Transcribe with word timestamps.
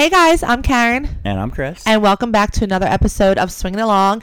Hey 0.00 0.08
guys, 0.08 0.42
I'm 0.42 0.62
Karen, 0.62 1.06
And 1.26 1.38
I'm 1.38 1.50
Chris. 1.50 1.86
and 1.86 2.00
welcome 2.02 2.32
back 2.32 2.52
to 2.52 2.64
another 2.64 2.86
episode 2.86 3.36
of 3.36 3.52
Swinging 3.52 3.80
Along. 3.80 4.22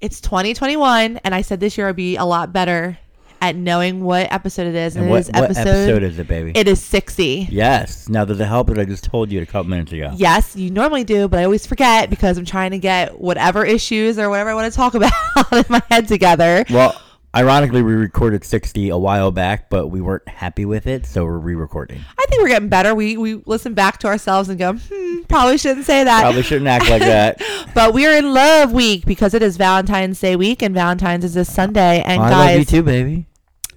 It's 0.00 0.20
2021, 0.20 1.16
and 1.24 1.34
I 1.34 1.42
said 1.42 1.58
this 1.58 1.76
year 1.76 1.88
I'd 1.88 1.96
be 1.96 2.14
a 2.14 2.24
lot 2.24 2.52
better 2.52 2.96
at 3.40 3.56
knowing 3.56 4.04
what 4.04 4.32
episode 4.32 4.68
it 4.68 4.76
is. 4.76 4.94
And 4.94 5.06
it 5.06 5.08
what, 5.08 5.18
is 5.22 5.26
what 5.32 5.56
episode 5.56 6.04
is 6.04 6.20
it, 6.20 6.28
baby? 6.28 6.52
It 6.54 6.68
is 6.68 6.80
60. 6.80 7.48
yes. 7.50 8.08
Now, 8.08 8.24
does 8.24 8.38
it 8.38 8.44
help 8.44 8.68
that 8.68 8.78
I 8.78 8.84
just 8.84 9.02
told 9.02 9.32
you 9.32 9.42
a 9.42 9.46
couple 9.46 9.70
minutes 9.70 9.90
ago? 9.90 10.12
Yes, 10.14 10.54
you 10.54 10.70
normally 10.70 11.02
do, 11.02 11.26
but 11.26 11.40
I 11.40 11.44
always 11.46 11.66
forget 11.66 12.08
because 12.08 12.38
I'm 12.38 12.44
trying 12.44 12.70
to 12.70 12.78
get 12.78 13.20
whatever 13.20 13.64
issues 13.64 14.20
or 14.20 14.30
whatever 14.30 14.50
I 14.50 14.54
want 14.54 14.72
to 14.72 14.76
talk 14.76 14.94
about 14.94 15.12
in 15.52 15.64
my 15.68 15.82
head 15.90 16.06
together. 16.06 16.64
Well, 16.70 16.94
ironically, 17.34 17.82
we 17.82 17.94
recorded 17.94 18.44
60 18.44 18.90
a 18.90 18.98
while 18.98 19.30
back, 19.30 19.70
but 19.70 19.88
we 19.88 20.00
weren't 20.00 20.28
happy 20.28 20.64
with 20.64 20.86
it, 20.86 21.06
so 21.06 21.24
we're 21.24 21.38
re-recording. 21.38 22.00
I 22.18 22.26
think 22.26 22.42
we're 22.42 22.48
getting 22.48 22.68
better. 22.68 22.94
We 22.94 23.16
we 23.16 23.42
listen 23.46 23.74
back 23.74 23.98
to 23.98 24.06
ourselves 24.06 24.48
and 24.48 24.58
go, 24.58 24.74
hmm, 24.74 25.22
probably 25.28 25.58
shouldn't 25.58 25.86
say 25.86 26.04
that. 26.04 26.20
Probably 26.22 26.42
shouldn't 26.42 26.68
act 26.68 26.88
like 26.88 27.02
that. 27.02 27.42
But 27.74 27.94
we 27.94 28.04
are 28.06 28.12
in 28.12 28.34
love 28.34 28.72
week 28.72 29.06
because 29.06 29.32
it 29.32 29.42
is 29.42 29.56
Valentine's 29.56 30.20
Day 30.20 30.36
week, 30.36 30.60
and 30.60 30.74
Valentine's 30.74 31.24
is 31.24 31.32
this 31.32 31.50
Sunday. 31.50 32.02
And 32.02 32.20
I 32.20 32.28
guys, 32.30 32.50
love 32.50 32.58
you 32.58 32.64
too, 32.66 32.82
baby. 32.82 33.26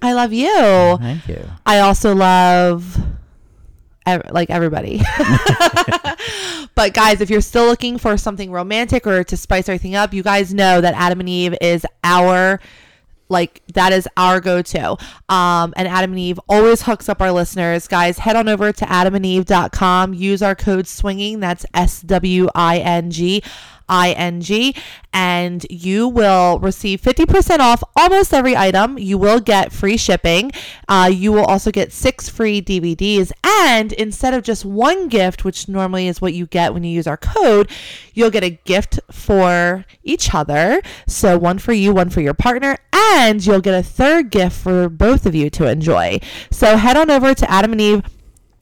I 0.02 0.12
love 0.12 0.34
you. 0.34 0.98
Thank 0.98 1.26
you. 1.28 1.48
I 1.64 1.80
also 1.80 2.14
love 2.14 2.98
like 4.30 4.50
everybody. 4.50 5.00
but 6.74 6.94
guys, 6.94 7.20
if 7.20 7.30
you're 7.30 7.40
still 7.40 7.66
looking 7.66 7.98
for 7.98 8.16
something 8.16 8.50
romantic 8.50 9.06
or 9.06 9.24
to 9.24 9.36
spice 9.36 9.68
everything 9.68 9.94
up, 9.94 10.14
you 10.14 10.22
guys 10.22 10.54
know 10.54 10.80
that 10.80 10.94
Adam 10.94 11.20
and 11.20 11.28
Eve 11.28 11.56
is 11.60 11.84
our 12.04 12.60
like 13.28 13.62
that 13.74 13.92
is 13.92 14.08
our 14.16 14.40
go-to. 14.40 14.96
Um 15.28 15.74
and 15.76 15.88
adam 15.88 16.12
and 16.12 16.20
eve 16.20 16.40
always 16.48 16.82
hooks 16.82 17.08
up 17.08 17.20
our 17.20 17.32
listeners. 17.32 17.88
Guys 17.88 18.18
head 18.18 18.36
on 18.36 18.48
over 18.48 18.72
to 18.72 18.84
adamandeve.com 18.84 20.14
use 20.14 20.42
our 20.42 20.54
code 20.54 20.86
swinging. 20.86 21.40
That's 21.40 21.66
s-w-i-n-g 21.74 23.42
ing 23.88 24.74
and 25.12 25.66
you 25.70 26.08
will 26.08 26.58
receive 26.58 27.00
50% 27.00 27.60
off 27.60 27.82
almost 27.96 28.34
every 28.34 28.56
item. 28.56 28.98
You 28.98 29.16
will 29.18 29.40
get 29.40 29.72
free 29.72 29.96
shipping. 29.96 30.52
Uh, 30.88 31.10
you 31.12 31.32
will 31.32 31.44
also 31.44 31.70
get 31.70 31.92
six 31.92 32.28
free 32.28 32.60
dvds 32.60 33.32
and 33.44 33.92
instead 33.94 34.34
of 34.34 34.42
just 34.42 34.64
one 34.64 35.08
gift 35.08 35.44
which 35.44 35.68
normally 35.68 36.06
is 36.06 36.20
what 36.20 36.34
you 36.34 36.46
get 36.46 36.74
when 36.74 36.84
you 36.84 36.90
use 36.90 37.06
our 37.06 37.16
code 37.16 37.70
you'll 38.12 38.30
get 38.30 38.42
a 38.42 38.50
gift 38.50 38.98
for 39.10 39.84
each 40.02 40.34
other. 40.34 40.82
So 41.06 41.38
one 41.38 41.58
for 41.58 41.72
you 41.72 41.92
one 41.92 42.10
for 42.10 42.20
your 42.20 42.34
partner 42.34 42.78
and 42.92 43.44
you'll 43.44 43.60
get 43.60 43.74
a 43.74 43.82
third 43.82 44.30
gift 44.30 44.56
for 44.56 44.88
both 44.88 45.26
of 45.26 45.34
you 45.34 45.50
to 45.50 45.68
enjoy. 45.68 46.18
So 46.50 46.76
head 46.76 46.96
on 46.96 47.10
over 47.10 47.34
to 47.34 47.50
adam 47.50 47.72
and 47.72 47.80
eve 47.80 48.02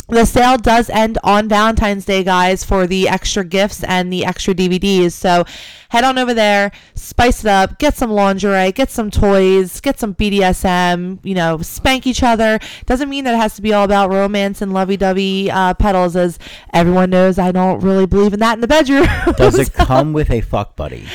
the 0.08 0.27
sale 0.27 0.58
does 0.58 0.91
end 0.91 1.19
on 1.24 1.48
Valentine's 1.48 2.05
Day, 2.05 2.22
guys, 2.22 2.62
for 2.62 2.86
the 2.86 3.08
extra 3.08 3.42
gifts 3.42 3.83
and 3.84 4.12
the 4.12 4.24
extra 4.24 4.55
DVDs. 4.55 5.12
So 5.12 5.44
head 5.88 6.05
on 6.05 6.19
over 6.19 6.34
there, 6.34 6.72
spice 6.94 7.41
it 7.42 7.48
up, 7.48 7.78
get 7.78 7.97
some 7.97 8.10
lingerie, 8.10 8.72
get 8.72 8.91
some 8.91 9.10
toys, 9.10 9.80
get 9.80 9.98
some 9.98 10.14
BDSM, 10.14 11.20
you 11.22 11.34
know, 11.34 11.58
spank 11.58 12.06
each 12.06 12.22
other. 12.22 12.58
Doesn't 12.84 13.08
mean 13.08 13.25
that 13.25 13.34
it 13.34 13.38
has 13.38 13.55
to 13.56 13.62
be 13.62 13.72
all 13.72 13.84
about 13.84 14.10
romance 14.10 14.60
and 14.60 14.75
lovey 14.75 14.98
dovey 14.98 15.50
uh, 15.50 15.72
pedals, 15.75 16.16
as 16.16 16.38
everyone 16.72 17.10
knows 17.10 17.38
I 17.38 17.52
don't 17.52 17.80
really 17.80 18.06
believe 18.06 18.34
in 18.34 18.41
that 18.41 18.55
in 18.55 18.60
the 18.60 18.69
bedroom. 18.69 19.06
Does 19.36 19.58
it 19.58 19.72
come 19.72 20.12
with 20.12 20.30
a 20.30 20.42
fuck 20.42 20.77
buddy? 20.77 21.06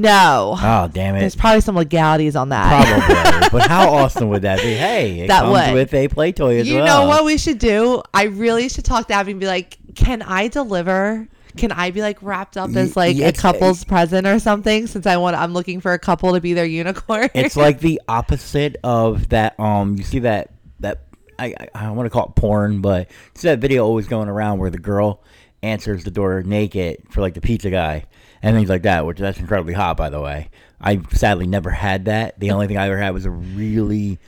No. 0.00 0.56
Oh, 0.58 0.88
damn 0.92 1.14
it! 1.16 1.20
There's 1.20 1.36
probably 1.36 1.60
some 1.60 1.76
legalities 1.76 2.34
on 2.36 2.48
that. 2.48 2.86
Probably. 2.86 3.48
but 3.58 3.68
how 3.68 3.90
awesome 3.92 4.28
would 4.30 4.42
that 4.42 4.58
be? 4.60 4.72
Hey, 4.74 5.20
it 5.20 5.28
That 5.28 5.42
comes 5.42 5.52
would. 5.52 5.74
with 5.74 5.94
a 5.94 6.08
play 6.08 6.32
toy 6.32 6.58
as 6.60 6.68
You 6.68 6.76
well. 6.76 6.84
You 6.84 6.90
know 7.04 7.08
what 7.08 7.24
we 7.24 7.36
should 7.38 7.58
do? 7.58 8.02
I 8.14 8.24
really 8.24 8.68
should 8.68 8.84
talk 8.84 9.08
to 9.08 9.14
Abby 9.14 9.32
and 9.32 9.40
be 9.40 9.46
like, 9.46 9.76
can 9.94 10.22
I 10.22 10.48
deliver? 10.48 11.28
Can 11.56 11.70
I 11.70 11.90
be 11.90 12.00
like 12.00 12.18
wrapped 12.22 12.56
up 12.56 12.74
as 12.76 12.96
like 12.96 13.18
a 13.18 13.32
couple's 13.32 13.84
present 13.84 14.26
or 14.26 14.38
something? 14.38 14.86
Since 14.86 15.06
I 15.06 15.18
want, 15.18 15.36
I'm 15.36 15.52
looking 15.52 15.80
for 15.80 15.92
a 15.92 15.98
couple 15.98 16.32
to 16.32 16.40
be 16.40 16.54
their 16.54 16.64
unicorn. 16.64 17.28
it's 17.34 17.56
like 17.56 17.80
the 17.80 18.00
opposite 18.08 18.76
of 18.82 19.28
that. 19.28 19.60
Um, 19.60 19.96
you 19.96 20.04
see 20.04 20.20
that 20.20 20.50
that 20.80 21.02
I 21.38 21.54
I, 21.74 21.86
I 21.86 21.90
want 21.90 22.06
to 22.06 22.10
call 22.10 22.26
it 22.28 22.34
porn, 22.36 22.80
but 22.80 23.10
it's 23.32 23.42
that 23.42 23.58
video 23.58 23.84
always 23.84 24.08
going 24.08 24.28
around 24.28 24.60
where 24.60 24.70
the 24.70 24.78
girl 24.78 25.22
answers 25.62 26.04
the 26.04 26.10
door 26.10 26.42
naked 26.42 27.02
for 27.10 27.20
like 27.20 27.34
the 27.34 27.40
pizza 27.40 27.70
guy 27.70 28.04
and 28.42 28.56
things 28.56 28.68
like 28.68 28.82
that, 28.82 29.06
which 29.06 29.18
that's 29.18 29.38
incredibly 29.38 29.74
hot, 29.74 29.96
by 29.96 30.10
the 30.10 30.20
way. 30.20 30.50
I 30.80 31.00
sadly 31.12 31.46
never 31.46 31.70
had 31.70 32.06
that. 32.06 32.38
The 32.40 32.50
only 32.50 32.66
thing 32.66 32.76
I 32.76 32.86
ever 32.86 32.98
had 32.98 33.14
was 33.14 33.24
a 33.24 33.30
really 33.30 34.18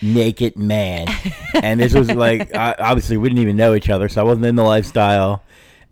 naked 0.00 0.56
man, 0.56 1.06
and 1.54 1.78
this 1.78 1.92
was 1.92 2.10
like 2.10 2.54
I, 2.54 2.74
obviously 2.78 3.18
we 3.18 3.28
didn't 3.28 3.42
even 3.42 3.56
know 3.56 3.74
each 3.74 3.90
other, 3.90 4.08
so 4.08 4.22
I 4.22 4.24
wasn't 4.24 4.46
in 4.46 4.56
the 4.56 4.64
lifestyle. 4.64 5.42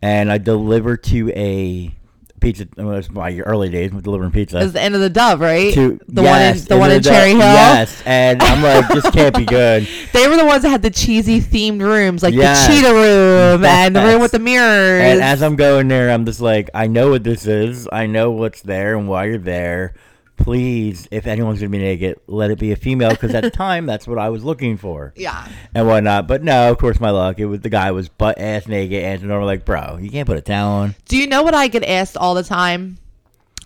And 0.01 0.31
I 0.31 0.39
delivered 0.39 1.03
to 1.05 1.31
a 1.31 1.93
pizza. 2.41 2.67
Well, 2.77 2.93
it 2.93 2.97
was 2.97 3.11
my 3.11 3.39
early 3.41 3.69
days 3.69 3.93
with 3.93 4.05
delivering 4.05 4.31
pizza 4.33 4.59
It's 4.63 4.73
the 4.73 4.85
Inn 4.85 4.95
of 4.95 5.01
the 5.01 5.11
Dove, 5.11 5.41
right? 5.41 5.73
to 5.75 6.01
the 6.09 6.23
yes, 6.23 6.57
one 6.57 6.59
in 6.61 6.65
the 6.69 6.77
one 6.79 6.91
in 6.91 7.03
the- 7.03 7.09
Cherry 7.09 7.31
Hill. 7.31 7.39
Yes, 7.41 8.03
and 8.07 8.43
I'm 8.43 8.63
like, 8.63 8.89
this 8.89 9.09
can't 9.11 9.37
be 9.37 9.45
good. 9.45 9.87
They 10.13 10.27
were 10.27 10.37
the 10.37 10.45
ones 10.47 10.63
that 10.63 10.71
had 10.71 10.83
the 10.83 10.91
cheesy 10.91 11.41
themed 11.41 11.81
rooms, 11.81 12.23
like 12.23 12.35
Yes. 12.35 12.67
the 12.67 12.73
cheetah 12.75 12.93
room 12.93 13.65
and 13.65 13.95
the 13.95 14.01
room 14.03 14.21
with 14.21 14.33
the 14.33 14.39
mirrors. 14.39 15.03
And 15.03 15.21
as 15.23 15.43
I'm 15.43 15.55
going 15.57 15.89
there, 15.89 16.11
I'm 16.11 16.25
just 16.25 16.41
like, 16.41 16.71
I 16.75 16.87
know 16.87 17.11
what 17.11 17.23
this 17.25 17.47
is. 17.47 17.89
I 17.93 18.07
know 18.07 18.31
what's 18.33 18.63
there 18.63 18.97
and 18.97 19.09
why 19.09 19.27
you're 19.27 19.39
there. 19.39 19.95
Please, 20.39 21.07
if 21.11 21.27
anyone's 21.27 21.61
gonna 21.61 21.71
be 21.71 21.79
naked, 21.79 22.21
let 22.27 22.51
it 22.51 22.59
be 22.59 22.73
a 22.73 22.77
female 22.77 23.11
because 23.11 23.35
at 23.35 23.43
the 23.43 23.51
time 23.51 23.87
that's 23.87 24.07
what 24.07 24.19
I 24.19 24.31
was 24.31 24.45
looking 24.45 24.77
for 24.77 25.13
yeah. 25.17 25.47
and 25.75 25.87
whatnot. 25.87 26.27
But 26.27 26.43
no, 26.43 26.71
of 26.71 26.79
course, 26.79 27.01
my 27.01 27.11
luck. 27.11 27.39
It 27.39 27.47
was 27.47 27.61
the 27.61 27.69
guy 27.69 27.91
was 27.91 28.09
butt 28.09 28.39
ass 28.39 28.67
naked, 28.67 29.03
and 29.03 29.33
I'm 29.33 29.43
like, 29.43 29.65
bro, 29.65 29.99
you 30.01 30.11
can't 30.11 30.27
put 30.27 30.39
a 30.39 30.41
towel 30.41 30.71
on. 30.71 30.95
Do 31.07 31.19
you 31.19 31.27
know 31.27 31.43
what 31.43 31.55
I 31.55 31.69
get 31.69 31.85
asked 31.85 32.17
all 32.17 32.35
the 32.35 32.43
time 32.43 32.99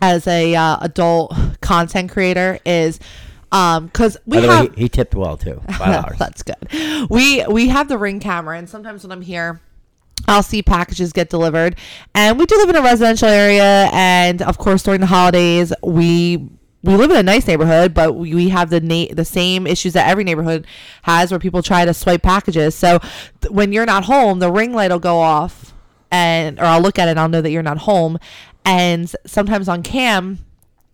as 0.03 0.27
a 0.27 0.55
uh, 0.55 0.78
adult 0.81 1.34
content 1.60 2.10
creator 2.10 2.59
is 2.66 2.99
um 3.53 3.87
because 3.87 4.16
we 4.27 4.39
have 4.39 4.69
way, 4.69 4.75
he, 4.75 4.83
he 4.83 4.89
tipped 4.89 5.15
well 5.15 5.37
too. 5.37 5.62
Five 5.78 6.04
hours. 6.04 6.19
That's 6.19 6.43
good. 6.43 7.09
We 7.09 7.47
we 7.47 7.69
have 7.69 7.89
the 7.89 7.97
ring 7.97 8.21
camera, 8.21 8.59
and 8.59 8.69
sometimes 8.69 9.04
when 9.04 9.12
I'm 9.12 9.22
here, 9.22 9.60
I'll 10.27 10.43
see 10.43 10.62
packages 10.62 11.12
get 11.12 11.31
delivered, 11.31 11.77
and 12.15 12.39
we 12.39 12.47
do 12.47 12.56
live 12.56 12.69
in 12.71 12.77
a 12.77 12.83
residential 12.83 13.28
area, 13.28 13.89
and 13.93 14.43
of 14.43 14.59
course 14.59 14.83
during 14.83 15.00
the 15.00 15.06
holidays 15.06 15.72
we. 15.83 16.49
We 16.84 16.97
live 16.97 17.10
in 17.12 17.16
a 17.16 17.22
nice 17.22 17.47
neighborhood, 17.47 17.94
but 17.94 18.15
we 18.15 18.48
have 18.48 18.70
the 18.70 18.81
na- 18.81 19.15
the 19.15 19.25
same 19.25 19.66
issues 19.66 19.93
that 19.93 20.09
every 20.09 20.25
neighborhood 20.25 20.66
has, 21.03 21.31
where 21.31 21.38
people 21.38 21.62
try 21.62 21.84
to 21.84 21.94
swipe 21.94 22.22
packages. 22.22 22.75
So 22.75 22.98
th- 23.41 23.53
when 23.53 23.72
you're 23.72 23.87
not 23.87 24.04
home, 24.06 24.41
the 24.41 24.50
ring 24.50 24.72
light 24.72 24.91
will 24.91 24.98
go 24.98 25.19
off, 25.19 25.72
and 26.10 26.59
or 26.59 26.65
I'll 26.65 26.81
look 26.81 26.98
at 26.98 27.06
it, 27.06 27.12
and 27.12 27.21
I'll 27.21 27.28
know 27.28 27.41
that 27.41 27.50
you're 27.50 27.62
not 27.62 27.78
home. 27.78 28.19
And 28.65 29.10
sometimes 29.26 29.69
on 29.69 29.82
cam, 29.82 30.38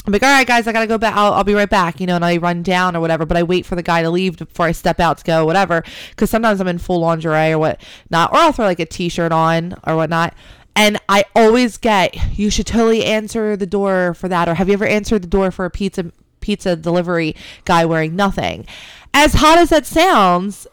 I'm 0.06 0.12
like, 0.12 0.22
all 0.22 0.28
right, 0.30 0.46
guys, 0.46 0.66
I 0.66 0.72
gotta 0.72 0.86
go 0.86 0.96
back. 0.96 1.14
I'll, 1.14 1.34
I'll 1.34 1.44
be 1.44 1.54
right 1.54 1.68
back, 1.68 2.00
you 2.00 2.06
know, 2.06 2.16
and 2.16 2.24
I 2.24 2.38
run 2.38 2.62
down 2.62 2.96
or 2.96 3.00
whatever. 3.00 3.26
But 3.26 3.36
I 3.36 3.42
wait 3.42 3.66
for 3.66 3.74
the 3.74 3.82
guy 3.82 4.02
to 4.02 4.10
leave 4.10 4.38
before 4.38 4.66
I 4.66 4.72
step 4.72 5.00
out 5.00 5.18
to 5.18 5.24
go, 5.24 5.44
whatever. 5.44 5.84
Because 6.10 6.30
sometimes 6.30 6.60
I'm 6.60 6.68
in 6.68 6.78
full 6.78 7.00
lingerie 7.00 7.52
or 7.52 7.58
what 7.58 7.80
not, 8.08 8.32
or 8.32 8.38
I'll 8.38 8.52
throw 8.52 8.64
like 8.64 8.80
a 8.80 8.86
t-shirt 8.86 9.32
on 9.32 9.74
or 9.86 9.96
whatnot. 9.96 10.34
And 10.78 10.96
I 11.08 11.24
always 11.34 11.76
get, 11.76 12.38
you 12.38 12.50
should 12.50 12.68
totally 12.68 13.04
answer 13.04 13.56
the 13.56 13.66
door 13.66 14.14
for 14.14 14.28
that. 14.28 14.48
Or 14.48 14.54
have 14.54 14.68
you 14.68 14.74
ever 14.74 14.86
answered 14.86 15.22
the 15.22 15.28
door 15.28 15.50
for 15.50 15.64
a 15.64 15.70
pizza 15.70 16.12
pizza 16.38 16.76
delivery 16.76 17.34
guy 17.64 17.84
wearing 17.84 18.14
nothing? 18.14 18.64
As 19.12 19.34
hot 19.34 19.58
as 19.58 19.70
that 19.70 19.86
sounds, 19.86 20.68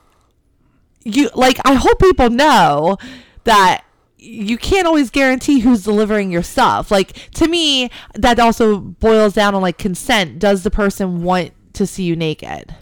you 1.04 1.32
like 1.34 1.58
I 1.66 1.74
hope 1.74 2.00
people 2.00 2.30
know 2.30 2.98
that 3.46 3.84
you 4.20 4.60
can't 4.60 4.86
always 4.86 5.10
guarantee 5.10 5.62
who's 5.62 5.84
delivering 5.84 6.32
your 6.32 6.44
stuff. 6.44 6.92
Like 6.92 7.32
to 7.32 7.48
me, 7.48 7.90
that 8.14 8.40
also 8.40 8.78
boils 8.78 9.34
down 9.34 9.56
on 9.56 9.64
like 9.64 9.80
consent. 9.80 10.38
Does 10.38 10.62
the 10.62 10.72
person 10.72 11.24
want 11.24 11.52
to 11.74 11.88
see 11.88 12.04
you 12.04 12.16
naked? 12.16 12.76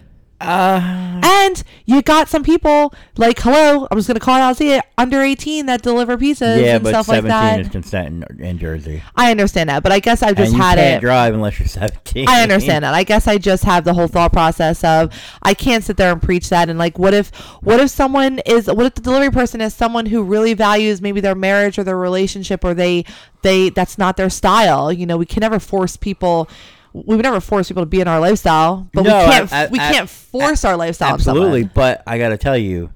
Uh, 0.47 1.21
And 1.25 1.63
you 1.85 2.01
got 2.01 2.27
some 2.29 2.43
people 2.43 2.93
like, 3.17 3.39
hello, 3.39 3.87
I'm 3.89 3.97
just 3.97 4.07
gonna 4.07 4.19
call 4.19 4.35
it 4.37 4.41
out, 4.41 4.57
see 4.57 4.73
it 4.73 4.83
under 4.97 5.21
18 5.21 5.65
that 5.67 5.81
deliver 5.81 6.17
pizzas 6.17 6.61
yeah, 6.61 6.75
and 6.75 6.83
but 6.83 6.89
stuff 6.89 7.07
like 7.07 7.23
17 7.23 7.29
that. 7.29 7.59
is 7.61 7.69
consent 7.69 8.25
in, 8.29 8.41
in 8.43 8.57
Jersey. 8.59 9.01
I 9.15 9.31
understand 9.31 9.69
that, 9.69 9.83
but 9.83 9.91
I 9.91 9.99
guess 9.99 10.21
I've 10.21 10.35
just 10.35 10.49
and 10.51 10.57
you 10.57 10.63
had 10.63 10.77
can't 10.77 10.97
it. 11.03 11.05
drive 11.05 11.33
unless 11.33 11.59
you're 11.59 11.67
17. 11.67 12.27
I 12.27 12.43
understand 12.43 12.83
that. 12.83 12.93
I 12.93 13.03
guess 13.03 13.27
I 13.27 13.37
just 13.37 13.63
have 13.63 13.83
the 13.83 13.93
whole 13.93 14.07
thought 14.07 14.33
process 14.33 14.83
of 14.83 15.13
I 15.41 15.53
can't 15.53 15.83
sit 15.83 15.97
there 15.97 16.11
and 16.11 16.21
preach 16.21 16.49
that 16.49 16.69
and 16.69 16.77
like 16.77 16.97
what 16.99 17.13
if 17.13 17.29
what 17.61 17.79
if 17.79 17.89
someone 17.89 18.39
is 18.45 18.67
what 18.67 18.85
if 18.85 18.95
the 18.95 19.01
delivery 19.01 19.31
person 19.31 19.61
is 19.61 19.73
someone 19.73 20.05
who 20.05 20.23
really 20.23 20.53
values 20.53 21.01
maybe 21.01 21.21
their 21.21 21.35
marriage 21.35 21.77
or 21.79 21.83
their 21.83 21.97
relationship 21.97 22.63
or 22.63 22.73
they 22.73 23.05
they 23.43 23.69
that's 23.69 23.97
not 23.97 24.17
their 24.17 24.29
style. 24.29 24.91
You 24.91 25.05
know, 25.05 25.17
we 25.17 25.25
can 25.25 25.41
never 25.41 25.59
force 25.59 25.97
people 25.97 26.49
we 26.93 27.15
would 27.15 27.23
never 27.23 27.39
force 27.41 27.67
people 27.67 27.81
to 27.83 27.87
be 27.87 27.99
in 28.01 28.07
our 28.07 28.19
lifestyle, 28.19 28.87
but 28.93 29.03
No, 29.03 29.17
we 29.25 29.31
can't 29.31 29.53
I- 29.53 29.63
I- 29.63 29.67
we 29.67 29.79
I- 29.79 29.91
can't 29.91 30.09
force 30.09 30.63
our 30.63 30.77
lifestyle 30.77 31.13
Absolutely, 31.13 31.63
but 31.63 32.03
I 32.07 32.17
got 32.19 32.29
to 32.29 32.37
tell 32.37 32.57
you, 32.57 32.91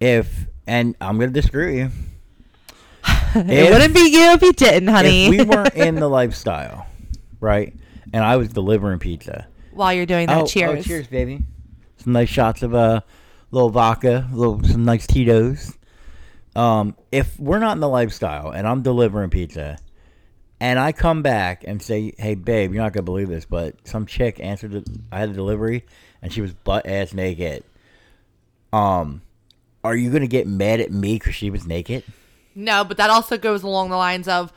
if 0.00 0.46
and 0.66 0.94
I'm 1.00 1.18
to 1.20 1.26
disagree 1.28 1.82
with 1.82 1.92
you. 1.92 1.98
It 3.34 3.50
If- 3.50 3.70
wouldn't 3.72 3.94
be 3.94 4.00
you 4.10 4.32
if 4.32 4.42
you 4.42 4.52
didn't, 4.52 4.88
honey. 4.88 5.24
If 5.26 5.30
we 5.30 5.42
weren't 5.44 5.74
in 5.74 5.94
the 5.96 6.08
lifestyle, 6.08 6.86
right, 7.40 7.74
and 8.12 8.22
I 8.24 8.36
was 8.36 8.48
delivering 8.48 8.98
pizza. 8.98 9.46
While 9.72 9.92
you're 9.94 10.06
doing 10.06 10.26
that, 10.26 10.42
oh, 10.42 10.46
cheers. 10.46 10.80
Oh, 10.80 10.82
cheers, 10.82 11.06
baby. 11.06 11.40
Some 11.96 12.12
nice 12.12 12.28
shots 12.28 12.62
of 12.62 12.74
uh, 12.74 13.00
little 13.50 13.70
vodka, 13.70 14.28
little 14.32 14.62
some 14.64 14.84
nice 14.84 15.06
Tito's. 15.06 15.76
Um, 16.54 16.94
if 17.10 17.38
we're 17.40 17.58
not 17.58 17.72
in 17.72 17.80
the 17.80 17.88
lifestyle 17.88 18.50
and 18.50 18.66
I'm 18.68 18.82
delivering 18.82 19.30
pizza, 19.30 19.78
and 20.62 20.78
I 20.78 20.92
come 20.92 21.22
back 21.22 21.64
and 21.66 21.82
say, 21.82 22.12
"Hey, 22.18 22.36
babe, 22.36 22.72
you're 22.72 22.82
not 22.84 22.92
gonna 22.92 23.02
believe 23.02 23.28
this, 23.28 23.44
but 23.44 23.74
some 23.84 24.06
chick 24.06 24.38
answered. 24.38 24.70
The, 24.70 25.00
I 25.10 25.18
had 25.18 25.30
a 25.30 25.32
delivery, 25.32 25.84
and 26.22 26.32
she 26.32 26.40
was 26.40 26.52
butt 26.52 26.86
ass 26.86 27.12
naked." 27.12 27.64
Um, 28.72 29.22
are 29.82 29.96
you 29.96 30.10
gonna 30.10 30.28
get 30.28 30.46
mad 30.46 30.78
at 30.80 30.92
me 30.92 31.14
because 31.14 31.34
she 31.34 31.50
was 31.50 31.66
naked? 31.66 32.04
No, 32.54 32.84
but 32.84 32.96
that 32.98 33.10
also 33.10 33.36
goes 33.36 33.64
along 33.64 33.90
the 33.90 33.96
lines 33.96 34.28
of 34.28 34.52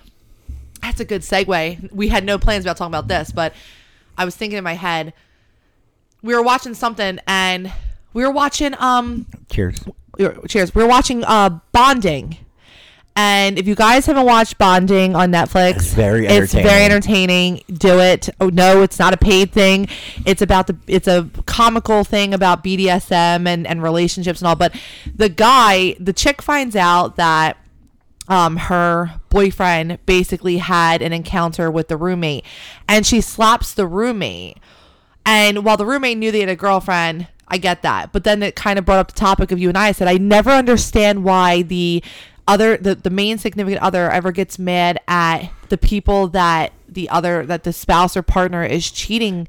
that's 0.81 0.99
a 0.99 1.05
good 1.05 1.21
segue. 1.23 1.91
We 1.91 2.07
had 2.09 2.23
no 2.23 2.37
plans 2.37 2.65
about 2.65 2.77
talking 2.77 2.91
about 2.93 3.07
this, 3.07 3.31
but 3.31 3.53
I 4.15 4.25
was 4.25 4.35
thinking 4.35 4.59
in 4.59 4.63
my 4.63 4.73
head, 4.75 5.13
we 6.21 6.35
were 6.35 6.43
watching 6.43 6.75
something 6.75 7.19
and 7.25 7.73
we 8.13 8.23
were 8.23 8.31
watching 8.31 8.75
um 8.77 9.25
Cheers. 9.49 9.83
we 10.19 10.27
were- 10.27 10.47
cheers. 10.47 10.75
We 10.75 10.83
were 10.83 10.89
watching 10.89 11.23
uh 11.23 11.59
Bonding. 11.71 12.37
And 13.17 13.57
if 13.57 13.65
you 13.65 13.75
guys 13.75 14.05
haven't 14.07 14.25
watched 14.25 14.57
Bonding 14.57 15.15
on 15.15 15.31
Netflix, 15.31 15.77
It's 15.77 15.93
very 15.93 16.27
It's 16.27 16.53
very 16.53 16.83
entertaining. 16.83 17.61
entertaining. 17.61 17.61
Do 17.77 17.99
it. 17.99 18.29
Oh 18.41 18.49
no, 18.49 18.81
it's 18.81 18.99
not 18.99 19.13
a 19.13 19.17
paid 19.17 19.53
thing. 19.53 19.87
It's 20.25 20.41
about 20.41 20.67
the 20.67 20.75
it's 20.85 21.07
a 21.07 21.29
comical 21.45 22.03
thing 22.03 22.33
about 22.33 22.61
BDSM 22.63 23.47
and 23.47 23.65
and 23.65 23.81
relationships 23.81 24.41
and 24.41 24.47
all. 24.49 24.57
But 24.57 24.75
the 25.15 25.29
guy, 25.29 25.95
the 25.99 26.11
chick 26.11 26.41
finds 26.41 26.75
out 26.75 27.15
that 27.15 27.55
um 28.27 28.57
her 28.57 29.21
boyfriend 29.29 29.99
basically 30.05 30.57
had 30.57 31.01
an 31.01 31.13
encounter 31.13 31.69
with 31.71 31.87
the 31.87 31.95
roommate 31.95 32.43
and 32.89 33.05
she 33.05 33.21
slaps 33.21 33.73
the 33.73 33.85
roommate 33.85 34.57
and 35.25 35.63
while 35.63 35.77
the 35.77 35.85
roommate 35.85 36.17
knew 36.17 36.31
they 36.31 36.39
had 36.41 36.49
a 36.49 36.55
girlfriend, 36.55 37.27
I 37.47 37.57
get 37.59 37.81
that. 37.83 38.11
But 38.11 38.23
then 38.23 38.41
it 38.43 38.55
kind 38.55 38.77
of 38.79 38.85
brought 38.85 38.97
up 38.99 39.07
the 39.07 39.13
topic 39.19 39.51
of 39.51 39.59
you 39.59 39.69
and 39.69 39.77
I. 39.77 39.87
I 39.87 39.91
said, 39.91 40.07
I 40.07 40.17
never 40.17 40.49
understand 40.51 41.23
why 41.23 41.61
the 41.61 42.03
other, 42.47 42.77
the, 42.77 42.95
the 42.95 43.09
main 43.09 43.37
significant 43.37 43.81
other 43.81 44.09
ever 44.11 44.31
gets 44.31 44.59
mad 44.59 44.99
at 45.07 45.49
the 45.69 45.77
people 45.77 46.27
that 46.29 46.73
the 46.87 47.09
other, 47.09 47.45
that 47.45 47.63
the 47.63 47.73
spouse 47.73 48.15
or 48.15 48.21
partner 48.21 48.63
is 48.63 48.89
cheating 48.91 49.47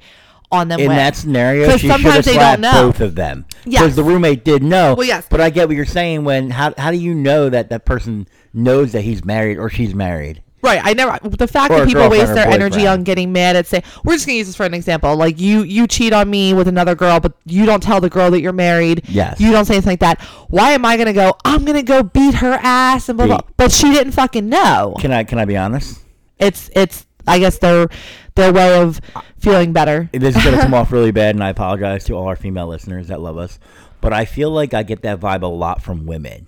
on 0.50 0.68
them 0.68 0.80
In 0.80 0.88
with. 0.88 0.96
that 0.96 1.16
scenario 1.16 1.70
she 1.70 1.78
should 1.78 1.90
have 1.90 2.00
sometimes 2.00 2.24
they 2.24 2.34
don't 2.34 2.60
slapped 2.60 2.76
both 2.76 3.00
of 3.00 3.14
them. 3.14 3.46
Yes. 3.64 3.82
Because 3.82 3.96
the 3.96 4.04
roommate 4.04 4.44
did 4.44 4.62
know. 4.62 4.94
Well, 4.94 5.06
yes. 5.06 5.26
But 5.28 5.40
I 5.40 5.50
get 5.50 5.68
what 5.68 5.76
you're 5.76 5.84
saying. 5.84 6.24
When 6.24 6.50
how 6.50 6.72
how 6.78 6.90
do 6.90 6.96
you 6.96 7.14
know 7.14 7.48
that 7.50 7.70
that 7.70 7.84
person 7.84 8.28
knows 8.54 8.92
that 8.92 9.02
he's 9.02 9.24
married 9.24 9.58
or 9.58 9.68
she's 9.68 9.94
married? 9.94 10.42
Right. 10.62 10.80
I 10.82 10.94
never. 10.94 11.18
The 11.28 11.46
fact 11.46 11.70
Or 11.70 11.76
that 11.78 11.82
a 11.84 11.86
people 11.86 12.02
girlfriend 12.02 12.20
waste 12.20 12.32
or 12.32 12.34
their 12.34 12.48
energy 12.48 12.78
boyfriend. 12.78 12.88
on 13.00 13.04
getting 13.04 13.32
mad 13.32 13.56
at 13.56 13.66
say, 13.66 13.82
we're 14.04 14.14
just 14.14 14.26
gonna 14.26 14.38
use 14.38 14.46
this 14.48 14.56
for 14.56 14.66
an 14.66 14.74
example. 14.74 15.14
Like 15.16 15.38
you, 15.38 15.62
you 15.62 15.86
cheat 15.86 16.12
on 16.12 16.28
me 16.28 16.54
with 16.54 16.66
another 16.66 16.94
girl, 16.94 17.20
but 17.20 17.34
you 17.44 17.66
don't 17.66 17.82
tell 17.82 18.00
the 18.00 18.10
girl 18.10 18.30
that 18.32 18.40
you're 18.40 18.52
married. 18.52 19.02
Yes. 19.08 19.40
You 19.40 19.52
don't 19.52 19.64
say 19.64 19.74
anything 19.74 19.92
like 19.92 20.00
that. 20.00 20.20
Why 20.48 20.72
am 20.72 20.84
I 20.84 20.96
gonna 20.96 21.12
go? 21.12 21.34
I'm 21.44 21.64
gonna 21.64 21.82
go 21.82 22.02
beat 22.02 22.34
her 22.36 22.58
ass 22.62 23.08
and 23.08 23.16
blah 23.16 23.26
blah. 23.26 23.36
Beat. 23.38 23.56
But 23.56 23.70
she 23.72 23.92
didn't 23.92 24.12
fucking 24.12 24.48
know. 24.48 24.96
Can 24.98 25.12
I 25.12 25.24
can 25.24 25.38
I 25.38 25.44
be 25.44 25.56
honest? 25.56 26.00
It's 26.38 26.70
it's. 26.74 27.06
I 27.28 27.38
guess 27.40 27.58
their 27.58 27.88
their 28.36 28.52
way 28.52 28.80
of 28.80 29.00
feeling 29.40 29.72
better. 29.72 30.08
This 30.12 30.36
is 30.36 30.44
gonna 30.44 30.58
come 30.58 30.74
off 30.74 30.92
really 30.92 31.10
bad, 31.10 31.34
and 31.34 31.42
I 31.42 31.50
apologize 31.50 32.04
to 32.04 32.14
all 32.14 32.28
our 32.28 32.36
female 32.36 32.68
listeners 32.68 33.08
that 33.08 33.20
love 33.20 33.36
us. 33.36 33.58
But 34.00 34.12
I 34.12 34.24
feel 34.26 34.50
like 34.50 34.74
I 34.74 34.84
get 34.84 35.02
that 35.02 35.18
vibe 35.18 35.42
a 35.42 35.46
lot 35.46 35.82
from 35.82 36.06
women. 36.06 36.46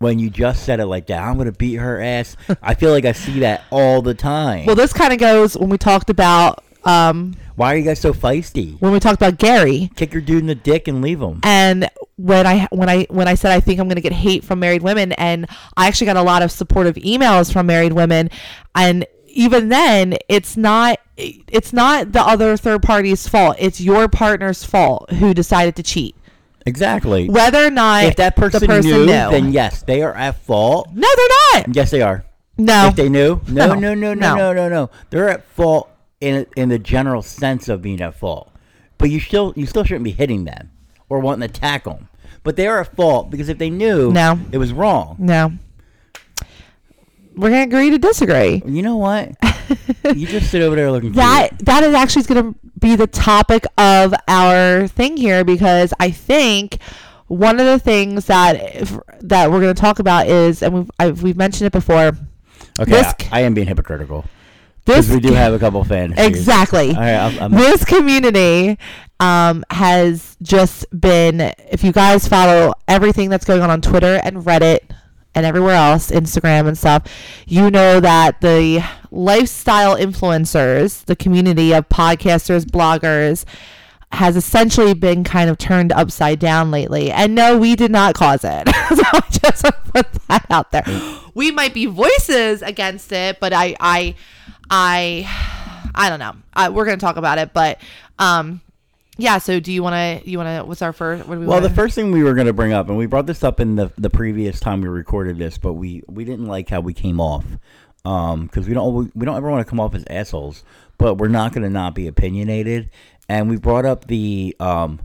When 0.00 0.20
you 0.20 0.30
just 0.30 0.64
said 0.64 0.78
it 0.78 0.86
like 0.86 1.06
that, 1.08 1.20
I'm 1.22 1.36
gonna 1.38 1.50
beat 1.52 1.74
her 1.76 2.00
ass. 2.00 2.36
I 2.62 2.74
feel 2.74 2.92
like 2.92 3.04
I 3.04 3.12
see 3.12 3.40
that 3.40 3.64
all 3.70 4.00
the 4.00 4.14
time. 4.14 4.66
Well, 4.66 4.76
this 4.76 4.92
kind 4.92 5.12
of 5.12 5.18
goes 5.18 5.56
when 5.56 5.70
we 5.70 5.78
talked 5.78 6.08
about 6.10 6.62
um 6.84 7.34
Why 7.56 7.74
are 7.74 7.76
you 7.76 7.84
guys 7.84 7.98
so 8.00 8.12
feisty? 8.12 8.80
when 8.80 8.92
we 8.92 9.00
talked 9.00 9.16
about 9.20 9.38
Gary. 9.38 9.90
Kick 9.96 10.12
your 10.12 10.22
dude 10.22 10.38
in 10.40 10.46
the 10.46 10.54
dick 10.54 10.86
and 10.86 11.02
leave 11.02 11.20
him. 11.20 11.40
and 11.42 11.90
when 12.14 12.46
I 12.46 12.68
when 12.70 12.88
I 12.88 13.06
when 13.10 13.26
I 13.28 13.34
said 13.34 13.50
I 13.52 13.58
think 13.60 13.80
I'm 13.80 13.86
going 13.88 13.96
to 13.96 14.00
get 14.02 14.12
hate 14.12 14.44
from 14.44 14.60
married 14.60 14.82
women 14.82 15.12
and 15.12 15.46
I 15.76 15.86
actually 15.88 16.06
got 16.06 16.16
a 16.16 16.22
lot 16.22 16.42
of 16.42 16.50
supportive 16.52 16.94
emails 16.96 17.52
from 17.52 17.66
married 17.66 17.92
women 17.92 18.30
and 18.74 19.04
even 19.26 19.68
then 19.68 20.16
it's 20.28 20.56
not 20.56 20.98
it's 21.16 21.72
not 21.72 22.12
the 22.12 22.20
other 22.20 22.56
third 22.56 22.82
party's 22.82 23.28
fault 23.28 23.54
it's 23.60 23.80
your 23.80 24.08
partner's 24.08 24.64
fault 24.64 25.10
who 25.12 25.32
decided 25.34 25.76
to 25.76 25.82
cheat 25.82 26.16
Exactly. 26.68 27.28
whether 27.28 27.64
or 27.66 27.70
not 27.70 28.04
if 28.04 28.16
that 28.16 28.36
person, 28.36 28.60
the 28.60 28.66
person 28.66 28.90
knew, 28.90 29.06
knew, 29.06 29.30
then 29.30 29.52
yes, 29.52 29.82
they 29.82 30.02
are 30.02 30.14
at 30.14 30.36
fault. 30.42 30.88
no 30.94 31.08
they're 31.16 31.62
not 31.64 31.74
Yes, 31.74 31.90
they 31.90 32.02
are. 32.02 32.24
no 32.56 32.88
If 32.88 32.96
they 32.96 33.08
knew, 33.08 33.40
no, 33.48 33.68
No. 33.68 33.74
no, 33.74 33.94
no, 33.94 34.14
no, 34.14 34.36
No. 34.36 34.52
no, 34.52 34.68
no. 34.68 34.90
They're 35.10 35.28
at 35.30 35.44
fault 35.48 35.88
in 36.20 36.46
in 36.56 36.68
the 36.68 36.78
general 36.78 37.22
sense 37.22 37.68
of 37.68 37.80
being 37.82 38.00
at 38.00 38.14
fault, 38.14 38.52
but 38.98 39.08
you 39.10 39.18
still 39.20 39.52
you 39.56 39.66
still 39.66 39.84
shouldn't 39.84 40.04
be 40.04 40.10
hitting 40.12 40.44
them 40.44 40.70
or 41.08 41.20
wanting 41.20 41.48
to 41.48 41.52
tackle 41.60 41.94
them. 41.94 42.08
But 42.44 42.56
they 42.56 42.66
are 42.66 42.80
at 42.80 42.94
fault 42.96 43.30
because 43.30 43.48
if 43.48 43.58
they 43.58 43.70
knew, 43.70 44.12
No. 44.12 44.38
it 44.52 44.58
was 44.58 44.72
wrong. 44.72 45.16
no 45.18 45.52
we're 47.38 47.50
going 47.50 47.68
to 47.70 47.76
agree 47.76 47.90
to 47.90 47.98
disagree 47.98 48.62
You 48.66 48.82
know 48.82 48.96
what? 48.96 49.32
you 50.16 50.26
just 50.26 50.50
sit 50.50 50.62
over 50.62 50.76
there 50.76 50.90
looking. 50.90 51.12
that 51.12 51.48
cute. 51.50 51.66
that 51.66 51.84
is 51.84 51.94
actually 51.94 52.22
going 52.24 52.52
to 52.54 52.58
be 52.78 52.96
the 52.96 53.06
topic 53.06 53.64
of 53.76 54.14
our 54.28 54.88
thing 54.88 55.16
here 55.16 55.44
because 55.44 55.92
I 56.00 56.10
think 56.10 56.78
one 57.26 57.60
of 57.60 57.66
the 57.66 57.78
things 57.78 58.26
that 58.26 58.74
if, 58.74 58.98
that 59.20 59.50
we're 59.50 59.60
going 59.60 59.74
to 59.74 59.80
talk 59.80 59.98
about 59.98 60.26
is, 60.28 60.62
and 60.62 60.72
we've 60.74 60.90
I've, 60.98 61.22
we've 61.22 61.36
mentioned 61.36 61.66
it 61.66 61.72
before. 61.72 62.12
Okay, 62.80 62.90
this- 62.90 63.14
I, 63.30 63.38
I 63.38 63.40
am 63.40 63.52
being 63.54 63.66
hypocritical 63.66 64.24
This 64.86 65.06
because 65.06 65.10
we 65.10 65.20
do 65.20 65.34
have 65.34 65.52
a 65.52 65.58
couple 65.58 65.82
fans. 65.84 66.14
exactly. 66.16 66.88
All 66.90 66.94
right, 67.00 67.16
I'm, 67.16 67.38
I'm, 67.42 67.50
this 67.52 67.84
community 67.84 68.78
um, 69.20 69.64
has 69.70 70.36
just 70.40 70.86
been. 70.98 71.40
If 71.70 71.84
you 71.84 71.92
guys 71.92 72.26
follow 72.26 72.72
everything 72.86 73.28
that's 73.28 73.44
going 73.44 73.60
on 73.60 73.68
on 73.70 73.82
Twitter 73.82 74.20
and 74.24 74.38
Reddit 74.38 74.80
and 75.34 75.46
everywhere 75.46 75.74
else, 75.74 76.10
Instagram 76.10 76.66
and 76.66 76.76
stuff, 76.76 77.04
you 77.46 77.70
know 77.70 78.00
that 78.00 78.40
the 78.40 78.84
lifestyle 79.10 79.96
influencers, 79.96 81.04
the 81.04 81.16
community 81.16 81.72
of 81.72 81.88
podcasters, 81.88 82.64
bloggers, 82.64 83.44
has 84.12 84.36
essentially 84.36 84.94
been 84.94 85.22
kind 85.22 85.50
of 85.50 85.58
turned 85.58 85.92
upside 85.92 86.38
down 86.38 86.70
lately. 86.70 87.10
And 87.10 87.34
no, 87.34 87.58
we 87.58 87.76
did 87.76 87.90
not 87.90 88.14
cause 88.14 88.42
it. 88.42 88.68
so 88.88 89.02
I 89.12 89.22
just 89.30 89.64
put 89.92 90.12
that 90.28 90.46
out 90.50 90.70
there. 90.70 90.84
We 91.34 91.50
might 91.50 91.74
be 91.74 91.86
voices 91.86 92.62
against 92.62 93.12
it, 93.12 93.38
but 93.38 93.52
I, 93.52 93.76
I, 93.78 94.14
I, 94.70 95.90
I 95.94 96.08
don't 96.08 96.18
know. 96.18 96.34
I, 96.54 96.70
we're 96.70 96.86
gonna 96.86 96.96
talk 96.96 97.16
about 97.16 97.38
it, 97.38 97.52
but 97.52 97.78
um, 98.18 98.60
yeah. 99.18 99.38
So 99.38 99.60
do 99.60 99.70
you 99.72 99.82
want 99.82 100.22
to? 100.22 100.30
You 100.30 100.38
want 100.38 100.60
to? 100.60 100.64
What's 100.64 100.80
our 100.80 100.92
first? 100.92 101.26
What 101.26 101.34
do 101.34 101.40
we 101.40 101.46
Well, 101.46 101.56
wanna, 101.56 101.68
the 101.68 101.74
first 101.74 101.94
thing 101.94 102.10
we 102.12 102.22
were 102.22 102.34
going 102.34 102.46
to 102.46 102.52
bring 102.52 102.72
up, 102.72 102.88
and 102.88 102.96
we 102.96 103.06
brought 103.06 103.26
this 103.26 103.44
up 103.44 103.60
in 103.60 103.76
the 103.76 103.90
the 103.98 104.08
previous 104.10 104.60
time 104.60 104.80
we 104.80 104.88
recorded 104.88 105.36
this, 105.38 105.58
but 105.58 105.74
we 105.74 106.02
we 106.08 106.24
didn't 106.24 106.46
like 106.46 106.70
how 106.70 106.80
we 106.80 106.94
came 106.94 107.20
off, 107.20 107.44
um, 108.04 108.46
because 108.46 108.66
we 108.66 108.74
don't 108.74 109.14
we 109.14 109.26
don't 109.26 109.36
ever 109.36 109.50
want 109.50 109.66
to 109.66 109.68
come 109.68 109.80
off 109.80 109.94
as 109.94 110.04
assholes, 110.08 110.64
but 110.96 111.14
we're 111.14 111.28
not 111.28 111.52
going 111.52 111.64
to 111.64 111.70
not 111.70 111.94
be 111.94 112.06
opinionated, 112.06 112.88
and 113.28 113.50
we 113.50 113.56
brought 113.56 113.84
up 113.84 114.06
the 114.06 114.56
um 114.60 115.00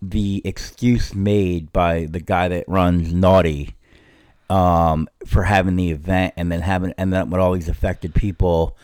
the 0.00 0.40
excuse 0.44 1.14
made 1.14 1.72
by 1.72 2.06
the 2.06 2.20
guy 2.20 2.48
that 2.48 2.64
runs 2.68 3.12
Naughty, 3.12 3.74
um, 4.48 5.08
for 5.26 5.42
having 5.42 5.76
the 5.76 5.90
event 5.90 6.34
and 6.36 6.50
then 6.50 6.60
having 6.60 6.94
and 6.96 7.12
then 7.12 7.30
with 7.30 7.40
all 7.40 7.52
these 7.52 7.68
affected 7.68 8.14
people, 8.14 8.76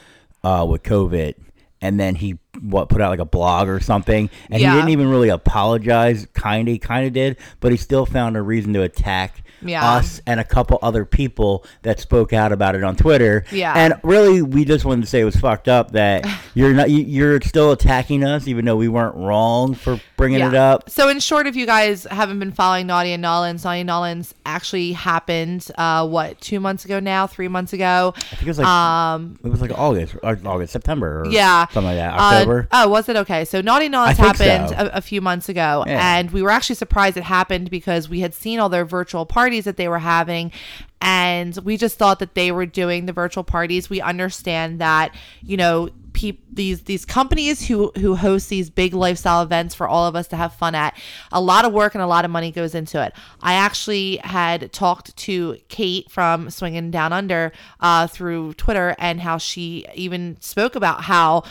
uh, 0.42 0.66
with 0.68 0.82
COVID. 0.82 1.34
And 1.80 2.00
then 2.00 2.14
he 2.16 2.38
what 2.62 2.88
put 2.88 3.00
out 3.00 3.10
like 3.10 3.18
a 3.20 3.24
blog 3.24 3.68
or 3.68 3.80
something, 3.80 4.30
and 4.50 4.60
Yeah. 4.60 4.70
he 4.70 4.76
didn't 4.76 4.90
even 4.90 5.08
really 5.08 5.28
apologize. 5.28 6.26
Kind 6.34 6.68
of, 6.68 6.80
kind 6.80 7.06
of 7.06 7.12
did, 7.12 7.36
but 7.60 7.70
he 7.72 7.78
still 7.78 8.06
found 8.06 8.36
a 8.36 8.42
reason 8.42 8.72
to 8.74 8.82
attack 8.82 9.42
Yeah. 9.62 9.92
us 9.92 10.20
and 10.26 10.40
a 10.40 10.44
couple 10.44 10.78
other 10.82 11.04
people 11.06 11.64
that 11.82 11.98
spoke 12.00 12.32
out 12.32 12.52
about 12.52 12.74
it 12.74 12.84
on 12.84 12.96
Twitter. 12.96 13.44
Yeah. 13.50 13.72
and 13.74 13.94
really, 14.02 14.42
we 14.42 14.64
just 14.64 14.84
wanted 14.84 15.02
to 15.02 15.06
say 15.06 15.20
it 15.20 15.24
was 15.24 15.36
fucked 15.36 15.68
up 15.68 15.92
that 15.92 16.26
you're 16.54 16.74
not 16.74 16.90
you- 16.90 17.04
you're 17.04 17.40
still 17.40 17.72
attacking 17.72 18.22
us, 18.24 18.46
even 18.46 18.64
though 18.64 18.76
we 18.76 18.88
weren't 18.88 19.14
wrong 19.16 19.74
for 19.74 19.98
bringing 20.16 20.40
it 20.40 20.54
up. 20.54 20.90
So 20.90 21.08
in 21.08 21.20
short, 21.20 21.46
if 21.46 21.56
you 21.56 21.66
guys 21.66 22.04
haven't 22.10 22.38
been 22.38 22.52
following 22.52 22.86
Naughty 22.86 23.12
and 23.12 23.24
N'awlins, 23.24 23.64
Naughty 23.64 23.80
and 23.80 23.88
N'awlins 23.90 24.32
actually 24.44 24.92
happened. 24.92 25.66
Uh, 25.78 26.06
what 26.06 26.40
two 26.40 26.60
months 26.60 26.84
ago 26.84 27.00
now? 27.00 27.26
Three 27.26 27.48
months 27.48 27.72
ago. 27.72 28.12
I 28.16 28.20
think 28.20 28.42
it 28.42 28.48
was 28.48 28.58
like 28.58 28.66
Um, 28.66 29.38
it 29.44 29.48
was 29.50 29.60
like 29.60 29.70
August, 29.78 30.14
or 30.22 30.38
August, 30.44 30.72
September, 30.72 31.24
yeah, 31.28 31.66
something 31.68 31.84
like 31.84 31.96
that. 31.96 32.14
Uh, 32.18 32.43
October. 32.44 32.68
oh, 32.72 32.88
was 32.88 33.08
it 33.08 33.16
okay? 33.16 33.44
So 33.44 33.60
Naughty 33.60 33.88
think 33.88 34.18
happened 34.18 34.68
so. 34.70 34.76
a, 34.76 34.90
a 34.94 35.00
few 35.00 35.20
months 35.20 35.48
ago, 35.48 35.84
Yeah. 35.86 36.16
and 36.18 36.30
we 36.30 36.42
were 36.42 36.50
actually 36.50 36.76
surprised 36.76 37.16
it 37.16 37.24
happened 37.24 37.70
because 37.70 38.08
we 38.08 38.20
had 38.20 38.34
seen 38.34 38.58
all 38.60 38.68
their 38.68 38.84
virtual 38.84 39.26
parties 39.26 39.64
that 39.64 39.76
they 39.76 39.88
were 39.88 39.98
having, 39.98 40.52
and 41.00 41.56
we 41.64 41.76
just 41.76 41.98
thought 41.98 42.18
that 42.20 42.34
they 42.34 42.50
were 42.52 42.66
doing 42.66 43.06
the 43.06 43.12
virtual 43.12 43.44
parties. 43.44 43.90
We 43.90 44.00
understand 44.00 44.80
that 44.80 45.14
you 45.42 45.56
know. 45.56 45.90
Peop, 46.14 46.38
these 46.48 46.82
these 46.82 47.04
companies 47.04 47.66
who 47.66 47.90
who 47.98 48.14
host 48.14 48.48
these 48.48 48.70
big 48.70 48.94
lifestyle 48.94 49.42
events 49.42 49.74
for 49.74 49.88
all 49.88 50.06
of 50.06 50.14
us 50.14 50.28
to 50.28 50.36
have 50.36 50.54
fun 50.54 50.76
at 50.76 50.96
a 51.32 51.40
lot 51.40 51.64
of 51.64 51.72
work 51.72 51.96
and 51.96 52.02
a 52.02 52.06
lot 52.06 52.24
of 52.24 52.30
money 52.30 52.52
goes 52.52 52.72
into 52.76 53.04
it 53.04 53.12
i 53.42 53.54
actually 53.54 54.20
had 54.22 54.72
talked 54.72 55.16
to 55.16 55.56
kate 55.66 56.08
from 56.12 56.50
swinging 56.50 56.92
down 56.92 57.12
under 57.12 57.50
uh, 57.80 58.06
through 58.06 58.52
twitter 58.54 58.94
and 59.00 59.22
how 59.22 59.38
she 59.38 59.86
even 59.96 60.36
spoke 60.38 60.76
about 60.76 61.02
how 61.02 61.42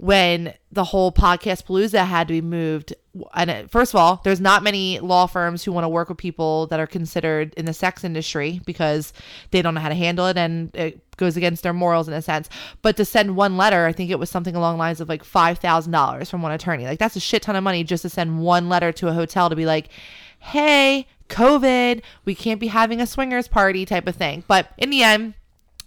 when 0.00 0.54
the 0.72 0.82
whole 0.82 1.12
podcast 1.12 1.66
palooza 1.66 2.06
had 2.06 2.26
to 2.26 2.32
be 2.32 2.40
moved. 2.40 2.94
And 3.34 3.50
it, 3.50 3.70
first 3.70 3.92
of 3.92 4.00
all 4.00 4.22
there's 4.24 4.40
not 4.40 4.62
many 4.62 4.98
law 4.98 5.26
firms 5.26 5.62
who 5.62 5.72
want 5.72 5.84
to 5.84 5.90
work 5.90 6.08
with 6.08 6.16
people 6.16 6.68
that 6.68 6.80
are 6.80 6.86
considered 6.86 7.52
in 7.54 7.66
the 7.66 7.74
sex 7.74 8.02
industry 8.02 8.62
because 8.64 9.12
they 9.50 9.60
don't 9.60 9.74
know 9.74 9.80
how 9.80 9.90
to 9.90 9.94
handle 9.94 10.26
it 10.26 10.38
and 10.38 10.74
it 10.74 11.16
goes 11.18 11.36
against 11.36 11.62
their 11.62 11.74
morals 11.74 12.08
in 12.08 12.14
a 12.14 12.22
sense. 12.22 12.48
But 12.80 12.96
to 12.96 13.04
send 13.04 13.36
one 13.36 13.58
letter 13.58 13.84
i 13.84 13.92
think 13.92 14.10
it 14.10 14.18
was 14.18 14.30
something 14.30 14.56
along 14.56 14.76
the 14.76 14.78
lines 14.78 15.02
of 15.02 15.08
like 15.10 15.22
$5000 15.22 16.30
from 16.30 16.40
one 16.40 16.52
attorney. 16.52 16.86
Like 16.86 16.98
that's 16.98 17.16
a 17.16 17.20
shit 17.20 17.42
ton 17.42 17.56
of 17.56 17.62
money 17.62 17.84
just 17.84 18.02
to 18.02 18.08
send 18.08 18.40
one 18.40 18.70
letter 18.70 18.92
to 18.92 19.08
a 19.08 19.12
hotel 19.12 19.50
to 19.50 19.56
be 19.56 19.66
like 19.66 19.90
hey 20.38 21.06
covid 21.28 22.00
we 22.24 22.34
can't 22.34 22.58
be 22.58 22.68
having 22.68 23.02
a 23.02 23.06
swingers 23.06 23.48
party 23.48 23.84
type 23.84 24.08
of 24.08 24.16
thing. 24.16 24.44
But 24.48 24.72
in 24.78 24.88
the 24.88 25.02
end 25.02 25.34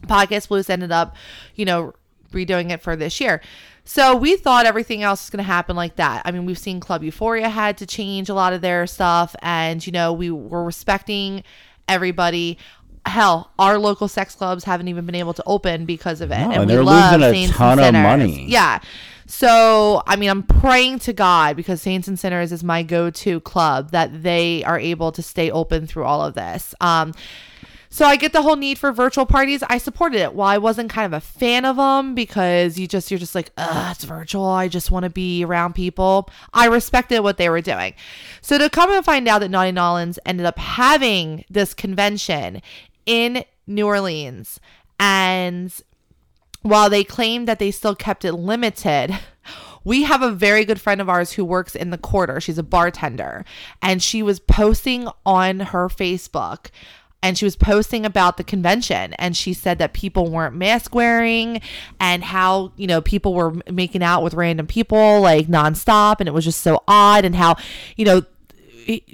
podcast 0.04 0.50
palooza 0.50 0.70
ended 0.70 0.92
up 0.92 1.16
you 1.56 1.66
know 1.66 1.96
redoing 2.32 2.72
it 2.72 2.82
for 2.82 2.96
this 2.96 3.20
year 3.20 3.42
so 3.86 4.16
we 4.16 4.38
thought 4.38 4.66
everything 4.66 5.04
else 5.04 5.24
was 5.26 5.30
going 5.30 5.44
to 5.44 5.44
happen 5.44 5.76
like 5.76 5.98
that. 5.98 6.22
I 6.26 6.32
mean, 6.32 6.46
we've 6.46 6.58
seen 6.58 6.80
Club 6.80 7.04
Euphoria 7.04 7.50
had 7.50 7.78
to 7.80 7.86
change 7.86 8.30
a 8.30 8.34
lot 8.34 8.54
of 8.54 8.62
their 8.62 8.88
stuff, 8.88 9.36
and 9.42 9.86
you 9.86 9.92
know, 9.92 10.14
we 10.14 10.32
were 10.32 10.64
respecting 10.64 11.44
everybody. 11.88 12.58
Hell, 13.06 13.52
our 13.60 13.78
local 13.78 14.08
sex 14.08 14.34
clubs 14.34 14.64
haven't 14.64 14.88
even 14.88 15.06
been 15.06 15.16
able 15.16 15.34
to 15.34 15.44
open 15.46 15.86
because 15.86 16.22
of 16.22 16.32
it, 16.32 16.40
No, 16.40 16.44
and, 16.44 16.54
and 16.54 16.66
we 16.68 16.74
they're 16.74 16.84
love 16.84 17.20
losing 17.20 17.30
a 17.30 17.34
Saints 17.34 17.60
and 17.60 17.80
ton 17.80 17.80
of 17.80 17.94
money. 17.94 18.46
Yeah. 18.48 18.80
So, 19.26 20.04
I 20.06 20.16
mean, 20.16 20.30
I'm 20.30 20.44
praying 20.44 21.00
to 21.00 21.14
God 21.14 21.56
because 21.56 21.82
Saints 21.82 22.08
and 22.08 22.20
Sinners 22.20 22.52
is 22.52 22.64
my 22.64 22.84
go-to 22.84 23.40
club 23.42 23.92
that 23.92 24.24
they 24.24 24.64
are 24.64 24.80
able 24.80 25.12
to 25.14 25.22
stay 25.22 25.50
open 25.50 25.88
through 25.88 26.04
all 26.04 26.22
of 26.22 26.34
this. 26.34 26.76
Um, 26.80 27.14
so 27.94 28.08
I 28.08 28.16
get 28.16 28.34
the 28.34 28.42
whole 28.42 28.56
need 28.56 28.80
for 28.80 28.92
virtual 28.92 29.28
parties. 29.28 29.62
I 29.70 29.78
supported 29.78 30.20
it. 30.20 30.34
While 30.34 30.50
I 30.50 30.58
wasn't 30.58 30.90
kind 30.90 31.06
of 31.06 31.14
a 31.14 31.22
fan 31.24 31.64
of 31.64 31.76
them 31.76 32.16
because 32.16 32.80
you 32.80 32.88
just 32.88 33.12
you're 33.12 33.20
just 33.20 33.36
like, 33.36 33.52
ugh, 33.56 33.92
it's 33.92 34.04
virtual. 34.04 34.48
I 34.48 34.68
just 34.68 34.90
want 34.90 35.04
to 35.04 35.12
be 35.12 35.46
around 35.46 35.76
people. 35.76 36.28
I 36.56 36.66
respected 36.66 37.20
what 37.20 37.38
they 37.38 37.50
were 37.50 37.62
doing. 37.62 37.94
So 38.42 38.58
to 38.58 38.68
come 38.68 38.92
and 38.92 39.06
find 39.06 39.28
out 39.28 39.42
that 39.42 39.52
Naughty 39.52 39.72
N'awlins 39.72 40.18
ended 40.26 40.48
up 40.48 40.58
having 40.58 41.46
this 41.52 41.76
convention 41.76 42.64
in 43.06 43.46
New 43.68 43.86
Orleans 43.86 44.60
and 45.00 45.72
while 46.64 46.90
they 46.90 47.04
claimed 47.04 47.48
that 47.48 47.60
they 47.60 47.70
still 47.70 47.94
kept 47.94 48.26
it 48.26 48.34
limited, 48.34 49.16
we 49.84 50.02
have 50.04 50.24
a 50.24 50.32
very 50.32 50.66
good 50.66 50.82
friend 50.82 51.00
of 51.00 51.10
ours 51.10 51.34
who 51.34 51.46
works 51.46 51.76
in 51.76 51.92
the 51.92 51.98
quarter. 52.00 52.42
She's 52.42 52.58
a 52.58 52.64
bartender, 52.64 53.46
and 53.82 54.02
she 54.02 54.24
was 54.24 54.40
posting 54.40 55.08
on 55.26 55.60
her 55.60 55.90
Facebook 55.90 56.68
and 57.24 57.38
she 57.38 57.46
was 57.46 57.56
posting 57.56 58.06
about 58.06 58.38
the 58.38 58.44
convention 58.44 59.14
and 59.14 59.36
she 59.36 59.54
said 59.54 59.80
that 59.80 59.94
people 59.94 60.30
weren't 60.30 60.54
mask 60.54 60.94
wearing 60.94 61.62
and 62.00 62.24
how 62.24 62.72
you 62.76 62.86
know 62.86 63.02
people 63.02 63.34
were 63.34 63.56
making 63.72 64.04
out 64.04 64.22
with 64.22 64.36
random 64.36 64.68
people 64.68 65.22
like 65.22 65.48
nonstop 65.48 66.18
and 66.20 66.28
it 66.28 66.34
was 66.34 66.44
just 66.44 66.62
so 66.62 66.84
odd 66.88 67.26
and 67.26 67.36
how 67.36 67.56
you 67.96 68.06
know 68.06 68.22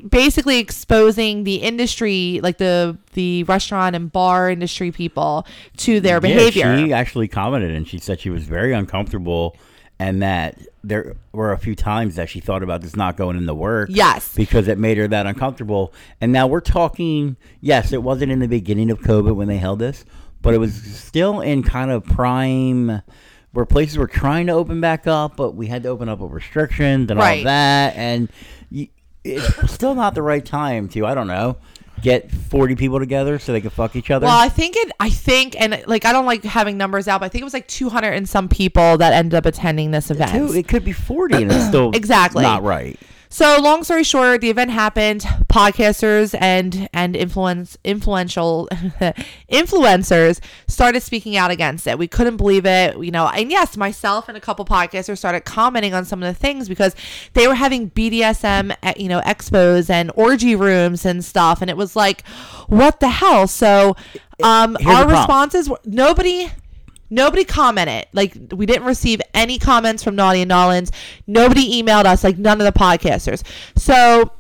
basically 0.10 0.58
exposing 0.58 1.44
the 1.44 1.58
industry 1.58 2.40
like 2.42 2.58
the 2.58 2.98
the 3.14 3.44
restaurant 3.44 3.96
and 3.96 4.12
bar 4.12 4.50
industry 4.50 4.92
people 4.92 5.46
to 5.78 6.00
their 6.00 6.20
behavior 6.20 6.66
Yeah, 6.66 6.86
she 6.86 6.94
actually 6.94 7.28
commented 7.28 7.72
and 7.72 7.88
she 7.88 8.00
said 8.00 8.20
she 8.20 8.32
was 8.32 8.44
very 8.44 8.74
uncomfortable 8.74 9.56
and 10.00 10.24
that 10.24 10.58
there 10.84 11.16
were 11.34 11.52
a 11.52 11.58
few 11.58 11.76
times 11.76 12.16
that 12.16 12.30
she 12.30 12.40
thought 12.40 12.64
about 12.64 12.82
this 12.82 12.96
not 12.96 13.18
going 13.18 13.38
into 13.38 13.54
work. 13.54 13.90
Yes. 13.92 14.34
Because 14.36 14.68
it 14.68 14.78
made 14.78 14.98
her 14.98 15.08
that 15.08 15.26
uncomfortable. 15.28 15.94
And 16.22 16.32
now 16.32 16.48
we're 16.48 16.62
talking, 16.62 17.36
yes, 17.62 17.92
it 17.92 18.02
wasn't 18.04 18.32
in 18.32 18.40
the 18.40 18.48
beginning 18.48 18.90
of 18.92 19.00
COVID 19.00 19.36
when 19.36 19.48
they 19.48 19.58
held 19.58 19.80
this, 19.80 20.06
but 20.42 20.54
it 20.54 20.58
was 20.58 20.74
still 20.74 21.42
in 21.42 21.64
kind 21.64 21.92
of 21.92 22.06
prime 22.06 23.02
where 23.52 23.66
places 23.66 23.98
were 23.98 24.08
trying 24.08 24.48
to 24.48 24.54
open 24.54 24.80
back 24.80 25.08
up, 25.08 25.36
but 25.36 25.56
we 25.56 25.68
had 25.68 25.84
to 25.84 25.90
open 25.90 26.08
up 26.08 26.20
with 26.20 26.32
restrictions 26.32 27.10
and 27.10 27.20
all 27.20 27.26
Right. 27.26 27.40
of 27.40 27.44
that. 27.46 27.96
And 27.96 28.30
it's 29.24 29.72
still 29.74 29.96
not 29.96 30.16
the 30.16 30.22
right 30.22 30.46
time 30.46 30.88
to, 30.90 31.06
I 31.06 31.14
don't 31.16 31.28
know, 31.28 31.58
get 32.02 32.32
40 32.32 32.76
people 32.76 33.00
together 33.00 33.40
so 33.40 33.52
they 33.52 33.62
can 33.62 33.70
fuck 33.70 33.96
each 33.96 34.12
other. 34.12 34.26
Well, 34.26 34.38
I 34.38 34.50
think 34.50 34.76
it. 34.78 34.92
I 35.00 35.10
think, 35.10 35.60
and 35.60 35.84
like, 35.88 36.06
I 36.06 36.12
don't 36.12 36.26
like 36.26 36.44
having 36.44 36.78
numbers 36.78 37.08
out, 37.08 37.20
but 37.20 37.26
I 37.26 37.30
think 37.30 37.42
it 37.42 37.46
was 37.46 37.54
like 37.54 37.68
200 37.68 38.12
and 38.12 38.28
some 38.28 38.50
people 38.50 38.98
that 38.98 39.14
ended 39.14 39.36
up 39.36 39.46
attending 39.46 39.92
this 39.92 40.12
event. 40.12 40.32
Dude, 40.34 40.56
it 40.56 40.68
could 40.68 40.84
be 40.84 40.92
40 40.94 41.36
and 41.36 41.52
it's 41.52 41.68
still 41.68 41.92
Exactly. 41.94 42.44
not 42.44 42.64
right. 42.64 43.00
So, 43.32 43.62
long 43.62 43.84
story 43.84 44.04
short, 44.04 44.42
the 44.42 44.50
event 44.50 44.72
happened. 44.72 45.22
Podcasters 45.48 46.36
and 46.40 46.90
and 46.94 47.16
influence 47.16 47.78
influential 47.84 48.68
influencers 49.52 50.40
started 50.68 51.02
speaking 51.02 51.38
out 51.38 51.52
against 51.52 51.86
it. 51.86 52.00
We 52.00 52.08
couldn't 52.08 52.38
believe 52.38 52.66
it, 52.66 52.98
you 52.98 53.12
know. 53.12 53.28
And 53.28 53.52
yes, 53.52 53.78
myself 53.78 54.30
and 54.30 54.36
a 54.38 54.42
couple 54.42 54.66
podcasters 54.66 55.20
started 55.20 55.42
commenting 55.42 55.94
on 55.94 56.06
some 56.06 56.24
of 56.24 56.28
the 56.28 56.40
things 56.40 56.68
because 56.68 56.96
they 57.34 57.48
were 57.48 57.54
having 57.54 57.92
BDSM, 57.92 58.76
eh, 58.82 58.94
you 58.98 59.08
know, 59.08 59.22
expos 59.22 59.92
and 59.92 60.12
orgy 60.16 60.56
rooms 60.56 61.06
and 61.06 61.24
stuff, 61.24 61.62
and 61.62 61.70
it 61.70 61.78
was 61.78 61.96
like, 61.96 62.28
what 62.68 63.00
the 63.00 63.10
hell? 63.10 63.48
So, 63.48 63.96
um, 64.42 64.76
Here's 64.80 64.96
our 64.96 65.08
responses 65.08 65.70
were 65.70 65.80
nobody. 65.86 66.50
Nobody 67.10 67.44
commented. 67.44 68.08
Like 68.14 68.36
we 68.52 68.66
didn't 68.66 68.86
receive 68.86 69.22
any 69.34 69.58
comments 69.58 70.04
from 70.04 70.16
Naughty 70.16 70.42
and 70.42 70.52
N'awlins. 70.52 70.92
Nobody 71.28 71.82
emailed 71.82 72.06
us. 72.06 72.24
Like 72.24 72.38
none 72.38 72.62
of 72.62 72.66
the 72.66 72.78
podcasters. 72.78 73.44
So 73.76 74.32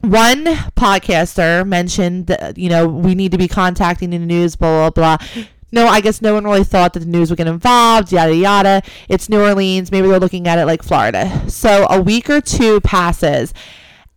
one 0.00 0.44
podcaster 0.76 1.66
mentioned 1.66 2.28
that 2.28 2.56
you 2.56 2.68
know 2.68 2.88
we 2.88 3.14
need 3.14 3.32
to 3.32 3.38
be 3.38 3.48
contacting 3.48 4.10
the 4.10 4.18
news. 4.18 4.56
Blah 4.56 4.90
blah 4.90 5.16
blah. 5.16 5.44
No, 5.72 5.86
I 5.86 6.00
guess 6.00 6.20
no 6.20 6.34
one 6.34 6.44
really 6.44 6.64
thought 6.64 6.94
that 6.94 7.00
the 7.00 7.06
news 7.06 7.30
would 7.30 7.36
get 7.36 7.46
involved. 7.46 8.12
Yada 8.12 8.34
yada. 8.34 8.82
It's 9.08 9.28
New 9.28 9.40
Orleans. 9.40 9.92
Maybe 9.92 10.08
they're 10.08 10.18
looking 10.18 10.48
at 10.48 10.58
it 10.58 10.66
like 10.66 10.82
Florida. 10.82 11.48
So 11.48 11.86
a 11.88 12.00
week 12.00 12.28
or 12.28 12.40
two 12.40 12.80
passes, 12.80 13.54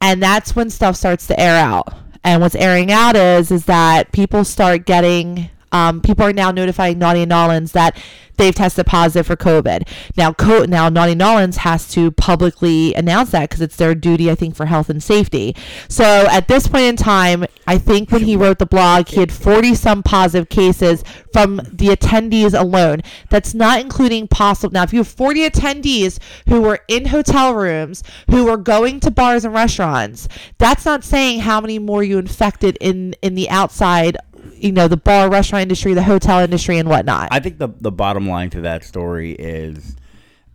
and 0.01 0.23
that's 0.23 0.55
when 0.55 0.69
stuff 0.69 0.95
starts 0.95 1.27
to 1.27 1.39
air 1.39 1.63
out. 1.63 1.93
And 2.23 2.41
what's 2.41 2.55
airing 2.55 2.91
out 2.91 3.15
is 3.15 3.51
is 3.51 3.65
that 3.65 4.11
people 4.13 4.45
start 4.45 4.85
getting 4.85 5.49
um, 5.73 6.01
people 6.01 6.25
are 6.25 6.33
now 6.33 6.51
notifying 6.51 6.99
Naughty 6.99 7.25
N'awlins 7.25 7.71
that 7.73 7.97
they've 8.37 8.53
tested 8.55 8.85
positive 8.85 9.27
for 9.27 9.35
COVID. 9.35 9.87
Now, 10.17 10.33
co- 10.33 10.65
now 10.65 10.89
Naughty 10.89 11.15
N'awlins 11.15 11.57
has 11.57 11.89
to 11.89 12.11
publicly 12.11 12.93
announce 12.93 13.31
that 13.31 13.49
because 13.49 13.61
it's 13.61 13.75
their 13.75 13.95
duty, 13.95 14.29
I 14.29 14.35
think, 14.35 14.55
for 14.55 14.65
health 14.65 14.89
and 14.89 15.01
safety. 15.01 15.55
So 15.87 16.03
at 16.03 16.47
this 16.47 16.67
point 16.67 16.83
in 16.83 16.95
time, 16.95 17.45
I 17.67 17.77
think 17.77 18.11
when 18.11 18.23
he 18.23 18.35
wrote 18.35 18.59
the 18.59 18.65
blog, 18.65 19.07
he 19.07 19.19
had 19.19 19.31
40 19.31 19.75
some 19.75 20.03
positive 20.03 20.49
cases 20.49 21.03
from 21.31 21.57
the 21.57 21.87
attendees 21.87 22.57
alone. 22.57 23.01
That's 23.29 23.53
not 23.53 23.81
including 23.81 24.27
possible. 24.27 24.73
Now, 24.73 24.83
if 24.83 24.93
you 24.93 24.99
have 24.99 25.07
40 25.07 25.49
attendees 25.49 26.19
who 26.47 26.61
were 26.61 26.79
in 26.87 27.05
hotel 27.05 27.53
rooms, 27.55 28.03
who 28.29 28.45
were 28.45 28.57
going 28.57 28.99
to 29.01 29.11
bars 29.11 29.45
and 29.45 29.53
restaurants, 29.53 30.27
that's 30.57 30.85
not 30.85 31.03
saying 31.03 31.41
how 31.41 31.61
many 31.61 31.79
more 31.79 32.03
you 32.03 32.17
infected 32.17 32.77
in 32.79 33.15
in 33.21 33.35
the 33.35 33.49
outside 33.49 34.17
you 34.63 34.71
know 34.71 34.87
the 34.87 34.97
bar 34.97 35.29
restaurant 35.29 35.63
industry 35.63 35.93
the 35.93 36.03
hotel 36.03 36.39
industry 36.39 36.77
and 36.77 36.89
whatnot 36.89 37.27
I 37.31 37.39
think 37.39 37.57
the 37.57 37.67
the 37.67 37.91
bottom 37.91 38.27
line 38.27 38.49
to 38.51 38.61
that 38.61 38.83
story 38.83 39.33
is 39.33 39.95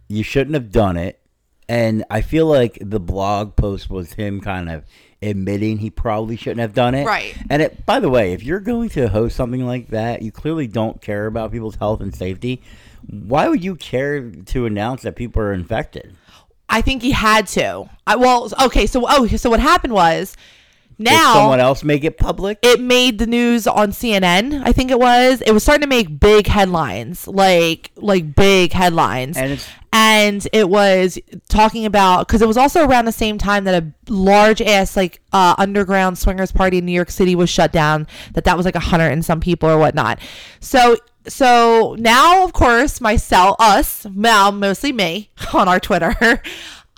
you 0.09 0.23
shouldn't 0.23 0.55
have 0.55 0.73
done 0.73 0.97
it. 0.97 1.21
And 1.69 2.05
I 2.11 2.23
feel 2.23 2.47
like 2.47 2.79
the 2.81 2.99
blog 2.99 3.55
post 3.55 3.91
was 3.91 4.15
him 4.15 4.41
kind 4.41 4.71
of 4.71 4.85
admitting 5.21 5.79
he 5.79 5.91
probably 5.91 6.37
shouldn't 6.37 6.61
have 6.61 6.73
done 6.73 6.95
it. 6.95 7.05
Right. 7.05 7.37
And 7.51 7.61
it 7.61 7.85
by 7.85 8.01
the 8.01 8.09
way, 8.09 8.33
if 8.33 8.43
you're 8.43 8.61
going 8.61 8.89
to 8.91 9.09
host 9.09 9.37
something 9.37 9.67
like 9.67 9.89
that, 9.89 10.23
you 10.23 10.33
clearly 10.33 10.67
don't 10.67 11.03
care 11.03 11.27
about 11.27 11.53
people's 11.53 11.77
health 11.77 12.01
and 12.01 12.15
safety. 12.15 12.63
Why 13.07 13.49
would 13.49 13.63
you 13.63 13.77
care 13.77 14.31
to 14.31 14.67
announce 14.67 15.03
that 15.03 15.15
people 15.15 15.43
are 15.43 15.53
infected? 15.53 16.17
i 16.71 16.83
think 16.83 17.01
he 17.01 17.13
had 17.13 17.47
to 17.47 17.89
I, 18.07 18.17
well 18.17 18.51
okay 18.65 18.87
so 18.87 19.07
oh 19.09 19.27
so 19.27 19.49
what 19.49 19.59
happened 19.59 19.95
was 19.95 20.37
Did 20.99 21.05
now 21.13 21.35
someone 21.35 21.61
else 21.61 21.85
make 21.85 22.03
it 22.05 22.19
public? 22.19 22.59
it 22.63 22.81
made 22.81 23.19
the 23.19 23.27
news 23.27 23.67
on 23.69 23.93
CNN. 23.93 24.63
I 24.65 24.73
think 24.73 24.91
it 24.91 24.99
was. 24.99 25.41
It 25.43 25.53
was 25.53 25.63
starting 25.63 25.83
to 25.83 25.87
make 25.89 26.19
big 26.19 26.47
headlines, 26.49 27.29
like 27.29 27.93
like 27.97 28.35
big 28.35 28.73
headlines. 28.73 29.37
And 29.37 29.53
it's- 29.53 29.69
and 29.91 30.47
it 30.53 30.69
was 30.69 31.19
talking 31.49 31.87
about 31.87 32.27
because 32.29 32.43
it 32.43 32.47
was 32.49 32.59
also 32.59 32.87
around 32.87 33.07
the 33.07 33.13
same 33.13 33.39
time 33.39 33.65
that 33.65 33.83
a 33.83 33.93
large 34.13 34.61
ass 34.61 34.97
like 34.97 35.23
uh, 35.33 35.55
underground 35.57 36.19
swingers 36.19 36.53
party 36.53 36.77
in 36.79 36.85
New 36.85 36.93
York 36.93 37.11
City 37.11 37.35
was 37.35 37.49
shut 37.49 37.73
down. 37.73 38.07
That 38.35 38.45
that 38.45 38.57
was 38.57 38.67
like 38.67 38.75
a 38.75 38.81
hundred 38.81 39.13
and 39.13 39.25
some 39.25 39.41
people 39.41 39.69
or 39.69 39.79
whatnot. 39.79 40.19
So 40.61 40.99
so 41.27 41.97
now 41.99 42.45
of 42.45 42.53
course 42.53 43.01
myself 43.01 43.57
us 43.61 44.07
now 44.15 44.51
mostly 44.51 44.93
me 44.93 45.31
on 45.55 45.69
our 45.69 45.81
Twitter. 45.81 46.43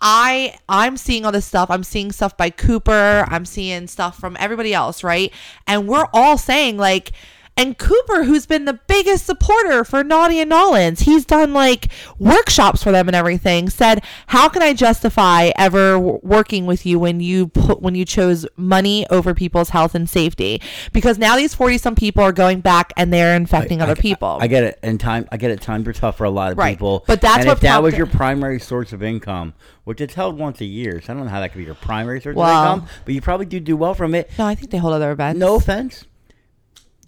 I 0.00 0.58
I'm 0.68 0.96
seeing 0.96 1.26
all 1.26 1.32
this 1.32 1.46
stuff. 1.46 1.70
I'm 1.70 1.84
seeing 1.84 2.12
stuff 2.12 2.36
by 2.36 2.50
Cooper. 2.50 3.26
I'm 3.28 3.44
seeing 3.44 3.86
stuff 3.86 4.18
from 4.18 4.36
everybody 4.40 4.72
else, 4.72 5.04
right? 5.04 5.32
And 5.66 5.86
we're 5.86 6.06
all 6.12 6.38
saying 6.38 6.76
like 6.76 7.12
And 7.56 7.76
Cooper, 7.76 8.24
who's 8.24 8.46
been 8.46 8.64
the 8.64 8.80
biggest 8.86 9.26
supporter 9.26 9.84
for 9.84 10.02
Naughty 10.02 10.40
and 10.40 10.50
N'awlins, 10.50 11.00
he's 11.00 11.26
done 11.26 11.52
like 11.52 11.88
workshops 12.18 12.82
for 12.82 12.90
them 12.90 13.06
and 13.06 13.14
everything. 13.14 13.68
Said, 13.68 14.02
"How 14.28 14.48
can 14.48 14.62
I 14.62 14.72
justify 14.72 15.50
ever 15.56 15.94
w- 15.94 16.20
working 16.22 16.64
with 16.64 16.86
you 16.86 16.98
when 16.98 17.20
you 17.20 17.48
put 17.48 17.82
when 17.82 17.94
you 17.94 18.06
chose 18.06 18.46
money 18.56 19.06
over 19.10 19.34
people's 19.34 19.70
health 19.70 19.94
and 19.94 20.08
safety? 20.08 20.62
Because 20.92 21.18
now 21.18 21.36
these 21.36 21.54
forty 21.54 21.76
some 21.76 21.94
people 21.94 22.22
are 22.24 22.32
going 22.32 22.60
back 22.60 22.94
and 22.96 23.12
they're 23.12 23.36
infecting 23.36 23.82
other 23.82 23.92
I- 23.92 24.00
people. 24.00 24.38
I, 24.40 24.46
get 24.46 24.64
it. 24.64 24.78
And 24.82 24.98
time, 24.98 25.28
I 25.30 25.36
get 25.36 25.50
it. 25.50 25.60
Times 25.60 25.86
are 25.86 25.92
tough 25.92 26.16
for 26.16 26.24
a 26.24 26.30
lot 26.30 26.52
of 26.52 26.58
Right. 26.58 26.76
people. 26.76 27.04
But 27.06 27.20
that's 27.20 27.38
and 27.40 27.48
what 27.48 27.58
if 27.58 27.60
that 27.60 27.82
was 27.82 27.94
your 27.94 28.06
primary 28.06 28.58
source 28.58 28.94
of 28.94 29.02
income, 29.02 29.52
which 29.84 30.00
it's 30.00 30.14
held 30.14 30.38
once 30.38 30.62
a 30.62 30.64
year, 30.66 31.02
so 31.04 31.12
I 31.12 31.16
don't 31.16 31.24
know 31.26 31.30
how 31.30 31.40
that 31.40 31.50
could 31.52 31.58
be 31.58 31.64
your 31.64 31.74
primary 31.74 32.22
source 32.22 32.36
Well- 32.36 32.48
of 32.48 32.74
income. 32.78 32.88
But 33.04 33.14
you 33.14 33.20
probably 33.20 33.46
do 33.46 33.60
do 33.60 33.76
well 33.76 33.92
from 33.92 34.14
it. 34.14 34.30
no, 34.38 34.46
I 34.46 34.54
think 34.54 34.70
they 34.70 34.78
hold 34.78 34.94
other 34.94 35.10
events. 35.10 35.38
No 35.38 35.56
offense. 35.56 36.04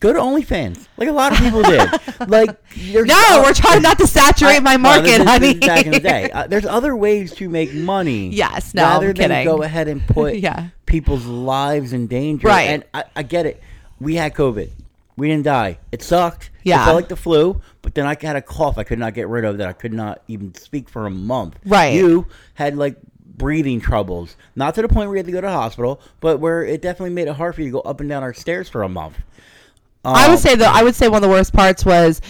Go 0.03 0.13
to 0.13 0.19
OnlyFans, 0.19 0.89
like 0.97 1.09
a 1.09 1.13
lot 1.13 1.31
of 1.31 1.39
people 1.39 1.63
did. 1.63 1.89
like, 2.29 2.49
no, 2.77 3.41
we're 3.45 3.55
trying 3.55 3.83
not 3.83 3.99
to 4.01 4.07
saturate 4.09 4.57
I- 4.57 4.59
my 4.59 4.77
market, 4.77 5.19
this 5.19 5.29
honey. 5.29 5.55
back 5.55 5.87
in 5.87 5.93
the 5.93 6.01
day, 6.01 6.29
uh, 6.35 6.49
there's 6.49 6.67
other 6.67 6.97
ways 6.97 7.33
to 7.37 7.49
make 7.49 7.73
money. 7.73 8.29
Yes, 8.31 8.75
no, 8.75 8.83
I'm 8.83 8.91
rather 8.95 9.13
than 9.13 9.31
kidding. 9.31 9.45
go 9.45 9.63
ahead 9.63 9.87
and 9.87 10.05
put 10.05 10.35
Yeah. 10.39 10.71
people's 10.87 11.25
lives 11.25 11.93
in 11.93 12.09
danger. 12.09 12.49
Right. 12.49 12.63
And 12.71 12.85
I, 12.93 13.05
I 13.15 13.23
get 13.23 13.47
it. 13.47 13.63
We 14.01 14.17
had 14.17 14.35
COVID. 14.35 14.73
We 15.17 15.29
didn't 15.29 15.45
die. 15.45 15.79
It 15.93 16.03
sucked. 16.03 16.51
Yeah. 16.65 16.83
It 16.83 16.85
felt 16.87 16.97
like 16.97 17.09
the 17.09 17.15
flu, 17.15 17.61
but 17.81 17.95
then 17.95 18.05
I 18.05 18.17
had 18.21 18.35
a 18.35 18.43
cough 18.43 18.79
I 18.79 18.83
could 18.83 18.99
not 18.99 19.15
get 19.15 19.29
rid 19.29 19.45
of 19.45 19.59
that 19.59 19.69
I 19.69 19.73
could 19.73 19.93
not 19.93 20.21
even 20.27 20.53
speak 20.57 20.89
for 20.89 21.07
a 21.07 21.11
month. 21.11 21.61
Right. 21.65 21.95
You 21.95 22.27
had 22.55 22.77
like 22.77 22.97
breathing 23.37 23.81
troubles, 23.81 24.37
not 24.57 24.75
to 24.75 24.83
the 24.83 24.89
point 24.89 25.09
where 25.11 25.17
you 25.17 25.21
had 25.21 25.27
to 25.27 25.33
go 25.33 25.41
to 25.43 25.47
the 25.47 25.53
hospital, 25.53 26.01
but 26.19 26.41
where 26.41 26.65
it 26.65 26.83
definitely 26.83 27.15
made 27.15 27.29
it 27.29 27.37
hard 27.37 27.55
for 27.55 27.61
you 27.61 27.69
to 27.69 27.73
go 27.73 27.81
up 27.83 28.01
and 28.01 28.09
down 28.09 28.25
our 28.25 28.35
stairs 28.35 28.69
for 28.69 28.83
a 28.83 28.89
month. 28.89 29.17
I 30.05 30.25
Um, 30.25 30.31
would 30.33 30.41
say 30.41 30.55
though, 30.57 30.65
I 30.73 30.83
would 30.83 30.95
say 30.97 31.09
one 31.09 31.17
of 31.17 31.23
the 31.23 31.29
worst 31.35 31.53
parts 31.53 31.85
was 31.85 32.21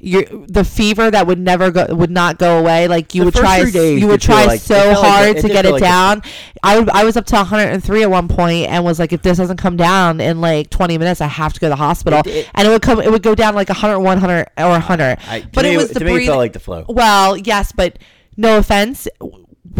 your 0.00 0.22
the 0.46 0.62
fever 0.62 1.10
that 1.10 1.26
would 1.26 1.40
never 1.40 1.72
go 1.72 1.86
would 1.90 2.10
not 2.10 2.38
go 2.38 2.58
away. 2.58 2.86
Like 2.86 3.16
you 3.16 3.22
The 3.22 3.24
would 3.26 3.34
try 3.34 3.58
you 3.58 4.06
would 4.06 4.20
try 4.20 4.44
like- 4.44 4.60
so 4.60 4.76
like 4.76 4.96
hard 4.96 5.36
it 5.36 5.40
to 5.42 5.48
get 5.48 5.66
it 5.66 5.72
like 5.72 5.82
down. 5.82 6.22
I 6.62 6.78
would 6.78 6.88
I 6.90 7.02
was 7.04 7.16
up 7.16 7.26
to 7.26 7.34
103 7.36 8.04
at 8.04 8.10
one 8.10 8.28
point 8.28 8.68
and 8.68 8.84
was 8.84 9.00
like, 9.00 9.12
if 9.12 9.22
this 9.22 9.38
doesn't 9.38 9.56
come 9.56 9.76
down 9.76 10.20
in 10.20 10.40
like 10.40 10.70
20 10.70 10.98
minutes, 10.98 11.20
I 11.20 11.26
have 11.26 11.52
to 11.52 11.58
go 11.60 11.66
to 11.66 11.70
the 11.70 11.76
hospital. 11.76 12.20
It- 12.20 12.26
it- 12.28 12.48
and 12.54 12.68
it 12.68 12.70
would 12.70 12.80
come 12.82 13.00
it 13.00 13.10
would 13.10 13.24
go 13.24 13.34
down 13.34 13.56
like 13.56 13.68
101, 13.70 14.04
100 14.20 14.46
or 14.56 14.68
100. 14.70 15.18
I, 15.28 15.44
but 15.52 15.64
me, 15.64 15.74
it 15.74 15.76
was 15.78 15.88
the 15.90 15.98
to 15.98 16.04
me, 16.04 16.10
it 16.12 16.14
breathing. 16.14 16.26
felt 16.28 16.38
like 16.38 16.52
the 16.52 16.60
flu. 16.60 16.84
Well, 16.88 17.36
yes, 17.36 17.72
but 17.72 17.98
no 18.36 18.56
offense. 18.58 19.08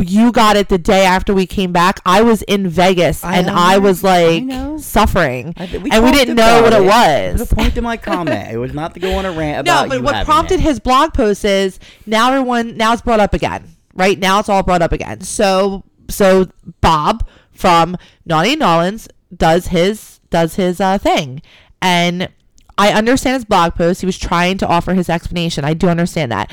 You 0.02 0.32
got 0.32 0.56
it 0.56 0.68
the 0.68 0.78
day 0.78 1.04
after 1.04 1.34
we 1.34 1.46
came 1.46 1.72
back. 1.72 2.00
I 2.06 2.22
was 2.22 2.42
in 2.42 2.68
Vegas 2.68 3.24
I 3.24 3.36
and. 3.36 3.48
I 3.50 3.78
was 3.78 4.02
like 4.04 4.44
know. 4.44 4.78
suffering, 4.78 5.54
I- 5.56 5.64
and 5.92 6.04
we 6.04 6.12
didn't 6.12 6.36
know 6.36 6.62
what 6.62 6.72
about 6.72 6.82
it 6.82 7.34
was. 7.38 7.48
The 7.48 7.54
point 7.56 7.76
of 7.76 7.84
my 7.84 7.96
comment, 8.10 8.50
it 8.52 8.58
was 8.58 8.72
not 8.74 8.94
to 8.94 9.00
go 9.00 9.14
on 9.14 9.24
a 9.26 9.32
rant 9.32 9.60
about. 9.60 9.88
No, 9.88 9.96
but 9.96 10.02
what 10.04 10.24
prompted 10.24 10.60
it. 10.60 10.60
his 10.60 10.78
blog 10.80 11.14
post 11.14 11.44
is 11.44 11.78
now 12.06 12.32
everyone 12.32 12.76
now 12.76 12.92
it's 12.92 13.02
brought 13.02 13.20
up 13.20 13.34
again. 13.34 13.64
Right 13.94 14.18
now 14.18 14.38
it's 14.40 14.48
all 14.48 14.62
brought 14.62 14.82
up 14.82 14.92
again. 14.92 15.20
So 15.22 15.84
so 16.08 16.46
Bob 16.80 17.26
from 17.52 17.96
Naughty 18.24 18.52
and 18.52 18.62
N'awlins 18.62 19.08
does 19.36 19.68
his 19.68 20.20
does 20.30 20.54
his 20.54 20.80
uh, 20.80 20.98
thing, 20.98 21.42
and 21.82 22.28
I 22.76 22.92
understand 22.92 23.34
his 23.34 23.44
blog 23.44 23.74
post. 23.74 24.00
He 24.00 24.06
was 24.06 24.18
trying 24.18 24.58
to 24.58 24.66
offer 24.66 24.94
his 24.94 25.08
explanation. 25.08 25.64
I 25.64 25.74
do 25.74 25.88
understand 25.88 26.30
that, 26.32 26.52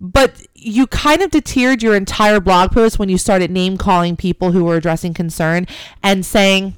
but 0.00 0.46
you 0.54 0.86
kind 0.86 1.22
of 1.22 1.30
deterred 1.30 1.82
your 1.82 1.94
entire 1.94 2.40
blog 2.40 2.72
post 2.72 2.98
when 2.98 3.08
you 3.08 3.18
started 3.18 3.50
name 3.50 3.76
calling 3.76 4.16
people 4.16 4.52
who 4.52 4.64
were 4.64 4.76
addressing 4.76 5.14
concern 5.14 5.66
and 6.02 6.24
saying 6.24 6.76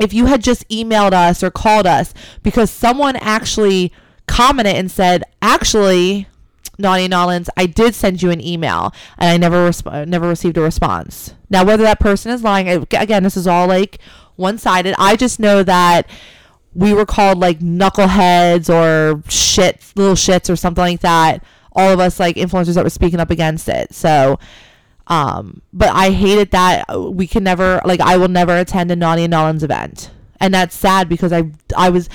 if 0.00 0.12
you 0.12 0.26
had 0.26 0.42
just 0.42 0.68
emailed 0.68 1.12
us 1.12 1.42
or 1.42 1.50
called 1.50 1.86
us 1.86 2.14
because 2.42 2.70
someone 2.70 3.16
actually 3.16 3.92
commented 4.26 4.74
and 4.74 4.90
said, 4.90 5.24
actually, 5.42 6.26
Naughty 6.78 7.08
N'awlins, 7.08 7.48
I 7.56 7.66
did 7.66 7.94
send 7.94 8.22
you 8.22 8.30
an 8.30 8.40
email 8.40 8.94
and 9.18 9.30
I 9.30 9.36
never 9.36 9.68
resp- 9.68 10.08
never 10.08 10.28
received 10.28 10.56
a 10.56 10.62
response. 10.62 11.34
Now, 11.50 11.64
whether 11.64 11.82
that 11.82 12.00
person 12.00 12.32
is 12.32 12.42
lying, 12.42 12.68
again, 12.68 13.22
this 13.22 13.36
is 13.36 13.46
all 13.46 13.68
like 13.68 13.98
one 14.36 14.56
sided. 14.56 14.94
I 14.98 15.16
just 15.16 15.38
know 15.38 15.62
that 15.62 16.08
we 16.74 16.94
were 16.94 17.06
called 17.06 17.38
like 17.38 17.58
knuckleheads 17.58 18.70
or 18.70 19.18
shits, 19.24 19.92
little 19.96 20.14
shits 20.14 20.48
or 20.50 20.56
something 20.56 20.82
like 20.82 21.00
that. 21.00 21.44
All 21.72 21.92
of 21.92 22.00
us 22.00 22.18
like 22.18 22.36
influencers 22.36 22.74
that 22.74 22.84
were 22.84 22.90
speaking 22.90 23.20
up 23.20 23.30
against 23.30 23.68
it. 23.68 23.94
So, 23.94 24.38
um, 25.06 25.62
but 25.72 25.90
I 25.90 26.10
hated 26.10 26.50
that 26.52 26.84
we 27.12 27.26
can 27.26 27.44
never 27.44 27.80
like 27.84 28.00
I 28.00 28.16
will 28.16 28.28
never 28.28 28.56
attend 28.56 28.90
a 28.90 28.96
Naughty 28.96 29.24
and 29.24 29.32
N'awlins 29.32 29.62
event, 29.62 30.10
and 30.40 30.54
that's 30.54 30.74
sad 30.74 31.08
because 31.08 31.32
I 31.32 31.50
I 31.76 31.90
was 31.90 32.08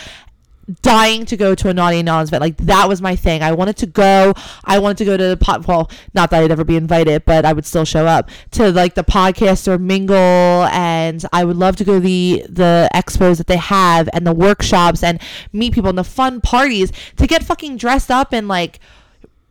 dying 0.81 1.25
to 1.25 1.37
go 1.37 1.53
to 1.53 1.69
a 1.69 1.73
Naughty 1.73 1.99
and 1.99 2.07
N'awlins 2.07 2.27
event. 2.29 2.41
Like 2.41 2.57
that 2.57 2.87
was 2.89 3.01
my 3.01 3.15
thing. 3.15 3.43
I 3.43 3.51
wanted 3.51 3.77
to 3.77 3.85
go. 3.85 4.33
I 4.63 4.79
wanted 4.79 4.97
to 4.97 5.05
go 5.05 5.17
to 5.17 5.23
the 5.23 5.37
pot. 5.37 5.67
Well, 5.67 5.89
not 6.13 6.31
that 6.31 6.43
I'd 6.43 6.51
ever 6.51 6.63
be 6.63 6.75
invited, 6.75 7.25
but 7.25 7.45
I 7.45 7.53
would 7.53 7.65
still 7.65 7.85
show 7.85 8.07
up 8.07 8.29
to 8.51 8.71
like 8.71 8.95
the 8.95 9.03
podcaster 9.03 9.79
mingle, 9.79 10.15
and 10.15 11.23
I 11.31 11.43
would 11.45 11.57
love 11.57 11.75
to 11.77 11.83
go 11.83 11.95
to 11.95 11.99
the 11.99 12.45
the 12.49 12.89
expos 12.93 13.37
that 13.37 13.47
they 13.47 13.57
have 13.57 14.09
and 14.13 14.25
the 14.25 14.33
workshops 14.33 15.03
and 15.03 15.21
meet 15.53 15.73
people 15.73 15.89
and 15.89 15.97
the 15.97 16.03
fun 16.03 16.41
parties 16.41 16.91
to 17.17 17.27
get 17.27 17.43
fucking 17.43 17.77
dressed 17.77 18.09
up 18.09 18.33
and 18.33 18.47
like 18.47 18.79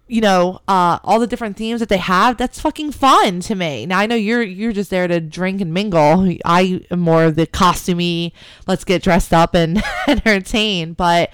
you 0.07 0.21
know, 0.21 0.61
uh, 0.69 0.99
all 1.03 1.19
the 1.19 1.27
different 1.27 1.57
themes 1.57 1.81
that 1.81 1.89
they 1.89 1.99
have, 1.99 2.37
that's 2.37 2.61
fucking 2.61 2.93
fun 2.93 3.41
to 3.41 3.55
me. 3.55 3.87
Now 3.87 3.99
I 3.99 4.07
know 4.07 4.15
you're 4.17 4.43
you're 4.43 4.73
just 4.73 4.91
there 4.91 5.09
to 5.09 5.21
drink 5.21 5.61
and 5.61 5.73
mingle. 5.73 6.29
I 6.45 6.85
am 6.91 7.01
more 7.01 7.25
of 7.25 7.37
the 7.37 7.47
costumey, 7.47 8.33
let's 8.67 8.85
get 8.85 9.03
dressed 9.03 9.33
up 9.33 9.55
and 9.55 9.83
entertain. 10.09 10.93
But 10.93 11.31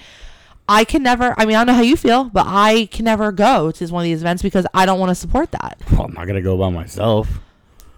I 0.69 0.85
can 0.85 1.03
never. 1.03 1.35
I 1.37 1.45
mean, 1.45 1.57
I 1.57 1.59
don't 1.59 1.67
know 1.67 1.73
how 1.73 1.81
you 1.81 1.97
feel, 1.97 2.25
but 2.25 2.45
I 2.47 2.87
can 2.91 3.05
never 3.05 3.31
go 3.31 3.71
to 3.71 3.87
one 3.87 4.03
of 4.03 4.05
these 4.05 4.21
events 4.21 4.41
because 4.41 4.65
I 4.73 4.85
don't 4.85 4.99
want 4.99 5.09
to 5.09 5.15
support 5.15 5.51
that. 5.51 5.77
Well, 5.91 6.03
I'm 6.03 6.13
not 6.13 6.27
gonna 6.27 6.41
go 6.41 6.57
by 6.57 6.69
myself. 6.69 7.27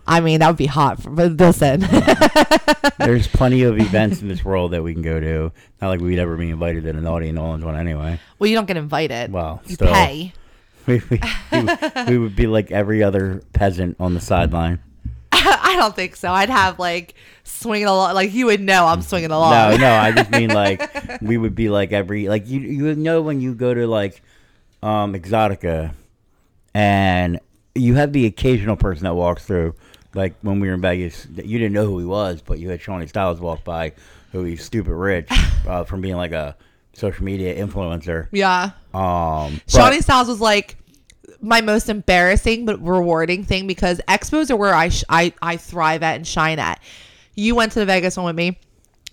I 0.06 0.20
mean, 0.20 0.40
that 0.40 0.48
would 0.48 0.58
be 0.58 0.66
hot. 0.66 1.02
For, 1.02 1.12
but 1.12 1.32
listen, 1.34 1.82
There's 2.98 3.28
plenty 3.28 3.64
of 3.64 3.80
events 3.80 4.22
in 4.22 4.28
this 4.28 4.44
world 4.44 4.72
that 4.72 4.84
we 4.84 4.94
can 4.94 5.02
go 5.02 5.20
to. 5.20 5.52
Not 5.82 5.88
like 5.90 6.00
we'd 6.02 6.20
ever 6.20 6.36
be 6.36 6.50
invited 6.50 6.84
to 6.84 6.90
and 6.90 7.00
N'awlins 7.04 7.64
one 7.64 7.76
anyway. 7.76 8.20
well, 8.40 8.50
you 8.50 8.56
don't 8.56 8.66
get 8.66 8.78
invited. 8.78 9.32
Well, 9.32 9.62
you 9.66 9.76
still. 9.76 9.94
pay. 9.94 10.34
We, 10.88 11.02
we, 11.10 11.20
we, 12.08 12.18
would 12.18 12.36
be 12.36 12.46
like 12.46 12.72
every 12.72 13.04
other 13.04 13.42
peasant 13.54 13.96
on 14.02 14.14
the 14.14 14.20
sideline. 14.20 14.80
I 15.32 15.76
don't 15.78 15.96
think 15.96 16.18
so. 16.18 16.30
I'd 16.30 16.50
have 16.50 16.78
like 16.78 17.16
swinging 17.46 17.88
along. 17.88 18.16
Like 18.16 18.34
you 18.34 18.48
would 18.48 18.60
know, 18.60 18.86
I'm 18.86 19.02
swinging 19.02 19.32
along. 19.32 19.52
No, 19.52 19.78
no, 19.78 19.94
I 19.94 20.12
just 20.12 20.30
mean 20.32 20.50
like 20.54 21.22
we 21.22 21.38
would 21.38 21.56
be 21.56 21.70
like 21.70 21.94
every 21.94 22.28
like 22.28 22.48
you 22.48 22.60
you 22.60 22.84
would 22.84 22.98
know 22.98 23.22
when 23.22 23.40
you 23.40 23.56
go 23.56 23.74
to 23.74 23.88
like 23.88 24.22
um 24.82 25.14
Exotica 25.14 25.94
and 26.74 27.40
you 27.76 27.96
have 27.96 28.12
the 28.12 28.26
occasional 28.26 28.76
person 28.76 29.06
that 29.06 29.16
walks 29.16 29.46
through 29.46 29.76
like 30.14 30.36
when 30.42 30.60
we 30.60 30.68
were 30.68 30.74
in 30.74 30.82
Vegas 30.82 31.28
you 31.34 31.60
didn't 31.60 31.74
know 31.74 31.86
who 31.86 31.98
he 32.00 32.06
was 32.06 32.42
but 32.42 32.60
you 32.60 32.70
had 32.70 32.82
Shawnee 32.82 33.08
Styles 33.08 33.40
walk 33.40 33.64
by 33.64 33.94
who 34.34 34.44
he's 34.44 34.64
stupid 34.64 34.94
rich 34.94 35.30
uh, 35.66 35.84
from 35.86 36.02
being 36.02 36.18
like 36.18 36.34
a 36.34 36.56
social 36.94 37.26
media 37.26 37.56
influencer. 37.56 38.28
Yeah. 38.32 38.72
Um 38.94 39.60
Shawnee 39.68 40.02
Styles 40.02 40.28
was 40.28 40.40
like 40.40 40.78
my 41.42 41.62
most 41.62 41.90
embarrassing 41.90 42.66
but 42.66 42.82
rewarding 42.82 43.44
thing 43.44 43.68
because 43.68 44.00
expos 44.08 44.50
are 44.50 44.56
where 44.56 44.74
I, 44.74 44.90
sh- 44.90 45.04
I 45.10 45.34
I 45.42 45.58
thrive 45.58 46.04
at 46.04 46.16
and 46.16 46.26
shine 46.26 46.60
at. 46.60 46.82
You 47.36 47.56
went 47.56 47.72
to 47.74 47.80
the 47.80 47.86
Vegas 47.86 48.16
one 48.16 48.26
with 48.28 48.36
me. 48.36 48.60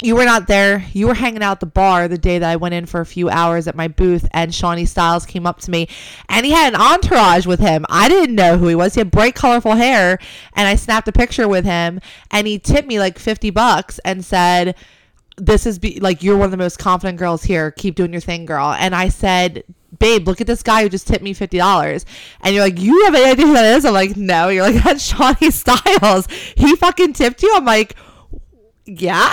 You 0.03 0.17
were 0.17 0.25
not 0.25 0.47
there. 0.47 0.87
You 0.95 1.09
were 1.09 1.15
hanging 1.15 1.43
out 1.43 1.53
at 1.53 1.61
the 1.61 1.67
bar 1.67 2.09
the 2.09 2.17
day 2.17 2.39
that 2.39 2.49
I 2.49 2.57
went 2.57 2.75
in 2.75 2.87
for 2.87 3.01
a 3.01 3.07
few 3.07 3.29
hours 3.29 3.69
at 3.69 3.75
my 3.77 3.89
booth, 3.89 4.27
and 4.33 4.55
Shawnee 4.55 4.87
Styles 4.87 5.27
came 5.27 5.47
up 5.47 5.61
to 5.61 5.71
me, 5.71 5.89
and 6.29 6.47
he 6.47 6.53
had 6.53 6.73
an 6.73 6.81
entourage 6.81 7.47
with 7.47 7.61
him. 7.61 7.85
I 7.91 8.09
didn't 8.09 8.35
know 8.35 8.57
who 8.57 8.69
he 8.69 8.75
was. 8.75 8.95
He 8.95 9.01
had 9.01 9.11
bright, 9.11 9.35
colorful 9.35 9.75
hair, 9.75 10.19
and 10.55 10.67
I 10.67 10.77
snapped 10.77 11.09
a 11.09 11.13
picture 11.13 11.47
with 11.47 11.67
him, 11.67 12.01
and 12.31 12.47
he 12.47 12.59
tipped 12.59 12.89
me 12.89 12.99
like 12.99 13.19
fifty 13.19 13.51
bucks 13.51 13.99
and 14.03 14.25
said, 14.25 14.75
this 15.41 15.67
is 15.67 15.79
be 15.79 15.99
like 16.01 16.23
you're 16.23 16.37
one 16.37 16.45
of 16.47 16.51
the 16.51 16.57
most 16.57 16.79
confident 16.79 17.19
girls 17.19 17.43
here. 17.43 17.71
Keep 17.73 17.95
doing 17.97 18.13
your 18.13 18.21
thing, 18.21 18.45
girl. 18.47 18.73
And 18.79 18.95
I 18.95 19.09
said, 19.09 19.65
babe, 19.99 20.27
look 20.29 20.41
at 20.41 20.47
this 20.47 20.63
guy 20.63 20.83
who 20.83 20.89
just 20.89 21.07
tipped 21.09 21.23
me 21.25 21.33
fifty 21.33 21.59
dollars. 21.59 22.07
And 22.43 22.55
you're 22.55 22.65
like, 22.65 22.79
you 22.81 23.05
have 23.07 23.15
any 23.15 23.31
idea 23.31 23.47
who 23.47 23.55
that 23.55 23.77
is? 23.77 23.85
I'm 23.85 23.93
like, 23.95 24.17
no. 24.17 24.49
You're 24.49 24.63
like, 24.71 24.83
that's 24.85 25.05
Shawnee 25.05 25.51
Styles. 25.51 26.27
He 26.57 26.77
fucking 26.77 27.15
tipped 27.15 27.43
you. 27.43 27.53
I'm 27.57 27.65
like, 27.65 27.97
yeah. 28.87 29.31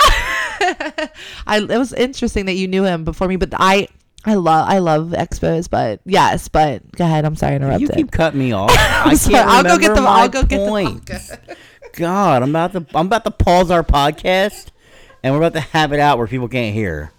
I 1.46 1.58
it 1.58 1.68
was 1.78 1.92
interesting 1.92 2.46
that 2.46 2.54
you 2.54 2.68
knew 2.68 2.84
him 2.84 3.04
before 3.04 3.28
me, 3.28 3.36
but 3.36 3.50
I. 3.54 3.88
I 4.24 4.34
love 4.34 4.68
I 4.68 4.78
love 4.78 5.10
expos, 5.10 5.70
but 5.70 6.00
yes, 6.04 6.48
but 6.48 6.82
go 6.92 7.04
ahead. 7.04 7.24
I'm 7.24 7.36
sorry, 7.36 7.52
I 7.52 7.56
interrupted. 7.56 7.88
You 7.88 7.94
keep 7.94 8.10
cutting 8.10 8.40
me 8.40 8.50
off. 8.52 8.70
I 8.76 9.14
sorry. 9.14 9.34
can't 9.36 9.48
I'll 9.48 9.62
go 9.62 9.78
get 9.78 9.94
the- 9.94 10.02
I'll 10.02 10.28
go 10.28 10.42
get 10.42 10.58
the. 10.58 11.56
God, 11.92 12.42
I'm 12.42 12.50
about 12.50 12.72
to 12.72 12.84
I'm 12.98 13.06
about 13.06 13.24
to 13.24 13.30
pause 13.30 13.70
our 13.70 13.84
podcast, 13.84 14.66
and 15.28 15.34
we're 15.34 15.46
about 15.46 15.60
to 15.60 15.60
have 15.60 15.92
it 15.92 16.00
out 16.00 16.16
where 16.16 16.26
people 16.26 16.48
can't 16.48 16.74
hear. 16.74 17.12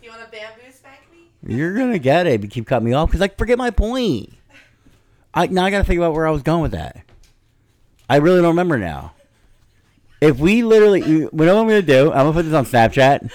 you 0.00 0.10
want 0.10 0.22
a 0.22 0.30
bamboo 0.30 0.70
spank 0.70 1.00
me? 1.10 1.26
You're 1.44 1.74
gonna 1.74 1.98
get 1.98 2.28
it 2.28 2.34
if 2.34 2.42
you 2.44 2.48
keep 2.48 2.68
cutting 2.68 2.86
me 2.86 2.92
off 2.92 3.08
because 3.08 3.20
I 3.20 3.26
forget 3.26 3.58
my 3.58 3.70
point. 3.70 4.32
I 5.34 5.48
now 5.48 5.64
I 5.64 5.72
gotta 5.72 5.82
think 5.82 5.98
about 5.98 6.14
where 6.14 6.24
I 6.24 6.30
was 6.30 6.42
going 6.42 6.62
with 6.62 6.70
that. 6.70 7.04
I 8.08 8.16
really 8.16 8.40
don't 8.40 8.50
remember 8.50 8.78
now. 8.78 9.14
If 10.20 10.38
we 10.38 10.62
literally, 10.62 11.00
you 11.00 11.18
you 11.18 11.30
know 11.32 11.56
what 11.56 11.62
I'm 11.62 11.68
gonna 11.68 11.82
do? 11.82 12.12
I'm 12.12 12.26
gonna 12.26 12.32
put 12.32 12.44
this 12.44 12.54
on 12.54 12.64
Snapchat. 12.64 13.32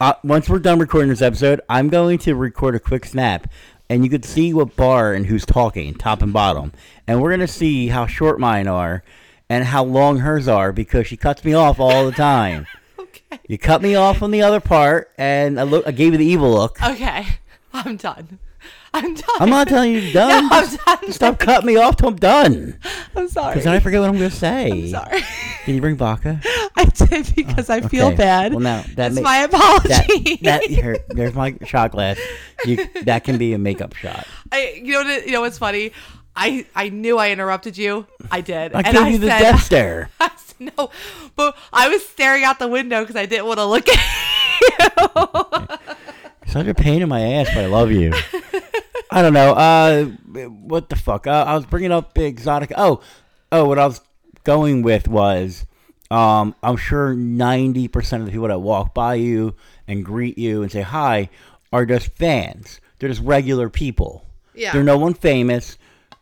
uh, 0.00 0.14
once 0.24 0.48
we're 0.48 0.58
done 0.58 0.80
recording 0.80 1.10
this 1.10 1.22
episode, 1.22 1.60
I'm 1.68 1.88
going 1.88 2.18
to 2.18 2.34
record 2.34 2.74
a 2.74 2.80
quick 2.80 3.04
snap, 3.04 3.48
and 3.88 4.02
you 4.02 4.10
could 4.10 4.24
see 4.24 4.52
what 4.52 4.74
bar 4.74 5.12
and 5.12 5.26
who's 5.26 5.46
talking, 5.46 5.94
top 5.94 6.20
and 6.20 6.32
bottom, 6.32 6.72
and 7.06 7.22
we're 7.22 7.30
gonna 7.30 7.46
see 7.46 7.86
how 7.86 8.08
short 8.08 8.40
mine 8.40 8.66
are 8.66 9.04
and 9.48 9.64
how 9.64 9.84
long 9.84 10.18
hers 10.18 10.48
are 10.48 10.72
because 10.72 11.06
she 11.06 11.16
cuts 11.16 11.44
me 11.44 11.54
off 11.54 11.80
all 11.80 12.06
the 12.06 12.12
time. 12.12 12.66
Okay. 12.98 13.38
You 13.48 13.58
cut 13.58 13.82
me 13.82 13.94
off 13.94 14.22
on 14.22 14.30
the 14.30 14.42
other 14.42 14.60
part, 14.60 15.10
and 15.16 15.58
I 15.58 15.62
look. 15.62 15.86
I 15.86 15.90
gave 15.90 16.12
you 16.12 16.18
the 16.18 16.24
evil 16.24 16.50
look. 16.50 16.82
Okay. 16.82 17.26
I'm 17.72 17.96
done. 17.96 18.38
I'm 18.92 19.14
done. 19.14 19.36
I'm 19.40 19.50
not 19.50 19.68
telling 19.68 19.92
you 19.92 19.98
you're 20.00 20.12
done. 20.12 20.48
No, 20.48 20.50
I'm 20.52 20.76
done. 21.00 21.12
Stop 21.12 21.38
cutting 21.38 21.66
me 21.66 21.76
off 21.76 21.96
till 21.96 22.08
I'm 22.08 22.16
done. 22.16 22.78
I'm 23.14 23.28
sorry. 23.28 23.52
Because 23.52 23.64
then 23.64 23.74
I 23.74 23.80
forget 23.80 24.00
what 24.00 24.08
I'm 24.10 24.16
gonna 24.16 24.30
say. 24.30 24.70
I'm 24.70 24.88
sorry. 24.88 25.22
Can 25.64 25.74
you 25.74 25.80
bring 25.80 25.96
vodka? 25.96 26.40
I 26.76 26.84
did 26.84 27.34
because 27.34 27.68
I 27.70 27.80
oh, 27.80 27.88
feel 27.88 28.06
Okay. 28.08 28.16
bad. 28.16 28.52
Well, 28.52 28.60
now 28.60 28.84
that 28.94 29.12
It's 29.12 29.16
ma- 29.16 29.22
my 29.22 29.46
that 29.46 29.54
apology. 29.54 30.36
that 30.42 30.62
here, 30.64 30.98
there's 31.08 31.34
my 31.34 31.56
shot 31.64 31.92
glass. 31.92 32.18
You, 32.64 32.86
that 33.02 33.24
can 33.24 33.38
be 33.38 33.52
a 33.54 33.58
makeup 33.58 33.94
shot. 33.96 34.26
I, 34.52 34.80
you 34.82 34.92
know, 34.92 35.04
what, 35.04 35.26
you 35.26 35.32
know 35.32 35.40
what's 35.40 35.58
funny? 35.58 35.92
I, 36.36 36.66
I 36.74 36.88
knew 36.90 37.18
I 37.18 37.30
interrupted 37.30 37.78
you. 37.78 38.06
I 38.30 38.40
did. 38.40 38.74
I 38.74 38.80
and 38.80 38.92
gave 38.92 39.02
I 39.02 39.08
you 39.08 39.18
the 39.18 39.26
said, 39.28 39.38
death 39.38 39.62
stare. 39.64 40.10
I 40.20 40.30
said, 40.36 40.72
no, 40.76 40.90
but 41.34 41.56
I 41.72 41.88
was 41.88 42.06
staring 42.06 42.44
out 42.44 42.58
the 42.58 42.68
window 42.68 43.00
because 43.00 43.16
I 43.16 43.26
didn't 43.26 43.46
want 43.46 43.58
to 43.58 43.64
look 43.64 43.88
at 43.88 43.96
you. 44.60 45.76
Such 46.52 46.66
a 46.66 46.74
pain 46.74 47.02
in 47.02 47.08
my 47.08 47.20
ass, 47.20 47.48
but 47.54 47.64
I 47.64 47.66
love 47.66 47.90
you. 47.90 48.12
I 49.10 49.22
don't 49.22 49.32
know. 49.32 49.52
Uh, 49.52 50.04
what 50.48 50.88
the 50.88 50.96
fuck? 50.96 51.26
Uh, 51.26 51.44
I 51.46 51.54
was 51.54 51.66
bringing 51.66 51.92
up 51.92 52.14
big 52.14 52.26
exotic. 52.32 52.72
Oh, 52.76 53.00
oh, 53.52 53.64
what 53.66 53.78
I 53.78 53.86
was 53.86 54.00
going 54.44 54.82
with 54.82 55.08
was, 55.08 55.66
um, 56.10 56.54
I'm 56.62 56.76
sure 56.76 57.14
90% 57.14 58.20
of 58.20 58.26
the 58.26 58.30
people 58.32 58.48
that 58.48 58.60
walk 58.60 58.94
by 58.94 59.14
you 59.14 59.54
and 59.88 60.04
greet 60.04 60.38
you 60.38 60.62
and 60.62 60.70
say 60.70 60.82
hi 60.82 61.30
are 61.72 61.84
just 61.84 62.08
fans. 62.12 62.80
They're 62.98 63.08
just 63.08 63.22
regular 63.22 63.68
people. 63.68 64.24
Yeah. 64.54 64.72
They're 64.72 64.84
no 64.84 64.98
one 64.98 65.14
famous. 65.14 65.78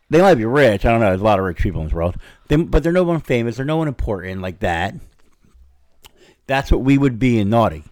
They 0.09 0.21
might 0.21 0.35
be 0.35 0.45
rich. 0.45 0.85
I 0.85 0.91
don't 0.91 0.99
know. 0.99 1.07
There's 1.07 1.21
a 1.21 1.23
lot 1.25 1.39
of 1.39 1.45
rich 1.45 1.57
people 1.57 1.81
in 1.81 1.87
this 1.87 1.93
world. 1.93 2.15
They, 2.47 2.57
but 2.57 2.83
they're 2.83 2.91
no 2.91 3.03
one 3.03 3.21
famous. 3.21 3.57
They're 3.57 3.65
no 3.65 3.77
one 3.77 3.87
important 3.87 4.41
like 4.41 4.59
that. 4.59 4.95
That's 6.47 6.71
what 6.71 6.81
we 6.81 6.97
would 6.97 7.17
be 7.17 7.39
in 7.39 7.49
Naughty. 7.49 7.83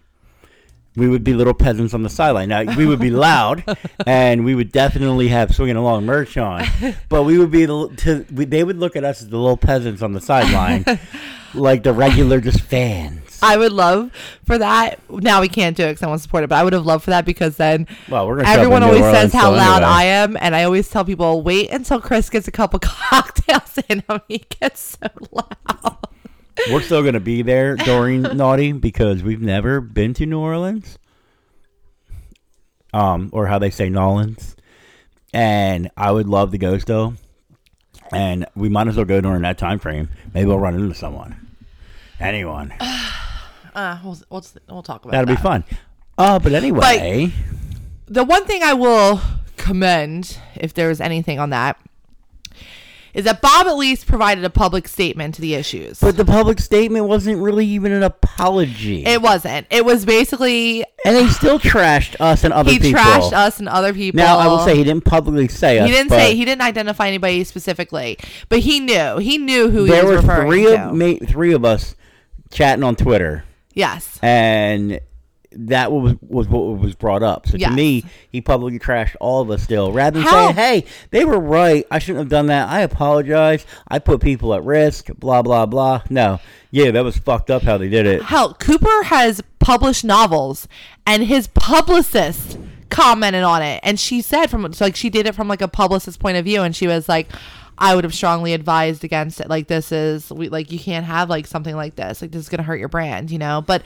We 0.96 1.08
would 1.08 1.24
be 1.24 1.34
little 1.34 1.54
peasants 1.54 1.92
on 1.92 2.04
the 2.04 2.08
sideline. 2.08 2.50
Now 2.50 2.62
we 2.76 2.86
would 2.86 3.00
be 3.00 3.10
loud, 3.30 3.64
and 4.06 4.44
we 4.44 4.54
would 4.54 4.70
definitely 4.70 5.26
have 5.26 5.52
swinging 5.52 5.74
along 5.74 6.06
merch 6.06 6.36
on. 6.36 6.64
But 7.08 7.24
we 7.24 7.36
would 7.36 7.50
be 7.50 7.66
the 7.66 7.88
to, 7.88 8.26
we, 8.32 8.44
they 8.44 8.62
would 8.62 8.78
look 8.78 8.94
at 8.94 9.02
us 9.02 9.20
as 9.20 9.28
the 9.28 9.36
little 9.36 9.56
peasants 9.56 10.02
on 10.02 10.12
the 10.12 10.20
sideline, 10.20 10.84
like 11.54 11.82
the 11.82 11.92
regular 11.92 12.40
just 12.40 12.60
fans. 12.60 13.23
I 13.44 13.58
would 13.58 13.72
love 13.72 14.10
for 14.44 14.56
that. 14.56 14.98
Now 15.10 15.42
we 15.42 15.48
can't 15.48 15.76
do 15.76 15.84
it 15.84 15.90
because 15.90 16.02
I 16.02 16.06
won't 16.06 16.22
support 16.22 16.44
it, 16.44 16.46
but 16.48 16.56
I 16.56 16.64
would 16.64 16.72
have 16.72 16.86
loved 16.86 17.04
for 17.04 17.10
that 17.10 17.26
because 17.26 17.58
then 17.58 17.86
Well, 18.08 18.26
we're 18.26 18.40
everyone 18.40 18.82
always 18.82 19.02
says 19.02 19.34
how 19.34 19.50
loud 19.50 19.82
anyway. 19.82 19.90
I 19.90 20.04
am, 20.04 20.36
and 20.40 20.56
I 20.56 20.64
always 20.64 20.88
tell 20.88 21.04
people 21.04 21.42
wait 21.42 21.70
until 21.70 22.00
Chris 22.00 22.30
gets 22.30 22.48
a 22.48 22.50
couple 22.50 22.78
cocktails 22.82 23.78
in 23.90 24.02
him. 24.08 24.20
He 24.28 24.38
gets 24.60 24.98
so 24.98 25.08
loud. 25.30 25.98
We're 26.70 26.80
still 26.80 27.02
gonna 27.02 27.20
be 27.20 27.42
there 27.42 27.76
during 27.84 28.22
Naughty 28.22 28.72
because 28.72 29.22
we've 29.22 29.42
never 29.42 29.82
been 29.82 30.14
to 30.14 30.24
New 30.24 30.40
Orleans, 30.40 30.98
um, 32.94 33.28
or 33.32 33.48
how 33.48 33.58
they 33.58 33.70
say 33.70 33.90
N'awlins, 33.90 34.54
and 35.34 35.90
I 35.98 36.12
would 36.12 36.28
love 36.28 36.50
to 36.52 36.58
go 36.58 36.78
still. 36.78 37.14
And 38.10 38.46
we 38.54 38.70
might 38.70 38.88
as 38.88 38.96
well 38.96 39.04
go 39.04 39.20
during 39.20 39.42
that 39.42 39.58
time 39.58 39.78
frame. 39.78 40.08
Maybe 40.32 40.46
we'll 40.46 40.58
run 40.58 40.74
into 40.76 40.94
someone, 40.94 41.48
anyone. 42.18 42.72
Uh, 43.74 43.98
we'll, 44.04 44.18
we'll 44.30 44.44
we'll 44.68 44.82
talk 44.82 45.04
about 45.04 45.12
That'll 45.12 45.26
be 45.26 45.34
that. 45.34 45.42
fun. 45.42 45.64
Uh, 46.16 46.38
but 46.38 46.52
anyway, 46.52 47.32
the 48.06 48.22
one 48.24 48.44
thing 48.44 48.62
I 48.62 48.74
will 48.74 49.20
commend, 49.56 50.38
if 50.54 50.72
there 50.74 50.88
was 50.88 51.00
anything 51.00 51.40
on 51.40 51.50
that, 51.50 51.76
is 53.14 53.24
that 53.24 53.40
Bob 53.40 53.66
at 53.66 53.76
least 53.76 54.06
provided 54.06 54.44
a 54.44 54.50
public 54.50 54.88
statement 54.88 55.36
to 55.36 55.40
the 55.40 55.54
issues. 55.54 56.00
but 56.00 56.16
the 56.16 56.24
public 56.24 56.58
statement 56.60 57.06
wasn't 57.06 57.40
really 57.40 57.66
even 57.66 57.92
an 57.92 58.02
apology, 58.02 59.04
it 59.06 59.22
wasn't. 59.22 59.66
It 59.70 59.84
was 59.84 60.04
basically 60.04 60.84
and 61.04 61.16
he 61.16 61.28
still 61.32 61.58
trashed 61.58 62.16
us 62.20 62.44
and 62.44 62.52
other 62.52 62.70
he 62.70 62.78
people. 62.78 63.00
He 63.00 63.06
trashed 63.06 63.32
us 63.32 63.58
and 63.58 63.68
other 63.68 63.92
people. 63.92 64.18
Now 64.18 64.38
I 64.38 64.46
will 64.48 64.58
say 64.60 64.76
he 64.76 64.84
didn't 64.84 65.04
publicly 65.04 65.48
say 65.48 65.78
us. 65.78 65.86
he 65.86 65.92
didn't 65.92 66.08
but 66.10 66.16
say 66.18 66.34
he 66.36 66.44
didn't 66.44 66.62
identify 66.62 67.08
anybody 67.08 67.44
specifically, 67.44 68.18
but 68.48 68.60
he 68.60 68.80
knew. 68.80 69.18
He 69.18 69.38
knew 69.38 69.70
who 69.70 69.84
he 69.84 69.90
was 69.90 70.22
referring 70.22 70.64
to. 70.64 70.88
of 70.88 70.94
ma- 70.94 71.26
three 71.26 71.52
of 71.52 71.64
us 71.64 71.94
chatting 72.50 72.82
on 72.84 72.96
Twitter. 72.96 73.44
Yes. 73.74 74.18
and 74.22 75.00
that 75.56 75.92
was 75.92 76.16
was 76.20 76.48
what 76.48 76.78
was 76.80 76.96
brought 76.96 77.22
up. 77.22 77.46
So 77.46 77.56
Yes. 77.56 77.70
to 77.70 77.76
me, 77.76 78.04
he 78.32 78.40
publicly 78.40 78.80
trashed 78.80 79.14
all 79.20 79.40
of 79.40 79.50
us 79.52 79.62
still, 79.62 79.92
rather 79.92 80.18
than 80.18 80.26
How- 80.28 80.46
saying, 80.52 80.54
"Hey, 80.56 80.84
they 81.12 81.24
were 81.24 81.38
right. 81.38 81.86
I 81.92 82.00
shouldn't 82.00 82.18
have 82.24 82.28
done 82.28 82.46
that. 82.46 82.68
I 82.68 82.80
apologize. 82.80 83.64
I 83.86 84.00
put 84.00 84.20
people 84.20 84.52
at 84.54 84.64
risk." 84.64 85.10
Blah 85.16 85.42
blah 85.42 85.66
blah. 85.66 86.02
No, 86.10 86.40
yeah, 86.72 86.90
that 86.90 87.04
was 87.04 87.18
fucked 87.18 87.50
up 87.50 87.62
how 87.62 87.78
they 87.78 87.88
did 87.88 88.04
it. 88.04 88.22
Hell, 88.24 88.54
Cooper 88.54 89.04
has 89.04 89.42
published 89.60 90.04
novels, 90.04 90.66
and 91.06 91.22
his 91.22 91.46
publicist 91.46 92.58
commented 92.90 93.44
on 93.44 93.62
it, 93.62 93.78
and 93.84 93.98
she 94.00 94.22
said 94.22 94.46
from 94.46 94.72
so 94.72 94.84
like 94.86 94.96
she 94.96 95.08
did 95.08 95.24
it 95.26 95.36
from 95.36 95.46
like 95.46 95.62
a 95.62 95.68
publicist 95.68 96.18
point 96.18 96.36
of 96.36 96.44
view, 96.44 96.62
and 96.62 96.74
she 96.74 96.88
was 96.88 97.08
like, 97.08 97.28
"I 97.78 97.94
would 97.94 98.04
have 98.04 98.14
strongly 98.14 98.52
advised 98.52 99.04
against 99.04 99.40
it. 99.40 99.48
Like 99.48 99.66
this 99.68 99.92
is 99.92 100.30
we 100.30 100.48
like 100.48 100.70
you 100.72 100.78
can't 100.78 101.06
have 101.06 101.28
like 101.30 101.46
something 101.46 101.74
like 101.76 101.96
this. 101.96 102.22
Like 102.22 102.30
this 102.30 102.42
is 102.42 102.48
gonna 102.48 102.62
hurt 102.62 102.78
your 102.80 102.88
brand, 102.88 103.30
you 103.30 103.38
know." 103.38 103.62
But 103.66 103.82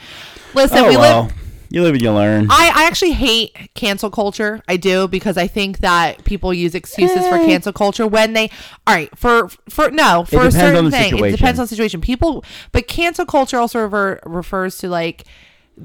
listen, 0.54 0.78
Oh 0.78 0.88
we 0.88 0.96
well, 0.96 1.24
live. 1.24 1.34
you 1.70 1.82
live 1.82 1.94
and 1.94 2.02
you 2.02 2.12
learn. 2.12 2.46
I, 2.50 2.72
I 2.74 2.84
actually 2.86 3.12
hate 3.12 3.70
cancel 3.74 4.10
culture. 4.10 4.62
I 4.68 4.76
do 4.76 5.06
because 5.08 5.36
I 5.36 5.46
think 5.46 5.78
that 5.78 6.24
people 6.24 6.52
use 6.54 6.74
excuses 6.74 7.26
for 7.28 7.34
Eh. 7.36 7.46
cancel 7.46 7.72
culture 7.72 8.06
when 8.06 8.32
they 8.32 8.50
all 8.86 8.94
right 8.94 9.10
for 9.18 9.48
for 9.68 9.90
no 9.90 10.24
for 10.24 10.46
a 10.46 10.50
certain 10.52 10.90
thing. 10.90 11.18
It 11.24 11.30
depends 11.30 11.58
on 11.58 11.64
the 11.64 11.68
situation. 11.68 12.00
People, 12.00 12.44
but 12.72 12.86
cancel 12.88 13.26
culture 13.26 13.58
also 13.58 13.80
rever, 13.80 14.20
refers 14.24 14.78
to 14.78 14.88
like 14.88 15.24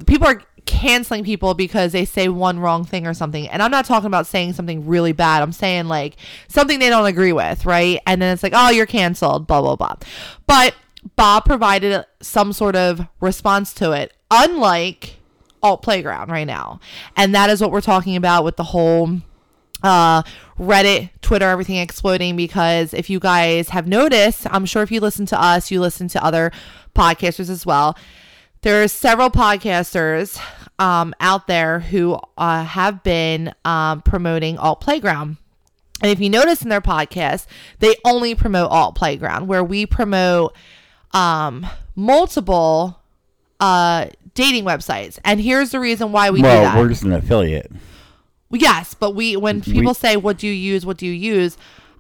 people 0.06 0.28
are 0.28 0.42
canceling 0.66 1.24
people 1.24 1.54
because 1.54 1.92
they 1.92 2.06
say 2.06 2.28
one 2.28 2.60
wrong 2.60 2.86
thing 2.86 3.06
or 3.06 3.14
something. 3.14 3.48
And 3.50 3.62
I'm 3.62 3.72
not 3.72 3.86
talking 3.86 4.08
about 4.08 4.28
saying 4.28 4.54
something 4.54 4.86
really 4.86 5.12
bad. 5.12 5.42
I'm 5.42 5.52
saying 5.52 5.88
like 5.88 6.18
something 6.48 6.80
they 6.80 6.90
don't 6.90 7.06
agree 7.06 7.34
with, 7.34 7.66
right? 7.66 8.00
And 8.06 8.22
then 8.22 8.34
it's 8.34 8.44
like, 8.44 8.54
oh, 8.56 8.70
you're 8.70 8.86
canceled, 8.86 9.48
blah 9.48 9.62
blah 9.62 9.76
blah. 9.76 9.96
But 10.48 10.76
Bob 11.16 11.46
provided 11.46 12.06
some 12.22 12.54
sort 12.54 12.76
of 12.76 13.08
response 13.20 13.74
to 13.76 13.92
it, 13.92 14.14
unlike 14.32 15.20
alt 15.64 15.82
playground 15.82 16.30
right 16.30 16.46
now 16.46 16.80
and 17.16 17.34
that 17.34 17.50
is 17.50 17.62
what 17.62 17.72
we're 17.72 17.80
talking 17.80 18.18
about 18.18 18.44
with 18.44 18.58
the 18.58 18.64
whole 18.64 19.22
uh 19.82 20.22
reddit 20.60 21.10
twitter 21.22 21.48
everything 21.48 21.78
exploding 21.78 22.36
because 22.36 22.94
if 22.94 23.10
you 23.10 23.18
guys 23.18 23.70
have 23.70 23.88
noticed 23.88 24.46
i'm 24.52 24.66
sure 24.66 24.84
if 24.84 24.92
you 24.92 25.00
listen 25.00 25.26
to 25.26 25.42
us 25.42 25.72
you 25.72 25.80
listen 25.80 26.10
to 26.10 26.22
other 26.24 26.52
podcasters 26.94 27.50
as 27.50 27.66
well 27.66 27.98
there's 28.64 28.92
several 28.92 29.30
podcasters 29.30 30.42
um, 30.80 31.14
out 31.20 31.48
there 31.48 31.80
who 31.80 32.20
uh, 32.38 32.64
have 32.64 33.04
been 33.04 33.54
um, 33.64 34.02
promoting 34.02 34.58
alt 34.58 34.82
playground. 34.82 35.38
And 36.02 36.12
if 36.12 36.20
you 36.20 36.30
notice 36.30 36.62
in 36.62 36.70
their 36.70 36.82
podcast 36.82 37.46
they 37.80 37.96
only 38.04 38.36
promote 38.36 38.72
alt 38.72 38.96
playground 38.96 39.48
where 39.48 39.64
we 39.64 39.86
promote 39.86 40.56
um, 41.12 41.66
multiple 41.96 43.00
uh 43.60 44.08
dating 44.34 44.66
websites. 44.66 45.20
And 45.24 45.40
here's 45.40 45.70
the 45.70 45.80
reason 45.80 46.12
why 46.12 46.32
we 46.32 46.40
do 46.40 46.48
well, 46.48 46.64
that. 46.64 46.78
we're 46.78 46.90
just 46.90 47.04
an 47.04 47.14
affiliate. 47.14 47.72
yes 48.52 48.96
but 48.96 49.12
we 49.12 49.38
when 49.38 49.62
people 49.62 49.94
say 49.94 50.18
what 50.18 50.38
do 50.38 50.48
you 50.48 50.54
use? 50.54 50.86
What 50.86 50.98
do 50.98 51.06
you 51.06 51.14
use 51.14 51.56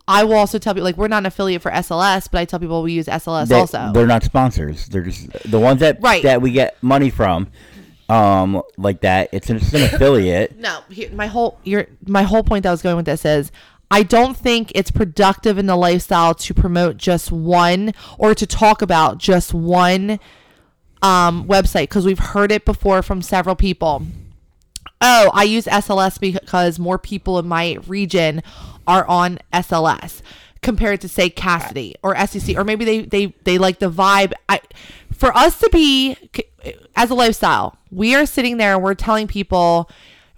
i 0.08 0.24
will 0.24 0.34
also 0.36 0.58
tell 0.60 0.74
people 0.74 0.84
like 0.84 0.98
we're 0.98 1.08
not 1.08 1.20
an 1.20 1.26
affiliate 1.26 1.62
for 1.62 1.72
sls 1.72 2.30
but 2.32 2.39
i 2.39 2.46
tell 2.46 2.60
people 2.60 2.84
we 2.84 2.92
use 2.94 3.08
sls 3.08 3.48
They, 3.48 3.56
also 3.60 3.92
They're 3.94 4.08
not 4.08 4.24
sponsors. 4.24 4.88
They're 4.88 5.02
just 5.04 5.30
the 5.50 5.60
ones 5.60 5.80
that 5.80 6.02
Right. 6.02 6.24
that 6.24 6.42
we 6.42 6.52
get 6.52 6.82
money 6.84 7.10
from, 7.10 7.48
um, 8.10 8.62
like 8.78 9.02
that. 9.02 9.30
It's 9.32 9.50
an, 9.50 9.58
it's 9.58 9.74
an 9.74 9.84
affiliate. 9.84 10.58
no 10.60 10.82
here, 10.89 11.10
my 11.12 11.28
whole 11.28 11.58
your 11.63 11.88
my 12.06 12.24
whole 12.24 12.44
point 12.44 12.63
that 12.63 12.70
I 12.70 12.74
was 12.74 12.82
going 12.82 12.98
with 12.98 13.06
this 13.06 13.24
is 13.26 13.52
I 13.89 14.04
don't 14.04 14.36
think 14.36 14.72
it's 14.76 14.92
productive 14.92 15.58
in 15.58 15.68
the 15.68 15.76
lifestyle 15.76 16.34
to 16.34 16.54
promote 16.54 16.98
just 16.98 17.32
one 17.32 17.94
or 18.18 18.34
to 18.36 18.46
talk 18.48 18.82
about 18.82 19.20
just 19.20 19.54
one 19.54 20.20
um, 21.02 21.46
website 21.46 21.84
because 21.84 22.06
we've 22.06 22.20
heard 22.20 22.52
it 22.52 22.66
before 22.66 23.02
from 23.04 23.22
several 23.22 23.56
people. 23.56 24.02
Oh, 25.02 25.32
I 25.34 25.43
use 25.43 25.65
SLS 25.65 26.19
because 26.19 26.80
more 26.80 26.98
people 26.98 27.39
in 27.39 27.48
my 27.48 27.78
region 27.88 28.41
are 28.88 29.06
on 29.08 29.39
SLS 29.52 30.22
compared 30.62 31.02
to 31.02 31.10
say 31.10 31.30
Kasidie 31.30 31.93
or 32.02 32.15
SDC 32.15 32.58
or 32.58 32.63
maybe 32.63 32.86
they 32.86 33.02
they 33.02 33.34
they 33.43 33.58
like 33.58 33.80
the 33.80 33.91
vibe. 33.91 34.34
I 34.48 34.62
for 35.13 35.36
us 35.36 35.60
to 35.60 35.69
be 35.69 36.17
as 36.96 37.10
a 37.10 37.15
lifestyle, 37.15 37.78
we 37.91 38.15
are 38.15 38.26
sitting 38.26 38.58
there 38.58 38.76
and 38.76 38.84
we're 38.84 38.93
telling 38.96 39.28
people 39.28 39.89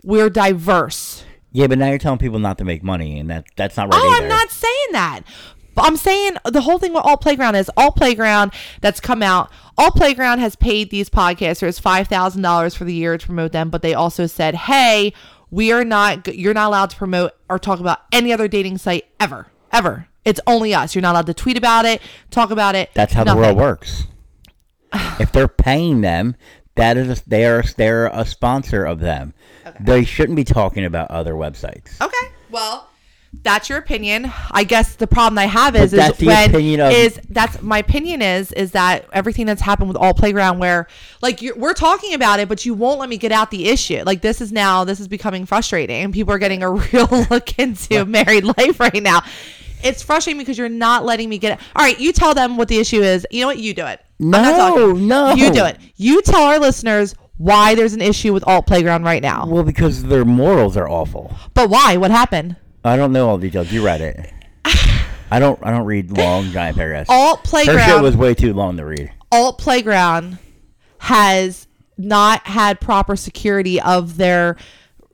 we're 0.04 0.30
diverse. 0.30 1.24
Yeah, 1.52 1.68
but 1.68 1.78
now 1.78 1.88
you're 1.88 2.00
telling 2.00 2.20
people 2.20 2.40
not 2.40 2.58
to 2.58 2.66
make 2.66 2.84
money, 2.84 3.18
and 3.18 3.30
that 3.30 3.46
that's 3.56 3.78
not 3.78 3.86
right 3.86 4.02
Oh, 4.04 4.10
either. 4.10 4.24
I'm 4.24 4.30
not 4.30 4.50
saying 4.50 4.88
that. 4.92 5.22
But 5.76 5.86
I'm 5.86 5.98
saying 5.98 6.38
the 6.46 6.62
whole 6.62 6.80
thing 6.80 6.94
with 6.94 7.06
Alt 7.06 7.22
Playground 7.22 7.56
is 7.56 7.70
Alt 7.78 7.96
Playground 7.98 8.54
that's 8.82 9.00
come 9.00 9.22
out. 9.22 9.52
Alt 9.78 9.96
Playground 9.96 10.40
has 10.40 10.56
paid 10.56 10.90
these 10.90 11.10
podcasters 11.10 11.80
five 11.80 12.08
thousand 12.08 12.42
dollars 12.42 12.74
for 12.74 12.86
the 12.86 12.94
year 12.94 13.18
to 13.18 13.26
promote 13.26 13.52
them, 13.52 13.70
but 13.70 13.82
they 13.82 13.94
also 13.94 14.26
said, 14.26 14.56
"Hey, 14.56 15.14
we 15.52 15.72
are 15.72 15.84
not. 15.84 16.28
You're 16.34 16.54
not 16.54 16.68
allowed 16.68 16.90
to 16.92 16.96
promote 16.96 17.34
or 17.50 17.60
talk 17.60 17.80
about 17.80 18.00
any 18.12 18.34
other 18.34 18.48
dating 18.48 18.78
site 18.78 19.06
ever, 19.20 19.48
ever. 19.72 20.08
It's 20.24 20.40
only 20.48 20.74
us. 20.74 20.96
You're 20.96 21.02
not 21.04 21.12
allowed 21.12 21.28
to 21.28 21.34
tweet 21.34 21.58
about 21.58 21.86
it, 21.86 22.02
talk 22.32 22.50
about 22.52 22.76
it. 22.76 22.90
That's 22.94 23.14
how 23.14 23.24
nothing. 23.24 23.42
the 23.42 23.48
world 23.48 23.58
works. 23.58 24.06
if 25.20 25.32
they're 25.32 25.48
paying 25.48 26.02
them, 26.02 26.36
that 26.76 26.98
is 26.98 27.20
a, 27.20 27.30
they 27.30 27.46
are 27.46 27.64
they're 27.78 28.08
a 28.08 28.26
sponsor 28.26 28.86
of 28.86 29.00
them. 29.00 29.34
They 29.80 30.04
shouldn't 30.04 30.36
be 30.36 30.44
talking 30.44 30.86
about 30.86 31.12
other 31.12 31.34
websites. 31.34 32.00
Okay. 32.02 32.34
Well, 32.50 32.90
that's 33.44 33.70
your 33.70 33.78
opinion. 33.78 34.32
I 34.52 34.64
guess 34.64 34.96
the 34.96 35.08
problem 35.08 35.38
I 35.38 35.46
have 35.46 35.76
is 35.76 35.92
that's 35.92 36.22
is 36.22 36.28
when 36.28 36.56
of- 36.82 36.92
is 36.92 37.20
that's 37.30 37.62
my 37.62 37.80
opinion 37.80 38.22
is 38.22 38.52
is 38.52 38.72
that 38.72 39.06
everything 39.14 39.46
that's 39.46 39.62
happened 39.62 39.88
with 39.88 39.98
all 39.98 40.14
playground 40.14 40.60
where 40.60 40.88
like 41.22 41.42
you're, 41.42 41.56
we're 41.56 41.74
talking 41.74 42.14
about 42.14 42.40
it, 42.40 42.50
but 42.50 42.66
you 42.66 42.74
won't 42.74 43.00
let 43.00 43.10
me 43.10 43.18
get 43.18 43.32
out 43.32 43.52
the 43.52 43.68
issue. 43.68 44.02
Like 44.06 44.22
this 44.22 44.42
is 44.42 44.52
now 44.52 44.84
this 44.84 45.00
is 45.00 45.08
becoming 45.08 45.46
frustrating, 45.46 46.04
and 46.04 46.14
people 46.14 46.34
are 46.34 46.40
getting 46.40 46.64
a 46.64 46.72
real 46.94 47.08
look 47.30 47.58
into 47.60 48.06
married 48.06 48.44
life 48.44 48.80
right 48.80 49.02
now. 49.02 49.22
It's 49.84 50.02
frustrating 50.02 50.40
because 50.40 50.58
you're 50.58 50.70
not 50.70 51.06
letting 51.06 51.30
me 51.30 51.38
get 51.38 51.60
it. 51.60 51.66
All 51.76 51.84
right, 51.84 52.00
you 52.00 52.12
tell 52.12 52.34
them 52.34 52.58
what 52.58 52.68
the 52.68 52.80
issue 52.80 53.02
is. 53.02 53.28
You 53.30 53.42
know 53.42 53.48
what? 53.48 53.60
You 53.60 53.74
do 53.74 53.86
it. 53.86 54.02
No, 54.20 54.94
no. 54.94 55.34
You 55.36 55.52
do 55.52 55.66
it. 55.66 55.78
You 55.96 56.22
tell 56.22 56.44
our 56.44 56.58
listeners 56.60 57.14
why 57.38 57.76
there's 57.76 57.94
an 57.94 58.02
issue 58.02 58.34
with 58.34 58.48
alt 58.48 58.66
playground 58.66 59.04
right 59.04 59.22
now. 59.22 59.46
Well, 59.46 59.64
because 59.64 60.04
their 60.04 60.26
morals 60.26 60.78
are 60.78 60.88
awful. 60.88 61.36
But 61.54 61.70
why? 61.70 61.98
What 61.98 62.12
happened? 62.12 62.56
I 62.86 62.96
don't 62.98 63.12
know 63.12 63.30
all 63.30 63.38
the 63.38 63.48
details. 63.48 63.72
You 63.72 63.84
read 63.86 64.02
it. 64.02 64.32
I 65.32 65.40
don't. 65.40 65.60
I 65.66 65.72
don't 65.72 65.86
read 65.86 66.12
long 66.12 66.52
giant 66.52 66.78
paragraphs. 66.78 67.10
Alt 67.10 67.48
Her 67.52 67.80
shit 67.80 68.02
was 68.02 68.16
way 68.16 68.34
too 68.36 68.54
long 68.54 68.78
to 68.78 68.86
read. 68.86 69.12
alt 69.32 69.58
playground 69.58 70.38
has 71.00 71.68
not 71.98 72.46
had 72.48 72.80
proper 72.80 73.16
security 73.16 73.82
of 73.82 74.18
their 74.18 74.56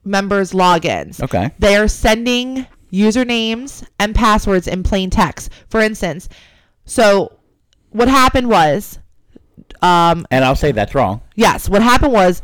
members 0.03 0.51
logins 0.51 1.21
Okay. 1.21 1.51
they 1.59 1.75
are 1.75 1.87
sending 1.87 2.65
usernames 2.91 3.85
and 3.99 4.15
passwords 4.15 4.67
in 4.67 4.81
plain 4.83 5.09
text 5.09 5.51
for 5.69 5.79
instance 5.79 6.27
so 6.85 7.37
what 7.89 8.07
happened 8.07 8.49
was 8.49 8.97
um 9.81 10.25
And 10.31 10.43
I'll 10.43 10.55
say 10.55 10.71
that's 10.71 10.95
wrong. 10.95 11.21
yes 11.35 11.69
what 11.69 11.81
happened 11.83 12.13
was 12.13 12.41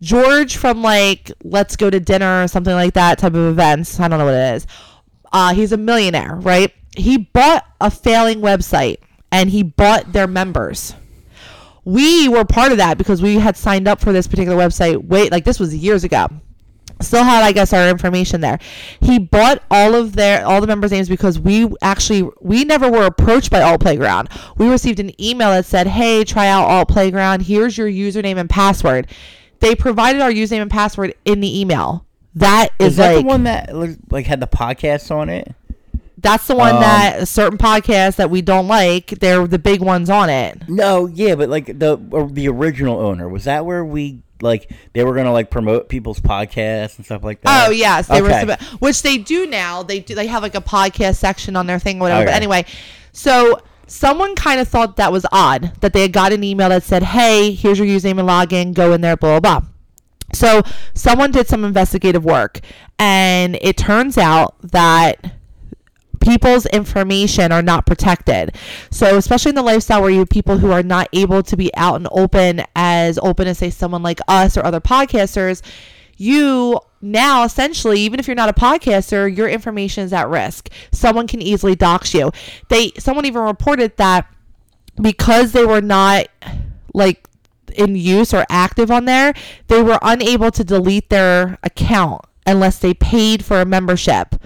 george 0.00 0.56
from 0.56 0.82
like 0.82 1.32
let's 1.42 1.76
go 1.76 1.90
to 1.90 2.00
dinner 2.00 2.44
or 2.44 2.48
something 2.48 2.74
like 2.74 2.94
that 2.94 3.18
type 3.18 3.34
of 3.34 3.50
events. 3.50 3.98
I 4.00 4.08
don't 4.08 4.18
know 4.18 4.24
what 4.24 4.34
it 4.34 4.56
is. 4.56 4.66
Uh 5.32 5.54
he's 5.54 5.72
a 5.72 5.76
millionaire 5.76 6.36
right? 6.36 6.72
He 6.96 7.18
bought 7.18 7.66
a 7.80 7.90
failing 7.90 8.40
website 8.40 8.98
and 9.30 9.50
he 9.50 9.62
bought 9.62 10.12
their 10.12 10.26
members. 10.26 10.94
We 11.84 12.28
were 12.28 12.44
part 12.44 12.72
of 12.72 12.78
that 12.78 12.98
because 12.98 13.22
we 13.22 13.36
had 13.36 13.56
signed 13.56 13.86
up 13.86 14.00
for 14.00 14.12
this 14.12 14.26
particular 14.26 14.56
website 14.56 15.04
wait 15.06 15.30
like 15.30 15.44
this 15.44 15.60
was 15.60 15.74
years 15.74 16.04
ago. 16.04 16.28
Still 16.98 17.24
had 17.24 17.44
i 17.44 17.52
guess 17.52 17.74
our 17.74 17.90
information 17.90 18.40
there. 18.40 18.58
He 19.00 19.18
bought 19.18 19.62
all 19.70 19.94
of 19.94 20.16
their 20.16 20.46
all 20.46 20.62
the 20.62 20.66
members 20.66 20.92
names 20.92 21.08
because 21.08 21.38
we 21.38 21.68
actually 21.82 22.28
we 22.40 22.64
never 22.64 22.90
were 22.90 23.04
approached 23.04 23.50
by 23.50 23.60
alt 23.60 23.82
playground. 23.82 24.30
We 24.56 24.68
received 24.68 24.98
an 24.98 25.20
email 25.22 25.50
that 25.50 25.66
said 25.66 25.86
hey 25.86 26.24
try 26.24 26.48
out 26.48 26.64
alt 26.64 26.88
playground. 26.88 27.42
Here's 27.42 27.76
your 27.76 27.88
username 27.88 28.38
and 28.38 28.48
password 28.48 29.08
they 29.60 29.74
provided 29.74 30.20
our 30.22 30.30
username 30.30 30.62
and 30.62 30.70
password 30.70 31.14
in 31.24 31.40
the 31.40 31.60
email 31.60 32.04
that 32.34 32.68
is, 32.78 32.88
Is 32.88 32.96
that 32.96 33.14
like 33.14 33.24
the 33.24 33.28
one 33.28 33.44
that 33.44 33.74
like 34.10 34.26
had 34.26 34.40
the 34.40 34.46
podcast 34.46 35.10
on 35.10 35.28
it? 35.28 35.54
that's 36.18 36.46
the 36.46 36.56
one 36.56 36.74
Um, 36.76 36.80
that 36.80 37.28
certain 37.28 37.58
podcast 37.58 38.16
that 38.16 38.30
we 38.30 38.42
don't 38.42 38.66
like 38.68 39.08
they're 39.20 39.46
the 39.46 39.58
big 39.58 39.80
ones 39.80 40.08
on 40.10 40.28
it 40.30 40.68
No, 40.68 41.06
yeah, 41.06 41.34
but 41.34 41.48
like 41.48 41.78
the 41.78 42.00
or 42.10 42.28
the 42.28 42.48
original 42.48 42.98
owner 42.98 43.28
was 43.28 43.44
that 43.44 43.64
where 43.66 43.84
we 43.84 44.20
like 44.42 44.70
they 44.92 45.02
were 45.04 45.14
gonna 45.14 45.32
like 45.32 45.50
promote 45.50 45.88
people's 45.88 46.20
podcasts 46.20 46.96
and 46.96 47.04
stuff 47.06 47.24
like 47.24 47.40
that. 47.42 47.68
Oh 47.68 47.70
yes, 47.70 48.06
they 48.08 48.20
Okay. 48.20 48.44
were, 48.44 48.56
which 48.80 49.00
they 49.00 49.16
do 49.16 49.46
now. 49.46 49.82
They 49.82 50.00
do. 50.00 50.14
They 50.14 50.26
have 50.26 50.42
like 50.42 50.54
a 50.54 50.60
podcast 50.60 51.16
section 51.16 51.56
on 51.56 51.66
their 51.66 51.78
thing, 51.78 51.98
or 51.98 52.00
whatever. 52.02 52.26
But 52.26 52.34
anyway, 52.34 52.66
so 53.12 53.58
someone 53.86 54.34
kind 54.34 54.60
of 54.60 54.68
thought 54.68 54.96
that 54.96 55.12
was 55.12 55.26
odd 55.32 55.72
that 55.80 55.92
they 55.92 56.02
had 56.02 56.12
got 56.12 56.32
an 56.32 56.44
email 56.44 56.68
that 56.68 56.82
said, 56.82 57.02
"Hey, 57.02 57.52
here's 57.52 57.78
your 57.78 57.86
username 57.86 58.18
and 58.18 58.28
login. 58.28 58.74
Go 58.74 58.92
in 58.92 59.00
there." 59.00 59.16
Blah 59.16 59.40
blah 59.40 59.60
blah. 59.60 59.68
So 60.32 60.62
someone 60.94 61.30
did 61.30 61.46
some 61.46 61.64
investigative 61.64 62.24
work, 62.24 62.60
and 62.98 63.56
it 63.60 63.76
turns 63.76 64.18
out 64.18 64.56
that 64.62 65.32
people's 66.20 66.66
information 66.66 67.52
are 67.52 67.62
not 67.62 67.86
protected. 67.86 68.56
So 68.90 69.16
especially 69.16 69.50
in 69.50 69.54
the 69.54 69.62
lifestyle 69.62 70.00
where 70.00 70.10
you 70.10 70.18
have 70.20 70.28
people 70.28 70.58
who 70.58 70.72
are 70.72 70.82
not 70.82 71.08
able 71.12 71.42
to 71.44 71.56
be 71.56 71.74
out 71.76 71.96
and 71.96 72.08
open 72.10 72.62
as 72.74 73.18
open 73.22 73.46
as 73.46 73.58
say 73.58 73.70
someone 73.70 74.02
like 74.02 74.20
us 74.26 74.56
or 74.56 74.66
other 74.66 74.80
podcasters, 74.80 75.62
you 76.16 76.80
now 77.06 77.44
essentially 77.44 78.00
even 78.00 78.20
if 78.20 78.26
you're 78.26 78.36
not 78.36 78.48
a 78.48 78.52
podcaster, 78.52 79.34
your 79.34 79.48
information 79.48 80.04
is 80.04 80.12
at 80.12 80.28
risk. 80.28 80.70
Someone 80.92 81.26
can 81.26 81.40
easily 81.40 81.74
dox 81.74 82.12
you. 82.14 82.30
They 82.68 82.92
someone 82.98 83.24
even 83.24 83.42
reported 83.42 83.96
that 83.96 84.26
because 85.00 85.52
they 85.52 85.64
were 85.64 85.80
not 85.82 86.26
like 86.94 87.26
in 87.74 87.94
use 87.96 88.32
or 88.32 88.44
active 88.50 88.90
on 88.90 89.04
there, 89.04 89.34
they 89.68 89.82
were 89.82 89.98
unable 90.02 90.50
to 90.50 90.64
delete 90.64 91.10
their 91.10 91.58
account 91.62 92.22
unless 92.46 92.78
they 92.78 92.94
paid 92.94 93.44
for 93.44 93.60
a 93.60 93.66
membership. 93.66 94.36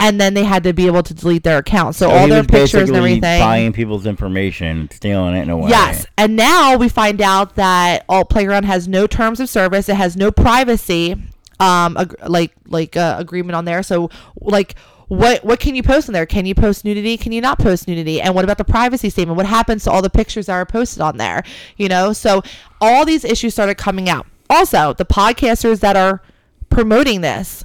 And 0.00 0.20
then 0.20 0.34
they 0.34 0.44
had 0.44 0.62
to 0.62 0.72
be 0.72 0.86
able 0.86 1.02
to 1.02 1.12
delete 1.12 1.42
their 1.42 1.58
account. 1.58 1.96
So, 1.96 2.08
So 2.08 2.14
all 2.14 2.28
their 2.28 2.44
pictures 2.44 2.88
and 2.88 2.96
everything. 2.96 3.40
buying 3.40 3.72
people's 3.72 4.06
information, 4.06 4.88
stealing 4.92 5.34
it 5.34 5.42
in 5.42 5.50
a 5.50 5.56
way. 5.56 5.70
Yes. 5.70 6.06
And 6.16 6.36
now 6.36 6.76
we 6.76 6.88
find 6.88 7.20
out 7.20 7.56
that 7.56 8.04
Alt 8.08 8.30
Playground 8.30 8.62
has 8.64 8.86
no 8.86 9.08
terms 9.08 9.40
of 9.40 9.48
service. 9.48 9.88
It 9.88 9.96
has 9.96 10.16
no 10.16 10.30
privacy 10.30 11.16
um 11.60 11.96
ag- 11.96 12.16
like 12.26 12.52
like 12.66 12.96
uh, 12.96 13.16
agreement 13.18 13.56
on 13.56 13.64
there. 13.64 13.82
So 13.82 14.10
like 14.40 14.74
what 15.08 15.42
what 15.42 15.58
can 15.58 15.74
you 15.74 15.82
post 15.82 16.08
on 16.08 16.12
there? 16.12 16.26
Can 16.26 16.46
you 16.46 16.54
post 16.54 16.84
nudity? 16.84 17.16
Can 17.16 17.32
you 17.32 17.40
not 17.40 17.58
post 17.58 17.88
nudity? 17.88 18.20
And 18.20 18.34
what 18.34 18.44
about 18.44 18.58
the 18.58 18.64
privacy 18.64 19.10
statement? 19.10 19.36
What 19.36 19.46
happens 19.46 19.84
to 19.84 19.90
all 19.90 20.02
the 20.02 20.10
pictures 20.10 20.46
that 20.46 20.52
are 20.52 20.66
posted 20.66 21.00
on 21.00 21.16
there? 21.16 21.42
You 21.76 21.88
know, 21.88 22.12
so 22.12 22.42
all 22.80 23.04
these 23.04 23.24
issues 23.24 23.54
started 23.54 23.76
coming 23.76 24.08
out. 24.08 24.26
Also, 24.50 24.92
the 24.92 25.06
podcasters 25.06 25.80
that 25.80 25.96
are 25.96 26.22
promoting 26.70 27.22
this 27.22 27.64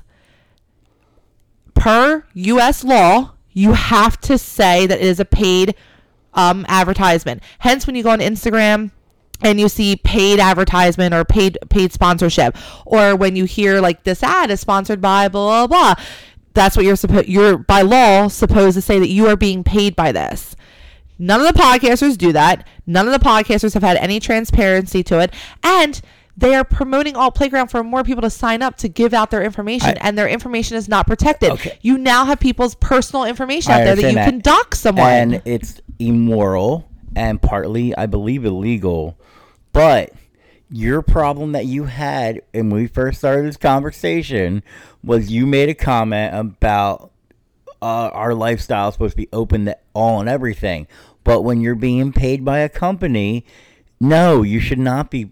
per 1.74 2.26
US 2.34 2.84
law, 2.84 3.34
you 3.52 3.74
have 3.74 4.20
to 4.22 4.38
say 4.38 4.88
that 4.88 5.00
it 5.00 5.06
is 5.06 5.20
a 5.20 5.26
paid 5.26 5.76
um, 6.34 6.66
advertisement. 6.70 7.44
Hence, 7.60 7.86
when 7.86 7.96
you 7.96 8.04
go 8.04 8.10
on 8.10 8.20
Instagram 8.20 8.92
and 9.44 9.60
you 9.60 9.70
see 9.70 9.96
paid 9.98 10.40
advertisement 10.40 11.14
or 11.14 11.24
paid 11.26 11.58
paid 11.70 11.92
sponsorship, 11.94 12.56
or 12.86 13.16
when 13.16 13.36
you 13.36 13.46
hear 13.46 13.82
like 13.82 14.04
this 14.04 14.24
ad 14.24 14.50
is 14.52 14.60
sponsored 14.60 15.02
by 15.02 15.28
blah 15.28 15.68
blah 15.68 15.96
blah, 15.96 16.06
that's 16.54 16.76
what 16.76 16.86
you're 16.86 16.96
supposed 16.96 17.28
you're 17.28 17.58
by 17.58 17.82
law 17.82 18.28
supposed 18.28 18.76
to 18.76 18.82
say 18.82 19.00
that 19.00 19.10
you 19.10 19.28
are 19.28 19.36
being 19.36 19.64
paid 19.64 19.96
by 19.96 20.12
this. 20.12 20.56
None 21.20 21.42
of 21.42 21.54
the 21.54 21.60
podcasters 21.60 22.18
do 22.18 22.32
that. 22.34 22.68
None 22.88 23.08
of 23.08 23.14
the 23.14 23.20
podcasters 23.26 23.74
have 23.76 23.84
had 23.84 23.98
any 23.98 24.20
transparency 24.20 25.04
to 25.04 25.20
it, 25.20 25.32
and 25.62 26.02
they 26.36 26.56
are 26.56 26.64
promoting 26.64 27.16
Alt 27.16 27.36
Playground 27.36 27.68
for 27.68 27.84
more 27.84 28.04
people 28.04 28.24
to 28.24 28.30
sign 28.32 28.64
up 28.64 28.76
to 28.78 28.90
give 28.90 29.14
out 29.14 29.30
their 29.30 29.44
information, 29.44 29.90
I- 29.90 29.98
and 30.02 30.18
their 30.18 30.28
information 30.28 30.76
is 30.76 30.90
not 30.90 31.06
protected. 31.06 31.52
Okay. 31.52 31.78
You 31.84 32.00
now 32.00 32.26
have 32.26 32.40
people's 32.40 32.74
personal 32.76 33.26
information 33.26 33.72
I 33.72 33.82
out 33.82 33.84
there 33.86 33.96
that 33.96 34.02
you 34.02 34.08
understand 34.08 34.44
can 34.44 34.54
dox 34.54 34.80
someone. 34.80 35.06
and 35.12 35.42
it's 35.46 35.80
immoral 36.00 36.90
and 37.16 37.40
partly, 37.40 37.96
I 37.96 38.08
believe, 38.08 38.44
illegal. 38.46 39.16
But 39.74 40.14
your 40.70 41.02
problem 41.02 41.52
that 41.52 41.66
you 41.66 41.84
had 41.86 42.42
when 42.54 42.70
we 42.70 42.88
first 42.88 43.20
started 43.20 43.46
this 43.46 43.58
conversation 43.58 44.64
was 45.04 45.30
you 45.30 45.46
made 45.46 45.70
a 45.70 45.74
comment 45.76 46.34
about 46.34 47.12
uh, 47.82 48.10
our 48.14 48.34
lifestyle 48.34 48.88
is 48.88 48.96
supposed 48.96 49.12
to 49.12 49.18
be 49.18 49.30
open 49.34 49.66
to 49.66 49.78
all 49.94 50.22
and 50.22 50.30
everything. 50.30 50.88
But 51.24 51.42
when 51.42 51.60
you're 51.62 51.76
being 51.76 52.14
paid 52.14 52.46
by 52.46 52.60
a 52.60 52.70
company, 52.70 53.46
no, 54.00 54.42
you 54.42 54.60
should 54.60 54.80
not 54.80 55.12
be 55.12 55.30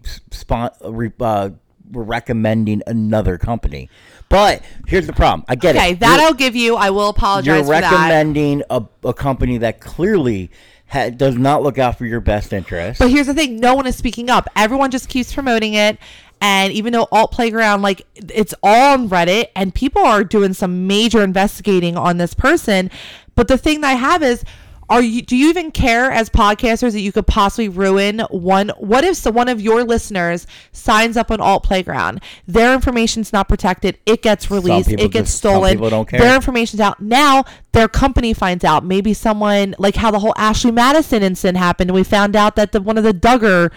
re- 0.84 1.12
uh, 1.20 1.50
recommending 1.90 2.82
another 2.86 3.38
company. 3.38 3.88
But 4.28 4.62
here's 4.86 5.06
the 5.06 5.12
problem. 5.12 5.44
I 5.48 5.56
get 5.56 5.76
okay, 5.76 5.84
it. 5.84 5.88
Okay, 5.88 5.94
that 6.00 6.14
You're- 6.16 6.24
I'll 6.24 6.34
give 6.34 6.56
you. 6.56 6.76
I 6.76 6.90
will 6.90 7.08
apologize 7.08 7.46
you're 7.46 7.64
for 7.64 7.80
that. 7.80 7.90
recommending 7.90 8.62
a, 8.70 8.82
a 9.04 9.12
company 9.12 9.58
that 9.58 9.80
clearly 9.80 10.50
ha- 10.92 11.10
does 11.10 11.36
not 11.36 11.62
look 11.62 11.78
out 11.78 11.98
for 11.98 12.06
your 12.06 12.20
best 12.20 12.52
interest. 12.52 12.98
But 12.98 13.10
here's 13.10 13.26
the 13.26 13.34
thing: 13.34 13.58
no 13.58 13.74
one 13.74 13.86
is 13.86 13.96
speaking 13.96 14.30
up. 14.30 14.48
Everyone 14.54 14.90
just 14.90 15.08
keeps 15.08 15.32
promoting 15.32 15.74
it. 15.74 15.98
And 16.40 16.72
even 16.72 16.92
though 16.92 17.06
Alt 17.12 17.30
Playground, 17.30 17.82
like 17.82 18.02
it's 18.16 18.52
all 18.64 18.94
on 18.94 19.08
Reddit, 19.08 19.48
and 19.54 19.72
people 19.72 20.02
are 20.02 20.24
doing 20.24 20.54
some 20.54 20.88
major 20.88 21.22
investigating 21.22 21.96
on 21.96 22.18
this 22.18 22.34
person, 22.34 22.90
but 23.36 23.46
the 23.48 23.56
thing 23.56 23.80
that 23.82 23.90
I 23.90 23.94
have 23.94 24.22
is, 24.24 24.44
are 24.88 25.02
you 25.02 25.22
do 25.22 25.36
you 25.36 25.48
even 25.48 25.70
care 25.70 26.10
as 26.10 26.28
podcasters 26.28 26.92
that 26.92 27.00
you 27.00 27.12
could 27.12 27.26
possibly 27.26 27.68
ruin 27.68 28.20
one 28.30 28.70
what 28.78 29.04
if 29.04 29.16
so 29.16 29.30
one 29.30 29.48
of 29.48 29.60
your 29.60 29.84
listeners 29.84 30.46
signs 30.72 31.16
up 31.16 31.30
on 31.30 31.40
alt 31.40 31.62
playground? 31.62 32.20
Their 32.46 32.74
information's 32.74 33.32
not 33.32 33.48
protected. 33.48 33.98
It 34.06 34.22
gets 34.22 34.50
released. 34.50 34.90
it 34.90 34.96
gets 35.10 35.30
just- 35.30 35.36
stolen. 35.38 35.72
people 35.72 35.90
don't 35.90 36.08
care. 36.08 36.20
their 36.20 36.34
information's 36.34 36.80
out. 36.80 37.00
Now 37.00 37.44
their 37.72 37.88
company 37.88 38.34
finds 38.34 38.64
out. 38.64 38.84
Maybe 38.84 39.14
someone 39.14 39.74
like 39.78 39.96
how 39.96 40.10
the 40.10 40.18
whole 40.18 40.34
ashley 40.36 40.72
madison 40.72 41.22
incident 41.22 41.58
happened 41.58 41.90
and 41.90 41.94
we 41.94 42.04
found 42.04 42.36
out 42.36 42.56
that 42.56 42.72
the 42.72 42.80
one 42.80 42.98
of 42.98 43.04
the 43.04 43.14
duggar 43.14 43.70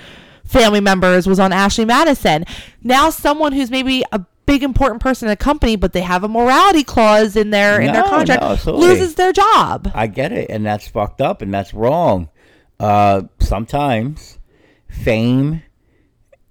family 0.44 0.80
members 0.82 1.28
was 1.28 1.40
on 1.40 1.54
ashley 1.54 1.86
madison. 1.86 2.46
Now 2.84 3.10
someone 3.10 3.54
who's 3.54 3.72
maybe 3.72 4.04
a 4.12 4.22
big 4.46 4.64
important 4.64 5.02
person 5.02 5.28
in 5.28 5.32
a 5.32 5.36
company 5.36 5.76
but 5.76 5.94
they 5.94 6.02
have 6.02 6.24
a 6.24 6.28
morality 6.28 6.84
clause 6.84 7.36
in 7.36 7.50
their 7.50 7.82
in 7.82 7.92
their 7.92 8.04
contract 8.04 8.66
no, 8.66 8.74
loses 8.74 9.16
their 9.16 9.34
job 9.34 9.92
I 9.94 10.08
get 10.08 10.32
it, 10.32 10.50
and 10.50 10.66
that's 10.66 10.88
fucked 10.88 11.22
up, 11.22 11.42
and 11.42 11.54
that's 11.54 11.74
wrong. 11.74 12.30
Uh, 12.80 13.24
sometimes 13.40 14.40
fame, 14.90 15.64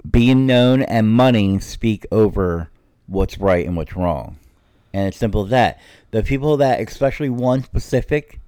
being 0.09 0.47
known, 0.47 0.83
and 0.83 1.09
money 1.09 1.59
speak 1.61 2.07
over 2.11 2.71
what's 3.07 3.39
right 3.39 3.67
and 3.67 3.77
what's 3.77 3.95
wrong, 3.95 4.39
and 4.93 5.09
it's 5.09 5.17
simple 5.17 5.45
as 5.45 5.51
that. 5.51 5.81
The 6.11 6.23
people 6.23 6.57
that, 6.59 6.81
especially 6.81 7.29
one 7.29 7.63
specific 7.63 8.41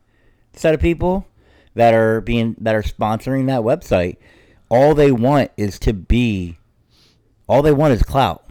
set 0.54 0.74
of 0.74 0.80
people 0.80 1.26
that 1.74 1.92
are 1.92 2.20
being 2.20 2.56
that 2.60 2.74
are 2.74 2.82
sponsoring 2.82 3.46
that 3.46 3.60
website, 3.60 4.16
all 4.68 4.94
they 4.94 5.12
want 5.12 5.50
is 5.56 5.78
to 5.80 5.92
be. 5.92 6.58
All 7.48 7.62
they 7.62 7.72
want 7.72 7.92
is 7.92 8.02
clout. 8.02 8.45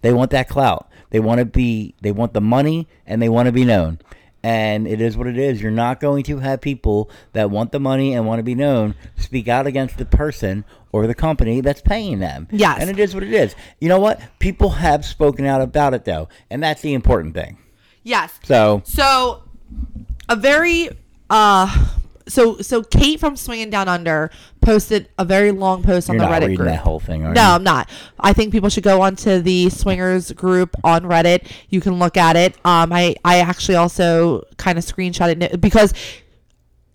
They 0.00 0.12
want 0.12 0.30
that 0.30 0.48
clout. 0.48 0.88
They 1.10 1.20
want 1.20 1.38
to 1.38 1.44
be. 1.44 1.94
They 2.00 2.12
want 2.12 2.34
the 2.34 2.40
money, 2.40 2.86
and 3.06 3.20
they 3.20 3.28
want 3.28 3.46
to 3.46 3.52
be 3.52 3.64
known. 3.64 3.98
And 4.42 4.86
it 4.86 5.00
is 5.00 5.16
what 5.16 5.26
it 5.26 5.36
is. 5.36 5.60
You're 5.60 5.72
not 5.72 5.98
going 5.98 6.22
to 6.24 6.38
have 6.38 6.60
people 6.60 7.10
that 7.32 7.50
want 7.50 7.72
the 7.72 7.80
money 7.80 8.14
and 8.14 8.24
want 8.24 8.38
to 8.38 8.44
be 8.44 8.54
known 8.54 8.94
speak 9.16 9.48
out 9.48 9.66
against 9.66 9.98
the 9.98 10.04
person 10.04 10.64
or 10.92 11.06
the 11.06 11.14
company 11.14 11.60
that's 11.60 11.80
paying 11.80 12.20
them. 12.20 12.46
Yes. 12.50 12.80
And 12.80 12.88
it 12.88 12.98
is 13.00 13.14
what 13.14 13.24
it 13.24 13.32
is. 13.32 13.54
You 13.80 13.88
know 13.88 13.98
what? 13.98 14.20
People 14.38 14.70
have 14.70 15.04
spoken 15.04 15.44
out 15.44 15.60
about 15.60 15.92
it 15.92 16.04
though, 16.04 16.28
and 16.50 16.62
that's 16.62 16.82
the 16.82 16.94
important 16.94 17.34
thing. 17.34 17.58
yes 18.04 18.38
So 18.44 18.82
So, 18.84 19.42
a 20.28 20.36
very 20.36 20.88
uh, 21.28 21.88
so 22.28 22.58
so 22.58 22.82
Kate 22.82 23.18
from 23.18 23.36
Swinging 23.36 23.70
Down 23.70 23.88
Under 23.88 24.30
posted 24.60 25.08
a 25.18 25.24
very 25.24 25.50
long 25.50 25.82
post 25.82 26.08
on 26.08 26.16
you're 26.16 26.24
the 26.24 26.30
not 26.30 26.36
Reddit 26.36 26.46
reading 26.46 26.56
group. 26.56 26.68
that 26.68 26.80
whole 26.80 27.00
thing, 27.00 27.24
are 27.24 27.32
no, 27.32 27.40
you? 27.40 27.48
I'm 27.48 27.64
not. 27.64 27.88
I 28.20 28.32
think 28.32 28.52
people 28.52 28.68
should 28.68 28.84
go 28.84 29.00
onto 29.02 29.40
the 29.40 29.70
Swingers 29.70 30.32
group 30.32 30.74
on 30.84 31.02
Reddit. 31.02 31.50
You 31.68 31.80
can 31.80 31.98
look 31.98 32.16
at 32.16 32.36
it. 32.36 32.54
Um, 32.64 32.92
I 32.92 33.16
I 33.24 33.38
actually 33.38 33.76
also 33.76 34.44
kind 34.56 34.78
of 34.78 34.84
screenshotted 34.84 35.42
it 35.42 35.60
because 35.60 35.94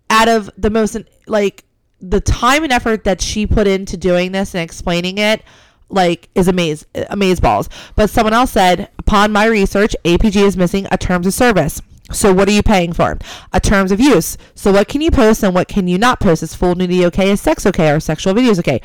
out 0.10 0.28
of 0.28 0.50
the 0.58 0.70
most 0.70 0.98
like 1.28 1.64
the 2.00 2.20
time 2.20 2.64
and 2.64 2.72
effort 2.72 3.06
that 3.06 3.22
she 3.22 3.48
put 3.48 3.66
into 3.66 3.98
doing 3.98 4.32
this 4.32 4.54
and 4.54 4.62
explaining 4.62 5.18
it 5.18 5.42
like 5.90 6.28
is 6.36 6.48
amaze 6.48 6.86
amaze 7.10 7.40
balls 7.40 7.70
but 7.96 8.10
someone 8.10 8.34
else 8.34 8.52
said 8.52 8.90
upon 9.00 9.32
my 9.32 9.46
research 9.46 9.96
apg 10.04 10.36
is 10.36 10.58
missing 10.58 10.86
a 10.92 10.98
terms 10.98 11.26
of 11.26 11.34
service 11.34 11.82
so 12.14 12.34
what 12.34 12.48
are 12.48 12.52
you 12.52 12.64
paying 12.64 12.94
for? 12.94 13.18
A 13.52 13.60
terms 13.60 13.92
of 13.92 14.00
use. 14.00 14.38
So 14.56 14.72
what 14.72 14.88
can 14.88 15.02
you 15.02 15.12
post 15.12 15.44
and 15.44 15.54
what 15.54 15.68
can 15.68 15.88
you 15.88 15.98
not 15.98 16.20
post? 16.20 16.44
Is 16.44 16.56
full 16.56 16.76
nudity 16.76 17.06
okay? 17.08 17.32
Is 17.32 17.42
sex 17.42 17.66
okay? 17.66 17.90
Are 17.90 18.00
sexual 18.00 18.34
videos 18.34 18.60
okay? 18.60 18.82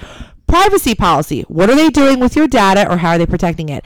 Privacy 0.47 0.95
policy. 0.95 1.43
What 1.43 1.71
are 1.71 1.77
they 1.77 1.91
doing 1.91 2.21
with 2.21 2.35
your 2.35 2.49
data 2.49 2.91
or 2.91 2.99
how 2.99 3.11
are 3.11 3.19
they 3.19 3.27
protecting 3.27 3.69
it? 3.69 3.85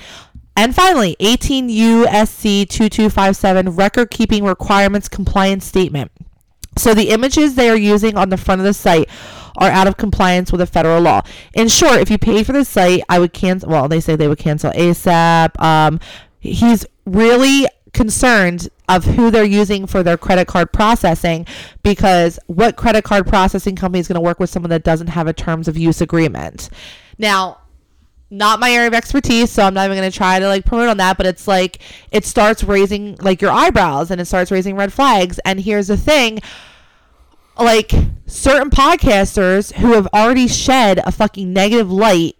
And 0.54 0.74
finally 0.74 1.16
18 1.18 1.68
usc 1.68 2.68
2257 2.68 3.70
record 3.70 4.10
keeping 4.10 4.44
requirements 4.44 5.08
compliance 5.08 5.64
statement. 5.64 6.12
So 6.78 6.94
the 6.94 7.10
images 7.10 7.54
they 7.54 7.68
are 7.68 7.76
using 7.76 8.16
on 8.16 8.28
the 8.28 8.36
front 8.36 8.60
of 8.60 8.64
the 8.64 8.74
site 8.74 9.08
are 9.56 9.70
out 9.70 9.86
of 9.86 9.96
compliance 9.96 10.50
with 10.50 10.60
a 10.60 10.66
federal 10.66 11.00
law. 11.00 11.22
In 11.54 11.68
short, 11.68 11.98
if 12.00 12.10
you 12.10 12.18
paid 12.18 12.46
for 12.46 12.52
the 12.52 12.64
site, 12.64 13.02
I 13.08 13.18
would 13.18 13.32
cancel. 13.32 13.68
Well, 13.68 13.88
they 13.88 14.00
say 14.00 14.16
they 14.16 14.28
would 14.28 14.38
cancel 14.38 14.72
ASAP. 14.72 15.60
Um, 15.60 16.00
he's 16.40 16.86
really 17.04 17.66
concerned 17.92 18.68
of 18.88 19.04
who 19.04 19.30
they're 19.30 19.44
using 19.44 19.86
for 19.86 20.02
their 20.02 20.16
credit 20.16 20.46
card 20.46 20.72
processing 20.72 21.46
because 21.82 22.38
what 22.46 22.76
credit 22.76 23.04
card 23.04 23.26
processing 23.26 23.76
company 23.76 24.00
is 24.00 24.08
going 24.08 24.14
to 24.14 24.20
work 24.20 24.40
with 24.40 24.50
someone 24.50 24.70
that 24.70 24.84
doesn't 24.84 25.08
have 25.08 25.26
a 25.26 25.32
terms 25.32 25.68
of 25.68 25.76
use 25.76 26.00
agreement? 26.00 26.70
Now, 27.18 27.58
not 28.30 28.60
my 28.60 28.72
area 28.72 28.88
of 28.88 28.94
expertise, 28.94 29.50
so 29.50 29.62
I'm 29.62 29.74
not 29.74 29.84
even 29.84 29.98
going 29.98 30.10
to 30.10 30.16
try 30.16 30.38
to 30.38 30.48
like 30.48 30.64
promote 30.64 30.88
on 30.88 30.96
that, 30.96 31.18
but 31.18 31.26
it's 31.26 31.46
like 31.46 31.80
it 32.10 32.24
starts 32.24 32.64
raising 32.64 33.16
like 33.16 33.42
your 33.42 33.50
eyebrows 33.50 34.10
and 34.10 34.20
it 34.20 34.24
starts 34.24 34.50
raising 34.50 34.74
red 34.74 34.92
flags. 34.92 35.38
And 35.44 35.60
here's 35.60 35.88
the 35.88 35.98
thing 35.98 36.40
like 37.58 37.92
certain 38.26 38.70
podcasters 38.70 39.74
who 39.74 39.92
have 39.92 40.08
already 40.14 40.48
shed 40.48 41.00
a 41.04 41.12
fucking 41.12 41.52
negative 41.52 41.92
light 41.92 42.36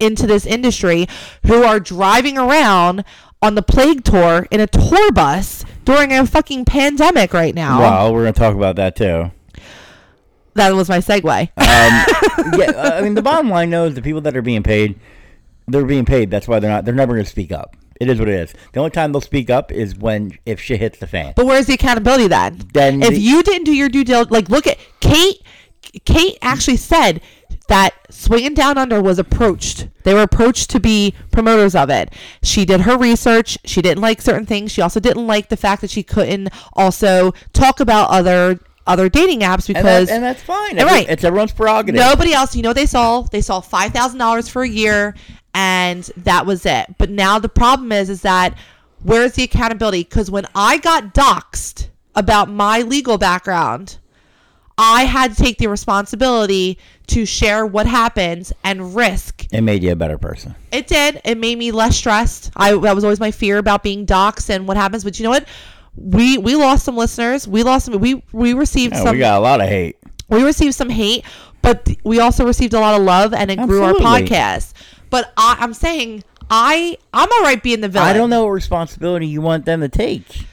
into 0.00 0.26
this 0.26 0.44
industry 0.44 1.06
who 1.46 1.62
are 1.62 1.78
driving 1.78 2.36
around 2.36 3.04
on 3.42 3.56
the 3.56 3.62
plague 3.62 4.04
tour 4.04 4.46
in 4.50 4.60
a 4.60 4.66
tour 4.66 5.12
bus 5.12 5.64
during 5.84 6.12
a 6.12 6.24
fucking 6.26 6.64
pandemic 6.64 7.34
right 7.34 7.54
now. 7.54 7.80
Well, 7.80 8.14
we're 8.14 8.20
gonna 8.22 8.32
talk 8.32 8.54
about 8.54 8.76
that 8.76 8.96
too. 8.96 9.30
That 10.54 10.74
was 10.74 10.88
my 10.88 10.98
segue. 10.98 11.24
Um, 11.26 11.48
yeah, 12.58 12.70
uh, 12.72 12.90
I 12.94 13.00
mean, 13.02 13.14
the 13.14 13.22
bottom 13.22 13.50
line 13.50 13.70
though 13.70 13.86
is 13.86 13.94
the 13.94 14.02
people 14.02 14.20
that 14.22 14.36
are 14.36 14.42
being 14.42 14.62
paid, 14.62 14.98
they're 15.66 15.84
being 15.84 16.04
paid. 16.04 16.30
That's 16.30 16.46
why 16.46 16.58
they're 16.60 16.70
not. 16.70 16.84
They're 16.84 16.94
never 16.94 17.16
to 17.18 17.24
speak 17.24 17.52
up. 17.52 17.76
It 18.00 18.08
is 18.08 18.18
what 18.18 18.28
it 18.28 18.34
is. 18.34 18.54
The 18.72 18.80
only 18.80 18.90
time 18.90 19.12
they'll 19.12 19.20
speak 19.20 19.48
up 19.48 19.70
is 19.70 19.96
when 19.96 20.38
if 20.44 20.60
shit 20.60 20.80
hits 20.80 20.98
the 20.98 21.06
fan. 21.06 21.34
But 21.36 21.46
where's 21.46 21.66
the 21.66 21.74
accountability 21.74 22.28
then? 22.28 22.60
Then 22.72 23.02
if 23.02 23.10
the- 23.10 23.20
you 23.20 23.42
didn't 23.42 23.64
do 23.64 23.72
your 23.72 23.88
due 23.88 24.04
diligence, 24.04 24.30
like 24.30 24.48
look 24.48 24.66
at 24.66 24.78
Kate. 25.00 25.42
Kate 26.06 26.38
actually 26.40 26.78
said 26.78 27.20
that 27.68 27.94
Swinging 28.10 28.54
Down 28.54 28.78
Under 28.78 29.00
was 29.00 29.18
approached. 29.18 29.88
They 30.04 30.14
were 30.14 30.22
approached 30.22 30.70
to 30.70 30.80
be 30.80 31.14
promoters 31.30 31.74
of 31.74 31.90
it. 31.90 32.12
She 32.42 32.64
did 32.64 32.82
her 32.82 32.96
research. 32.96 33.58
She 33.64 33.82
didn't 33.82 34.02
like 34.02 34.20
certain 34.20 34.46
things. 34.46 34.72
She 34.72 34.82
also 34.82 35.00
didn't 35.00 35.26
like 35.26 35.48
the 35.48 35.56
fact 35.56 35.80
that 35.82 35.90
she 35.90 36.02
couldn't 36.02 36.50
also 36.74 37.32
talk 37.52 37.80
about 37.80 38.10
other 38.10 38.58
other 38.84 39.08
dating 39.08 39.40
apps 39.40 39.68
and, 39.68 39.76
because 39.76 40.08
that, 40.08 40.14
and 40.14 40.24
that's 40.24 40.42
fine. 40.42 40.78
And 40.78 40.88
Right. 40.88 41.08
It's 41.08 41.22
everyone's 41.24 41.52
prerogative. 41.52 42.00
Nobody 42.00 42.32
else, 42.32 42.56
you 42.56 42.62
know, 42.62 42.70
what 42.70 42.76
they 42.76 42.86
saw 42.86 43.22
they 43.22 43.40
saw 43.40 43.60
five 43.60 43.92
thousand 43.92 44.18
dollars 44.18 44.48
for 44.48 44.62
a 44.62 44.68
year, 44.68 45.14
and 45.54 46.02
that 46.16 46.46
was 46.46 46.66
it. 46.66 46.96
But 46.98 47.10
now 47.10 47.38
the 47.38 47.48
problem 47.48 47.92
is, 47.92 48.10
is 48.10 48.22
that 48.22 48.56
where's 49.02 49.34
the 49.34 49.44
accountability? 49.44 50.02
Because 50.04 50.30
when 50.30 50.46
I 50.54 50.78
got 50.78 51.14
doxxed 51.14 51.88
about 52.14 52.50
my 52.50 52.82
legal 52.82 53.18
background, 53.18 53.98
I 54.78 55.04
had 55.04 55.34
to 55.36 55.42
take 55.42 55.58
the 55.58 55.66
responsibility 55.68 56.78
to 57.08 57.26
share 57.26 57.66
what 57.66 57.86
happened 57.86 58.52
and 58.64 58.94
risk. 58.94 59.46
It 59.52 59.60
made 59.60 59.82
you 59.82 59.92
a 59.92 59.96
better 59.96 60.18
person. 60.18 60.54
It 60.72 60.86
did. 60.86 61.20
It 61.24 61.36
made 61.38 61.58
me 61.58 61.72
less 61.72 61.96
stressed. 61.96 62.50
I 62.56 62.74
that 62.76 62.94
was 62.94 63.04
always 63.04 63.20
my 63.20 63.30
fear 63.30 63.58
about 63.58 63.82
being 63.82 64.06
doxxed 64.06 64.48
and 64.50 64.66
what 64.66 64.76
happens. 64.76 65.04
But 65.04 65.18
you 65.18 65.24
know 65.24 65.30
what? 65.30 65.46
We 65.96 66.38
we 66.38 66.56
lost 66.56 66.84
some 66.84 66.96
listeners. 66.96 67.46
We 67.46 67.62
lost 67.62 67.84
some. 67.86 68.00
We 68.00 68.22
we 68.32 68.54
received 68.54 68.94
Yeah, 68.94 69.02
some 69.04 69.12
we 69.12 69.18
got 69.18 69.36
a 69.38 69.40
lot 69.40 69.60
of 69.60 69.68
hate. 69.68 69.96
we 70.28 70.42
received 70.42 70.74
some 70.74 70.88
hate, 70.88 71.24
but 71.60 71.88
we 72.02 72.18
also 72.18 72.46
received 72.46 72.72
a 72.72 72.80
lot 72.80 72.98
of 72.98 73.04
love, 73.04 73.34
and 73.34 73.50
it 73.50 73.58
grew 73.66 73.82
our 73.82 73.92
podcast. 73.94 74.72
But 75.10 75.32
I, 75.36 75.58
I'm 75.60 75.74
saying 75.74 76.24
I 76.50 76.96
I'm 77.12 77.28
all 77.30 77.42
right 77.42 77.62
being 77.62 77.82
the 77.82 77.88
villain. 77.90 78.08
I 78.08 78.14
don't 78.14 78.30
know 78.30 78.44
what 78.44 78.52
responsibility 78.52 79.26
you 79.26 79.42
want 79.42 79.66
them 79.66 79.80
to 79.80 79.88
take. 79.90 80.46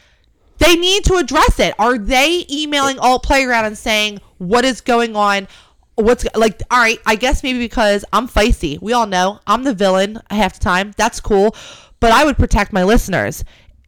They 0.60 0.76
need 0.76 1.06
to 1.06 1.16
address 1.16 1.60
it. 1.60 1.74
Are 1.80 1.98
they 1.98 2.46
emailing 2.50 3.00
Alt 3.00 3.24
Playground 3.24 3.66
and 3.66 3.78
saying 3.78 4.20
what 4.38 4.66
is 4.66 4.82
going 4.82 5.16
on? 5.16 5.48
What's 5.96 6.26
like? 6.36 6.62
All 6.70 6.80
right, 6.80 7.00
I 7.06 7.16
guess 7.16 7.44
maybe 7.44 7.60
because 7.60 8.06
I'm 8.14 8.28
feisty. 8.28 8.82
We 8.82 8.94
all 8.94 9.08
know 9.08 9.40
I'm 9.48 9.64
the 9.64 9.74
villain 9.74 10.22
half 10.30 10.54
the 10.54 10.60
time. 10.60 10.94
That's 10.98 11.20
cool, 11.20 11.56
but 12.00 12.12
I 12.12 12.24
would 12.24 12.38
protect 12.38 12.72
my 12.72 12.84
listeners. 12.84 13.44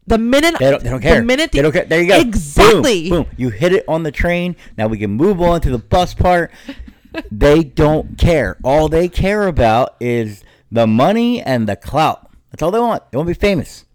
The 0.08 0.18
minute 0.18 0.56
They 0.60 0.72
don't, 0.72 0.84
they 0.84 0.90
don't 0.90 1.02
care. 1.02 1.20
The 1.20 1.26
minute 1.26 1.52
they 1.52 1.62
don't 1.62 1.72
care. 1.72 1.86
There 1.86 2.02
you 2.02 2.08
go. 2.08 2.20
Exactly. 2.20 3.10
Boom, 3.10 3.24
boom. 3.24 3.32
You 3.38 3.50
hit 3.50 3.72
it 3.72 3.86
on 3.88 4.04
the 4.04 4.12
train. 4.12 4.56
Now 4.78 4.88
we 4.88 4.98
can 4.98 5.12
move 5.12 5.42
on 5.42 5.62
to 5.62 5.70
the 5.70 5.78
bus 5.78 6.14
part. 6.14 6.52
they 7.32 7.64
don't 7.64 8.18
care. 8.18 8.58
All 8.64 8.90
they 8.90 9.08
care 9.08 9.48
about 9.48 9.96
is 10.00 10.44
the 10.72 10.88
money 10.88 11.42
and 11.42 11.68
the 11.68 11.76
clout. 11.76 12.30
That's 12.50 12.62
all 12.62 12.72
they 12.72 12.80
want. 12.80 13.10
They 13.12 13.18
want 13.18 13.28
to 13.28 13.36
be 13.36 13.40
famous. 13.40 13.86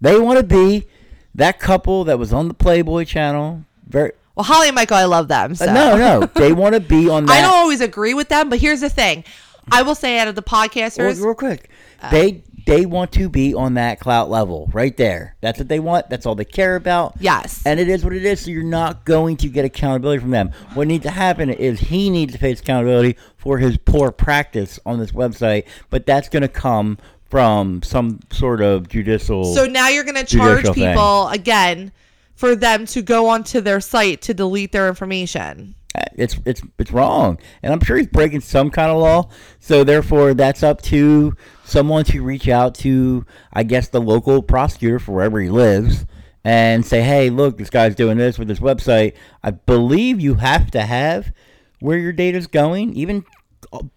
They 0.00 0.18
want 0.18 0.38
to 0.38 0.44
be 0.44 0.88
that 1.34 1.58
couple 1.58 2.04
that 2.04 2.18
was 2.18 2.32
on 2.32 2.48
the 2.48 2.54
Playboy 2.54 3.04
channel. 3.04 3.64
Very 3.88 4.12
Well, 4.34 4.44
Holly 4.44 4.68
and 4.68 4.74
Michael, 4.74 4.96
I 4.96 5.04
love 5.04 5.28
them. 5.28 5.54
So. 5.54 5.66
uh, 5.68 5.72
no, 5.72 5.96
no. 5.96 6.26
They 6.34 6.52
want 6.52 6.74
to 6.74 6.80
be 6.80 7.08
on 7.08 7.26
that. 7.26 7.32
I 7.32 7.40
don't 7.42 7.54
always 7.54 7.80
agree 7.80 8.14
with 8.14 8.28
them, 8.28 8.48
but 8.48 8.58
here's 8.58 8.80
the 8.80 8.88
thing. 8.90 9.24
I 9.70 9.82
will 9.82 9.94
say 9.94 10.18
out 10.18 10.28
of 10.28 10.34
the 10.34 10.42
podcasters, 10.42 11.22
real 11.22 11.34
quick, 11.34 11.70
Uh, 12.00 12.10
they 12.10 12.42
they 12.66 12.86
want 12.86 13.10
to 13.12 13.28
be 13.28 13.54
on 13.54 13.74
that 13.74 13.98
clout 13.98 14.30
level 14.30 14.70
right 14.72 14.96
there. 14.96 15.34
That's 15.40 15.58
what 15.58 15.66
they 15.68 15.80
want. 15.80 16.08
That's 16.10 16.26
all 16.26 16.34
they 16.36 16.44
care 16.44 16.76
about. 16.76 17.14
yes. 17.18 17.60
And 17.66 17.80
it 17.80 17.88
is 17.88 18.04
what 18.04 18.12
it 18.12 18.24
is. 18.24 18.40
So 18.44 18.50
you're 18.52 18.62
not 18.62 19.04
going 19.04 19.36
to 19.38 19.48
get 19.48 19.64
accountability 19.64 20.20
from 20.20 20.30
them. 20.30 20.52
What 20.74 20.86
needs 20.86 21.02
to 21.04 21.10
happen 21.10 21.50
is 21.50 21.80
he 21.80 22.08
needs 22.08 22.32
to 22.34 22.38
face 22.38 22.60
accountability 22.60 23.16
for 23.36 23.58
his 23.58 23.76
poor 23.78 24.12
practice 24.12 24.78
on 24.86 25.00
this 25.00 25.10
website. 25.10 25.64
But 25.90 26.06
that's 26.06 26.28
going 26.28 26.42
to 26.42 26.48
come 26.48 26.98
from 27.32 27.82
some 27.82 28.20
sort 28.30 28.60
of 28.60 28.90
judicial. 28.90 29.54
So 29.54 29.64
now 29.64 29.88
you're 29.88 30.04
going 30.04 30.22
to 30.22 30.36
charge 30.36 30.66
Judicial 30.66 30.74
thing. 30.74 30.90
people 30.90 31.28
again 31.28 31.90
for 32.34 32.54
them 32.54 32.84
to 32.84 33.00
go 33.00 33.30
onto 33.30 33.62
their 33.62 33.80
site 33.80 34.20
to 34.20 34.34
delete 34.34 34.72
their 34.72 34.86
information. 34.86 35.74
Uh, 35.94 36.02
it's 36.16 36.36
it's 36.44 36.60
it's 36.78 36.92
wrong, 36.92 37.38
and 37.62 37.72
I'm 37.72 37.80
sure 37.80 37.96
he's 37.96 38.08
breaking 38.08 38.42
some 38.42 38.68
kind 38.68 38.90
of 38.90 38.98
law. 38.98 39.30
So 39.60 39.82
therefore, 39.82 40.34
that's 40.34 40.62
up 40.62 40.82
to 40.82 41.34
someone 41.64 42.04
to 42.04 42.22
reach 42.22 42.48
out 42.48 42.74
to, 42.76 43.24
I 43.50 43.62
guess, 43.62 43.88
the 43.88 44.02
local 44.02 44.42
prosecutor 44.42 44.98
for 44.98 45.12
wherever 45.12 45.40
he 45.40 45.48
lives, 45.48 46.04
and 46.44 46.84
say, 46.84 47.00
"Hey, 47.00 47.30
look, 47.30 47.56
this 47.56 47.70
guy's 47.70 47.94
doing 47.94 48.18
this 48.18 48.38
with 48.38 48.48
this 48.48 48.60
website. 48.60 49.14
I 49.42 49.52
believe 49.52 50.20
you 50.20 50.34
have 50.34 50.70
to 50.72 50.82
have 50.82 51.32
where 51.80 51.96
your 51.96 52.12
data's 52.12 52.46
going. 52.46 52.92
Even 52.92 53.24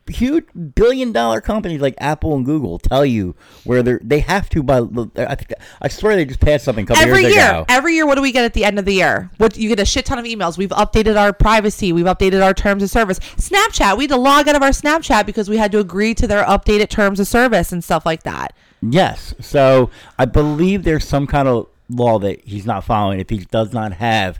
huge 0.07 0.45
billion 0.75 1.11
dollar 1.11 1.41
companies 1.41 1.81
like 1.81 1.95
Apple 1.97 2.35
and 2.35 2.45
Google 2.45 2.79
tell 2.79 3.05
you 3.05 3.35
where 3.63 3.83
they're 3.83 3.99
they 4.03 4.19
have 4.19 4.49
to 4.49 4.63
by 4.63 4.77
I 5.17 5.35
think 5.35 5.53
I 5.81 5.87
swear 5.87 6.15
they 6.15 6.25
just 6.25 6.39
passed 6.39 6.65
something 6.65 6.83
a 6.83 6.87
couple 6.87 7.03
every 7.03 7.21
years 7.23 7.33
year 7.35 7.49
ago. 7.49 7.65
every 7.67 7.95
year 7.95 8.05
what 8.05 8.15
do 8.15 8.21
we 8.21 8.31
get 8.31 8.45
at 8.45 8.53
the 8.53 8.63
end 8.63 8.79
of 8.79 8.85
the 8.85 8.93
year 8.93 9.29
what 9.37 9.57
you 9.57 9.67
get 9.69 9.79
a 9.79 9.85
shit 9.85 10.05
ton 10.05 10.19
of 10.19 10.25
emails 10.25 10.57
we've 10.57 10.69
updated 10.69 11.19
our 11.19 11.33
privacy 11.33 11.91
we've 11.91 12.05
updated 12.05 12.43
our 12.43 12.53
terms 12.53 12.83
of 12.83 12.89
service 12.89 13.19
snapchat 13.19 13.97
we 13.97 14.03
had 14.03 14.11
to 14.11 14.17
log 14.17 14.47
out 14.47 14.55
of 14.55 14.61
our 14.61 14.69
snapchat 14.69 15.25
because 15.25 15.49
we 15.49 15.57
had 15.57 15.71
to 15.71 15.79
agree 15.79 16.13
to 16.13 16.27
their 16.27 16.43
updated 16.45 16.89
terms 16.89 17.19
of 17.19 17.27
service 17.27 17.71
and 17.71 17.83
stuff 17.83 18.05
like 18.05 18.23
that 18.23 18.55
Yes. 18.81 19.33
So 19.39 19.89
I 20.19 20.25
believe 20.25 20.83
there's 20.83 21.05
some 21.07 21.25
kind 21.27 21.47
of 21.47 21.67
law 21.89 22.19
that 22.19 22.41
he's 22.45 22.65
not 22.65 22.83
following 22.83 23.19
if 23.19 23.29
he 23.29 23.39
does 23.39 23.73
not 23.73 23.93
have. 23.93 24.39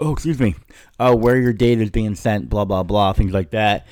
Oh, 0.00 0.12
excuse 0.12 0.40
me. 0.40 0.54
Uh, 0.98 1.14
where 1.14 1.38
your 1.38 1.52
data 1.52 1.82
is 1.82 1.90
being 1.90 2.14
sent, 2.14 2.48
blah 2.48 2.64
blah 2.64 2.82
blah, 2.82 3.12
things 3.12 3.32
like 3.32 3.50
that. 3.50 3.86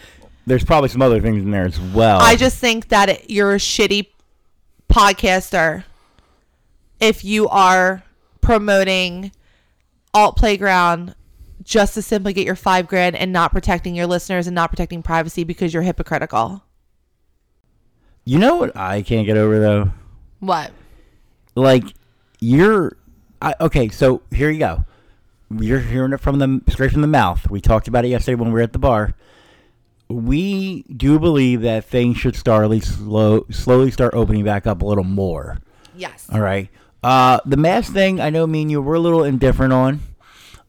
There's 0.47 0.65
probably 0.65 0.89
some 0.89 1.03
other 1.03 1.21
things 1.21 1.43
in 1.43 1.53
there 1.53 1.65
as 1.65 1.79
well. 1.79 2.21
i 2.21 2.35
just 2.35 2.59
think 2.59 2.89
that 2.89 3.09
it, 3.09 3.31
you're 3.31 3.53
a 3.53 3.59
shitty 3.59 4.09
podcaster 4.89 5.85
if 6.99 7.25
you 7.25 7.49
are 7.49 8.03
promoting 8.41 9.31
alt 10.13 10.37
playground 10.37 11.15
just 11.63 11.95
to 11.95 12.03
simply 12.03 12.33
get 12.33 12.45
your 12.45 12.57
five 12.57 12.89
grand 12.89 13.15
and 13.15 13.33
not 13.33 13.53
protecting 13.53 13.95
your 13.95 14.07
listeners 14.07 14.49
and 14.49 14.55
not 14.55 14.69
protecting 14.69 15.01
privacy 15.03 15.45
because 15.45 15.73
you're 15.73 15.85
hypocritical 15.85 16.65
you 18.25 18.39
know 18.39 18.57
what 18.57 18.77
I 18.77 19.03
can't 19.03 19.27
get 19.27 19.37
over 19.37 19.59
though. 19.59 19.93
what 20.41 20.71
Like 21.55 21.85
you're, 22.41 22.97
I, 23.41 23.55
okay. 23.61 23.89
So 23.89 24.23
here 24.33 24.51
you 24.51 24.59
go. 24.59 24.85
You're 25.61 25.81
hearing 25.81 26.13
it 26.13 26.21
from 26.21 26.39
the 26.39 26.61
straight 26.69 26.93
from 26.93 27.03
the 27.03 27.09
mouth. 27.09 27.51
We 27.51 27.61
talked 27.61 27.89
about 27.89 28.05
it 28.05 28.09
yesterday 28.09 28.37
when 28.37 28.49
we 28.49 28.55
were 28.55 28.63
at 28.63 28.73
the 28.73 28.79
bar. 28.79 29.15
We 30.09 30.83
do 30.85 31.19
believe 31.19 31.63
that 31.63 31.85
things 31.85 32.19
should 32.19 32.37
start 32.37 32.65
at 32.65 32.71
least 32.71 32.99
slow, 32.99 33.47
slowly 33.51 33.91
start 33.91 34.15
opening 34.15 34.45
back 34.45 34.67
up 34.67 34.83
a 34.83 34.85
little 34.85 35.05
more. 35.05 35.59
yes 35.97 36.27
All 36.33 36.41
right. 36.41 36.69
Uh, 37.03 37.41
the 37.45 37.57
mask 37.57 37.93
thing, 37.93 38.21
I 38.21 38.31
know 38.31 38.47
me 38.47 38.63
and 38.63 38.71
you 38.71 38.81
were 38.81 38.95
a 38.95 39.01
little 39.01 39.25
indifferent 39.25 39.73
on. 39.73 40.01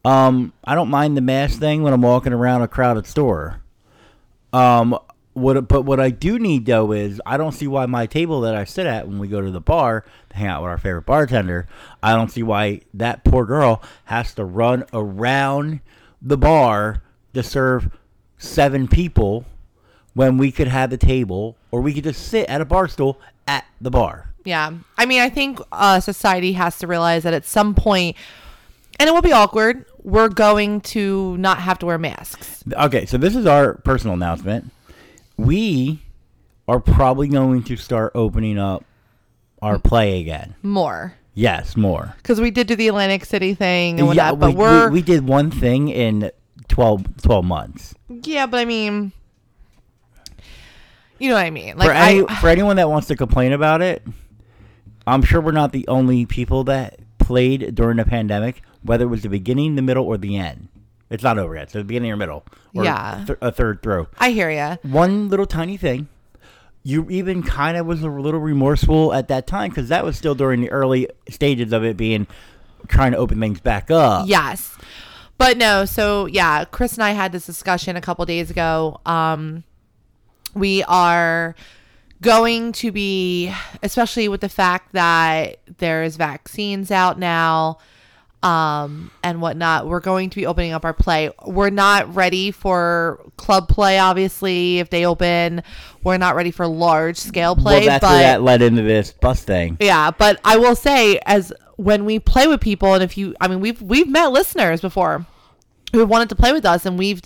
Um, 0.04 0.52
I 0.64 0.74
don't 0.74 0.90
mind 0.90 1.16
the 1.16 1.20
mask 1.20 1.58
thing 1.58 1.82
when 1.82 1.92
I'm 1.92 2.02
walking 2.02 2.32
around 2.32 2.62
a 2.62 2.68
crowded 2.68 3.06
store. 3.06 3.60
Um, 4.52 4.98
what, 5.34 5.68
but 5.68 5.82
what 5.82 6.00
I 6.00 6.10
do 6.10 6.38
need 6.38 6.66
though 6.66 6.92
is 6.92 7.20
I 7.26 7.36
don't 7.36 7.52
see 7.52 7.66
why 7.66 7.86
my 7.86 8.06
table 8.06 8.40
that 8.42 8.54
I 8.54 8.64
sit 8.64 8.86
at 8.86 9.06
when 9.06 9.18
we 9.18 9.28
go 9.28 9.40
to 9.40 9.50
the 9.50 9.60
bar 9.60 10.04
to 10.30 10.36
hang 10.36 10.46
out 10.46 10.62
with 10.62 10.70
our 10.70 10.78
favorite 10.78 11.06
bartender, 11.06 11.66
I 12.02 12.14
don't 12.14 12.30
see 12.30 12.42
why 12.42 12.80
that 12.94 13.24
poor 13.24 13.44
girl 13.44 13.82
has 14.04 14.32
to 14.34 14.44
run 14.44 14.84
around 14.92 15.80
the 16.22 16.38
bar 16.38 17.02
to 17.34 17.42
serve 17.42 17.90
seven 18.38 18.88
people 18.88 19.44
when 20.14 20.38
we 20.38 20.52
could 20.52 20.68
have 20.68 20.90
the 20.90 20.96
table 20.96 21.56
or 21.70 21.80
we 21.80 21.92
could 21.92 22.04
just 22.04 22.28
sit 22.28 22.48
at 22.48 22.60
a 22.60 22.64
bar 22.64 22.88
stool 22.88 23.20
at 23.46 23.64
the 23.80 23.90
bar. 23.90 24.30
Yeah. 24.44 24.72
I 24.96 25.06
mean, 25.06 25.20
I 25.20 25.30
think 25.30 25.60
uh, 25.72 26.00
society 26.00 26.52
has 26.52 26.78
to 26.78 26.86
realize 26.86 27.24
that 27.24 27.34
at 27.34 27.44
some 27.44 27.74
point, 27.74 28.16
and 29.00 29.08
it 29.08 29.12
will 29.12 29.22
be 29.22 29.32
awkward, 29.32 29.84
we're 30.02 30.28
going 30.28 30.80
to 30.82 31.36
not 31.38 31.58
have 31.58 31.78
to 31.80 31.86
wear 31.86 31.98
masks. 31.98 32.62
Okay, 32.72 33.06
so 33.06 33.18
this 33.18 33.34
is 33.34 33.46
our 33.46 33.74
personal 33.78 34.14
announcement. 34.14 34.70
We 35.36 36.02
are 36.68 36.80
probably 36.80 37.28
going 37.28 37.62
to 37.64 37.76
start 37.76 38.12
opening 38.14 38.58
up 38.58 38.84
our 39.60 39.78
play 39.78 40.20
again. 40.20 40.54
More. 40.62 41.14
Yes, 41.34 41.76
more. 41.76 42.14
Because 42.18 42.40
we 42.40 42.50
did 42.50 42.66
do 42.66 42.76
the 42.76 42.88
Atlantic 42.88 43.24
City 43.24 43.54
thing 43.54 43.98
and 43.98 44.06
whatnot, 44.06 44.34
we, 44.34 44.40
but 44.40 44.54
we're. 44.54 44.88
we, 44.88 44.94
we 44.94 45.02
did 45.02 45.26
one 45.26 45.50
thing 45.50 45.88
in 45.88 46.30
12, 46.68 47.22
12 47.22 47.44
months. 47.44 47.94
yeah, 48.08 48.46
but 48.46 48.60
I 48.60 48.64
mean. 48.64 49.12
You 51.18 51.28
know 51.28 51.36
what 51.36 51.44
I 51.44 51.50
mean? 51.50 51.76
Like, 51.76 51.88
for, 51.88 51.92
any, 51.92 52.24
I. 52.28 52.40
for 52.40 52.48
anyone 52.48 52.76
that 52.76 52.88
wants 52.88 53.08
to 53.08 53.16
complain 53.16 53.52
about 53.52 53.82
it, 53.82 54.06
I'm 55.06 55.22
sure 55.22 55.40
we're 55.40 55.52
not 55.52 55.72
the 55.72 55.86
only 55.88 56.26
people 56.26 56.64
that 56.64 56.98
played 57.18 57.74
during 57.74 57.96
the 57.96 58.04
pandemic, 58.04 58.62
whether 58.82 59.04
it 59.04 59.08
was 59.08 59.22
the 59.22 59.28
beginning, 59.28 59.74
the 59.74 59.82
middle, 59.82 60.04
or 60.04 60.18
the 60.18 60.36
end. 60.36 60.68
It's 61.10 61.22
not 61.22 61.38
over 61.38 61.54
yet. 61.54 61.70
So 61.70 61.78
the 61.78 61.84
beginning 61.84 62.10
or 62.12 62.16
middle, 62.16 62.44
or 62.74 62.84
Yeah. 62.84 63.24
th- 63.26 63.38
a 63.40 63.52
third 63.52 63.82
throw. 63.82 64.08
I 64.18 64.30
hear 64.30 64.50
ya. 64.50 64.76
one 64.82 65.28
little 65.28 65.46
tiny 65.46 65.76
thing. 65.76 66.08
You 66.82 67.06
even 67.10 67.42
kind 67.42 67.76
of 67.76 67.86
was 67.86 68.02
a 68.02 68.08
little 68.08 68.40
remorseful 68.40 69.12
at 69.14 69.28
that 69.28 69.46
time 69.46 69.70
because 69.70 69.88
that 69.88 70.04
was 70.04 70.16
still 70.18 70.34
during 70.34 70.60
the 70.60 70.70
early 70.70 71.08
stages 71.30 71.72
of 71.72 71.82
it 71.84 71.96
being 71.96 72.26
trying 72.88 73.12
to 73.12 73.18
open 73.18 73.40
things 73.40 73.60
back 73.60 73.90
up. 73.90 74.28
Yes. 74.28 74.76
But 75.38 75.56
no, 75.56 75.84
so 75.84 76.26
yeah, 76.26 76.64
Chris 76.64 76.94
and 76.94 77.02
I 77.02 77.10
had 77.12 77.32
this 77.32 77.46
discussion 77.46 77.96
a 77.96 78.00
couple 78.00 78.24
days 78.26 78.50
ago. 78.50 79.00
Um, 79.06 79.64
we 80.54 80.82
are 80.84 81.54
going 82.20 82.72
to 82.72 82.92
be, 82.92 83.52
especially 83.82 84.28
with 84.28 84.40
the 84.42 84.48
fact 84.48 84.92
that 84.92 85.58
there's 85.78 86.16
vaccines 86.16 86.90
out 86.90 87.18
now 87.18 87.78
um, 88.44 89.10
and 89.22 89.40
whatnot, 89.40 89.86
we're 89.86 90.00
going 90.00 90.28
to 90.28 90.36
be 90.36 90.44
opening 90.44 90.72
up 90.72 90.84
our 90.84 90.92
play. 90.92 91.30
We're 91.46 91.70
not 91.70 92.14
ready 92.14 92.50
for 92.50 93.18
club 93.38 93.68
play, 93.68 93.98
obviously. 93.98 94.80
If 94.80 94.90
they 94.90 95.06
open, 95.06 95.62
we're 96.02 96.18
not 96.18 96.36
ready 96.36 96.50
for 96.50 96.66
large 96.66 97.16
scale 97.16 97.56
play. 97.56 97.78
well, 97.80 97.86
that's 97.86 98.02
but 98.02 98.10
where 98.10 98.22
that 98.22 98.42
led 98.42 98.60
into 98.60 98.82
this 98.82 99.12
bus 99.12 99.42
thing. 99.42 99.78
yeah, 99.80 100.10
but 100.10 100.38
I 100.44 100.58
will 100.58 100.76
say, 100.76 101.18
as 101.24 101.54
when 101.76 102.04
we 102.04 102.18
play 102.18 102.46
with 102.46 102.60
people, 102.60 102.92
and 102.92 103.02
if 103.02 103.16
you, 103.16 103.34
I 103.40 103.48
mean, 103.48 103.60
we've 103.60 103.80
we've 103.80 104.08
met 104.08 104.30
listeners 104.30 104.82
before 104.82 105.24
who 105.92 106.04
wanted 106.04 106.28
to 106.28 106.36
play 106.36 106.52
with 106.52 106.66
us, 106.66 106.84
and 106.84 106.98
we've 106.98 107.22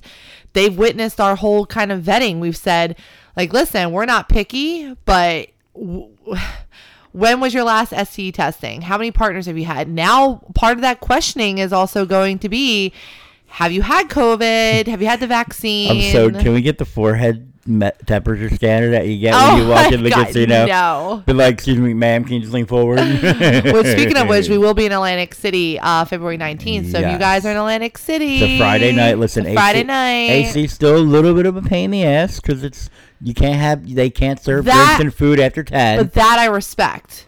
they've 0.53 0.79
witnessed 0.79 1.21
our 1.21 1.35
whole 1.35 1.67
kind 1.67 1.91
of 1.91 2.03
vetting. 2.05 2.39
We've 2.39 2.57
said, 2.57 2.97
like, 3.37 3.53
listen, 3.53 3.91
we're 3.91 4.07
not 4.07 4.29
picky, 4.29 4.95
but. 5.05 5.49
W- 5.75 6.11
when 7.13 7.41
was 7.41 7.55
your 7.55 7.65
last 7.65 7.93
STE 7.93 8.33
testing? 8.33 8.83
How 8.83 8.99
many 8.99 9.11
partners 9.11 9.47
have 9.47 9.59
you 9.59 9.65
had? 9.65 9.89
Now, 9.89 10.43
part 10.55 10.77
of 10.77 10.83
that 10.83 11.01
questioning 11.01 11.59
is 11.59 11.73
also 11.73 12.05
going 12.05 12.39
to 12.41 12.49
be 12.49 12.93
have 13.49 13.73
you 13.73 13.83
had 13.83 14.09
COVID? 14.09 14.87
Have 14.87 15.01
you 15.03 15.09
had 15.09 15.21
the 15.21 15.27
vaccine? 15.41 15.91
I'm 15.91 16.13
so. 16.13 16.31
Can 16.31 16.53
we 16.53 16.63
get 16.63 16.79
the 16.79 16.85
forehead 16.85 17.53
me- 17.67 17.91
temperature 18.07 18.49
scanner 18.55 18.91
that 18.91 19.07
you 19.07 19.19
get 19.19 19.35
Oh 19.35 19.55
when 19.55 19.63
you 19.63 19.69
walk 19.69 19.91
my 19.91 19.97
in 19.97 20.03
the 20.05 20.11
God, 20.11 20.27
casino? 20.29 20.67
no. 20.67 21.23
But 21.27 21.37
like, 21.37 21.55
excuse 21.55 21.79
me, 21.79 21.93
ma'am, 21.95 22.25
can 22.25 22.35
you 22.35 22.41
just 22.41 22.53
lean 22.53 22.67
forward? 22.67 22.99
Well, 23.69 23.85
speaking 23.85 24.17
of 24.17 24.29
which, 24.29 24.49
we 24.49 24.59
will 24.59 24.75
be 24.75 24.87
in 24.87 24.93
Atlantic 24.93 25.35
City 25.35 25.79
uh, 25.81 26.05
February 26.05 26.39
19th. 26.39 26.91
So 26.93 26.99
if 26.99 27.11
you 27.13 27.19
guys 27.19 27.45
are 27.45 27.51
in 27.51 27.57
Atlantic 27.57 27.99
City, 27.99 28.37
It's 28.37 28.45
a 28.45 28.59
Friday 28.59 28.93
night. 28.93 29.19
Listen, 29.19 29.45
Friday 29.53 29.81
AC, 29.81 29.87
night. 29.87 30.57
AC's 30.57 30.73
still 30.73 30.97
a 30.97 30.99
little 30.99 31.35
bit 31.35 31.47
of 31.47 31.57
a 31.57 31.63
pain 31.63 31.87
in 31.87 31.91
the 31.93 32.05
ass 32.05 32.41
because 32.41 32.63
it's 32.65 32.89
you 33.21 33.35
can't 33.35 33.57
have 33.57 33.95
they 33.95 34.11
can't 34.11 34.41
serve 34.41 34.65
That- 34.67 34.97
drinks 34.99 35.01
and 35.03 35.15
food 35.15 35.41
after 35.41 35.63
ten. 35.65 35.99
but 35.99 36.13
that 36.15 36.39
I 36.39 36.47
respect. 36.47 37.27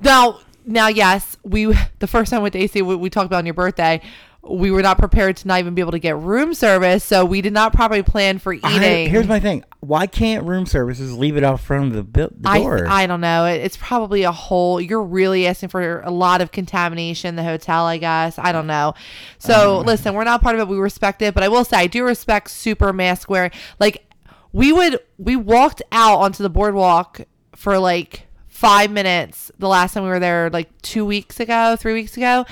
Now, 0.00 0.40
now, 0.66 0.88
yes, 0.88 1.36
we 1.42 1.74
the 1.98 2.06
first 2.06 2.30
time 2.30 2.42
with 2.42 2.54
AC, 2.56 2.80
we, 2.82 2.94
we 2.96 3.10
talked 3.10 3.26
about 3.26 3.38
on 3.38 3.46
your 3.46 3.54
birthday. 3.54 4.00
We 4.48 4.70
were 4.70 4.82
not 4.82 4.98
prepared 4.98 5.36
to 5.38 5.48
not 5.48 5.58
even 5.60 5.74
be 5.74 5.80
able 5.80 5.92
to 5.92 5.98
get 5.98 6.18
room 6.18 6.52
service, 6.52 7.02
so 7.02 7.24
we 7.24 7.40
did 7.40 7.52
not 7.54 7.72
properly 7.72 8.02
plan 8.02 8.38
for 8.38 8.52
I- 8.62 8.76
eating. 8.76 9.10
here's 9.10 9.26
my 9.26 9.40
thing: 9.40 9.64
why 9.80 10.06
can't 10.06 10.44
room 10.44 10.66
services 10.66 11.16
leave 11.16 11.36
it 11.36 11.44
out 11.44 11.60
front 11.60 11.86
of 11.86 11.92
the, 11.94 12.02
bu- 12.02 12.34
the 12.38 12.48
I, 12.48 12.58
door? 12.58 12.86
I 12.86 13.06
don't 13.06 13.20
know. 13.22 13.46
It, 13.46 13.62
it's 13.62 13.76
probably 13.78 14.22
a 14.24 14.32
whole. 14.32 14.80
You're 14.80 15.02
really 15.02 15.46
asking 15.46 15.70
for 15.70 16.00
a 16.00 16.10
lot 16.10 16.40
of 16.42 16.52
contamination 16.52 17.28
in 17.30 17.36
the 17.36 17.42
hotel, 17.42 17.86
I 17.86 17.96
guess. 17.98 18.38
I 18.38 18.52
don't 18.52 18.66
know. 18.66 18.94
So 19.38 19.80
Um. 19.80 19.86
listen, 19.86 20.14
we're 20.14 20.24
not 20.24 20.42
part 20.42 20.54
of 20.56 20.60
it. 20.60 20.68
We 20.68 20.76
respect 20.78 21.22
it, 21.22 21.32
but 21.32 21.42
I 21.42 21.48
will 21.48 21.64
say 21.64 21.78
I 21.78 21.86
do 21.86 22.04
respect 22.04 22.50
super 22.50 22.92
mask 22.92 23.30
wearing. 23.30 23.50
Like 23.80 24.06
we 24.52 24.72
would, 24.72 25.00
we 25.18 25.36
walked 25.36 25.80
out 25.90 26.18
onto 26.18 26.42
the 26.42 26.50
boardwalk 26.50 27.22
for 27.56 27.78
like 27.78 28.26
five 28.48 28.90
minutes 28.90 29.50
the 29.58 29.68
last 29.68 29.94
time 29.94 30.02
we 30.04 30.10
were 30.10 30.20
there, 30.20 30.50
like 30.50 30.70
two 30.82 31.04
weeks 31.04 31.40
ago, 31.40 31.76
three 31.76 31.92
weeks 31.94 32.16
ago, 32.16 32.44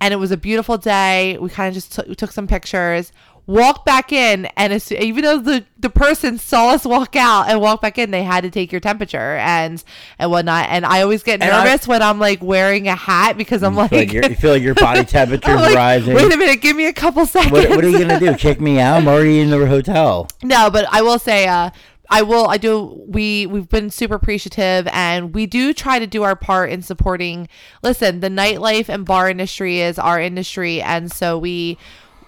and 0.00 0.12
it 0.12 0.16
was 0.16 0.30
a 0.30 0.36
beautiful 0.36 0.78
day. 0.78 1.38
We 1.38 1.48
kind 1.50 1.68
of 1.68 1.74
just 1.74 1.92
took, 1.92 2.16
took 2.16 2.32
some 2.32 2.46
pictures. 2.46 3.12
Walked 3.48 3.86
back 3.86 4.10
in, 4.10 4.46
and 4.56 4.72
as, 4.72 4.90
even 4.90 5.22
though 5.22 5.38
the, 5.38 5.64
the 5.78 5.88
person 5.88 6.36
saw 6.36 6.70
us 6.70 6.84
walk 6.84 7.14
out 7.14 7.48
and 7.48 7.60
walk 7.60 7.80
back 7.80 7.96
in, 7.96 8.10
they 8.10 8.24
had 8.24 8.40
to 8.40 8.50
take 8.50 8.72
your 8.72 8.80
temperature 8.80 9.36
and 9.36 9.84
and 10.18 10.32
whatnot. 10.32 10.66
And 10.68 10.84
I 10.84 11.02
always 11.02 11.22
get 11.22 11.40
And 11.40 11.52
I- 11.52 11.62
nervous 11.64 11.86
when 11.86 12.02
I'm 12.02 12.18
like 12.18 12.42
wearing 12.42 12.88
a 12.88 12.96
hat 12.96 13.38
because 13.38 13.62
I'm 13.62 13.76
like, 13.76 13.92
like, 13.92 14.12
you 14.12 14.34
feel 14.34 14.50
like 14.50 14.64
your 14.64 14.74
body 14.74 15.04
temperature 15.18 15.54
like, 15.54 15.76
rising. 15.76 16.16
Wait 16.16 16.32
a 16.32 16.36
minute, 16.36 16.60
give 16.60 16.74
me 16.74 16.86
a 16.86 16.92
couple 16.92 17.24
seconds. 17.24 17.52
what, 17.52 17.70
what 17.70 17.84
are 17.84 17.88
you 17.88 18.00
gonna 18.00 18.18
do? 18.18 18.34
Kick 18.34 18.60
me 18.60 18.80
out? 18.80 18.96
I'm 18.96 19.06
already 19.06 19.38
in 19.38 19.50
the 19.50 19.64
hotel. 19.64 20.26
No, 20.42 20.68
but 20.68 20.84
I 20.90 21.02
will 21.02 21.20
say, 21.20 21.46
uh, 21.46 21.70
I 22.08 22.22
will. 22.22 22.46
I 22.48 22.56
do. 22.56 23.02
We 23.06 23.46
we've 23.46 23.68
been 23.68 23.90
super 23.90 24.14
appreciative, 24.14 24.88
and 24.92 25.34
we 25.34 25.46
do 25.46 25.72
try 25.72 25.98
to 25.98 26.06
do 26.06 26.22
our 26.22 26.36
part 26.36 26.70
in 26.70 26.82
supporting. 26.82 27.48
Listen, 27.82 28.20
the 28.20 28.28
nightlife 28.28 28.88
and 28.88 29.04
bar 29.04 29.28
industry 29.28 29.80
is 29.80 29.98
our 29.98 30.20
industry, 30.20 30.80
and 30.80 31.10
so 31.10 31.38
we 31.38 31.78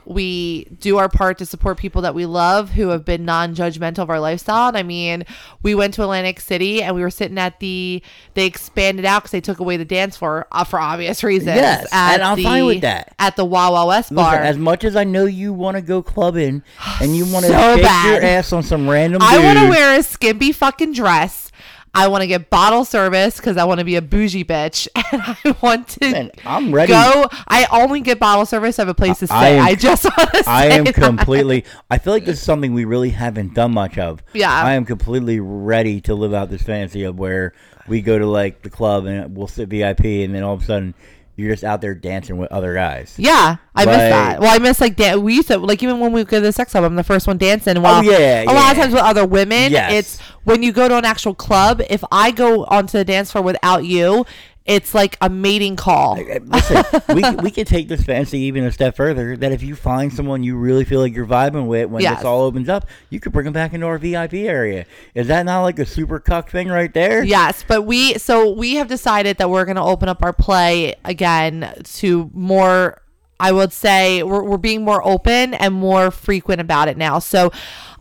we 0.09 0.65
do 0.81 0.97
our 0.97 1.09
part 1.09 1.37
to 1.39 1.47
support 1.47 1.77
people 1.77 2.01
that 2.03 2.15
we 2.15 2.25
love 2.25 2.71
who 2.71 2.89
have 2.89 3.05
been 3.05 3.27
non-judgmental 3.27 3.99
of 3.99 4.09
our 4.09 4.19
lifestyle. 4.19 4.69
And 4.69 4.77
I 4.77 4.83
mean, 4.83 5.25
we 5.63 5.75
went 5.75 5.93
to 5.95 6.03
Atlantic 6.03 6.41
City 6.41 6.83
and 6.83 6.97
we 6.97 7.03
were 7.03 7.11
sitting 7.11 7.37
at 7.39 7.61
the. 7.61 8.03
They 8.33 8.47
expanded 8.47 9.05
out 9.05 9.23
because 9.23 9.33
they 9.33 9.43
took 9.43 9.61
away 9.61 9.77
the 9.77 9.85
dance 9.85 10.17
floor 10.17 10.47
uh, 10.51 10.65
for 10.65 10.81
obvious 10.81 11.23
reasons. 11.23 11.57
Yes, 11.57 11.87
and 11.93 12.23
I'm 12.23 12.37
the, 12.37 12.45
fine 12.45 12.65
with 12.65 12.81
that. 12.81 13.15
At 13.19 13.37
the 13.37 13.45
Wawa 13.45 13.87
West 13.87 14.15
bar. 14.15 14.33
Listen, 14.33 14.47
as 14.47 14.57
much 14.57 14.85
as 14.85 14.97
I 14.97 15.05
know 15.05 15.27
you 15.27 15.53
want 15.53 15.77
to 15.77 15.83
go 15.83 16.03
clubbing 16.03 16.63
and 17.01 17.15
you 17.15 17.31
want 17.31 17.45
to 17.45 17.53
So 17.59 17.75
shake 17.75 17.85
bad. 17.85 18.15
your 18.15 18.23
ass 18.23 18.53
on 18.53 18.63
some 18.63 18.89
random 18.89 19.21
I 19.23 19.39
want 19.45 19.59
to 19.59 19.69
wear 19.69 19.99
a 19.99 20.03
skimpy 20.03 20.53
fucking 20.53 20.95
dress. 20.95 21.48
I 21.95 22.09
want 22.09 22.22
to 22.22 22.26
get 22.26 22.51
bottle 22.51 22.84
service 22.84 23.36
because 23.36 23.57
I 23.57 23.64
want 23.64 23.78
to 23.78 23.84
be 23.84 23.97
a 23.97 24.03
bougie 24.03 24.45
bitch, 24.45 24.89
and 25.12 25.22
I 25.22 25.57
want 25.61 25.89
to 25.89 26.11
Man, 26.11 26.30
I'm 26.45 26.72
ready. 26.72 26.93
go. 26.93 27.28
I 27.47 27.66
only 27.70 28.01
get 28.01 28.18
bottle 28.18 28.47
service. 28.47 28.78
I 28.78 28.82
have 28.82 28.89
a 28.89 28.95
place 28.95 29.18
to 29.20 29.26
stay. 29.26 29.59
I 29.59 29.68
I, 29.68 29.74
just 29.74 30.05
want 30.05 30.32
to. 30.32 30.45
I 30.47 30.66
am 30.66 30.84
that. 30.84 30.95
completely. 30.95 31.64
I 31.91 31.99
feel 31.99 32.12
like 32.12 32.24
this 32.24 32.39
is 32.39 32.45
something 32.45 32.72
we 32.72 32.84
really 32.84 33.11
haven't 33.11 33.55
done 33.55 33.72
much 33.72 33.99
of. 33.99 34.22
Yeah. 34.32 34.53
I 34.53 34.74
am 34.74 34.84
completely 34.84 35.41
ready 35.41 36.01
to 36.03 36.14
live 36.14 36.34
out 36.34 36.51
this 36.51 36.62
fantasy 36.62 37.05
of 37.05 37.18
where 37.18 37.53
we 37.86 38.03
go 38.03 38.18
to 38.18 38.26
like 38.26 38.62
the 38.62 38.70
club 38.70 39.07
and 39.07 39.36
we'll 39.36 39.49
sit 39.49 39.68
VIP, 39.68 40.05
and 40.05 40.34
then 40.34 40.43
all 40.43 40.55
of 40.55 40.62
a 40.62 40.64
sudden 40.64 40.95
you're 41.39 41.53
just 41.53 41.62
out 41.64 41.80
there 41.80 41.95
dancing 41.95 42.36
with 42.36 42.51
other 42.53 42.74
guys. 42.74 43.14
Yeah, 43.16 43.57
I 43.74 43.84
miss 43.86 43.97
that. 43.97 44.41
Well, 44.41 44.53
I 44.55 44.59
miss 44.59 44.80
like 44.80 44.97
dan- 44.97 45.22
we 45.22 45.34
used 45.36 45.49
to 45.49 45.59
like 45.59 45.82
even 45.82 46.01
when 46.01 46.12
we 46.12 46.24
go 46.24 46.39
to 46.39 46.41
the 46.41 46.53
sex 46.53 46.72
club. 46.72 46.84
I'm 46.84 46.97
the 46.97 47.05
first 47.05 47.26
one 47.26 47.39
dancing. 47.39 47.80
While 47.80 48.01
Oh, 48.01 48.03
yeah, 48.03 48.43
a 48.43 48.53
lot 48.53 48.72
of 48.72 48.78
times 48.82 48.93
with 48.93 49.03
other 49.03 49.24
women, 49.24 49.70
Yes. 49.72 49.93
it's 49.93 50.20
when 50.45 50.62
you 50.62 50.72
go 50.72 50.89
to 50.89 50.97
an 50.99 51.05
actual 51.05 51.34
club. 51.34 51.80
If 51.89 52.03
I 52.11 52.32
go 52.32 52.64
onto 52.64 52.99
the 52.99 53.05
dance 53.05 53.30
floor 53.32 53.45
without 53.45 53.84
you, 53.84 54.26
it's 54.69 54.95
like 54.95 55.16
a 55.23 55.29
mating 55.31 55.75
call. 55.77 56.16
Listen, 56.16 56.85
we 57.14 57.23
we 57.43 57.51
can 57.51 57.64
take 57.64 57.89
this 57.89 58.05
fantasy 58.05 58.41
even 58.41 58.64
a 58.64 58.71
step 58.71 58.95
further. 58.95 59.37
That 59.37 59.51
if 59.51 59.62
you 59.62 59.75
find 59.75 60.12
someone 60.12 60.43
you 60.45 60.57
really 60.57 60.85
feel 60.85 61.01
like 61.01 61.14
you're 61.14 61.27
vibing 61.27 61.66
with 61.66 61.89
when 61.89 62.03
Yes. 62.03 62.19
this 62.19 62.25
all 62.27 62.43
opens 62.43 62.69
up, 62.69 62.87
you 63.09 63.19
could 63.19 63.33
bring 63.33 63.45
them 63.45 63.55
back 63.55 63.73
into 63.73 63.87
our 63.87 63.99
VIP 63.99 64.35
area. 64.35 64.85
Is 65.14 65.27
that 65.29 65.45
not 65.47 65.62
like 65.62 65.79
a 65.79 65.87
super 65.87 66.21
cuck 66.21 66.51
thing 66.51 66.69
right 66.69 66.93
there? 66.93 67.25
Yes, 67.25 67.64
but 67.66 67.83
we 67.83 68.14
so 68.19 68.53
we 68.53 68.75
have 68.75 68.89
decided 68.89 69.39
that 69.39 69.49
we're 69.49 69.64
going 69.64 69.77
to 69.77 69.83
open 69.83 70.09
up 70.09 70.23
our 70.23 70.35
play 70.35 70.95
again 71.05 71.73
to 71.83 72.31
more. 72.35 73.01
I 73.41 73.53
would 73.53 73.73
say 73.73 74.23
we're 74.23 74.43
we're 74.43 74.59
being 74.59 74.85
more 74.85 75.01
open 75.07 75.55
and 75.55 75.73
more 75.73 76.11
frequent 76.11 76.61
about 76.61 76.89
it 76.89 76.97
now. 76.99 77.21
So, 77.21 77.53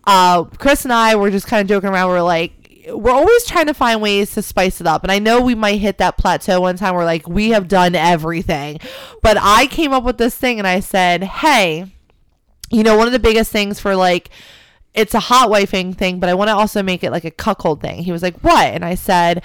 uh, 0.05 0.43
Chris 0.45 0.84
and 0.84 0.91
I 0.91 1.15
were 1.15 1.32
just 1.32 1.47
kind 1.47 1.61
of 1.61 1.68
joking 1.70 1.89
around. 1.89 2.09
We're 2.09 2.22
like. 2.22 2.51
We're 2.89 3.11
always 3.11 3.45
trying 3.45 3.67
to 3.67 3.73
find 3.73 4.01
ways 4.01 4.33
to 4.33 4.41
spice 4.41 4.81
it 4.81 4.88
up. 4.88 5.03
And 5.03 5.11
I 5.11 5.19
know 5.19 5.41
we 5.41 5.55
might 5.55 5.79
hit 5.79 5.97
that 5.97 6.17
plateau 6.17 6.61
one 6.61 6.77
time 6.77 6.95
where, 6.95 7.05
like, 7.05 7.27
we 7.27 7.49
have 7.49 7.67
done 7.67 7.95
everything. 7.95 8.79
But 9.21 9.38
I 9.39 9.67
came 9.67 9.93
up 9.93 10.03
with 10.03 10.17
this 10.17 10.35
thing 10.35 10.57
and 10.57 10.67
I 10.67 10.79
said, 10.79 11.23
hey, 11.23 11.91
you 12.69 12.83
know, 12.83 12.97
one 12.97 13.07
of 13.07 13.13
the 13.13 13.19
biggest 13.19 13.51
things 13.51 13.79
for 13.79 13.95
like, 13.95 14.29
it's 14.93 15.13
a 15.13 15.19
hot 15.19 15.49
wifing 15.49 15.95
thing, 15.95 16.19
but 16.19 16.29
I 16.29 16.33
want 16.33 16.49
to 16.49 16.55
also 16.55 16.81
make 16.81 17.03
it 17.03 17.11
like 17.11 17.25
a 17.25 17.31
cuckold 17.31 17.81
thing. 17.81 18.03
He 18.03 18.11
was 18.11 18.23
like, 18.23 18.39
what? 18.39 18.67
And 18.67 18.83
I 18.83 18.95
said, 18.95 19.43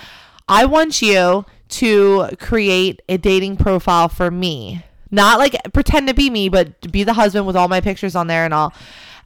I 0.49 0.65
want 0.65 1.03
you 1.03 1.45
to 1.69 2.29
create 2.41 3.03
a 3.09 3.19
dating 3.19 3.57
profile 3.59 4.09
for 4.09 4.31
me. 4.31 4.85
Not 5.11 5.39
like 5.39 5.57
pretend 5.75 6.09
to 6.09 6.15
be 6.15 6.31
me, 6.31 6.49
but 6.49 6.91
be 6.91 7.05
the 7.05 7.13
husband 7.13 7.47
with 7.47 7.55
all 7.55 7.69
my 7.69 7.83
pictures 7.83 8.17
on 8.17 8.29
there 8.29 8.45
and 8.47 8.55
all. 8.55 8.73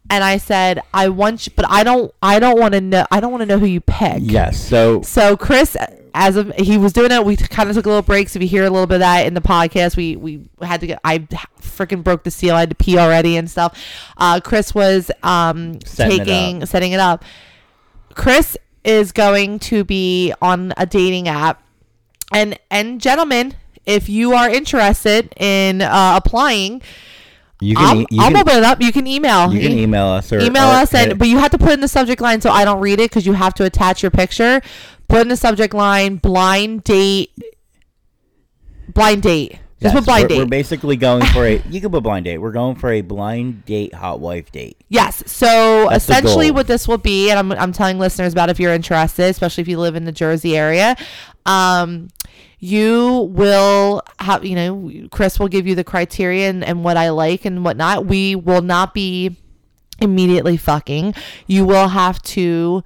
And 0.09 0.23
I 0.23 0.37
said, 0.39 0.83
I 0.95 1.09
want 1.09 1.47
you, 1.47 1.53
but 1.57 1.67
I 1.69 1.83
don't, 1.83 2.13
I 2.23 2.39
don't 2.39 2.59
want 2.59 2.75
to 2.75 2.81
know, 2.81 3.07
I 3.11 3.21
don't 3.21 3.33
want 3.33 3.43
to 3.43 3.47
know 3.47 3.59
who 3.59 3.67
you 3.67 3.81
pick. 3.81 4.19
Yes. 4.21 4.61
So 4.61 5.03
So 5.03 5.37
Chris, 5.37 5.77
as 6.15 6.37
of 6.37 6.53
he 6.57 6.79
was 6.79 6.93
doing 6.93 7.13
it, 7.13 7.25
we 7.25 7.37
kind 7.37 7.69
of 7.69 7.77
took 7.77 7.87
a 7.87 7.89
little 7.89 8.03
break. 8.03 8.29
So 8.29 8.39
if 8.39 8.43
you 8.43 8.49
hear 8.49 8.65
a 8.65 8.71
little 8.71 8.87
bit 8.87 8.97
of 8.97 9.01
that 9.01 9.27
in 9.27 9.35
the 9.35 9.41
podcast, 9.41 9.97
we 9.97 10.17
we 10.17 10.49
had 10.63 10.81
to 10.81 10.87
get. 10.87 11.01
I 11.05 11.19
freaking 11.61 12.03
broke 12.03 12.25
the 12.25 12.31
seal. 12.31 12.55
I 12.55 12.61
had 12.61 12.71
to 12.71 12.77
pee 12.77 12.99
already 12.99 13.37
and 13.37 13.51
stuff. 13.51 13.79
Uh, 14.17 14.41
Chris 14.41 14.75
was 14.75 15.11
um 15.23 15.81
Setting 15.85 16.21
it 16.21 16.25
taking 16.25 16.67
setting 16.67 16.93
it 16.93 17.01
up. 17.01 17.25
Chris 18.15 18.57
is 18.83 19.13
going 19.13 19.59
to 19.59 19.85
be 19.85 20.33
on 20.41 20.73
a 20.77 20.87
dating 20.87 21.29
app, 21.29 21.63
and 22.33 22.59
and 22.71 23.01
gentlemen, 23.01 23.55
if 23.85 24.09
you 24.09 24.33
are 24.33 24.49
interested 24.49 25.35
in 25.37 25.83
uh, 25.83 26.15
applying, 26.17 26.81
you 27.61 27.75
I'll, 27.79 27.95
can 27.95 28.03
e- 28.03 28.07
you 28.11 28.23
I'll 28.23 28.31
can, 28.31 28.37
open 28.41 28.57
it 28.59 28.65
up. 28.65 28.81
You 28.83 28.93
can 28.93 29.07
email. 29.07 29.53
you 29.53 29.61
can 29.61 29.79
email 29.79 30.07
us 30.07 30.33
or 30.33 30.41
email 30.41 30.69
or 30.69 30.75
us 30.75 30.95
and 30.95 31.19
but 31.19 31.29
you 31.29 31.39
have 31.39 31.51
to 31.53 31.59
put 31.59 31.73
in 31.73 31.81
the 31.81 31.89
subject 31.89 32.21
line 32.21 32.41
so 32.41 32.51
I 32.51 32.65
don't 32.65 32.81
read 32.81 33.01
it 33.01 33.11
because 33.11 33.27
you 33.27 33.33
have 33.33 33.55
to 33.55 33.65
attach 33.65 34.03
your 34.03 34.11
picture. 34.11 34.61
Put 35.09 35.21
in 35.23 35.29
the 35.29 35.37
subject 35.37 35.73
line 35.73 36.17
blind 36.17 36.85
date. 36.85 37.31
Blind 38.89 39.23
date. 39.23 39.59
Just 39.81 39.95
Yes, 39.95 39.95
put 39.95 40.05
blind 40.07 40.23
we're, 40.25 40.29
date. 40.29 40.39
We're 40.39 40.47
basically 40.47 40.97
going 40.97 41.25
for 41.27 41.45
a. 41.45 41.63
You 41.71 41.81
can 41.83 41.91
put 41.91 42.03
blind 42.03 42.25
date. 42.25 42.39
We're 42.39 42.53
going 42.53 42.77
for 42.77 42.91
a 42.91 43.03
blind 43.03 43.67
date 43.67 43.93
hot 43.95 44.21
wife 44.21 44.51
date. 44.51 44.83
yes. 44.89 45.23
So 45.27 45.89
That's 45.91 46.05
essentially, 46.05 46.51
what 46.51 46.67
this 46.67 46.89
will 46.89 46.97
be, 46.99 47.29
and 47.31 47.39
I'm, 47.39 47.53
I'm 47.53 47.73
telling 47.73 47.99
listeners 47.99 48.33
about 48.33 48.49
if 48.49 48.59
you're 48.59 48.73
interested, 48.73 49.25
especially 49.25 49.63
if 49.63 49.69
you 49.69 49.79
live 49.79 49.95
in 49.95 50.05
the 50.07 50.13
Jersey 50.13 50.57
area, 50.57 50.97
um, 51.45 52.09
you 52.59 53.29
will 53.33 54.03
have, 54.19 54.47
you 54.47 54.55
know, 54.55 55.09
Chris 55.11 55.39
will 55.39 55.49
give 55.49 55.67
you 55.67 55.75
the 55.75 55.85
criteria 55.85 56.49
and, 56.49 56.65
and 56.65 56.83
what 56.83 56.97
I 56.97 57.11
like 57.11 57.45
and 57.45 57.63
whatnot. 57.63 58.07
We 58.07 58.35
will 58.35 58.63
not 58.63 58.95
be 58.95 59.37
immediately 60.01 60.57
fucking. 60.57 61.15
You 61.47 61.67
will 61.67 61.89
have 61.89 62.23
to 62.23 62.83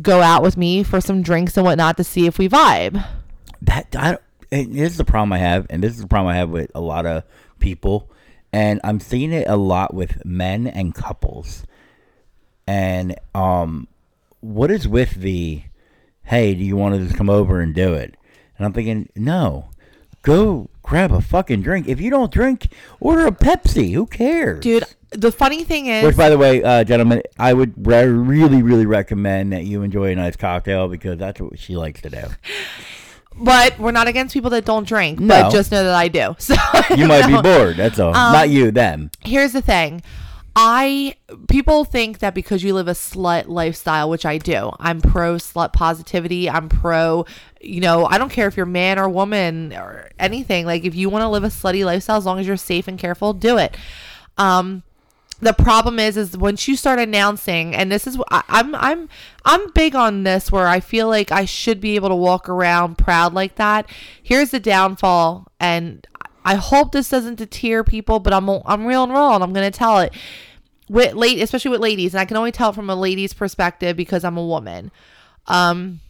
go 0.00 0.22
out 0.22 0.42
with 0.42 0.56
me 0.56 0.82
for 0.82 1.02
some 1.02 1.20
drinks 1.20 1.58
and 1.58 1.66
whatnot 1.66 1.98
to 1.98 2.04
see 2.04 2.26
if 2.26 2.38
we 2.38 2.48
vibe. 2.48 3.04
That 3.60 3.94
I 3.94 4.12
don't, 4.12 4.22
and 4.52 4.74
this 4.74 4.92
is 4.92 4.98
the 4.98 5.04
problem 5.04 5.32
I 5.32 5.38
have, 5.38 5.66
and 5.70 5.82
this 5.82 5.92
is 5.92 6.00
the 6.00 6.08
problem 6.08 6.32
I 6.32 6.36
have 6.36 6.50
with 6.50 6.70
a 6.74 6.80
lot 6.80 7.06
of 7.06 7.24
people, 7.58 8.10
and 8.52 8.80
I'm 8.82 9.00
seeing 9.00 9.32
it 9.32 9.48
a 9.48 9.56
lot 9.56 9.94
with 9.94 10.24
men 10.24 10.66
and 10.66 10.94
couples. 10.94 11.64
And 12.66 13.16
um, 13.34 13.88
what 14.40 14.70
is 14.70 14.86
with 14.88 15.14
the, 15.14 15.62
hey, 16.24 16.54
do 16.54 16.62
you 16.62 16.76
want 16.76 16.94
to 16.94 17.04
just 17.04 17.16
come 17.16 17.30
over 17.30 17.60
and 17.60 17.74
do 17.74 17.94
it? 17.94 18.16
And 18.56 18.66
I'm 18.66 18.72
thinking, 18.72 19.08
no, 19.16 19.70
go 20.22 20.68
grab 20.82 21.12
a 21.12 21.20
fucking 21.20 21.62
drink. 21.62 21.88
If 21.88 22.00
you 22.00 22.10
don't 22.10 22.32
drink, 22.32 22.68
order 22.98 23.26
a 23.26 23.32
Pepsi. 23.32 23.92
Who 23.92 24.06
cares, 24.06 24.60
Dude, 24.60 24.84
the 25.10 25.32
funny 25.32 25.64
thing 25.64 25.86
is, 25.86 26.04
Which, 26.04 26.16
by 26.16 26.28
the 26.30 26.38
way, 26.38 26.62
uh, 26.62 26.84
gentlemen, 26.84 27.22
I 27.38 27.52
would 27.52 27.86
re- 27.86 28.04
really, 28.04 28.62
really 28.62 28.86
recommend 28.86 29.52
that 29.52 29.64
you 29.64 29.82
enjoy 29.82 30.12
a 30.12 30.14
nice 30.14 30.36
cocktail 30.36 30.88
because 30.88 31.18
that's 31.18 31.40
what 31.40 31.58
she 31.58 31.76
likes 31.76 32.02
to 32.02 32.10
do. 32.10 32.22
but 33.36 33.78
we're 33.78 33.90
not 33.92 34.08
against 34.08 34.34
people 34.34 34.50
that 34.50 34.64
don't 34.64 34.86
drink, 34.86 35.20
No. 35.20 35.42
but 35.42 35.50
just 35.52 35.70
know 35.72 35.84
that 35.84 35.94
I 35.94 36.08
do. 36.08 36.34
So 36.38 36.54
You 36.94 37.06
might 37.06 37.26
be 37.26 37.40
bored. 37.40 37.76
That's 37.76 37.98
all. 37.98 38.14
Um, 38.14 38.32
Not 38.32 38.50
you, 38.50 38.70
them. 38.70 39.10
here's 39.24 39.52
the 39.52 39.62
thing 39.62 40.02
i 40.56 41.14
people 41.48 41.84
think 41.84 42.18
that 42.18 42.34
because 42.34 42.60
you 42.64 42.74
live 42.74 42.88
a 42.88 42.92
slut 42.92 43.46
lifestyle 43.46 44.10
which 44.10 44.26
i 44.26 44.36
do 44.36 44.68
i'm 44.80 45.00
pro 45.00 45.36
slut 45.36 45.72
positivity 45.72 46.50
i'm 46.50 46.68
pro 46.68 47.24
you 47.60 47.80
know 47.80 48.04
i 48.06 48.18
don't 48.18 48.30
care 48.32 48.48
if 48.48 48.56
you're 48.56 48.66
man 48.66 48.98
or 48.98 49.08
woman 49.08 49.72
or 49.74 50.10
anything 50.18 50.66
like 50.66 50.84
if 50.84 50.92
you 50.92 51.08
want 51.08 51.22
to 51.22 51.28
live 51.28 51.44
a 51.44 51.48
slutty 51.48 51.84
lifestyle 51.84 52.16
as 52.16 52.26
long 52.26 52.40
as 52.40 52.48
you're 52.48 52.56
safe 52.56 52.88
and 52.88 52.98
careful 52.98 53.32
do 53.32 53.58
it 53.58 53.76
um 54.38 54.82
the 55.40 55.52
problem 55.52 55.98
is 55.98 56.16
is 56.16 56.36
once 56.36 56.68
you 56.68 56.76
start 56.76 56.98
announcing 56.98 57.74
and 57.74 57.90
this 57.90 58.06
is 58.06 58.18
I, 58.30 58.42
i'm 58.48 58.74
i'm 58.74 59.08
i'm 59.44 59.70
big 59.72 59.94
on 59.94 60.22
this 60.22 60.52
where 60.52 60.68
i 60.68 60.80
feel 60.80 61.08
like 61.08 61.32
i 61.32 61.44
should 61.44 61.80
be 61.80 61.94
able 61.94 62.10
to 62.10 62.14
walk 62.14 62.48
around 62.48 62.98
proud 62.98 63.34
like 63.34 63.56
that. 63.56 63.88
Here's 64.22 64.50
the 64.50 64.60
downfall 64.60 65.48
and 65.58 66.06
i 66.44 66.54
hope 66.54 66.92
this 66.92 67.08
doesn't 67.08 67.36
deter 67.36 67.82
people 67.82 68.20
but 68.20 68.32
i'm 68.32 68.48
i'm 68.48 68.86
real 68.86 69.02
and 69.02 69.12
raw 69.12 69.34
and 69.34 69.42
i'm 69.42 69.52
gonna 69.52 69.70
tell 69.70 70.00
it. 70.00 70.12
With 70.88 71.14
late 71.14 71.40
especially 71.40 71.70
with 71.70 71.80
ladies 71.80 72.14
and 72.14 72.20
i 72.20 72.24
can 72.24 72.36
only 72.36 72.52
tell 72.52 72.72
from 72.72 72.90
a 72.90 72.96
lady's 72.96 73.32
perspective 73.32 73.96
because 73.96 74.24
i'm 74.24 74.36
a 74.36 74.44
woman. 74.44 74.90
Um 75.46 76.00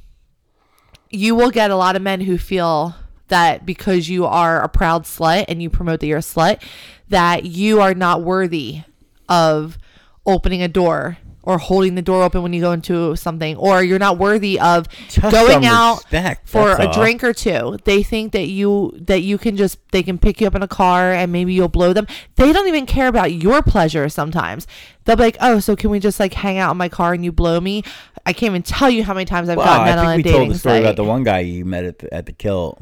you 1.12 1.34
will 1.34 1.50
get 1.50 1.70
a 1.72 1.76
lot 1.76 1.96
of 1.96 2.02
men 2.02 2.20
who 2.20 2.38
feel 2.38 2.94
that 3.28 3.66
because 3.66 4.08
you 4.08 4.26
are 4.26 4.62
a 4.62 4.68
proud 4.68 5.04
slut 5.04 5.44
and 5.48 5.60
you 5.60 5.68
promote 5.68 6.00
that 6.00 6.06
you're 6.06 6.18
a 6.18 6.20
slut, 6.20 6.62
that 7.08 7.44
you 7.44 7.80
are 7.80 7.94
not 7.94 8.22
worthy 8.22 8.82
of 9.30 9.78
opening 10.26 10.60
a 10.60 10.68
door 10.68 11.16
or 11.42 11.56
holding 11.56 11.94
the 11.94 12.02
door 12.02 12.22
open 12.22 12.42
when 12.42 12.52
you 12.52 12.60
go 12.60 12.70
into 12.72 13.16
something, 13.16 13.56
or 13.56 13.82
you're 13.82 13.98
not 13.98 14.18
worthy 14.18 14.60
of 14.60 14.86
Just 15.08 15.32
going 15.32 15.64
out 15.64 15.96
respect, 16.04 16.46
for 16.46 16.72
a 16.72 16.86
all. 16.88 16.92
drink 16.92 17.24
or 17.24 17.32
two. 17.32 17.78
They 17.84 18.02
think 18.02 18.32
that 18.32 18.48
you 18.48 18.92
that 19.00 19.22
you 19.22 19.38
can 19.38 19.56
just 19.56 19.78
they 19.90 20.02
can 20.02 20.18
pick 20.18 20.42
you 20.42 20.46
up 20.46 20.54
in 20.54 20.62
a 20.62 20.68
car 20.68 21.12
and 21.14 21.32
maybe 21.32 21.54
you'll 21.54 21.68
blow 21.68 21.94
them. 21.94 22.06
They 22.36 22.52
don't 22.52 22.68
even 22.68 22.84
care 22.84 23.08
about 23.08 23.32
your 23.32 23.62
pleasure 23.62 24.10
sometimes. 24.10 24.66
They'll 25.06 25.16
be 25.16 25.22
like, 25.22 25.38
"Oh, 25.40 25.60
so 25.60 25.74
can 25.76 25.88
we 25.88 25.98
just 25.98 26.20
like 26.20 26.34
hang 26.34 26.58
out 26.58 26.72
in 26.72 26.76
my 26.76 26.90
car 26.90 27.14
and 27.14 27.24
you 27.24 27.32
blow 27.32 27.58
me?" 27.58 27.84
I 28.26 28.34
can't 28.34 28.50
even 28.50 28.62
tell 28.62 28.90
you 28.90 29.02
how 29.02 29.14
many 29.14 29.24
times 29.24 29.48
I've 29.48 29.56
Well, 29.56 29.64
gotten 29.66 29.88
I 29.88 29.96
that 29.96 29.98
on 29.98 30.12
a 30.12 30.16
we 30.16 30.22
dating 30.22 30.40
told 30.40 30.50
the 30.54 30.58
story 30.58 30.74
site. 30.74 30.82
about 30.82 30.96
the 30.96 31.04
one 31.04 31.24
guy 31.24 31.38
you 31.38 31.64
met 31.64 31.84
at 31.84 31.98
the, 32.00 32.12
at 32.14 32.26
the 32.26 32.32
kill. 32.32 32.78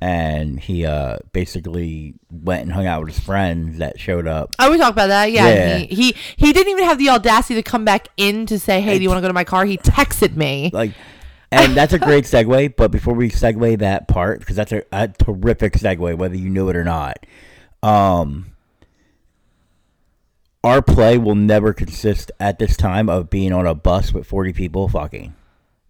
And 0.00 0.58
he 0.58 0.86
uh 0.86 1.18
basically 1.32 2.14
went 2.30 2.62
and 2.62 2.72
hung 2.72 2.86
out 2.86 3.04
with 3.04 3.14
his 3.14 3.22
friends 3.24 3.78
that 3.78 4.00
showed 4.00 4.26
up. 4.26 4.54
Oh, 4.58 4.70
we 4.70 4.78
talked 4.78 4.92
about 4.92 5.08
that. 5.08 5.30
Yeah, 5.30 5.48
Yeah. 5.48 5.76
He, 5.78 5.86
he 5.86 6.16
he 6.36 6.52
didn't 6.52 6.70
even 6.70 6.84
have 6.84 6.98
the 6.98 7.10
audacity 7.10 7.54
to 7.54 7.62
come 7.62 7.84
back 7.84 8.08
in 8.16 8.46
to 8.46 8.58
say, 8.58 8.80
"Hey, 8.80 8.96
do 8.96 9.02
you 9.02 9.08
want 9.08 9.18
to 9.18 9.22
go 9.22 9.28
to 9.28 9.34
my 9.34 9.44
car?" 9.44 9.64
He 9.64 9.76
texted 9.76 10.36
me. 10.36 10.70
Like, 10.72 10.92
and 11.52 11.76
that's 11.76 11.92
a 11.92 11.98
great 11.98 12.24
segue. 12.24 12.76
But 12.76 12.90
before 12.90 13.14
we 13.14 13.30
segue 13.30 13.78
that 13.80 14.08
part, 14.08 14.40
because 14.40 14.56
that's 14.56 14.72
a, 14.72 14.82
a 14.92 15.08
terrific 15.08 15.74
segue, 15.74 16.16
whether 16.16 16.36
you 16.36 16.48
knew 16.48 16.68
it 16.68 16.76
or 16.76 16.84
not, 16.84 17.26
um, 17.82 18.52
our 20.62 20.82
play 20.82 21.18
will 21.18 21.34
never 21.34 21.72
consist 21.72 22.30
at 22.38 22.58
this 22.58 22.76
time 22.76 23.08
of 23.08 23.30
being 23.30 23.52
on 23.52 23.66
a 23.66 23.74
bus 23.74 24.12
with 24.12 24.26
forty 24.26 24.52
people 24.52 24.88
fucking. 24.88 25.34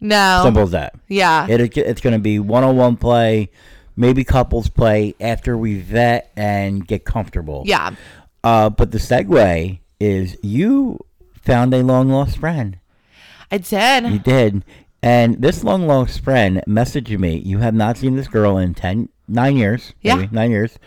No. 0.01 0.41
Simple 0.45 0.63
as 0.63 0.71
that. 0.71 0.95
Yeah. 1.09 1.47
It, 1.47 1.77
it's 1.77 2.01
going 2.01 2.15
to 2.15 2.19
be 2.19 2.39
one-on-one 2.39 2.97
play, 2.97 3.51
maybe 3.97 4.25
couples 4.25 4.69
play 4.69 5.15
after 5.21 5.57
we 5.57 5.79
vet 5.81 6.31
and 6.37 6.87
get 6.87 7.05
comfortable. 7.05 7.63
yeah. 7.67 7.95
Uh, 8.43 8.71
but 8.71 8.91
the 8.91 8.99
segue 8.99 9.79
is 9.99 10.37
you 10.43 10.99
found 11.43 11.75
a 11.75 11.83
long 11.83 12.09
lost 12.09 12.39
friend. 12.39 12.79
I 13.51 13.59
did. 13.59 14.11
You 14.11 14.19
did. 14.19 14.65
And 15.03 15.43
this 15.43 15.63
long 15.65 15.87
lost 15.87 16.21
friend 16.21 16.63
messaged 16.67 17.19
me. 17.19 17.37
You 17.39 17.59
have 17.59 17.75
not 17.75 17.97
seen 17.99 18.17
this 18.17 18.29
girl 18.29 18.57
in 18.59 18.75
ten, 18.75 19.09
nine 19.29 19.57
years. 19.57 19.93
Yeah. 20.01 20.17
maybe, 20.17 20.29
nine 20.33 20.51
years. 20.51 20.79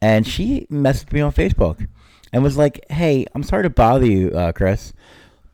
And 0.00 0.26
she 0.26 0.66
messaged 0.70 1.12
me 1.12 1.20
on 1.20 1.32
Facebook 1.32 1.88
and 2.32 2.42
was 2.42 2.56
like, 2.56 2.84
hey, 2.90 3.26
I'm 3.34 3.42
sorry 3.42 3.62
to 3.62 3.70
bother 3.70 4.06
you, 4.06 4.30
uh, 4.30 4.52
Chris, 4.52 4.92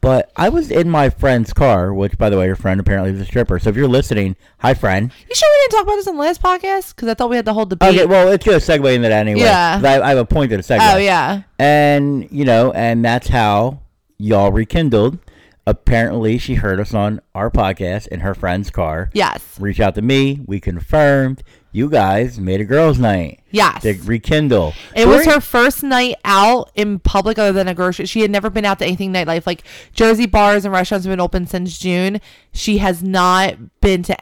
but 0.01 0.31
I 0.37 0.49
was 0.49 0.71
in 0.71 0.89
my 0.89 1.11
friend's 1.11 1.53
car, 1.53 1.93
which, 1.93 2.17
by 2.17 2.31
the 2.31 2.39
way, 2.39 2.47
your 2.47 2.57
friend 2.57 2.81
apparently 2.81 3.13
is 3.13 3.21
a 3.21 3.25
stripper. 3.27 3.59
So 3.59 3.69
if 3.71 3.77
you're 3.77 3.89
listening, 3.89 4.37
hi, 4.59 4.73
friend. 4.75 5.13
You 5.29 5.35
sure 5.35 5.49
we 5.53 5.63
didn't 5.63 5.71
talk 5.73 5.83
about 5.85 5.97
this 5.97 6.07
in 6.07 6.15
the 6.17 6.21
last 6.23 6.43
podcast? 6.43 6.95
Because 6.97 7.09
I 7.09 7.15
thought 7.15 7.29
we 7.31 7.37
had 7.37 7.45
the 7.45 7.53
whole 7.55 7.67
debate. 7.67 7.91
Okay, 7.95 8.07
well, 8.07 8.29
it's 8.29 8.45
to 8.45 8.51
segue 8.53 8.95
into 8.95 9.09
that 9.09 9.27
anyway. 9.27 9.41
Yeah. 9.41 9.77
'cause 9.77 9.85
I, 9.85 10.01
I 10.07 10.09
have 10.11 10.19
a 10.19 10.25
point 10.25 10.51
to 10.51 10.57
the 10.57 10.63
segue. 10.63 10.95
oh 10.95 10.97
yeah. 10.99 11.43
And, 11.59 12.27
you 12.31 12.45
know, 12.45 12.73
and 12.73 13.05
that's 13.05 13.29
how 13.29 13.81
y'all 14.19 14.51
rekindled. 14.53 15.19
Apparently, 15.67 16.39
she 16.39 16.55
heard 16.55 16.81
us 16.81 16.95
on 16.95 17.21
our 17.35 17.51
podcast 17.51 18.09
in 18.09 18.21
her 18.21 18.35
friend's 18.35 18.71
car. 18.71 19.11
Yes. 19.13 19.57
Reach 19.61 19.79
out 19.79 19.95
to 19.97 20.03
me. 20.03 20.41
We 20.47 20.59
confirmed 20.59 21.43
you 21.73 21.89
guys 21.89 22.39
made 22.41 22.61
a 22.61 22.65
girls' 22.65 22.99
night 22.99 23.41
Yes. 23.51 23.83
to 23.83 23.95
rekindle. 24.05 24.75
It 24.95 25.07
was 25.07 25.25
her 25.27 25.41
first 25.41 25.83
night 25.83 26.17
out 26.25 26.71
in 26.75 26.99
public 26.99 27.39
other 27.39 27.53
than 27.53 27.69
a 27.69 27.75
grocery. 27.75 28.07
She 28.07 28.21
had 28.23 28.31
never 28.31 28.51
been 28.51 28.65
out 28.65 28.79
to 28.81 28.85
anything 28.87 29.13
nightlife. 29.13 29.47
Like 29.47 29.63
Jersey 29.93 30.27
bars 30.27 30.65
and 30.65 30.73
restaurants 30.75 31.07
have 31.07 31.13
been 31.13 31.21
open 31.21 31.47
since 31.47 31.79
June. 31.79 32.21
She 32.53 32.79
has 32.79 33.03
not 33.03 33.81
been 33.81 34.03
to 34.05 34.17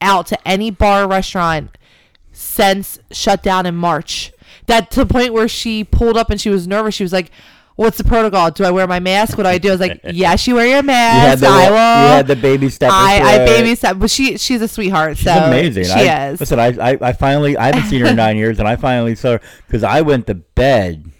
out 0.00 0.26
to 0.28 0.48
any 0.48 0.70
bar 0.70 1.04
or 1.04 1.08
restaurant 1.08 1.76
since 2.32 2.98
shut 3.10 3.42
down 3.42 3.66
in 3.66 3.76
March. 3.76 4.32
That 4.66 4.90
to 4.92 5.04
the 5.04 5.06
point 5.12 5.32
where 5.32 5.48
she 5.48 5.84
pulled 5.84 6.16
up 6.16 6.28
and 6.30 6.40
she 6.40 6.50
was 6.50 6.66
nervous. 6.66 6.94
She 6.94 7.04
was 7.04 7.12
like, 7.12 7.30
"What's 7.76 7.98
the 7.98 8.04
protocol? 8.04 8.50
Do 8.50 8.64
I 8.64 8.70
wear 8.70 8.86
my 8.86 9.00
mask? 9.00 9.38
What 9.38 9.44
do 9.44 9.48
I 9.48 9.58
do?" 9.58 9.68
I 9.68 9.72
was 9.72 9.80
like, 9.80 10.00
"Yes, 10.04 10.46
you 10.46 10.56
wear 10.56 10.66
your 10.66 10.82
mask. 10.82 11.42
You 11.42 11.48
the, 11.48 11.54
I 11.54 11.70
will." 11.70 12.08
you 12.08 12.16
had 12.16 12.26
the 12.26 12.36
baby 12.36 12.68
step. 12.68 12.90
I, 12.92 13.20
I 13.20 13.38
baby 13.46 13.74
step, 13.74 13.98
but 13.98 14.10
she 14.10 14.36
she's 14.38 14.60
a 14.60 14.68
sweetheart. 14.68 15.16
She's 15.16 15.26
so 15.26 15.32
amazing. 15.32 15.84
She 15.84 15.90
I, 15.92 16.30
is. 16.30 16.40
Listen, 16.40 16.58
I, 16.58 16.66
I, 16.80 16.98
I 17.00 17.12
finally, 17.12 17.56
I 17.56 17.66
haven't 17.66 17.84
seen 17.84 18.00
her 18.00 18.08
in 18.08 18.16
nine 18.26 18.36
years, 18.36 18.58
and 18.58 18.66
I 18.66 18.76
finally 18.76 19.14
saw 19.14 19.32
her 19.32 19.40
because 19.66 19.82
I 19.84 20.00
went 20.02 20.26
to 20.26 20.34
bed. 20.34 21.10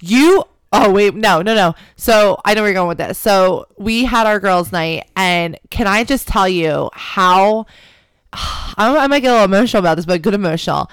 You 0.00 0.44
oh 0.72 0.90
wait 0.90 1.14
no 1.14 1.40
no 1.40 1.54
no. 1.54 1.74
So 1.96 2.40
I 2.44 2.54
know 2.54 2.62
where 2.62 2.70
you're 2.70 2.74
going 2.74 2.88
with 2.88 2.98
this. 2.98 3.18
So 3.18 3.66
we 3.78 4.04
had 4.04 4.26
our 4.26 4.40
girls' 4.40 4.72
night, 4.72 5.08
and 5.16 5.58
can 5.70 5.86
I 5.86 6.04
just 6.04 6.28
tell 6.28 6.48
you 6.48 6.90
how 6.92 7.66
I 8.32 9.06
might 9.06 9.20
get 9.20 9.28
a 9.28 9.32
little 9.32 9.44
emotional 9.44 9.80
about 9.80 9.96
this, 9.96 10.06
but 10.06 10.22
good 10.22 10.34
emotional. 10.34 10.90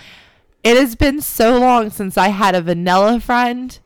It 0.63 0.77
has 0.77 0.95
been 0.95 1.21
so 1.21 1.57
long 1.57 1.89
since 1.89 2.17
I 2.17 2.27
had 2.27 2.53
a 2.53 2.61
vanilla 2.61 3.19
friend 3.19 3.77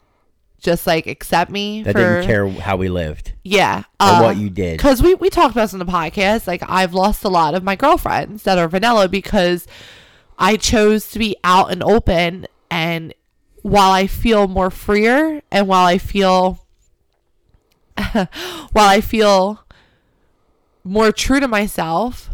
just 0.66 0.86
like 0.88 1.08
accept 1.08 1.50
me 1.52 1.84
That 1.84 1.94
for 1.94 2.00
didn't 2.00 2.26
care 2.26 2.50
how 2.50 2.76
we 2.76 2.90
lived. 2.90 3.32
Yeah 3.44 3.84
or 4.02 4.22
what 4.22 4.38
you 4.38 4.50
did. 4.50 4.78
because 4.78 5.02
we, 5.02 5.14
we 5.14 5.30
talked 5.30 5.52
about 5.52 5.62
this 5.66 5.74
on 5.74 5.80
the 5.80 5.86
podcast. 5.86 6.48
Like 6.48 6.64
i've 6.68 6.94
lost 6.94 7.24
a 7.24 7.30
lot 7.30 7.54
of 7.56 7.64
my 7.64 7.76
girlfriends 7.76 8.44
that 8.44 8.58
are 8.58 8.68
vanilla 8.68 9.08
because 9.08 9.68
i 10.38 10.58
chose 10.58 11.10
to 11.12 11.20
be 11.20 11.38
out 11.44 11.72
and 11.72 11.82
open 11.84 12.48
and 12.70 13.14
while 13.62 13.92
i 13.92 14.08
feel 14.08 14.48
more 14.48 14.70
freer 14.72 15.42
and 15.52 15.68
while 15.68 15.86
i 15.86 15.98
feel 15.98 16.66
while 18.12 18.28
i 18.90 19.00
feel 19.00 19.64
more 20.84 21.12
true 21.12 21.40
to 21.40 21.48
myself 21.48 22.30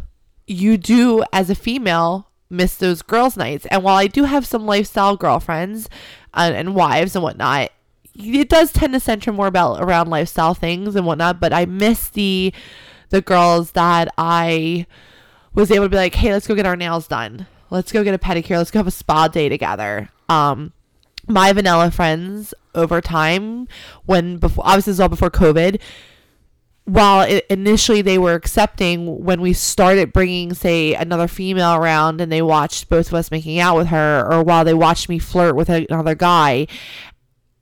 you 0.47 0.77
do 0.77 1.23
as 1.31 1.49
a 1.49 1.55
female 1.55 2.27
miss 2.49 2.75
those 2.75 3.01
girls 3.01 3.37
nights. 3.37 3.65
And 3.67 3.83
while 3.83 3.95
i 3.97 4.07
do 4.07 4.23
have 4.23 4.45
some 4.45 4.65
lifestyle 4.65 5.15
girlfriends 5.15 5.87
uh, 6.33 6.51
and 6.53 6.75
wives 6.75 7.15
and 7.15 7.23
whatnot 7.23 7.71
it 8.15 8.49
does 8.49 8.71
tend 8.71 8.93
to 8.93 8.99
center 8.99 9.31
more 9.31 9.47
about 9.47 9.81
around 9.81 10.09
lifestyle 10.09 10.53
things 10.53 10.95
and 10.95 11.05
whatnot 11.05 11.39
but 11.39 11.53
i 11.53 11.65
miss 11.65 12.09
the 12.09 12.53
the 13.09 13.21
girls 13.21 13.71
that 13.71 14.07
i 14.17 14.85
was 15.53 15.71
able 15.71 15.85
to 15.85 15.89
be 15.89 15.97
like 15.97 16.15
hey 16.15 16.31
let's 16.31 16.47
go 16.47 16.55
get 16.55 16.65
our 16.65 16.75
nails 16.75 17.07
done. 17.07 17.47
Let's 17.69 17.91
go 17.91 18.03
get 18.03 18.13
a 18.13 18.19
pedicure. 18.19 18.57
Let's 18.57 18.71
go 18.71 18.79
have 18.79 18.87
a 18.87 18.91
spa 18.91 19.27
day 19.27 19.49
together. 19.49 20.09
Um 20.29 20.73
my 21.27 21.53
vanilla 21.53 21.91
friends 21.91 22.53
over 22.73 22.99
time 22.99 23.67
when 24.05 24.37
before 24.37 24.65
obviously 24.65 24.91
this 24.91 24.95
is 24.95 24.99
all 24.99 25.07
before 25.07 25.29
covid 25.29 25.79
while 26.85 27.21
it, 27.21 27.45
initially 27.47 28.01
they 28.01 28.17
were 28.17 28.33
accepting 28.33 29.23
when 29.23 29.39
we 29.39 29.53
started 29.53 30.11
bringing 30.11 30.51
say 30.53 30.95
another 30.95 31.27
female 31.27 31.75
around 31.75 32.19
and 32.19 32.31
they 32.31 32.41
watched 32.41 32.89
both 32.89 33.07
of 33.09 33.13
us 33.13 33.29
making 33.29 33.59
out 33.59 33.77
with 33.77 33.87
her 33.87 34.27
or 34.31 34.43
while 34.43 34.65
they 34.65 34.73
watched 34.73 35.09
me 35.09 35.19
flirt 35.19 35.55
with 35.55 35.69
another 35.69 36.15
guy 36.15 36.65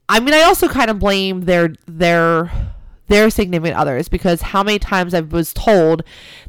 i 0.10 0.20
mean 0.20 0.34
i 0.34 0.42
also 0.42 0.68
kind 0.68 0.90
of 0.90 1.00
blame 1.00 1.42
their 1.42 1.74
their 1.88 2.52
their 3.08 3.30
significant 3.30 3.78
others 3.78 4.10
because 4.10 4.42
how 4.42 4.64
many 4.64 4.78
times 4.80 5.14
i 5.14 5.22
was 5.22 5.54
told 5.54 6.04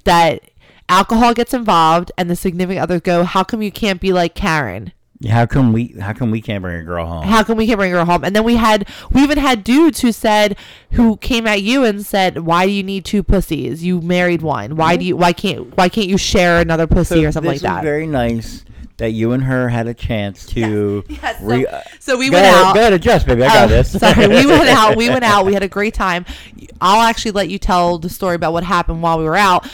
that 0.04 0.42
alcohol 0.88 1.32
gets 1.32 1.54
involved 1.54 2.10
and 2.18 2.28
the 2.28 2.36
significant 2.36 2.82
others 2.82 3.00
go 3.02 3.22
how 3.22 3.44
come 3.44 3.62
you 3.62 3.70
can't 3.70 4.00
be 4.00 4.12
like 4.12 4.34
karen 4.34 4.92
How 5.28 5.44
come 5.44 5.74
we? 5.74 5.88
How 6.00 6.14
come 6.14 6.30
we 6.30 6.40
can't 6.40 6.62
bring 6.62 6.80
a 6.80 6.82
girl 6.82 7.04
home? 7.06 7.24
how 7.24 7.44
come 7.44 7.58
we 7.58 7.66
can't 7.66 7.78
bring 7.78 7.92
her 7.92 8.06
home? 8.06 8.24
And 8.24 8.34
then 8.34 8.42
we 8.42 8.56
had, 8.56 8.88
we 9.12 9.20
even 9.22 9.36
had 9.36 9.62
dudes 9.62 10.00
who 10.00 10.12
said, 10.12 10.56
who 10.92 11.18
came 11.18 11.46
at 11.46 11.60
you 11.60 11.84
and 11.84 12.06
said, 12.06 12.38
why 12.38 12.64
do 12.64 12.72
you 12.72 12.82
need 12.82 13.04
two 13.04 13.22
pussies? 13.22 13.84
You 13.84 14.00
married 14.00 14.40
one. 14.40 14.76
Why 14.76 14.96
do 14.96 15.04
you, 15.04 15.16
why 15.18 15.34
can't, 15.34 15.76
why 15.76 15.90
can't 15.90 16.08
you 16.08 16.16
share 16.16 16.58
another 16.58 16.86
pussy 16.86 17.26
or 17.26 17.32
something 17.32 17.52
like 17.52 17.60
that? 17.60 17.82
very 17.84 18.06
nice 18.06 18.64
that 19.00 19.10
you 19.10 19.32
and 19.32 19.42
her 19.42 19.68
had 19.68 19.86
a 19.88 19.94
chance 19.94 20.46
to. 20.54 21.04
Yes, 21.10 21.38
so- 21.40 21.44
re- 21.46 21.66
uh, 21.66 21.80
so 21.98 22.16
we 22.18 22.30
go 22.30 22.34
went 22.36 22.46
ahead, 22.46 22.64
out. 22.64 22.74
Go 22.74 22.80
ahead, 22.80 22.92
adjust, 22.94 23.26
baby. 23.26 23.42
I 23.42 23.48
got 23.48 23.64
Oh, 23.64 23.68
this. 23.68 23.92
sorry, 23.98 24.28
we 24.28 24.46
went 24.46 24.68
out. 24.68 24.96
We 24.96 25.08
went 25.10 25.24
out. 25.24 25.44
We 25.44 25.52
had 25.54 25.62
a 25.62 25.68
great 25.68 25.92
time. 25.94 26.24
I'll 26.80 27.02
actually 27.02 27.32
let 27.32 27.48
you 27.50 27.58
tell 27.58 27.98
the 27.98 28.08
story 28.08 28.36
about 28.36 28.52
what 28.52 28.64
happened 28.64 29.02
while 29.02 29.18
we 29.18 29.24
were 29.24 29.36
out. 29.36 29.68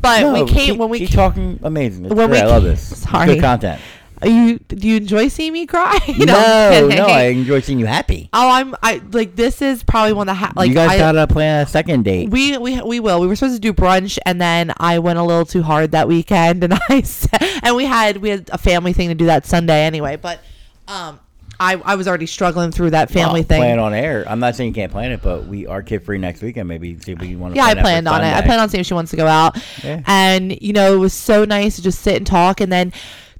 But 0.00 0.20
No, 0.22 0.32
we 0.32 0.50
came 0.50 0.72
keep, 0.72 0.78
when 0.78 0.88
we 0.90 0.98
keep 0.98 1.10
ca- 1.10 1.28
talking. 1.28 1.60
Amazing. 1.62 2.08
When 2.08 2.28
we. 2.30 2.38
I 2.38 2.46
love 2.46 2.64
this. 2.64 2.90
It's 2.92 3.02
Sorry. 3.02 3.26
Good 3.34 3.40
content. 3.40 3.80
Are 4.22 4.28
you 4.28 4.58
do 4.60 4.86
you 4.88 4.96
enjoy 4.98 5.28
seeing 5.28 5.52
me 5.52 5.66
cry? 5.66 5.98
No, 6.16 6.34
I'm 6.36 6.88
no. 6.88 7.06
I 7.06 7.22
enjoy 7.24 7.60
seeing 7.60 7.80
you 7.80 7.86
happy. 7.86 8.30
Oh, 8.32 8.48
I'm 8.48 8.74
I 8.82 9.02
like 9.10 9.34
this 9.34 9.60
is 9.60 9.82
probably 9.82 10.12
one 10.12 10.28
of 10.28 10.36
the 10.36 10.38
ha- 10.38 10.52
like 10.54 10.68
you 10.68 10.74
guys 10.74 10.90
I, 10.92 10.98
gotta 10.98 11.26
plan 11.26 11.64
a 11.64 11.68
second 11.68 12.04
date. 12.04 12.30
We 12.30 12.56
we 12.58 12.80
we 12.82 13.00
will. 13.00 13.20
We 13.20 13.26
were 13.26 13.34
supposed 13.34 13.56
to 13.56 13.60
do 13.60 13.72
brunch, 13.72 14.18
and 14.24 14.40
then 14.40 14.72
I 14.76 15.00
went 15.00 15.18
a 15.18 15.22
little 15.24 15.44
too 15.44 15.62
hard 15.62 15.90
that 15.90 16.06
weekend, 16.06 16.62
and 16.62 16.72
I 16.88 17.02
said, 17.02 17.42
and 17.64 17.74
we 17.74 17.84
had 17.84 18.18
we 18.18 18.28
had 18.28 18.48
a 18.52 18.58
family 18.58 18.92
thing 18.92 19.08
to 19.08 19.14
do 19.16 19.26
that 19.26 19.44
Sunday 19.44 19.84
anyway. 19.84 20.14
But 20.16 20.38
um, 20.86 21.18
I 21.58 21.74
I 21.84 21.96
was 21.96 22.06
already 22.06 22.26
struggling 22.26 22.70
through 22.70 22.90
that 22.90 23.10
family 23.10 23.40
Well, 23.40 23.48
thing. 23.48 23.60
Plan 23.60 23.78
on 23.80 23.92
air. 23.92 24.24
I'm 24.28 24.38
not 24.38 24.54
saying 24.54 24.68
you 24.68 24.74
can't 24.74 24.92
plan 24.92 25.10
it, 25.10 25.20
but 25.22 25.46
we 25.46 25.66
are 25.66 25.82
kid 25.82 26.04
free 26.04 26.18
next 26.18 26.42
weekend. 26.42 26.68
Maybe 26.68 26.96
see 27.00 27.12
if 27.12 27.18
we 27.18 27.34
want 27.34 27.54
to. 27.54 27.60
yeah, 27.60 27.66
I 27.66 27.74
planned 27.74 28.06
on 28.06 28.22
it. 28.22 28.32
I 28.32 28.42
planned 28.42 28.60
on 28.60 28.68
seeing 28.68 28.82
if 28.82 28.86
she 28.86 28.94
wants 28.94 29.10
to 29.10 29.16
go 29.16 29.26
out, 29.26 29.56
Yeah. 29.82 30.02
and 30.06 30.60
you 30.62 30.72
know 30.72 30.94
it 30.94 30.98
was 30.98 31.12
so 31.12 31.44
nice 31.44 31.74
to 31.76 31.82
just 31.82 32.00
sit 32.02 32.16
and 32.16 32.26
talk, 32.26 32.60
and 32.60 32.70
then. 32.70 32.92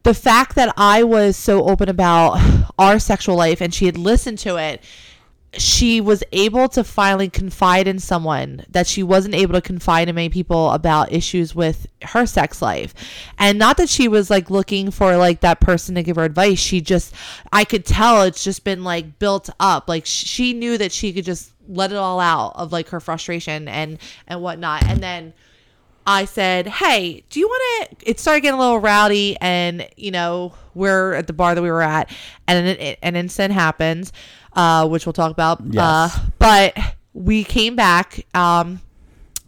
The 0.03 0.15
fact 0.15 0.57
that 0.57 0.75
I 0.77 1.05
was 1.05 1.37
so 1.37 1.69
open 1.69 1.89
about 1.89 2.41
our 2.79 2.99
sexual 2.99 3.37
life 3.37 3.61
and 3.61 3.73
she 3.73 3.87
had 3.87 3.97
listened 3.97 4.39
to 4.39 4.57
it, 4.57 4.83
she 5.59 6.01
was 6.01 6.25
able 6.33 6.67
to 6.71 6.83
finally 6.83 7.29
confide 7.29 7.87
in 7.87 7.99
someone 7.99 8.65
that 8.71 8.87
she 8.87 9.03
wasn't 9.03 9.35
able 9.35 9.53
to 9.53 9.61
confide 9.61 10.09
in 10.09 10.15
many 10.15 10.31
people 10.31 10.71
about 10.71 11.13
issues 11.13 11.55
with 11.55 11.87
her 12.03 12.25
sex 12.25 12.63
life. 12.63 12.95
And 13.39 13.59
not 13.59 13.77
that 13.77 13.91
she 13.91 14.09
was 14.09 14.31
like 14.31 14.49
looking 14.49 14.91
for 14.91 15.17
like 15.17 15.41
that 15.41 15.61
person 15.61 15.95
to 15.97 16.03
give 16.03 16.17
her 16.17 16.25
advice. 16.25 16.59
She 16.59 16.81
just 16.81 17.15
i 17.53 17.65
could 17.65 17.85
tell 17.85 18.23
it's 18.23 18.45
just 18.45 18.65
been 18.65 18.83
like 18.83 19.19
built 19.19 19.51
up. 19.61 19.89
Like 19.89 20.07
she 20.07 20.55
knew 20.55 20.79
that 20.79 20.91
she 20.91 21.13
could 21.13 21.25
just 21.25 21.53
let 21.69 21.93
it 21.93 21.97
all 21.97 22.19
out 22.19 22.53
of 22.57 22.73
like 22.73 22.89
her 22.89 23.01
frustration 23.01 23.69
and 23.69 23.99
and 24.27 24.41
whatnot. 24.41 24.85
And 24.85 25.03
then 25.03 25.35
I 26.07 26.25
said, 26.25 26.67
"Hey, 26.67 27.25
do 27.31 27.39
you 27.41 27.47
want 27.49 27.91
to?" 27.99 28.11
It 28.11 28.19
started 28.19 28.41
getting 28.41 28.59
a 28.59 28.61
little 28.63 28.81
rowdy, 28.81 29.37
and 29.41 29.89
you 29.97 30.11
know 30.11 30.55
we're 30.75 31.15
at 31.15 31.27
the 31.27 31.33
bar 31.33 31.55
that 31.55 31.63
we 31.63 31.71
were 31.71 31.83
at, 31.83 32.11
and 32.49 32.67
an, 32.67 32.97
an 33.03 33.17
incident 33.17 33.55
happens, 33.55 34.13
uh, 34.55 34.89
which 34.89 35.07
we'll 35.07 35.13
talk 35.13 35.31
about. 35.31 35.61
Uh, 35.61 35.65
Yes. 35.71 36.21
but 36.39 36.77
we 37.15 37.45
came 37.45 37.77
back 37.77 38.27
um, 38.35 38.81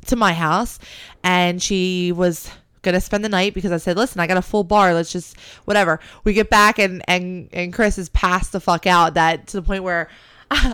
to 0.07 0.17
my 0.17 0.33
house, 0.33 0.79
and 1.23 1.63
she 1.63 2.13
was 2.13 2.51
gonna 2.83 3.01
spend 3.01 3.25
the 3.25 3.29
night 3.31 3.55
because 3.55 3.73
I 3.73 3.79
said, 3.79 3.97
listen, 3.97 4.21
I 4.21 4.27
got 4.27 4.37
a 4.37 4.43
full 4.43 4.63
bar. 4.65 4.93
Let's 4.95 5.11
just 5.11 5.39
whatever. 5.65 5.99
We 6.25 6.35
get 6.35 6.51
back 6.51 6.79
and 6.79 7.03
and 7.09 7.49
and 7.53 7.73
Chris 7.73 7.99
is 7.99 8.11
passed 8.11 8.53
the 8.53 8.61
fuck 8.61 8.87
out 8.87 9.15
that 9.15 9.47
to 9.49 9.57
the 9.57 9.63
point 9.63 9.83
where. 9.83 10.09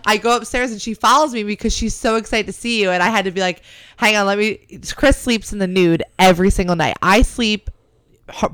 I 0.07 0.17
go 0.19 0.37
upstairs 0.37 0.71
and 0.73 0.81
she 0.81 0.95
follows 0.95 1.33
me 1.33 1.43
because 1.43 1.73
she's 1.75 1.95
so 1.95 2.17
excited 2.17 2.47
to 2.47 2.53
see 2.53 2.81
you. 2.81 2.91
And 2.91 3.03
I 3.03 3.09
had 3.09 3.25
to 3.27 3.31
be 3.31 3.41
like, 3.41 3.63
hang 3.97 4.17
on, 4.17 4.27
let 4.27 4.39
me. 4.39 4.61
Chris 4.97 5.17
sleeps 5.17 5.53
in 5.53 5.59
the 5.59 5.67
nude 5.67 6.03
every 6.19 6.51
single 6.51 6.77
night. 6.77 6.97
I 7.03 7.23
sleep 7.23 7.71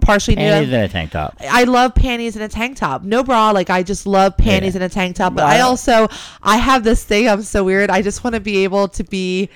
partially 0.00 0.36
nude. 0.36 0.52
Panties 0.52 0.72
in 0.72 0.80
a 0.80 0.88
tank 0.88 1.10
top. 1.10 1.36
I 1.40 1.64
love 1.64 1.94
panties 1.94 2.34
and 2.36 2.44
a 2.44 2.48
tank 2.48 2.76
top. 2.78 3.02
No 3.02 3.22
bra, 3.22 3.50
like 3.50 3.68
I 3.70 3.82
just 3.82 4.06
love 4.06 4.36
panties 4.36 4.74
Yeah. 4.74 4.82
and 4.82 4.90
a 4.90 4.94
tank 4.94 5.16
top. 5.16 5.34
But 5.34 5.44
I 5.44 5.60
also 5.60 6.08
I 6.42 6.56
have 6.56 6.82
this 6.84 7.04
thing. 7.04 7.28
I'm 7.28 7.42
so 7.42 7.62
weird. 7.64 7.90
I 7.90 8.02
just 8.02 8.24
want 8.24 8.34
to 8.34 8.40
be 8.40 8.64
able 8.64 8.88
to 8.88 9.04
be 9.04 9.50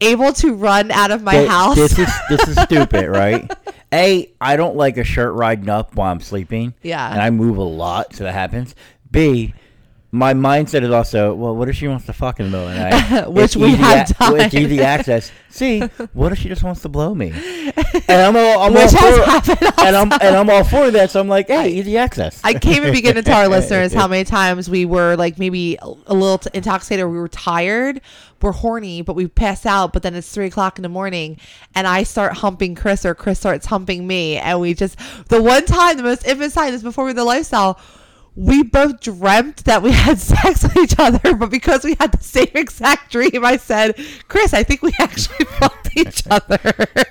able 0.00 0.32
to 0.32 0.54
run 0.54 0.90
out 0.90 1.10
of 1.10 1.22
my 1.22 1.32
Th- 1.32 1.48
house. 1.48 1.76
This 1.76 1.98
is 1.98 2.08
this 2.30 2.48
is 2.48 2.56
stupid, 2.62 3.08
right? 3.08 3.50
A, 3.92 4.32
I 4.40 4.56
don't 4.56 4.76
like 4.76 4.96
a 4.96 5.04
shirt 5.04 5.34
riding 5.34 5.68
up 5.68 5.94
while 5.94 6.10
I'm 6.10 6.20
sleeping. 6.20 6.72
Yeah. 6.82 7.10
And 7.10 7.20
I 7.20 7.28
move 7.30 7.56
a 7.58 7.62
lot, 7.62 8.14
so 8.14 8.24
that 8.24 8.32
happens. 8.32 8.74
B, 9.10 9.52
my 10.12 10.34
mindset 10.34 10.82
is 10.82 10.90
also, 10.90 11.34
well, 11.34 11.54
what 11.54 11.68
if 11.68 11.76
she 11.76 11.86
wants 11.86 12.06
to 12.06 12.12
fuck 12.12 12.40
in 12.40 12.50
the 12.50 12.58
middle 12.58 12.68
of 12.68 12.74
the 12.74 12.80
night? 13.20 13.28
Which 13.32 13.44
It's 13.44 13.56
we 13.56 13.70
have 13.76 14.10
a- 14.10 14.14
done. 14.14 14.40
It's 14.40 14.54
easy 14.54 14.80
access. 14.80 15.30
See, 15.50 15.80
what 16.14 16.32
if 16.32 16.38
she 16.38 16.48
just 16.48 16.62
wants 16.64 16.82
to 16.82 16.88
blow 16.88 17.14
me? 17.14 17.32
And 18.08 18.20
I'm 18.22 18.36
all, 18.36 18.62
I'm 18.64 18.74
Which 18.74 18.92
all 18.94 19.40
for, 19.42 19.80
and 19.82 19.96
I'm 19.96 20.12
and 20.12 20.36
I'm 20.36 20.50
all 20.50 20.64
for 20.64 20.90
that. 20.90 21.12
So 21.12 21.20
I'm 21.20 21.28
like, 21.28 21.46
hey, 21.46 21.70
easy 21.70 21.96
access. 21.96 22.40
I 22.42 22.54
can't 22.54 22.78
even 22.78 22.92
begin 22.92 23.14
to 23.14 23.22
tell 23.22 23.38
our 23.40 23.48
listeners 23.48 23.92
how 23.92 24.08
many 24.08 24.24
times 24.24 24.68
we 24.68 24.84
were 24.84 25.14
like 25.16 25.38
maybe 25.38 25.76
a 25.80 25.86
a 26.06 26.14
little 26.14 26.38
t- 26.38 26.50
intoxicated 26.54 27.06
we 27.06 27.18
were 27.18 27.28
tired, 27.28 28.00
we're 28.42 28.50
horny, 28.52 29.02
but 29.02 29.14
we 29.14 29.28
pass 29.28 29.64
out, 29.64 29.92
but 29.92 30.02
then 30.02 30.14
it's 30.16 30.30
three 30.32 30.46
o'clock 30.46 30.78
in 30.78 30.82
the 30.82 30.88
morning 30.88 31.38
and 31.76 31.86
I 31.86 32.02
start 32.02 32.32
humping 32.38 32.74
Chris 32.74 33.04
or 33.06 33.14
Chris 33.14 33.38
starts 33.38 33.66
humping 33.66 34.04
me. 34.06 34.36
And 34.38 34.60
we 34.60 34.74
just, 34.74 34.96
the 35.28 35.40
one 35.40 35.64
time, 35.66 35.96
the 35.96 36.02
most 36.02 36.26
infamous 36.26 36.54
time 36.54 36.74
is 36.74 36.82
before 36.82 37.04
we 37.04 37.12
the 37.12 37.24
lifestyle. 37.24 37.78
We 38.36 38.62
both 38.62 39.00
dreamt 39.00 39.64
that 39.64 39.82
we 39.82 39.90
had 39.92 40.18
sex 40.18 40.62
with 40.62 40.76
each 40.76 40.94
other, 40.98 41.34
but 41.34 41.50
because 41.50 41.84
we 41.84 41.96
had 41.98 42.12
the 42.12 42.22
same 42.22 42.48
exact 42.54 43.10
dream, 43.12 43.44
I 43.44 43.56
said, 43.56 43.96
"Chris, 44.28 44.54
I 44.54 44.62
think 44.62 44.82
we 44.82 44.92
actually 44.98 45.44
fucked 45.58 45.96
each 45.96 46.22
other." 46.30 46.60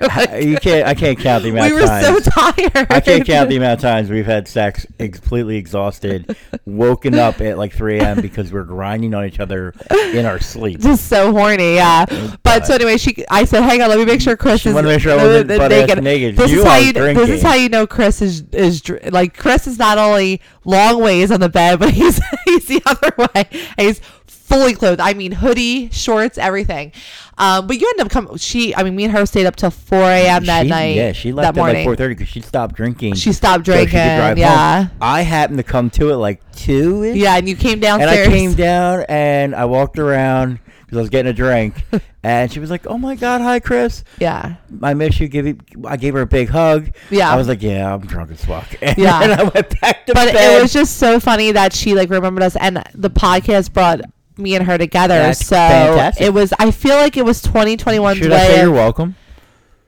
Like, 0.02 0.44
you 0.44 0.58
can't. 0.58 0.88
I 0.88 0.96
can't 0.96 1.20
count 1.20 1.44
the 1.44 1.50
amount 1.50 1.70
times 1.70 1.74
we 1.76 1.82
were 1.82 1.88
times. 1.88 2.26
so 2.26 2.32
tired. 2.32 2.88
I 2.90 3.00
can't 3.02 3.26
count 3.26 3.50
the 3.50 3.58
amount 3.58 3.74
of 3.80 3.82
times 3.82 4.10
we've 4.10 4.26
had 4.26 4.48
sex 4.48 4.86
completely 4.98 5.58
exhausted, 5.58 6.36
woken 6.66 7.16
up 7.16 7.42
at 7.42 7.58
like 7.58 7.74
3 7.74 8.00
a.m. 8.00 8.22
because 8.22 8.52
we're 8.54 8.64
grinding 8.64 9.14
on 9.14 9.26
each 9.26 9.40
other 9.40 9.74
in 10.14 10.26
our 10.26 10.40
sleep. 10.40 10.80
just 10.80 11.08
so 11.08 11.32
horny, 11.34 11.76
yeah. 11.76 12.06
But 12.44 12.66
so 12.66 12.76
anyway, 12.76 12.98
she, 12.98 13.26
I 13.30 13.44
said, 13.44 13.62
"Hang 13.64 13.82
on, 13.82 13.90
let 13.90 14.00
me 14.00 14.06
make 14.06 14.22
sure 14.22 14.38
Chris 14.38 14.62
She 14.62 14.70
is 14.70 14.76
to 14.76 14.84
make 14.84 15.02
sure 15.02 15.12
I 15.20 15.24
wasn't 15.24 15.52
uh, 15.52 15.58
butt-ass 15.58 16.02
naked. 16.02 16.38
This 16.38 16.52
You 16.52 16.60
is 16.60 16.66
how 16.66 16.78
you. 16.78 16.94
This 16.94 17.30
is 17.30 17.42
how 17.44 17.54
you 17.56 17.70
know 17.70 17.86
Chris 17.86 18.22
is 18.22 18.42
is 18.54 18.82
like 19.12 19.38
Chris 19.38 19.68
is 19.68 19.78
not 19.78 19.98
only 19.98 20.42
long 20.66 21.02
ways 21.10 21.32
on 21.32 21.40
the 21.40 21.50
bed, 21.50 21.80
but 21.80 21.90
he's 22.00 22.22
he's 22.46 22.68
the 22.68 22.82
other 22.86 23.14
way. 23.18 23.48
And 23.78 23.88
he's 23.88 24.00
fully 24.28 24.74
clothed. 24.74 25.00
I 25.02 25.14
mean, 25.14 25.32
hoodie, 25.32 25.90
shorts, 25.92 26.38
everything. 26.38 26.92
Um, 27.38 27.68
but 27.68 27.80
you 27.80 27.88
end 27.98 28.02
up 28.06 28.12
coming. 28.12 28.36
She, 28.38 28.76
I 28.76 28.84
mean, 28.84 28.96
me 28.96 29.06
and 29.06 29.14
her 29.14 29.26
stayed 29.26 29.46
up 29.46 29.56
till 29.56 29.72
4 29.72 29.98
a.m. 29.98 30.46
that 30.46 30.64
She- 30.64 30.70
night. 30.70 30.96
Yeah, 30.96 31.12
she 31.14 31.32
that 31.32 31.56
left 31.56 31.58
at 31.58 31.62
like 31.62 31.78
4:30 31.88 32.08
because 32.10 32.28
she 32.28 32.42
stopped 32.42 32.76
drinking. 32.76 33.16
She 33.16 33.32
stopped 33.34 33.66
so 33.66 33.72
she 33.72 33.78
drinking. 33.86 34.38
yeah, 34.38 34.84
home. 34.84 34.92
I 35.02 35.22
happened 35.22 35.58
to 35.60 35.64
come 35.64 35.90
to 35.92 36.10
it 36.12 36.18
like 36.18 36.42
two. 36.54 37.04
yeah. 37.06 37.38
And 37.38 37.48
you 37.48 37.56
came 37.56 37.80
downstairs. 37.80 38.28
And. 38.28 38.34
I 38.34 38.38
came 38.38 38.54
down 38.56 39.06
and 39.08 39.56
I 39.56 39.66
walked 39.66 39.98
around 39.98 40.60
because 40.90 40.98
I 40.98 41.02
was 41.02 41.10
getting 41.10 41.30
a 41.30 41.34
drink, 41.34 41.84
and 42.24 42.52
she 42.52 42.60
was 42.60 42.70
like, 42.72 42.88
"Oh 42.88 42.98
my 42.98 43.16
God, 43.16 43.42
hi 43.42 43.60
Chris, 43.60 44.04
Yeah. 44.20 44.56
I 44.82 44.94
miss 44.96 45.20
you." 45.20 45.28
Give 45.28 45.46
you, 45.46 45.58
I 45.86 45.98
gave 45.98 46.16
her 46.16 46.22
a 46.22 46.26
big 46.26 46.50
hug. 46.50 46.90
Yeah. 47.12 47.32
I 47.32 47.36
was 47.36 47.48
like, 47.48 47.62
"Yeah, 47.62 47.94
I'm 47.94 48.02
drunk 48.02 48.32
as 48.32 48.44
fuck." 48.44 48.68
And 48.82 48.98
Yeah. 48.98 49.20
then 49.20 49.40
I 49.40 49.44
went 49.44 49.80
back 49.82 50.06
to 50.08 50.14
but 50.14 50.34
bed. 50.34 50.58
it 50.58 50.62
was 50.62 50.74
just 50.74 50.98
so 50.98 51.20
funny 51.20 51.52
that 51.52 51.74
she 51.74 51.94
like 51.94 52.10
remembered 52.10 52.44
us 52.44 52.56
and 52.56 52.84
the 52.96 53.10
podcast 53.12 53.72
brought 53.74 54.02
me 54.38 54.56
and 54.56 54.66
her 54.66 54.78
together 54.78 55.16
That's 55.20 55.46
so 55.46 55.56
fantastic. 55.58 56.26
it 56.26 56.34
was 56.34 56.54
i 56.60 56.72
feel 56.72 56.96
like 56.96 57.18
it 57.18 57.26
was 57.26 57.42
2021. 57.42 58.16
Should 58.16 58.32
I 58.32 58.48
say 58.48 58.62
you're 58.62 58.72
welcome? 58.72 59.16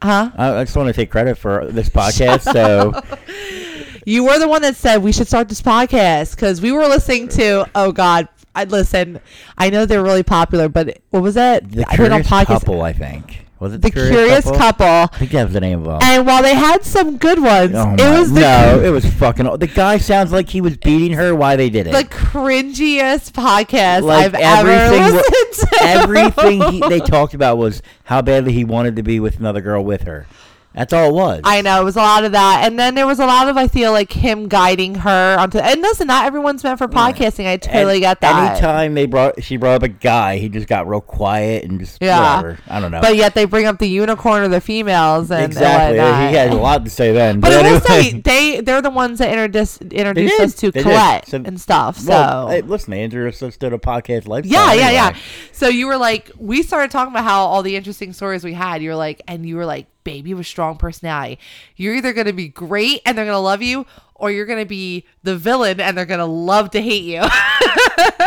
huh 0.04 0.30
I 0.38 0.64
just 0.66 0.76
want 0.76 0.88
to 0.88 0.93
take 0.93 1.10
credit 1.10 1.38
for 1.38 1.68
this 1.68 1.88
podcast. 1.89 2.41
So 2.52 2.91
you 4.06 4.24
were 4.26 4.39
the 4.39 4.47
one 4.47 4.62
that 4.64 4.76
said 4.76 4.97
we 5.04 5.12
should 5.12 5.28
start 5.28 5.47
this 5.47 5.62
podcast 5.62 6.36
because 6.36 6.60
we 6.62 6.72
were 6.72 6.86
listening 6.88 7.28
to 7.30 7.66
oh 7.76 7.91
god 7.91 8.28
i 8.56 8.64
listen 8.66 9.20
i 9.58 9.70
know 9.70 9.86
they're 9.86 10.04
really 10.04 10.24
popular 10.24 10.68
but 10.70 10.99
what 11.10 11.22
was 11.24 11.36
that? 11.36 11.70
the 11.72 11.86
I 11.89 11.95
heard 11.95 12.12
on 12.12 12.24
curious 12.24 12.28
podcast- 12.28 12.47
couple, 12.47 12.82
I 12.82 12.93
think, 12.93 13.45
was 13.60 13.74
it 13.76 13.82
the 13.84 13.91
curious, 13.91 14.43
couple, 14.45 14.86
I 14.88 15.06
think 15.20 15.32
that 15.32 15.43
was 15.43 15.54
the 15.54 15.60
name 15.62 15.80
of 15.80 15.86
them. 15.86 15.99
and 16.02 16.26
while 16.26 16.41
they 16.41 16.56
had 16.56 16.84
some 16.84 17.18
good 17.18 17.39
ones 17.41 17.74
Oh 17.76 17.93
it 17.93 18.20
was 18.20 18.34
the 18.34 18.39
no, 18.41 18.82
it 18.84 18.89
was 18.89 19.06
fucking. 19.06 19.45
The 19.60 19.68
guy 19.68 19.99
sounds 19.99 20.32
like 20.32 20.49
he 20.49 20.62
was 20.62 20.78
beating 20.78 21.14
her 21.16 21.36
Why 21.36 21.56
they 21.56 21.70
did 21.70 21.86
it. 21.88 21.91
the 21.93 22.04
cringiest 22.06 23.32
podcast 23.34 24.02
Like, 24.02 24.34
I've 24.34 24.36
ever 24.36 24.95
listened 24.97 25.70
to. 25.70 25.78
Everything 25.84 26.62
he, 26.72 26.80
they 26.89 26.99
talked 27.06 27.34
about 27.36 27.58
was 27.60 27.82
how 28.06 28.22
badly 28.24 28.52
he 28.52 28.64
wanted 28.64 28.95
to 28.95 29.04
be 29.04 29.20
with 29.20 29.39
another 29.39 29.62
girl 29.62 29.84
with 29.84 30.02
her. 30.04 30.26
That's 30.74 30.93
all 30.93 31.09
it 31.09 31.13
was. 31.13 31.41
I 31.43 31.61
know 31.61 31.82
it 31.82 31.84
was 31.84 31.97
a 31.97 32.01
lot 32.01 32.24
of 32.24 32.32
that, 32.32 32.61
and 32.65 32.80
then 32.80 32.95
there 32.95 33.05
was 33.05 33.19
a 33.19 33.26
lot 33.26 33.49
of 33.49 33.57
I 33.57 33.67
feel 33.67 33.91
like 33.91 34.13
him 34.13 34.47
guiding 34.47 34.95
her 34.95 35.36
onto. 35.38 35.57
And 35.57 35.82
listen, 35.82 36.07
not 36.07 36.26
everyone's 36.26 36.63
meant 36.63 36.78
for 36.78 36.88
podcasting. 36.88 37.45
I 37.45 37.57
totally 37.57 37.95
And 37.95 38.01
get 38.01 38.22
that. 38.22 38.51
Anytime 38.53 38.93
they 38.93 39.05
brought, 39.05 39.43
she 39.43 39.57
brought 39.57 39.76
up 39.76 39.84
a 39.84 39.89
guy, 39.89 40.38
he 40.38 40.47
just 40.47 40.67
got 40.67 40.88
real 40.88 41.01
quiet 41.01 41.65
and 41.65 41.78
just 41.78 41.97
Yeah. 42.01 42.38
whatever. 42.38 42.57
I 42.69 42.80
don't 42.80 42.91
know. 42.91 43.01
But 43.01 43.17
yet 43.17 43.36
they 43.36 43.43
bring 43.43 43.65
up 43.65 43.80
the 43.80 43.89
unicorn 43.89 44.43
or 44.43 44.47
the 44.47 44.61
females 44.61 45.30
and 45.30 45.43
exactly, 45.43 45.99
And 45.99 46.30
he 46.30 46.36
had 46.38 46.51
a 46.51 46.55
lot 46.55 46.86
to 46.86 46.89
say 46.89 47.11
then. 47.11 47.41
But 47.41 47.51
I 47.51 47.57
will 47.57 47.65
anyway. 47.91 48.11
say 48.11 48.22
they 48.22 48.61
they're 48.61 48.82
the 48.82 48.89
ones 48.89 49.19
that 49.19 49.30
introduced 49.30 49.82
introduced 49.82 50.39
us 50.39 50.53
to 50.55 50.72
They. 50.72 50.84
Colette 50.84 51.28
So- 51.28 51.41
and 51.43 51.59
stuff. 51.59 51.97
So 51.97 52.09
Well, 52.11 52.47
hey, 52.47 52.61
listen, 52.61 52.91
they 52.91 53.03
introduced 53.03 53.43
us 53.43 53.57
to 53.57 53.69
the 53.69 53.78
podcast 53.80 54.26
lifestyle. 54.26 54.74
yeah, 54.74 54.74
yeah, 54.74 54.91
yeah. 54.91 55.15
So 55.51 55.67
you 55.67 55.88
were 55.88 55.97
like, 55.97 56.32
we 56.38 56.63
started 56.63 56.91
talking 56.91 57.11
about 57.13 57.26
how 57.26 57.41
all 57.45 57.61
the 57.61 57.76
interesting 57.76 58.13
stories 58.13 58.43
we 58.45 58.53
had. 58.53 58.82
You 58.82 58.91
were 58.91 58.95
like, 58.95 59.22
and 59.28 59.45
you 59.45 59.57
were 59.57 59.65
like, 59.65 59.88
baby, 60.04 60.34
with 60.34 60.41
a 60.41 60.49
strong 60.49 60.78
personality. 60.78 61.39
You're 61.76 61.95
either 61.95 62.14
gonna 62.14 62.34
be 62.34 62.47
great 62.47 63.02
and 63.06 63.18
they're 63.18 63.26
gonna 63.26 63.39
love 63.39 63.62
you, 63.62 63.86
or 64.16 64.32
you're 64.32 64.45
gonna 64.45 64.66
be 64.66 65.06
the 65.24 65.36
villain 65.36 65.80
and 65.80 65.97
they're 65.97 66.06
gonna 66.06 66.26
love 66.26 66.72
to 66.72 66.82
hate 66.82 67.04
you. 67.04 67.22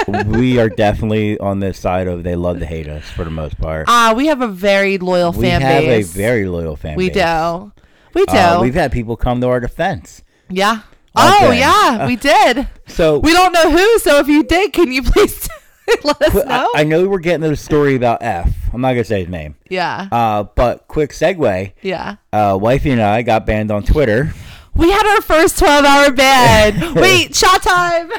we 0.26 0.58
are 0.58 0.68
definitely 0.68 1.38
on 1.38 1.60
this 1.60 1.78
side 1.78 2.06
of 2.08 2.22
they 2.24 2.36
love 2.36 2.58
to 2.60 2.66
hate 2.66 2.88
us 2.88 3.04
for 3.10 3.24
the 3.24 3.30
most 3.30 3.58
part. 3.58 3.86
Uh, 3.88 4.12
we 4.16 4.26
have 4.26 4.40
a 4.42 4.48
very 4.48 4.98
loyal 4.98 5.32
family. 5.32 5.48
we 5.48 5.50
fan 5.58 5.82
have 5.84 5.84
a 5.84 6.02
very 6.02 6.46
loyal 6.46 6.76
fan 6.76 6.96
we 6.96 7.10
base. 7.10 7.22
do. 7.22 7.72
We 8.14 8.24
do. 8.26 8.36
Uh, 8.36 8.58
we've 8.60 8.74
had 8.74 8.92
people 8.92 9.16
come 9.16 9.40
to 9.40 9.48
our 9.48 9.60
defense. 9.60 10.22
yeah. 10.48 10.80
Out 11.16 11.42
Oh 11.44 11.50
yeah, 11.52 11.98
Uh, 12.02 12.06
we 12.08 12.16
did. 12.32 12.68
So 12.88 13.20
We 13.20 13.32
don't 13.32 13.52
know 13.52 13.70
who, 13.70 13.98
so 14.00 14.18
if 14.18 14.26
you 14.26 14.42
did, 14.42 14.72
can 14.72 14.90
you 14.92 15.00
please 15.02 15.48
let 16.04 16.20
us 16.22 16.32
Qu- 16.32 16.44
know? 16.44 16.68
I, 16.74 16.80
I 16.80 16.84
know 16.84 17.08
we're 17.08 17.18
getting 17.18 17.42
to 17.42 17.48
the 17.48 17.56
story 17.56 17.94
about 17.96 18.22
F. 18.22 18.50
I'm 18.72 18.80
not 18.80 18.92
gonna 18.92 19.04
say 19.04 19.20
his 19.20 19.28
name. 19.28 19.54
yeah. 19.68 20.08
Uh, 20.10 20.44
but 20.44 20.88
quick 20.88 21.10
segue. 21.10 21.72
yeah. 21.82 22.16
Uh, 22.32 22.58
wifey 22.60 22.90
and 22.90 23.00
I 23.02 23.22
got 23.22 23.46
banned 23.46 23.70
on 23.70 23.82
Twitter. 23.84 24.32
We 24.74 24.90
had 24.90 25.06
our 25.14 25.20
first 25.22 25.56
12 25.60 25.84
hour 25.84 26.10
ban. 26.12 26.94
Wait, 26.96 27.34
shot 27.36 27.62
time. 27.62 28.10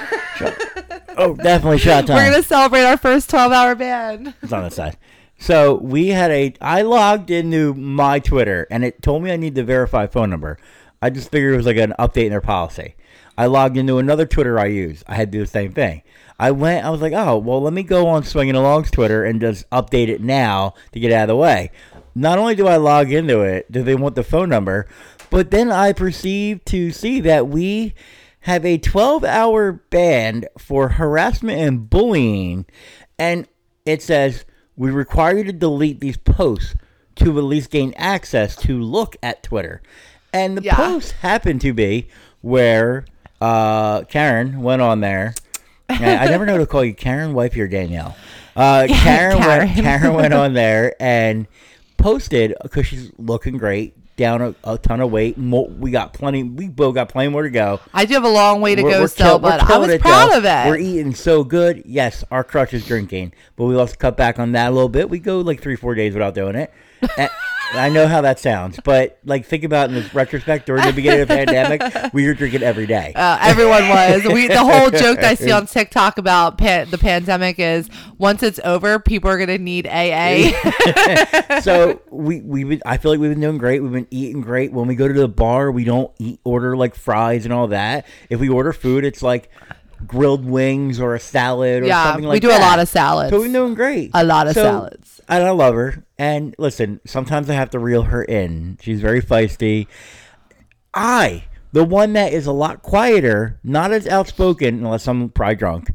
Oh, 1.17 1.35
definitely 1.35 1.79
shot 1.79 2.07
time. 2.07 2.15
We're 2.15 2.31
going 2.31 2.41
to 2.41 2.47
celebrate 2.47 2.83
our 2.83 2.95
first 2.97 3.29
12 3.29 3.51
hour 3.51 3.75
ban. 3.75 4.33
It's 4.41 4.53
on 4.53 4.63
the 4.63 4.69
side. 4.71 4.97
So 5.37 5.75
we 5.75 6.07
had 6.07 6.31
a. 6.31 6.53
I 6.61 6.83
logged 6.83 7.29
into 7.29 7.73
my 7.73 8.19
Twitter 8.19 8.67
and 8.71 8.85
it 8.85 9.01
told 9.01 9.23
me 9.23 9.31
I 9.31 9.35
need 9.35 9.55
to 9.55 9.63
verify 9.63 10.07
phone 10.07 10.29
number. 10.29 10.57
I 11.01 11.09
just 11.09 11.29
figured 11.29 11.53
it 11.53 11.57
was 11.57 11.65
like 11.65 11.75
an 11.77 11.93
update 11.99 12.25
in 12.25 12.29
their 12.29 12.39
policy. 12.41 12.95
I 13.37 13.47
logged 13.47 13.75
into 13.75 13.97
another 13.97 14.25
Twitter 14.25 14.57
I 14.57 14.67
use. 14.67 15.03
I 15.07 15.15
had 15.15 15.31
to 15.33 15.37
do 15.37 15.43
the 15.43 15.49
same 15.49 15.73
thing. 15.73 16.03
I 16.39 16.51
went. 16.51 16.85
I 16.85 16.89
was 16.89 17.01
like, 17.01 17.13
oh 17.13 17.37
well, 17.37 17.61
let 17.61 17.73
me 17.73 17.83
go 17.83 18.07
on 18.07 18.23
Swinging 18.23 18.55
Along's 18.55 18.91
Twitter 18.91 19.23
and 19.23 19.39
just 19.41 19.69
update 19.69 20.09
it 20.09 20.21
now 20.21 20.73
to 20.91 20.99
get 20.99 21.11
out 21.11 21.23
of 21.23 21.27
the 21.29 21.35
way. 21.35 21.71
Not 22.13 22.37
only 22.37 22.55
do 22.55 22.67
I 22.67 22.77
log 22.77 23.11
into 23.11 23.41
it, 23.41 23.71
do 23.71 23.83
they 23.83 23.95
want 23.95 24.15
the 24.15 24.23
phone 24.23 24.49
number, 24.49 24.87
but 25.29 25.51
then 25.51 25.71
I 25.71 25.91
perceive 25.93 26.63
to 26.65 26.91
see 26.91 27.19
that 27.21 27.47
we 27.47 27.93
have 28.41 28.63
a 28.65 28.77
12-hour 28.77 29.71
ban 29.89 30.45
for 30.57 30.89
harassment 30.89 31.59
and 31.59 31.89
bullying, 31.89 32.65
and 33.17 33.47
it 33.85 34.01
says 34.01 34.45
we 34.77 34.91
require 34.91 35.37
you 35.39 35.43
to 35.45 35.51
delete 35.53 35.99
these 35.99 36.17
posts 36.17 36.75
to 37.15 37.37
at 37.37 37.43
least 37.43 37.69
gain 37.71 37.93
access 37.97 38.55
to 38.57 38.79
look 38.81 39.15
at 39.23 39.41
Twitter. 39.43 39.81
And 40.31 40.57
the 40.57 40.63
Yeah. 40.63 40.75
post 40.75 41.13
happened 41.13 41.61
to 41.61 41.73
be 41.73 42.07
where 42.41 43.05
uh, 43.41 44.01
Karen 44.03 44.61
went 44.61 44.81
on 44.81 44.99
there. 44.99 45.33
And 45.89 46.19
I 46.19 46.25
never 46.25 46.45
know 46.45 46.57
to 46.57 46.65
call 46.65 46.83
you 46.83 46.93
Karen, 46.93 47.33
wifey, 47.33 47.61
or 47.61 47.67
Danielle. 47.67 48.15
Uh, 48.55 48.87
Karen, 48.89 49.37
Karen. 49.37 49.67
Went, 49.67 49.75
Karen 49.75 50.13
went 50.13 50.33
on 50.33 50.53
there 50.53 50.95
and 50.99 51.47
posted 51.97 52.53
because 52.61 52.87
she's 52.87 53.11
looking 53.17 53.57
great, 53.57 53.95
down 54.17 54.41
a, 54.41 54.55
a 54.63 54.77
ton 54.77 55.01
of 55.01 55.11
weight. 55.11 55.37
Mo 55.37 55.63
we 55.63 55.91
got 55.91 56.13
plenty. 56.13 56.43
We 56.43 56.67
both 56.69 56.95
got 56.95 57.09
plenty 57.09 57.29
more 57.29 57.43
to 57.43 57.49
go. 57.49 57.79
I 57.93 58.05
do 58.05 58.13
have 58.15 58.23
a 58.23 58.29
long 58.29 58.61
way 58.61 58.75
to 58.75 58.81
We're- 58.83 58.93
go 58.95 59.01
we're 59.01 59.07
still, 59.07 59.27
kill- 59.31 59.39
but 59.39 59.61
I 59.69 59.77
was 59.77 59.97
proud 59.97 60.31
though. 60.31 60.37
of 60.37 60.45
it. 60.45 60.69
We're 60.69 60.77
eating 60.77 61.13
so 61.13 61.43
good. 61.43 61.83
Yes, 61.85 62.23
our 62.31 62.43
crush 62.43 62.73
is 62.73 62.85
drinking, 62.85 63.33
but 63.55 63.65
we 63.65 63.75
also 63.75 63.95
cut 63.95 64.15
back 64.17 64.39
on 64.39 64.53
that 64.53 64.69
a 64.69 64.71
little 64.71 64.89
bit. 64.89 65.09
We 65.09 65.19
go 65.19 65.41
like 65.41 65.61
three, 65.61 65.75
four 65.75 65.95
days 65.95 66.13
without 66.13 66.33
doing 66.33 66.55
it, 66.55 66.73
And 67.71 67.79
I 67.79 67.89
know 67.89 68.07
how 68.07 68.21
that 68.21 68.39
sounds, 68.39 68.79
but 68.83 69.19
like 69.25 69.45
think 69.45 69.63
about 69.63 69.89
in 69.89 69.95
this 69.95 70.13
retrospect 70.13 70.67
during 70.67 70.85
the 70.85 70.93
beginning 70.93 71.21
of 71.21 71.27
the 71.27 71.35
pandemic, 71.35 72.13
we 72.13 72.27
were 72.27 72.33
drinking 72.33 72.61
every 72.61 72.85
day. 72.85 73.11
Uh, 73.15 73.39
everyone 73.41 73.89
was. 73.89 74.23
We 74.23 74.47
the 74.47 74.63
whole 74.63 74.91
joke 74.91 75.19
that 75.19 75.25
I 75.25 75.33
see 75.33 75.51
on 75.51 75.65
TikTok 75.65 76.17
about 76.17 76.57
the 76.57 76.97
pandemic 76.99 77.59
is 77.59 77.89
once 78.17 78.43
it's 78.43 78.59
over, 78.63 78.99
people 78.99 79.29
are 79.29 79.37
gonna 79.37 79.57
need 79.57 79.87
AA. 79.87 80.51
so 81.61 82.01
we 82.11 82.41
we 82.41 82.63
been, 82.63 82.81
I 82.85 82.97
feel 82.97 83.11
like 83.11 83.19
we've 83.19 83.31
been 83.31 83.41
doing 83.41 83.57
great. 83.57 83.81
We've 83.81 83.91
been 83.91 84.07
eating 84.11 84.41
great. 84.41 84.71
When 84.71 84.87
we 84.87 84.95
go 84.95 85.07
to 85.07 85.13
the 85.13 85.27
bar, 85.27 85.71
we 85.71 85.83
don't 85.83 86.11
eat 86.19 86.39
order 86.43 86.77
like 86.77 86.93
fries 86.95 87.45
and 87.45 87.53
all 87.53 87.67
that. 87.67 88.05
If 88.29 88.39
we 88.39 88.47
order 88.47 88.73
food, 88.73 89.03
it's 89.03 89.23
like 89.23 89.49
grilled 90.05 90.45
wings 90.45 90.99
or 90.99 91.15
a 91.15 91.19
salad 91.19 91.83
or 91.83 91.85
yeah, 91.87 92.03
something 92.05 92.25
like 92.25 92.41
that. 92.41 92.47
we 92.47 92.53
do 92.53 92.57
that. 92.57 92.61
a 92.61 92.65
lot 92.65 92.79
of 92.79 92.87
salads. 92.87 93.29
So 93.31 93.39
we're 93.39 93.51
doing 93.51 93.73
great. 93.73 94.11
A 94.13 94.23
lot 94.23 94.47
of 94.47 94.53
So- 94.53 94.63
salads. 94.63 95.21
And 95.27 95.43
I 95.43 95.49
love 95.49 95.73
her. 95.73 96.05
And 96.19 96.53
listen, 96.59 96.99
sometimes 97.05 97.49
I 97.49 97.55
have 97.55 97.71
to 97.71 97.79
reel 97.79 98.03
her 98.03 98.23
in. 98.23 98.77
She's 98.81 99.01
very 99.01 99.21
feisty. 99.21 99.87
I, 100.93 101.45
the 101.71 101.83
one 101.83 102.13
that 102.13 102.31
is 102.31 102.45
a 102.45 102.51
lot 102.51 102.83
quieter, 102.83 103.59
not 103.63 103.91
as 103.91 104.07
outspoken, 104.07 104.75
unless 104.85 105.07
I'm 105.07 105.29
probably 105.29 105.55
drunk, 105.55 105.91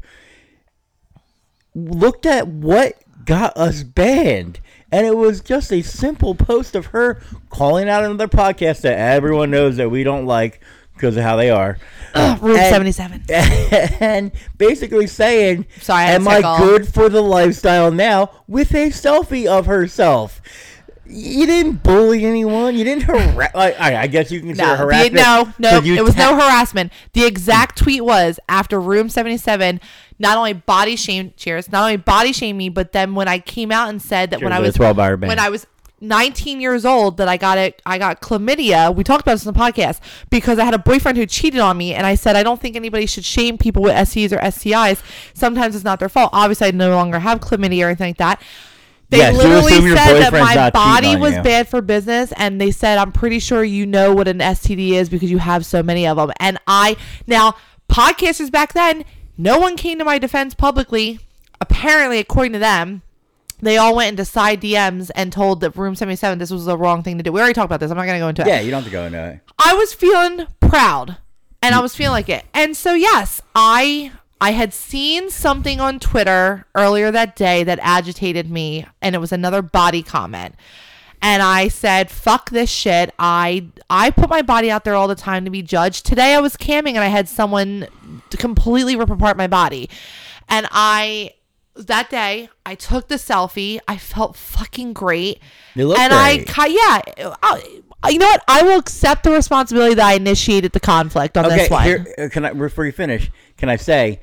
looked 1.73 2.25
at 2.25 2.47
what 2.47 2.95
got 3.25 3.55
us 3.57 3.83
banned. 3.83 4.59
And 4.91 5.07
it 5.07 5.15
was 5.15 5.39
just 5.39 5.71
a 5.71 5.81
simple 5.81 6.35
post 6.35 6.75
of 6.75 6.87
her 6.87 7.21
calling 7.49 7.87
out 7.87 8.03
another 8.03 8.27
podcast 8.27 8.81
that 8.81 8.97
everyone 8.97 9.49
knows 9.51 9.77
that 9.77 9.89
we 9.89 10.03
don't 10.03 10.25
like 10.25 10.59
because 11.01 11.17
of 11.17 11.23
how 11.23 11.35
they 11.35 11.49
are. 11.49 11.77
Room 12.15 12.55
And- 12.57 12.73
seventy 12.73 12.91
seven. 12.91 13.23
and 13.29 14.31
basically 14.57 15.07
saying, 15.07 15.65
Sorry, 15.81 16.03
I 16.05 16.11
"Am 16.11 16.27
I 16.27 16.37
tickle." 16.37 16.57
good 16.57 16.87
for 16.93 17.09
the 17.09 17.21
lifestyle 17.21 17.91
now?" 17.91 18.29
With 18.47 18.73
a 18.73 18.89
selfie 18.89 19.47
of 19.47 19.65
herself. 19.65 20.41
You 21.13 21.45
didn't 21.45 21.83
bully 21.83 22.23
anyone. 22.25 22.73
You 22.77 22.85
didn't 22.85 23.03
harass. 23.03 23.51
I, 23.55 23.95
I 23.97 24.07
guess 24.07 24.31
you 24.31 24.39
can 24.39 24.49
consider 24.49 24.67
No, 24.67 24.73
the, 24.77 24.83
harassment. 24.83 25.13
no, 25.15 25.53
no, 25.59 25.81
it 25.83 26.01
was 26.05 26.15
no 26.15 26.35
harassment. 26.35 26.93
The 27.11 27.25
exact 27.25 27.77
tweet 27.77 28.05
was 28.05 28.39
after 28.47 28.79
Room 28.79 29.09
77, 29.09 29.81
not 30.19 30.37
only 30.37 30.53
body 30.53 30.95
shame, 30.95 31.33
cheers, 31.35 31.69
not 31.69 31.81
only 31.81 31.97
body 31.97 32.31
shamed 32.31 32.57
me, 32.57 32.69
but 32.69 32.93
then 32.93 33.13
when 33.13 33.27
I 33.27 33.39
came 33.39 33.73
out 33.73 33.89
and 33.89 34.01
said 34.01 34.29
that 34.31 34.41
when 34.41 34.53
I 34.53 34.59
was 34.61 34.73
12 34.75 34.99
hour 34.99 35.17
ban. 35.17 35.27
when 35.27 35.39
I 35.39 35.49
was 35.49 35.67
19 36.01 36.59
years 36.59 36.83
old 36.83 37.17
that 37.17 37.27
I 37.27 37.37
got 37.37 37.57
it, 37.57 37.81
I 37.85 37.97
got 37.97 38.21
chlamydia. 38.21 38.93
We 38.93 39.03
talked 39.03 39.21
about 39.21 39.33
this 39.33 39.45
in 39.45 39.53
the 39.53 39.59
podcast 39.59 39.99
because 40.29 40.59
I 40.59 40.65
had 40.65 40.73
a 40.73 40.79
boyfriend 40.79 41.17
who 41.17 41.25
cheated 41.25 41.59
on 41.59 41.77
me, 41.77 41.93
and 41.93 42.05
I 42.05 42.15
said 42.15 42.35
I 42.35 42.43
don't 42.43 42.59
think 42.59 42.75
anybody 42.75 43.05
should 43.05 43.23
shame 43.23 43.57
people 43.57 43.83
with 43.83 43.93
STs 43.93 44.31
or 44.31 44.37
STIs. 44.37 45.01
Sometimes 45.33 45.75
it's 45.75 45.85
not 45.85 45.99
their 45.99 46.09
fault. 46.09 46.31
Obviously, 46.33 46.67
I 46.67 46.71
no 46.71 46.89
longer 46.89 47.19
have 47.19 47.39
chlamydia 47.39 47.85
or 47.85 47.87
anything 47.87 48.09
like 48.09 48.17
that. 48.17 48.41
They 49.09 49.29
you 49.29 49.37
literally 49.37 49.85
your 49.85 49.97
said 49.97 50.21
that 50.21 50.33
my 50.33 50.69
body 50.69 51.17
was 51.17 51.35
you. 51.35 51.43
bad 51.43 51.67
for 51.67 51.81
business, 51.81 52.33
and 52.37 52.59
they 52.59 52.71
said 52.71 52.97
I'm 52.97 53.11
pretty 53.11 53.39
sure 53.39 53.63
you 53.63 53.85
know 53.85 54.13
what 54.15 54.27
an 54.27 54.39
STD 54.39 54.91
is 54.91 55.09
because 55.09 55.29
you 55.29 55.37
have 55.37 55.65
so 55.65 55.83
many 55.83 56.07
of 56.07 56.17
them. 56.17 56.31
And 56.39 56.57
I 56.65 56.95
now 57.27 57.55
podcasters 57.89 58.49
back 58.49 58.73
then, 58.73 59.03
no 59.37 59.59
one 59.59 59.75
came 59.75 59.99
to 59.99 60.05
my 60.05 60.17
defense 60.17 60.53
publicly. 60.53 61.19
Apparently, 61.59 62.19
according 62.19 62.53
to 62.53 62.59
them, 62.59 63.03
they 63.61 63.77
all 63.77 63.95
went 63.95 64.09
into 64.09 64.25
side 64.25 64.61
DMs 64.61 65.11
and 65.15 65.31
told 65.31 65.61
that 65.61 65.75
Room 65.75 65.95
77 65.95 66.39
this 66.39 66.51
was 66.51 66.65
the 66.65 66.77
wrong 66.77 67.03
thing 67.03 67.17
to 67.17 67.23
do. 67.23 67.31
We 67.31 67.39
already 67.39 67.53
talked 67.53 67.65
about 67.67 67.79
this. 67.79 67.91
I'm 67.91 67.97
not 67.97 68.05
going 68.05 68.15
to 68.19 68.23
go 68.23 68.27
into 68.29 68.41
it. 68.41 68.47
Yeah, 68.47 68.61
you 68.61 68.71
don't 68.71 68.83
have 68.83 68.91
to 68.91 68.91
go 68.91 69.05
into 69.05 69.23
it. 69.23 69.39
I 69.59 69.73
was 69.73 69.93
feeling 69.93 70.47
proud 70.59 71.17
and 71.61 71.75
I 71.75 71.79
was 71.81 71.95
feeling 71.95 72.13
like 72.13 72.29
it. 72.29 72.45
And 72.53 72.75
so 72.75 72.93
yes, 72.93 73.41
I 73.55 74.11
I 74.39 74.51
had 74.51 74.73
seen 74.73 75.29
something 75.29 75.79
on 75.79 75.99
Twitter 75.99 76.65
earlier 76.73 77.11
that 77.11 77.35
day 77.35 77.63
that 77.63 77.79
agitated 77.81 78.49
me 78.49 78.85
and 79.01 79.15
it 79.15 79.19
was 79.19 79.31
another 79.31 79.61
body 79.61 80.01
comment. 80.01 80.55
And 81.23 81.43
I 81.43 81.67
said, 81.67 82.09
"Fuck 82.09 82.49
this 82.49 82.71
shit. 82.71 83.13
I 83.19 83.67
I 83.91 84.09
put 84.09 84.27
my 84.29 84.41
body 84.41 84.71
out 84.71 84.83
there 84.83 84.95
all 84.95 85.07
the 85.07 85.13
time 85.13 85.45
to 85.45 85.51
be 85.51 85.61
judged. 85.61 86.03
Today 86.03 86.33
I 86.33 86.39
was 86.39 86.57
camming 86.57 86.95
and 86.95 86.99
I 86.99 87.09
had 87.09 87.29
someone 87.29 87.87
to 88.31 88.37
completely 88.37 88.95
rip 88.95 89.11
apart 89.11 89.37
my 89.37 89.45
body. 89.45 89.87
And 90.49 90.67
I 90.71 91.33
that 91.87 92.09
day 92.09 92.49
I 92.65 92.75
took 92.75 93.07
the 93.07 93.15
selfie. 93.15 93.79
I 93.87 93.97
felt 93.97 94.35
fucking 94.35 94.93
great. 94.93 95.39
You 95.75 95.87
look 95.87 95.99
and 95.99 96.13
I 96.13 96.37
great. 96.37 96.47
ki- 96.47 96.75
yeah, 96.75 97.35
I, 97.43 98.09
you 98.09 98.17
know 98.19 98.25
what? 98.25 98.43
I 98.47 98.63
will 98.63 98.79
accept 98.79 99.23
the 99.23 99.31
responsibility 99.31 99.93
that 99.95 100.05
I 100.05 100.13
initiated 100.13 100.71
the 100.71 100.79
conflict 100.79 101.37
on 101.37 101.45
Okay, 101.45 101.57
this 101.57 101.69
one. 101.69 101.83
here 101.83 102.07
uh, 102.17 102.29
can 102.31 102.45
I 102.45 102.53
before 102.53 102.85
you 102.85 102.91
finish? 102.91 103.29
Can 103.57 103.69
I 103.69 103.75
say 103.75 104.21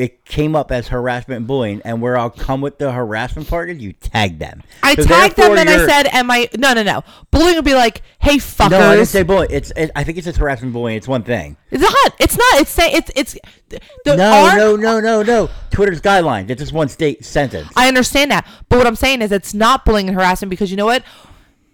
it 0.00 0.24
came 0.24 0.56
up 0.56 0.72
as 0.72 0.88
harassment 0.88 1.36
and 1.38 1.46
bullying, 1.46 1.82
and 1.84 2.00
where 2.00 2.16
I'll 2.18 2.30
come 2.30 2.60
with 2.60 2.78
the 2.78 2.90
harassment 2.90 3.48
part 3.48 3.68
is 3.68 3.78
you 3.78 3.92
tag 3.92 4.38
them. 4.38 4.62
I 4.82 4.94
So 4.94 5.04
tagged 5.04 5.36
them 5.36 5.58
and 5.58 5.68
I 5.68 5.86
said, 5.86 6.06
"Am 6.14 6.30
I?" 6.30 6.48
No, 6.56 6.72
no, 6.72 6.82
no. 6.82 7.02
Bullying 7.30 7.56
would 7.56 7.64
be 7.64 7.74
like, 7.74 8.02
"Hey, 8.18 8.36
fuckers." 8.36 8.70
No, 8.70 8.80
I 8.90 8.96
didn't 8.96 9.08
say 9.08 9.22
bullying. 9.22 9.50
It's 9.52 9.70
it, 9.76 9.90
I 9.94 10.02
think 10.04 10.16
it's 10.18 10.24
just 10.24 10.38
harassment 10.38 10.68
and 10.68 10.72
bullying. 10.72 10.96
It's 10.96 11.06
one 11.08 11.22
thing. 11.22 11.56
it's 11.70 11.82
not. 11.82 12.14
It's 12.18 12.36
not. 12.38 12.60
It's 12.60 12.70
say 12.70 12.90
it's 12.92 13.10
it's. 13.14 13.36
The, 13.68 14.16
No, 14.16 14.32
our- 14.32 14.56
no, 14.56 14.76
no, 14.76 15.00
no, 15.00 15.22
no. 15.22 15.50
Twitter's 15.70 16.00
guidelines. 16.00 16.48
It's 16.50 16.60
just 16.60 16.72
one 16.72 16.88
state 16.88 17.24
sentence. 17.24 17.68
I 17.76 17.86
understand 17.86 18.30
that, 18.30 18.46
but 18.68 18.78
what 18.78 18.86
I'm 18.86 18.96
saying 18.96 19.22
is, 19.22 19.30
it's 19.32 19.52
not 19.54 19.84
bullying 19.84 20.08
and 20.08 20.16
harassment 20.16 20.50
because 20.50 20.70
you 20.70 20.76
know 20.76 20.86
what? 20.86 21.04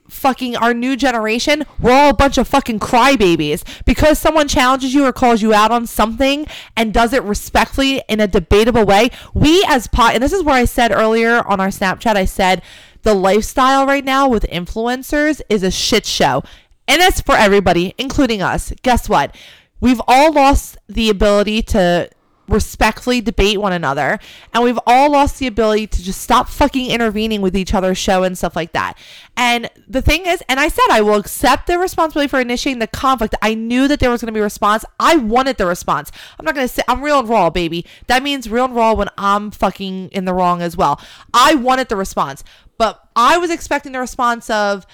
Fucking 0.08 0.56
our 0.56 0.72
new 0.72 0.96
generation, 0.96 1.64
we're 1.80 1.92
all 1.92 2.10
a 2.10 2.14
bunch 2.14 2.38
of 2.38 2.48
fucking 2.48 2.80
crybabies. 2.80 3.64
Because 3.84 4.18
someone 4.18 4.48
challenges 4.48 4.94
you 4.94 5.04
or 5.04 5.12
calls 5.12 5.42
you 5.42 5.52
out 5.52 5.70
on 5.70 5.86
something 5.86 6.46
and 6.76 6.94
does 6.94 7.12
it 7.12 7.22
respectfully 7.22 8.02
in 8.08 8.20
a 8.20 8.26
debatable 8.26 8.84
way, 8.84 9.10
we 9.34 9.64
as 9.68 9.86
pot, 9.86 10.14
and 10.14 10.22
this 10.22 10.32
is 10.32 10.42
where 10.42 10.54
I 10.54 10.64
said 10.64 10.92
earlier 10.92 11.46
on 11.46 11.60
our 11.60 11.68
Snapchat, 11.68 12.16
I 12.16 12.24
said 12.24 12.62
the 13.02 13.14
lifestyle 13.14 13.86
right 13.86 14.04
now 14.04 14.28
with 14.28 14.44
influencers 14.50 15.40
is 15.48 15.62
a 15.62 15.70
shit 15.70 16.06
show. 16.06 16.42
And 16.88 17.00
it's 17.02 17.20
for 17.20 17.34
everybody, 17.34 17.94
including 17.98 18.42
us. 18.42 18.72
Guess 18.82 19.08
what? 19.08 19.36
We've 19.80 20.00
all 20.08 20.32
lost 20.32 20.78
the 20.88 21.10
ability 21.10 21.62
to 21.62 22.10
respectfully 22.48 23.20
debate 23.20 23.60
one 23.60 23.72
another 23.72 24.18
and 24.52 24.62
we've 24.62 24.78
all 24.86 25.12
lost 25.12 25.38
the 25.38 25.46
ability 25.46 25.86
to 25.86 26.02
just 26.02 26.20
stop 26.20 26.48
fucking 26.48 26.90
intervening 26.90 27.40
with 27.40 27.56
each 27.56 27.74
other's 27.74 27.98
show 27.98 28.22
and 28.22 28.36
stuff 28.38 28.54
like 28.54 28.72
that. 28.72 28.96
And 29.36 29.70
the 29.88 30.02
thing 30.02 30.26
is 30.26 30.42
and 30.48 30.60
i 30.60 30.68
said 30.68 30.86
i 30.90 31.00
will 31.00 31.16
accept 31.16 31.66
the 31.66 31.78
responsibility 31.78 32.28
for 32.28 32.40
initiating 32.40 32.78
the 32.78 32.86
conflict. 32.86 33.34
I 33.42 33.54
knew 33.54 33.88
that 33.88 34.00
there 34.00 34.10
was 34.10 34.20
going 34.20 34.32
to 34.32 34.36
be 34.36 34.40
a 34.40 34.44
response. 34.44 34.84
I 35.00 35.16
wanted 35.16 35.56
the 35.56 35.66
response. 35.66 36.10
I'm 36.38 36.44
not 36.44 36.54
going 36.54 36.66
to 36.66 36.72
say 36.72 36.82
i'm 36.88 37.02
real 37.02 37.20
and 37.20 37.28
raw 37.28 37.50
baby. 37.50 37.84
That 38.06 38.22
means 38.22 38.48
real 38.48 38.66
and 38.66 38.74
raw 38.74 38.94
when 38.94 39.08
i'm 39.18 39.50
fucking 39.50 40.10
in 40.10 40.24
the 40.24 40.34
wrong 40.34 40.62
as 40.62 40.76
well. 40.76 41.00
I 41.34 41.54
wanted 41.54 41.88
the 41.88 41.96
response 41.96 42.44
but 42.78 43.08
i 43.16 43.38
was 43.38 43.50
expecting 43.50 43.92
the 43.92 44.00
response 44.00 44.50
of 44.50 44.86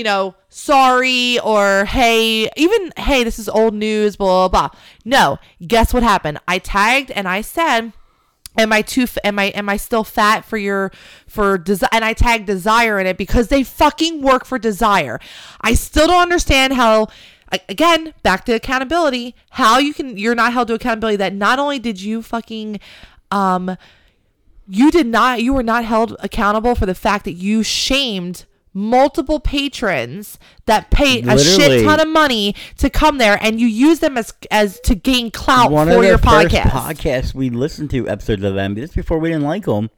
you 0.00 0.04
know, 0.04 0.34
sorry 0.48 1.38
or 1.40 1.84
hey, 1.84 2.48
even 2.56 2.90
hey, 2.96 3.22
this 3.22 3.38
is 3.38 3.50
old 3.50 3.74
news, 3.74 4.16
blah 4.16 4.48
blah 4.48 4.68
blah. 4.68 4.80
No, 5.04 5.38
guess 5.66 5.92
what 5.92 6.02
happened? 6.02 6.38
I 6.48 6.58
tagged 6.58 7.10
and 7.10 7.28
I 7.28 7.42
said, 7.42 7.92
"Am 8.56 8.72
I 8.72 8.80
too? 8.80 9.06
Am 9.22 9.38
I 9.38 9.48
am 9.48 9.68
I 9.68 9.76
still 9.76 10.02
fat 10.02 10.46
for 10.46 10.56
your 10.56 10.90
for 11.26 11.58
desire?" 11.58 11.90
And 11.92 12.02
I 12.02 12.14
tagged 12.14 12.46
desire 12.46 12.98
in 12.98 13.06
it 13.06 13.18
because 13.18 13.48
they 13.48 13.62
fucking 13.62 14.22
work 14.22 14.46
for 14.46 14.58
desire. 14.58 15.20
I 15.60 15.74
still 15.74 16.06
don't 16.06 16.22
understand 16.22 16.72
how. 16.72 17.08
Again, 17.68 18.14
back 18.22 18.46
to 18.46 18.52
accountability. 18.52 19.34
How 19.50 19.78
you 19.78 19.92
can 19.92 20.16
you're 20.16 20.34
not 20.34 20.54
held 20.54 20.68
to 20.68 20.74
accountability 20.74 21.16
that 21.16 21.34
not 21.34 21.58
only 21.58 21.78
did 21.78 22.00
you 22.00 22.22
fucking 22.22 22.80
um 23.30 23.76
you 24.66 24.90
did 24.90 25.08
not 25.08 25.42
you 25.42 25.52
were 25.52 25.62
not 25.64 25.84
held 25.84 26.16
accountable 26.20 26.74
for 26.74 26.86
the 26.86 26.94
fact 26.94 27.26
that 27.26 27.32
you 27.32 27.62
shamed 27.64 28.46
multiple 28.72 29.40
patrons 29.40 30.38
that 30.66 30.90
paid 30.90 31.26
a 31.26 31.38
shit 31.38 31.84
ton 31.84 32.00
of 32.00 32.08
money 32.08 32.54
to 32.78 32.88
come 32.88 33.18
there 33.18 33.36
and 33.42 33.60
you 33.60 33.66
use 33.66 33.98
them 33.98 34.16
as 34.16 34.32
as 34.50 34.78
to 34.80 34.94
gain 34.94 35.30
clout 35.30 35.70
One 35.72 35.88
for 35.88 36.04
your 36.04 36.18
podcast. 36.18 36.70
podcasts 36.70 37.34
we 37.34 37.50
listened 37.50 37.90
to 37.90 38.08
episodes 38.08 38.44
of 38.44 38.54
them 38.54 38.76
just 38.76 38.94
before 38.94 39.18
we 39.18 39.30
didn't 39.30 39.44
like 39.44 39.64
them 39.64 39.90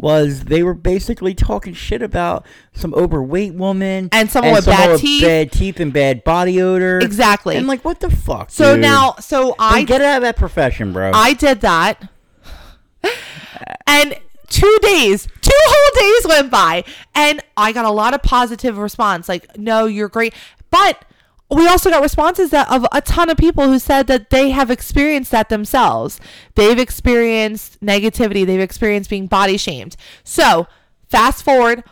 was 0.00 0.44
they 0.44 0.62
were 0.62 0.74
basically 0.74 1.34
talking 1.34 1.74
shit 1.74 2.02
about 2.02 2.46
some 2.72 2.94
overweight 2.94 3.52
woman 3.54 4.08
And 4.12 4.30
someone 4.30 4.54
with 4.54 4.64
someone 4.64 4.80
bad 4.82 4.90
with 4.92 5.00
teeth. 5.00 5.22
bad 5.24 5.50
teeth 5.52 5.80
and 5.80 5.92
bad 5.92 6.22
body 6.22 6.62
odor. 6.62 7.00
Exactly. 7.00 7.56
And 7.56 7.66
like, 7.66 7.84
what 7.84 7.98
the 7.98 8.08
fuck? 8.08 8.50
so 8.50 8.74
dude? 8.74 8.82
now 8.82 9.16
so 9.18 9.56
I 9.58 9.82
get 9.82 10.00
out 10.00 10.18
of 10.18 10.22
that 10.22 10.36
profession, 10.36 10.92
bro. 10.92 11.10
I 11.12 11.34
did 11.34 11.60
that. 11.62 12.08
And 13.86 14.16
two 14.48 14.78
days, 14.82 15.26
two 15.40 15.50
whole 15.54 16.00
days 16.00 16.26
went 16.28 16.50
by, 16.50 16.84
and 17.14 17.42
I 17.56 17.72
got 17.72 17.84
a 17.84 17.90
lot 17.90 18.14
of 18.14 18.22
positive 18.22 18.78
response. 18.78 19.28
Like, 19.28 19.56
no, 19.56 19.86
you're 19.86 20.08
great. 20.08 20.34
But 20.70 21.04
we 21.50 21.66
also 21.66 21.90
got 21.90 22.02
responses 22.02 22.50
that 22.50 22.70
of 22.70 22.86
a 22.92 23.00
ton 23.00 23.30
of 23.30 23.38
people 23.38 23.68
who 23.68 23.78
said 23.78 24.06
that 24.08 24.30
they 24.30 24.50
have 24.50 24.70
experienced 24.70 25.30
that 25.30 25.48
themselves. 25.48 26.20
They've 26.56 26.78
experienced 26.78 27.80
negativity. 27.80 28.44
They've 28.44 28.60
experienced 28.60 29.08
being 29.08 29.26
body 29.26 29.56
shamed. 29.56 29.96
So 30.24 30.66
fast 31.08 31.42
forward. 31.42 31.84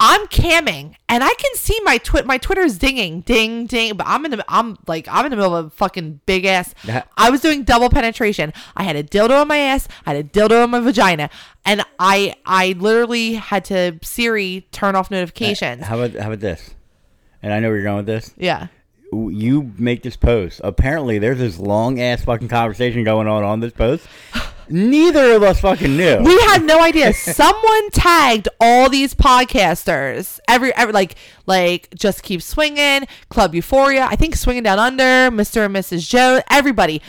I'm 0.00 0.26
camming 0.26 0.96
and 1.08 1.22
I 1.22 1.32
can 1.34 1.54
see 1.54 1.78
my 1.84 1.98
twit 1.98 2.26
my 2.26 2.38
Twitter's 2.38 2.78
dinging, 2.78 3.20
ding, 3.20 3.66
ding. 3.66 3.96
But 3.96 4.06
I'm 4.06 4.24
in 4.24 4.32
the 4.32 4.44
I'm 4.48 4.76
like 4.86 5.06
I'm 5.08 5.24
in 5.24 5.30
the 5.30 5.36
middle 5.36 5.56
of 5.56 5.66
a 5.66 5.70
fucking 5.70 6.20
big 6.26 6.44
ass. 6.44 6.74
I 7.16 7.30
was 7.30 7.40
doing 7.40 7.64
double 7.64 7.88
penetration. 7.90 8.52
I 8.76 8.82
had 8.82 8.96
a 8.96 9.02
dildo 9.02 9.40
on 9.40 9.48
my 9.48 9.58
ass, 9.58 9.88
I 10.06 10.14
had 10.14 10.24
a 10.24 10.28
dildo 10.28 10.64
on 10.64 10.70
my 10.70 10.80
vagina, 10.80 11.30
and 11.64 11.82
I 11.98 12.34
I 12.44 12.74
literally 12.78 13.34
had 13.34 13.64
to 13.66 13.98
Siri 14.02 14.66
turn 14.72 14.96
off 14.96 15.10
notifications. 15.10 15.84
How 15.84 16.00
about 16.00 16.20
how 16.20 16.28
about 16.28 16.40
this? 16.40 16.74
And 17.42 17.52
I 17.52 17.60
know 17.60 17.68
where 17.68 17.76
you're 17.76 17.84
going 17.84 17.98
with 17.98 18.06
this. 18.06 18.34
Yeah. 18.36 18.68
You 19.12 19.72
make 19.78 20.02
this 20.02 20.16
post. 20.16 20.60
Apparently, 20.64 21.18
there's 21.18 21.38
this 21.38 21.58
long 21.58 22.00
ass 22.00 22.24
fucking 22.24 22.48
conversation 22.48 23.04
going 23.04 23.28
on 23.28 23.44
on 23.44 23.60
this 23.60 23.72
post. 23.72 24.06
Neither 24.68 25.32
of 25.32 25.42
us 25.42 25.60
fucking 25.60 25.96
knew. 25.96 26.18
We 26.22 26.38
had 26.42 26.64
no 26.64 26.80
idea. 26.80 27.12
Someone 27.14 27.90
tagged 27.90 28.48
all 28.60 28.88
these 28.88 29.14
podcasters. 29.14 30.40
Every, 30.48 30.74
every 30.74 30.92
like 30.92 31.16
like 31.46 31.94
just 31.94 32.22
keep 32.22 32.42
swinging, 32.42 33.06
Club 33.28 33.54
Euphoria. 33.54 34.06
I 34.10 34.16
think 34.16 34.36
swinging 34.36 34.62
down 34.62 34.78
under, 34.78 35.30
Mr. 35.30 35.66
and 35.66 35.74
Mrs. 35.74 36.08
Joe. 36.08 36.40
Everybody, 36.50 37.02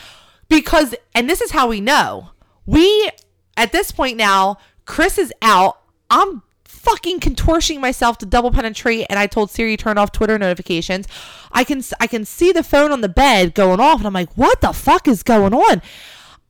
because 0.48 0.94
and 1.14 1.28
this 1.28 1.40
is 1.40 1.50
how 1.50 1.68
we 1.68 1.80
know. 1.80 2.30
We 2.66 3.10
at 3.56 3.72
this 3.72 3.90
point 3.90 4.16
now, 4.16 4.58
Chris 4.84 5.18
is 5.18 5.32
out. 5.42 5.80
I'm 6.10 6.42
fucking 6.86 7.18
contorting 7.18 7.80
myself 7.80 8.16
to 8.18 8.26
double 8.26 8.52
penetrate, 8.52 9.06
and 9.10 9.18
I 9.18 9.26
told 9.26 9.50
Siri 9.50 9.76
turn 9.76 9.98
off 9.98 10.12
Twitter 10.12 10.38
notifications. 10.38 11.08
I 11.50 11.64
can 11.64 11.82
I 11.98 12.06
can 12.06 12.24
see 12.24 12.52
the 12.52 12.62
phone 12.62 12.92
on 12.92 13.00
the 13.00 13.08
bed 13.08 13.54
going 13.54 13.80
off, 13.80 13.98
and 13.98 14.06
I'm 14.06 14.12
like, 14.12 14.36
what 14.36 14.60
the 14.60 14.72
fuck 14.72 15.08
is 15.08 15.22
going 15.22 15.52
on? 15.52 15.82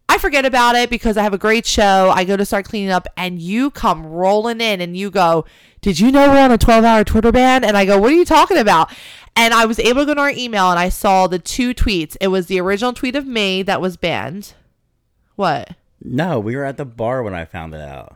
I 0.08 0.18
forget 0.18 0.44
about 0.44 0.76
it 0.76 0.88
because 0.88 1.16
I 1.16 1.22
have 1.22 1.34
a 1.34 1.38
great 1.38 1.66
show. 1.66 2.12
I 2.14 2.24
go 2.24 2.36
to 2.36 2.44
start 2.44 2.64
cleaning 2.64 2.90
up, 2.90 3.06
and 3.16 3.40
you 3.40 3.70
come 3.70 4.06
rolling 4.06 4.60
in 4.60 4.80
and 4.80 4.96
you 4.96 5.10
go, 5.10 5.44
Did 5.80 5.98
you 5.98 6.10
know 6.12 6.28
we're 6.30 6.40
on 6.40 6.52
a 6.52 6.58
12 6.58 6.84
hour 6.84 7.04
Twitter 7.04 7.32
ban? 7.32 7.64
And 7.64 7.76
I 7.76 7.84
go, 7.84 7.98
What 7.98 8.12
are 8.12 8.16
you 8.16 8.24
talking 8.24 8.56
about? 8.58 8.92
And 9.34 9.52
I 9.52 9.66
was 9.66 9.78
able 9.78 10.02
to 10.02 10.06
go 10.06 10.14
to 10.14 10.20
our 10.20 10.30
email 10.30 10.70
and 10.70 10.78
I 10.78 10.88
saw 10.88 11.26
the 11.26 11.38
two 11.38 11.74
tweets. 11.74 12.16
It 12.20 12.28
was 12.28 12.46
the 12.46 12.60
original 12.60 12.92
tweet 12.94 13.16
of 13.16 13.26
me 13.26 13.62
that 13.64 13.80
was 13.80 13.96
banned. 13.96 14.54
What? 15.34 15.72
no, 16.02 16.38
we 16.38 16.54
were 16.56 16.64
at 16.64 16.76
the 16.76 16.84
bar 16.84 17.22
when 17.22 17.34
I 17.34 17.44
found 17.44 17.74
it 17.74 17.80
out. 17.80 18.15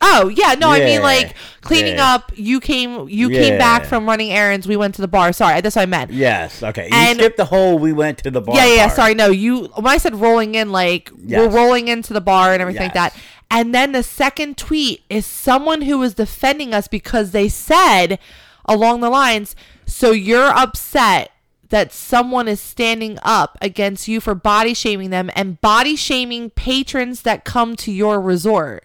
Oh 0.00 0.28
yeah, 0.28 0.54
no, 0.54 0.70
I 0.70 0.78
mean 0.78 0.88
Yeah, 0.94 1.00
like 1.00 1.34
cleaning 1.60 1.96
yeah. 1.96 2.14
up. 2.14 2.30
You 2.36 2.60
came, 2.60 3.08
you 3.08 3.28
came 3.30 3.58
back 3.58 3.82
Yeah. 3.82 3.88
from 3.88 4.06
running 4.06 4.30
errands. 4.30 4.66
We 4.68 4.76
went 4.76 4.94
to 4.94 5.02
the 5.02 5.08
bar. 5.08 5.32
Sorry, 5.32 5.60
that's 5.60 5.74
what 5.74 5.82
I 5.82 5.86
meant. 5.86 6.12
Yes. 6.12 6.62
Okay. 6.62 6.84
You 6.86 6.94
And- 6.94 7.18
skipped 7.18 7.36
the 7.36 7.44
whole. 7.46 7.78
We 7.78 7.92
went 7.92 8.18
to 8.18 8.30
the 8.30 8.40
bar. 8.40 8.54
yeah, 8.54 8.66
yeah. 8.66 8.84
part. 8.86 8.96
Sorry, 8.96 9.14
no. 9.14 9.26
You 9.30 9.64
when 9.74 9.86
I 9.88 9.96
said 9.98 10.14
rolling 10.14 10.54
in, 10.54 10.70
like 10.70 11.10
we're 11.16 11.44
Yes. 11.44 11.52
rolling 11.52 11.88
into 11.88 12.12
the 12.12 12.20
bar 12.20 12.52
and 12.52 12.62
everything 12.62 12.82
like 12.84 12.94
that. 12.94 13.14
And 13.50 13.74
then 13.74 13.92
the 13.92 14.02
second 14.02 14.56
tweet 14.56 15.02
is 15.10 15.26
someone 15.26 15.82
who 15.82 15.98
was 15.98 16.14
defending 16.14 16.72
us 16.74 16.86
because 16.86 17.32
they 17.32 17.48
said 17.48 18.18
along 18.66 19.00
the 19.00 19.10
lines, 19.10 19.56
"So 19.86 20.12
you're 20.12 20.48
upset." 20.56 21.30
That 21.70 21.92
someone 21.92 22.48
is 22.48 22.60
standing 22.62 23.18
up 23.22 23.58
against 23.60 24.08
you 24.08 24.20
for 24.22 24.34
body 24.34 24.72
shaming 24.72 25.10
them 25.10 25.28
and 25.36 25.60
body 25.60 25.96
shaming 25.96 26.48
patrons 26.48 27.20
that 27.22 27.44
come 27.44 27.76
to 27.76 27.92
your 27.92 28.22
resort. 28.22 28.84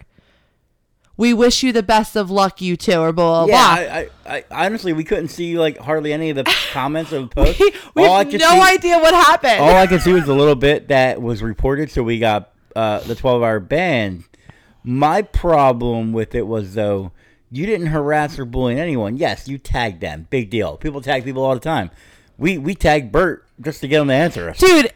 We 1.16 1.32
wish 1.32 1.62
you 1.62 1.72
the 1.72 1.82
best 1.82 2.16
of 2.16 2.30
luck, 2.30 2.60
you 2.60 2.76
two, 2.76 2.98
or 2.98 3.12
blah 3.12 3.46
blah 3.46 3.54
Yeah, 3.54 3.76
blah. 3.76 4.32
I, 4.32 4.36
I, 4.36 4.44
I 4.50 4.66
honestly 4.66 4.92
we 4.92 5.04
couldn't 5.04 5.28
see 5.28 5.56
like 5.58 5.78
hardly 5.78 6.12
any 6.12 6.30
of 6.30 6.36
the 6.36 6.44
comments 6.72 7.12
of 7.12 7.28
the 7.30 7.34
post. 7.34 7.60
we 7.60 7.72
we 7.94 8.02
have 8.02 8.32
no 8.32 8.38
see, 8.38 8.60
idea 8.60 8.98
what 8.98 9.14
happened. 9.14 9.60
All 9.60 9.76
I 9.76 9.86
could 9.86 10.00
see 10.02 10.12
was 10.12 10.26
a 10.28 10.34
little 10.34 10.56
bit 10.56 10.88
that 10.88 11.22
was 11.22 11.42
reported, 11.42 11.90
so 11.90 12.02
we 12.02 12.18
got 12.18 12.50
uh, 12.74 12.98
the 13.00 13.14
twelve 13.14 13.42
hour 13.42 13.60
ban. 13.60 14.24
My 14.82 15.22
problem 15.22 16.12
with 16.12 16.34
it 16.34 16.46
was 16.46 16.74
though 16.74 17.12
you 17.50 17.66
didn't 17.66 17.86
harass 17.86 18.36
or 18.38 18.44
bully 18.44 18.78
anyone. 18.80 19.16
Yes, 19.16 19.46
you 19.46 19.56
tagged 19.58 20.00
them. 20.00 20.26
Big 20.30 20.50
deal. 20.50 20.76
People 20.76 21.00
tag 21.00 21.22
people 21.24 21.44
all 21.44 21.54
the 21.54 21.60
time. 21.60 21.90
We 22.36 22.58
we 22.58 22.74
tagged 22.74 23.12
Bert 23.12 23.46
just 23.60 23.80
to 23.82 23.88
get 23.88 24.00
him 24.00 24.08
to 24.08 24.14
answer 24.14 24.50
us. 24.50 24.58
Dude, 24.58 24.92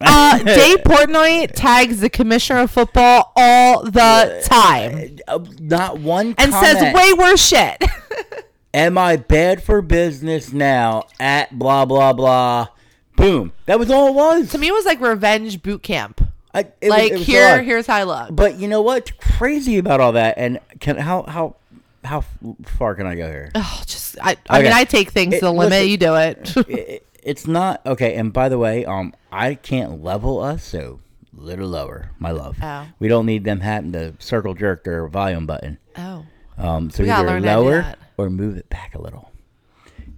uh, 0.00 0.38
Dave 0.44 0.78
Portnoy 0.78 1.50
tags 1.54 2.00
the 2.00 2.10
commissioner 2.10 2.60
of 2.60 2.70
football 2.70 3.32
all 3.36 3.82
the 3.84 4.42
time 4.44 5.18
Uh, 5.26 5.38
not 5.60 5.98
one 5.98 6.34
and 6.38 6.52
comment. 6.52 6.78
says 6.78 6.94
way 6.94 7.12
worse 7.14 7.46
shit. 7.46 7.82
Am 8.74 8.98
I 8.98 9.16
bad 9.16 9.62
for 9.62 9.80
business 9.82 10.52
now? 10.52 11.04
At 11.18 11.58
blah 11.58 11.84
blah 11.84 12.12
blah. 12.12 12.68
Boom. 13.16 13.52
That 13.66 13.78
was 13.78 13.90
all 13.90 14.08
it 14.08 14.14
was. 14.14 14.50
to 14.52 14.58
me, 14.58 14.68
it 14.68 14.72
was 14.72 14.84
like 14.84 15.00
revenge 15.00 15.62
boot 15.62 15.82
camp. 15.82 16.20
I, 16.54 16.60
it 16.60 16.74
was- 16.82 16.90
like 16.90 17.12
it 17.12 17.18
was 17.18 17.26
here, 17.26 17.62
here's 17.62 17.86
how 17.86 17.96
I 17.96 18.02
look. 18.04 18.28
But 18.36 18.56
you 18.58 18.68
know 18.68 18.82
what's 18.82 19.10
crazy 19.10 19.78
about 19.78 20.00
all 20.00 20.12
that? 20.12 20.34
And 20.38 20.60
can 20.80 20.96
how 20.96 21.22
how 21.24 21.56
how 22.04 22.24
far 22.64 22.94
can 22.94 23.06
I 23.06 23.16
go 23.16 23.26
here? 23.28 23.50
Oh, 23.54 23.82
just 23.86 24.16
I, 24.22 24.36
I 24.48 24.62
mean, 24.62 24.72
I 24.72 24.84
take 24.84 25.10
things 25.10 25.34
to 25.34 25.40
the 25.40 25.52
limit. 25.52 25.70
listen. 25.70 25.88
you 25.88 25.96
do 25.96 26.14
it. 26.14 26.56
it, 26.68 27.06
it's 27.28 27.46
not 27.46 27.84
okay. 27.86 28.14
And 28.14 28.32
by 28.32 28.48
the 28.48 28.58
way, 28.58 28.84
um, 28.84 29.14
I 29.30 29.54
can't 29.54 30.02
level 30.02 30.40
us, 30.40 30.64
so 30.64 31.00
a 31.36 31.40
little 31.42 31.68
lower, 31.68 32.10
my 32.18 32.30
love. 32.30 32.56
Oh. 32.62 32.86
We 32.98 33.08
don't 33.08 33.26
need 33.26 33.44
them 33.44 33.60
having 33.60 33.92
to 33.92 34.14
circle 34.18 34.54
jerk 34.54 34.84
their 34.84 35.06
volume 35.08 35.46
button. 35.46 35.78
oh, 35.96 36.24
Um, 36.56 36.90
so 36.90 37.02
We 37.02 37.10
either 37.10 37.26
learn 37.28 37.44
how 37.44 37.56
to 37.56 37.62
do 37.62 37.68
lower 37.70 37.94
or 38.16 38.30
move 38.30 38.56
it 38.56 38.68
back 38.70 38.94
a 38.94 39.00
little. 39.02 39.30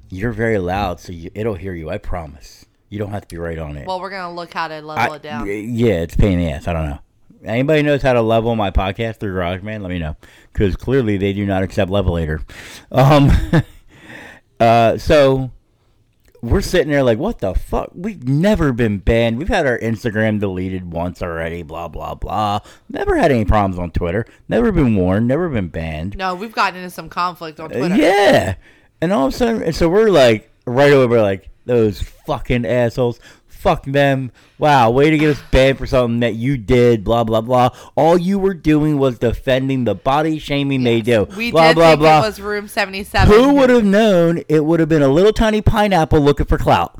You're 0.08 0.32
very 0.32 0.58
loud, 0.58 1.00
so 1.00 1.12
you, 1.12 1.30
it'll 1.34 1.54
hear 1.54 1.74
you. 1.74 1.90
I 1.90 1.98
promise. 1.98 2.64
You 2.88 2.98
don't 2.98 3.11
have 3.11 3.22
to 3.22 3.28
be 3.34 3.38
right 3.38 3.58
on 3.58 3.76
it. 3.76 3.86
well, 3.86 4.00
we're 4.00 4.11
gonna 4.11 4.34
look 4.34 4.52
how 4.52 4.68
to 4.68 4.80
level 4.80 5.12
I- 5.12 5.16
it 5.16 5.22
down. 5.22 5.46
Yeah, 5.46 6.00
it's 6.02 6.14
a 6.14 6.18
pain 6.18 6.38
in 6.38 6.46
the 6.46 6.50
ass. 6.52 6.66
I 6.68 6.72
don't 6.72 6.88
know. 6.90 6.98
Anybody 7.44 7.82
knows 7.82 8.02
how 8.02 8.12
to 8.12 8.20
level 8.22 8.54
my 8.56 8.70
podcast 8.70 9.16
through 9.16 9.34
GarageBand? 9.34 9.80
Let 9.82 9.90
me 9.90 9.98
know, 9.98 10.16
because 10.52 10.76
clearly 10.76 11.16
they 11.16 11.32
do 11.32 11.46
not 11.46 11.62
accept 11.62 11.90
Levelator. 11.90 12.42
Um, 12.92 13.30
uh, 14.61 14.98
so 14.98 15.50
we're 16.43 16.61
sitting 16.62 16.91
there 16.91 17.03
like, 17.03 17.18
what 17.18 17.38
the 17.41 17.55
fuck? 17.55 17.91
We've 17.95 18.26
never 18.26 18.72
been 18.72 18.99
banned. 18.99 19.38
We've 19.38 19.49
had 19.49 19.66
our 19.66 19.78
Instagram 19.78 20.41
deleted 20.41 20.93
once 20.93 21.22
already. 21.22 21.62
Blah 21.62 21.88
blah 21.88 22.14
blah. 22.14 22.61
Never 22.88 23.16
had 23.16 23.30
any 23.30 23.45
problems 23.45 23.78
on 23.78 23.91
Twitter. 23.91 24.24
Never 24.49 24.72
been 24.72 24.97
warned. 24.97 25.28
Never 25.28 25.49
been 25.49 25.68
banned. 25.68 26.16
No, 26.16 26.34
we've 26.34 26.53
gotten 26.53 26.78
into 26.78 26.91
some 26.91 27.09
conflict 27.09 27.61
on 27.61 27.72
Uh, 27.72 27.78
Twitter. 27.78 27.97
Yeah. 27.97 28.55
And 29.03 29.12
all 29.12 29.26
of 29.26 29.34
a 29.34 29.36
sudden, 29.36 29.62
and 29.62 29.74
so 29.74 29.88
we're 29.88 30.11
like, 30.11 30.51
right 30.66 30.93
away, 30.93 31.07
we're 31.07 31.22
like, 31.22 31.49
those 31.66 32.03
fucking 32.03 32.66
assholes. 32.66 33.20
Fuck 33.61 33.84
them. 33.84 34.32
Wow, 34.58 34.90
way 34.90 35.11
to 35.11 35.18
get 35.18 35.36
us 35.36 35.42
banned 35.50 35.76
for 35.76 35.84
something 35.86 36.20
that 36.20 36.34
you 36.34 36.56
did, 36.56 37.04
blah, 37.04 37.24
blah, 37.24 37.42
blah. 37.42 37.68
All 37.94 38.16
you 38.16 38.38
were 38.38 38.54
doing 38.54 38.96
was 38.98 39.18
defending 39.18 39.84
the 39.84 39.94
body 39.94 40.38
shaming 40.38 40.82
they 40.82 41.02
do. 41.02 41.24
We 41.36 41.50
blah, 41.50 41.68
did 41.68 41.74
blah, 41.74 41.90
think 41.90 42.00
blah. 42.00 42.18
it 42.18 42.22
was 42.22 42.40
room 42.40 42.68
seventy-seven. 42.68 43.32
Who 43.34 43.54
would 43.56 43.68
have 43.68 43.84
known 43.84 44.42
it 44.48 44.64
would 44.64 44.80
have 44.80 44.88
been 44.88 45.02
a 45.02 45.08
little 45.08 45.34
tiny 45.34 45.61
pineapple 45.61 46.20
looking 46.20 46.46
for 46.46 46.56
clout? 46.56 46.98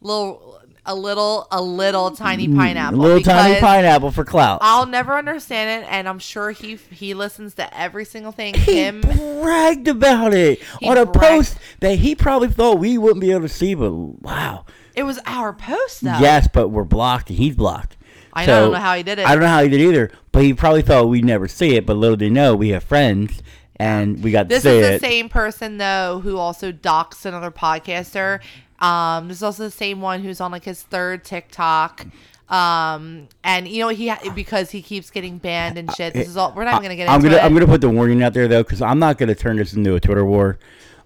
little, 0.00 0.58
a 0.86 0.94
little, 0.94 1.46
a 1.50 1.60
little 1.60 2.10
tiny 2.12 2.48
pineapple? 2.48 2.98
Mm, 2.98 3.02
little 3.02 3.20
tiny 3.20 3.60
pineapple 3.60 4.10
for 4.10 4.24
clout. 4.24 4.60
I'll 4.62 4.86
never 4.86 5.18
understand 5.18 5.82
it, 5.84 5.88
and 5.92 6.08
I'm 6.08 6.18
sure 6.18 6.50
he 6.50 6.76
he 6.90 7.12
listens 7.12 7.54
to 7.56 7.78
every 7.78 8.06
single 8.06 8.32
thing. 8.32 8.54
He 8.54 8.82
Him, 8.84 9.02
bragged 9.02 9.86
about 9.88 10.32
it 10.32 10.62
on 10.82 10.96
a 10.96 11.04
bragged. 11.04 11.14
post 11.14 11.58
that 11.80 11.96
he 11.96 12.14
probably 12.14 12.48
thought 12.48 12.78
we 12.78 12.96
wouldn't 12.96 13.20
be 13.20 13.30
able 13.32 13.42
to 13.42 13.48
see, 13.50 13.74
but 13.74 13.92
wow. 13.92 14.64
It 14.94 15.02
was 15.04 15.18
our 15.26 15.52
post 15.52 16.02
though. 16.02 16.18
Yes, 16.18 16.48
but 16.52 16.68
we're 16.68 16.84
blocked 16.84 17.30
and 17.30 17.38
he's 17.38 17.56
blocked. 17.56 17.96
I 18.32 18.46
know, 18.46 18.52
I 18.56 18.60
don't 18.60 18.72
know 18.72 18.78
how 18.78 18.94
he 18.96 19.02
did 19.02 19.18
it. 19.18 19.26
I 19.26 19.32
don't 19.32 19.42
know 19.42 19.48
how 19.48 19.62
he 19.62 19.68
did 19.68 19.80
either, 19.80 20.10
but 20.32 20.42
he 20.42 20.54
probably 20.54 20.82
thought 20.82 21.08
we'd 21.08 21.24
never 21.24 21.48
see 21.48 21.74
it. 21.76 21.84
But 21.86 21.96
little 21.96 22.16
did 22.16 22.26
he 22.26 22.30
know, 22.30 22.54
we 22.54 22.68
have 22.70 22.84
friends 22.84 23.42
and 23.76 24.22
we 24.22 24.30
got 24.30 24.48
This 24.48 24.62
to 24.62 24.68
see 24.70 24.78
is 24.78 24.86
the 24.86 24.94
it. 24.94 25.00
same 25.00 25.28
person 25.28 25.78
though 25.78 26.20
who 26.22 26.36
also 26.36 26.70
doxed 26.72 27.24
another 27.26 27.50
podcaster. 27.50 28.40
Um, 28.78 29.28
this 29.28 29.38
is 29.38 29.42
also 29.42 29.64
the 29.64 29.70
same 29.70 30.00
one 30.00 30.22
who's 30.22 30.40
on 30.40 30.52
like 30.52 30.64
his 30.64 30.82
third 30.82 31.24
TikTok. 31.24 32.06
Um, 32.48 33.28
and 33.44 33.68
you 33.68 33.80
know 33.80 33.88
he 33.88 34.08
ha- 34.08 34.32
because 34.34 34.70
he 34.70 34.82
keeps 34.82 35.10
getting 35.10 35.38
banned 35.38 35.78
and 35.78 35.90
shit. 35.94 36.14
This 36.14 36.26
is 36.28 36.36
all. 36.36 36.52
We're 36.52 36.64
not 36.64 36.72
even 36.74 36.82
gonna 36.82 36.96
get 36.96 37.08
I'm 37.08 37.16
into 37.16 37.28
gonna 37.30 37.42
it. 37.42 37.44
I'm 37.44 37.54
gonna 37.54 37.66
put 37.66 37.80
the 37.80 37.88
warning 37.90 38.22
out 38.24 38.32
there 38.34 38.48
though, 38.48 38.62
because 38.64 38.82
I'm 38.82 38.98
not 38.98 39.18
gonna 39.18 39.36
turn 39.36 39.56
this 39.56 39.72
into 39.74 39.94
a 39.94 40.00
Twitter 40.00 40.24
war. 40.24 40.58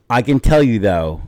I 0.08 0.22
can 0.22 0.40
tell 0.40 0.62
you 0.62 0.78
though, 0.78 1.20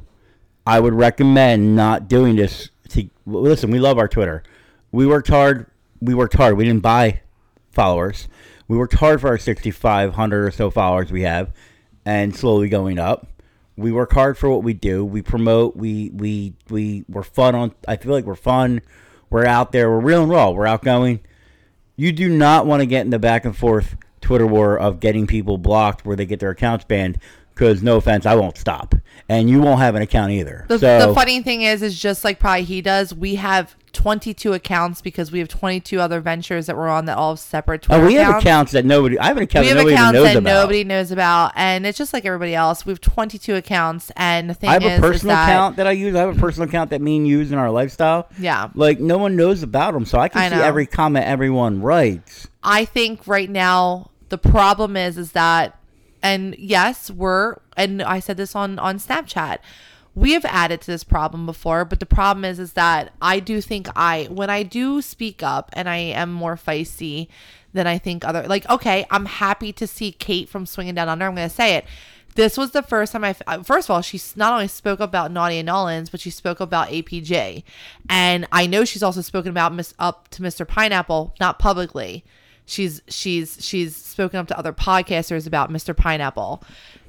I 0.66 0.80
would 0.80 0.94
recommend 0.94 1.76
not 1.76 2.08
doing 2.08 2.36
this. 2.36 2.70
To 2.90 3.08
listen, 3.24 3.70
we 3.70 3.78
love 3.78 3.98
our 3.98 4.08
Twitter. 4.08 4.42
We 4.90 5.06
worked 5.06 5.28
hard. 5.28 5.66
We 6.00 6.14
worked 6.14 6.34
hard. 6.34 6.56
We 6.56 6.64
didn't 6.64 6.82
buy 6.82 7.20
followers. 7.70 8.28
We 8.68 8.76
worked 8.76 8.94
hard 8.94 9.20
for 9.20 9.28
our 9.28 9.38
6,500 9.38 10.44
or 10.44 10.50
so 10.50 10.70
followers 10.70 11.12
we 11.12 11.22
have, 11.22 11.52
and 12.04 12.34
slowly 12.34 12.68
going 12.68 12.98
up. 12.98 13.28
We 13.76 13.92
work 13.92 14.12
hard 14.12 14.36
for 14.36 14.50
what 14.50 14.64
we 14.64 14.72
do. 14.72 15.04
We 15.04 15.22
promote. 15.22 15.76
We 15.76 16.10
we 16.10 16.54
we 16.68 17.04
we're 17.08 17.22
fun 17.22 17.54
on. 17.54 17.74
I 17.86 17.96
feel 17.96 18.12
like 18.12 18.24
we're 18.24 18.34
fun. 18.34 18.80
We're 19.30 19.46
out 19.46 19.72
there. 19.72 19.90
We're 19.90 20.00
real 20.00 20.22
and 20.22 20.30
raw. 20.30 20.50
We're 20.50 20.66
outgoing. 20.66 21.20
You 21.94 22.12
do 22.12 22.28
not 22.28 22.66
want 22.66 22.80
to 22.80 22.86
get 22.86 23.02
in 23.02 23.10
the 23.10 23.18
back 23.18 23.44
and 23.44 23.56
forth 23.56 23.96
Twitter 24.20 24.46
war 24.46 24.78
of 24.78 25.00
getting 25.00 25.26
people 25.26 25.58
blocked 25.58 26.04
where 26.04 26.16
they 26.16 26.26
get 26.26 26.40
their 26.40 26.50
accounts 26.50 26.84
banned 26.84 27.18
Because 27.56 27.82
no 27.82 27.96
offense, 27.96 28.26
I 28.26 28.34
won't 28.34 28.58
stop, 28.58 28.94
and 29.30 29.48
you 29.48 29.62
won't 29.62 29.80
have 29.80 29.94
an 29.94 30.02
account 30.02 30.30
either. 30.32 30.66
The, 30.68 30.78
so 30.78 31.08
the 31.08 31.14
funny 31.14 31.40
thing 31.40 31.62
is, 31.62 31.80
is 31.80 31.98
just 31.98 32.22
like 32.22 32.38
probably 32.38 32.64
he 32.64 32.82
does. 32.82 33.14
We 33.14 33.36
have 33.36 33.74
22 33.94 34.52
accounts 34.52 35.00
because 35.00 35.32
we 35.32 35.38
have 35.38 35.48
22 35.48 35.98
other 35.98 36.20
ventures 36.20 36.66
that 36.66 36.76
we're 36.76 36.86
on 36.86 37.06
that 37.06 37.16
all 37.16 37.32
have 37.32 37.38
separate 37.38 37.80
Twitter 37.80 38.04
oh, 38.04 38.06
we 38.06 38.14
have 38.14 38.28
accounts. 38.28 38.44
accounts 38.44 38.72
that 38.72 38.84
nobody. 38.84 39.18
I 39.18 39.28
have 39.28 39.38
an 39.38 39.44
account 39.44 39.64
we 39.64 39.70
that 39.70 39.76
have 39.76 39.84
nobody 39.84 39.94
accounts 39.94 40.12
knows 40.12 40.24
that 40.24 40.36
about. 40.36 40.60
nobody 40.60 40.84
knows 40.84 41.10
about, 41.10 41.52
and 41.56 41.86
it's 41.86 41.96
just 41.96 42.12
like 42.12 42.26
everybody 42.26 42.54
else. 42.54 42.84
We 42.84 42.90
have 42.90 43.00
22 43.00 43.54
accounts, 43.54 44.12
and 44.16 44.50
the 44.50 44.54
thing 44.54 44.68
I 44.68 44.74
have 44.74 44.82
is, 44.82 44.98
a 44.98 45.00
personal 45.00 45.34
that, 45.34 45.48
account 45.48 45.76
that 45.76 45.86
I 45.86 45.92
use. 45.92 46.14
I 46.14 46.20
have 46.20 46.36
a 46.36 46.38
personal 46.38 46.68
account 46.68 46.90
that 46.90 47.00
me 47.00 47.16
and 47.16 47.26
use 47.26 47.50
in 47.52 47.56
our 47.56 47.70
lifestyle. 47.70 48.28
Yeah. 48.38 48.68
Like 48.74 49.00
no 49.00 49.16
one 49.16 49.34
knows 49.34 49.62
about 49.62 49.94
them, 49.94 50.04
so 50.04 50.18
I 50.18 50.28
can 50.28 50.42
I 50.42 50.50
see 50.50 50.56
know. 50.56 50.62
every 50.62 50.84
comment 50.84 51.24
everyone 51.24 51.80
writes. 51.80 52.48
I 52.62 52.84
think 52.84 53.26
right 53.26 53.48
now 53.48 54.10
the 54.28 54.38
problem 54.38 54.96
is 54.96 55.16
is 55.16 55.32
that 55.32 55.78
and 56.26 56.56
yes, 56.58 57.08
we're 57.08 57.56
and 57.76 58.02
I 58.02 58.18
said 58.18 58.36
this 58.36 58.56
on 58.56 58.80
on 58.80 58.98
Snapchat. 58.98 59.58
We 60.16 60.32
have 60.32 60.44
added 60.46 60.80
to 60.80 60.86
this 60.90 61.04
problem 61.04 61.46
before, 61.46 61.84
but 61.84 62.00
the 62.00 62.06
problem 62.06 62.44
is 62.44 62.58
is 62.58 62.72
that 62.72 63.12
I 63.22 63.38
do 63.38 63.60
think 63.60 63.86
I 63.94 64.24
when 64.24 64.50
I 64.50 64.64
do 64.64 65.00
speak 65.02 65.42
up 65.44 65.70
and 65.74 65.88
I 65.88 65.98
am 65.98 66.32
more 66.32 66.56
feisty 66.56 67.28
than 67.72 67.86
I 67.86 67.98
think 67.98 68.24
other 68.24 68.42
like 68.42 68.68
okay, 68.68 69.06
I'm 69.10 69.26
happy 69.26 69.72
to 69.74 69.86
see 69.86 70.10
Kate 70.10 70.48
from 70.48 70.66
Swinging 70.66 70.96
Down 70.96 71.08
Under. 71.08 71.26
I'm 71.26 71.36
going 71.36 71.48
to 71.48 71.54
say 71.54 71.76
it. 71.76 71.84
This 72.34 72.58
was 72.58 72.72
the 72.72 72.82
first 72.82 73.12
time 73.12 73.22
I 73.22 73.36
uh, 73.46 73.62
first 73.62 73.86
of 73.86 73.94
all 73.94 74.02
she 74.02 74.20
not 74.34 74.52
only 74.52 74.68
spoke 74.68 74.98
about 74.98 75.26
and 75.26 75.36
N'awlins, 75.36 76.10
but 76.10 76.20
she 76.20 76.30
spoke 76.30 76.58
about 76.58 76.88
APJ, 76.88 77.62
and 78.10 78.48
I 78.50 78.66
know 78.66 78.84
she's 78.84 79.02
also 79.04 79.20
spoken 79.20 79.50
about 79.50 79.72
Miss 79.74 79.94
up 80.00 80.28
to 80.30 80.42
Mr. 80.42 80.66
Pineapple, 80.66 81.34
not 81.38 81.60
publicly 81.60 82.24
she's 82.66 83.00
she's 83.08 83.56
she's 83.64 83.96
spoken 83.96 84.38
up 84.38 84.48
to 84.48 84.58
other 84.58 84.72
podcasters 84.72 85.46
about 85.46 85.70
Mr. 85.70 85.96
Pineapple. 85.96 86.62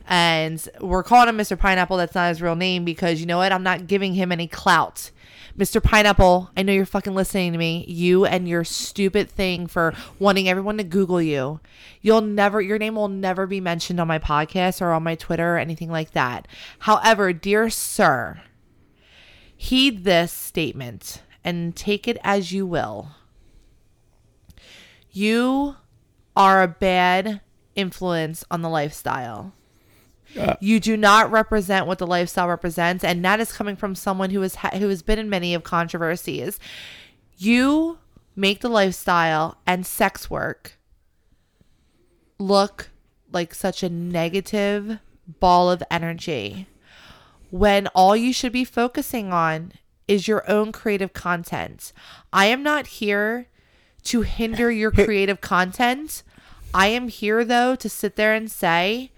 And 0.10 0.66
we're 0.80 1.04
calling 1.04 1.28
him 1.28 1.38
Mr. 1.38 1.60
Pineapple. 1.60 1.98
That's 1.98 2.16
not 2.16 2.30
his 2.30 2.42
real 2.42 2.56
name 2.56 2.86
because 2.86 3.20
you 3.20 3.26
know 3.26 3.38
what? 3.38 3.52
I'm 3.52 3.64
not 3.64 3.88
giving 3.88 4.14
him 4.14 4.32
any 4.32 4.48
clout. 4.48 5.12
Mr. 5.58 5.84
Pineapple, 5.84 6.52
I 6.56 6.62
know 6.62 6.72
you're 6.72 6.86
fucking 6.86 7.16
listening 7.16 7.52
to 7.52 7.58
me. 7.58 7.84
You 7.90 8.26
and 8.26 8.48
your 8.48 8.64
stupid 8.64 9.30
thing 9.30 9.68
for 9.68 9.94
wanting 10.20 10.48
everyone 10.48 10.78
to 10.78 10.84
Google 10.84 11.22
you. 11.22 11.60
You'll 12.02 12.22
never, 12.22 12.62
your 12.62 12.78
name 12.78 12.96
will 12.96 13.10
never 13.10 13.48
be 13.48 13.60
mentioned 13.60 14.00
on 14.00 14.08
my 14.08 14.20
podcast 14.20 14.82
or 14.82 14.92
on 14.92 15.04
my 15.04 15.16
Twitter 15.16 15.56
or 15.56 15.58
anything 15.58 15.90
like 15.90 16.12
that. 16.12 16.48
However, 16.80 17.34
dear 17.34 17.70
sir, 17.72 18.40
heed 19.56 20.04
this 20.04 20.32
statement 20.32 21.24
and 21.44 21.76
take 21.76 22.08
it 22.08 22.18
as 22.24 22.52
you 22.52 22.68
will 22.68 23.10
you 25.18 25.76
are 26.36 26.62
a 26.62 26.68
bad 26.68 27.42
influence 27.76 28.46
on 28.52 28.62
the 28.62 28.70
lifestyle. 28.70 29.54
You 30.60 30.80
do 30.80 30.98
not 30.98 31.32
represent 31.32 31.88
what 31.88 31.98
the 31.98 32.06
lifestyle 32.06 32.50
represents, 32.50 33.04
and 33.04 33.24
that 33.26 33.40
is 33.40 33.54
coming 33.54 33.76
from 33.76 33.96
someone 33.96 34.30
who 34.30 34.42
has 34.42 34.56
ha- 34.56 34.78
who 34.78 34.90
has 34.90 35.02
been 35.02 35.18
in 35.18 35.30
many 35.30 35.54
of 35.54 35.64
controversies. 35.64 36.60
You 37.38 37.98
make 38.36 38.60
the 38.60 38.70
lifestyle 38.70 39.58
and 39.66 39.86
sex 39.86 40.30
work 40.30 40.78
look 42.38 42.90
like 43.32 43.56
such 43.56 43.82
a 43.84 43.90
negative 43.90 45.00
ball 45.40 45.72
of 45.72 45.82
energy 45.90 46.68
when 47.50 47.88
all 47.88 48.16
you 48.16 48.34
should 48.34 48.52
be 48.52 48.66
focusing 48.66 49.32
on 49.32 49.72
is 50.08 50.28
your 50.28 50.50
own 50.50 50.72
creative 50.72 51.14
content. 51.14 51.94
I 52.32 52.46
am 52.48 52.62
not 52.62 52.88
here 52.88 53.48
to 54.08 54.22
hinder 54.22 54.70
your 54.72 54.92
creative 54.92 55.42
content. 55.42 56.24
I 56.74 56.88
am 56.88 57.08
here 57.08 57.44
though 57.46 57.76
to 57.76 57.90
sit 57.90 58.16
there 58.16 58.34
and 58.34 58.50
say 58.52 59.12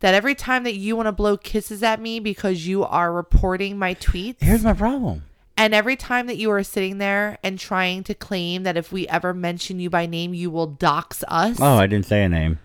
that 0.00 0.14
every 0.14 0.34
time 0.34 0.64
that 0.64 0.74
you 0.74 0.96
want 0.96 1.06
to 1.06 1.12
blow 1.12 1.36
kisses 1.36 1.82
at 1.82 2.00
me 2.00 2.18
because 2.20 2.66
you 2.66 2.82
are 2.84 3.12
reporting 3.12 3.78
my 3.78 3.94
tweets, 3.94 4.36
Here's 4.40 4.64
my 4.64 4.72
problem. 4.72 5.24
and 5.56 5.74
every 5.74 5.94
time 5.96 6.26
that 6.26 6.36
you 6.36 6.50
are 6.50 6.62
sitting 6.62 6.98
there 6.98 7.38
and 7.44 7.58
trying 7.58 8.02
to 8.04 8.14
claim 8.14 8.62
that 8.64 8.76
if 8.76 8.90
we 8.92 9.06
ever 9.08 9.32
mention 9.34 9.78
you 9.78 9.90
by 9.90 10.06
name, 10.06 10.32
you 10.34 10.50
will 10.50 10.66
dox 10.66 11.22
us. 11.28 11.58
Oh, 11.60 11.76
I 11.76 11.86
didn't 11.86 12.06
say 12.06 12.24
a 12.24 12.28
name. 12.28 12.58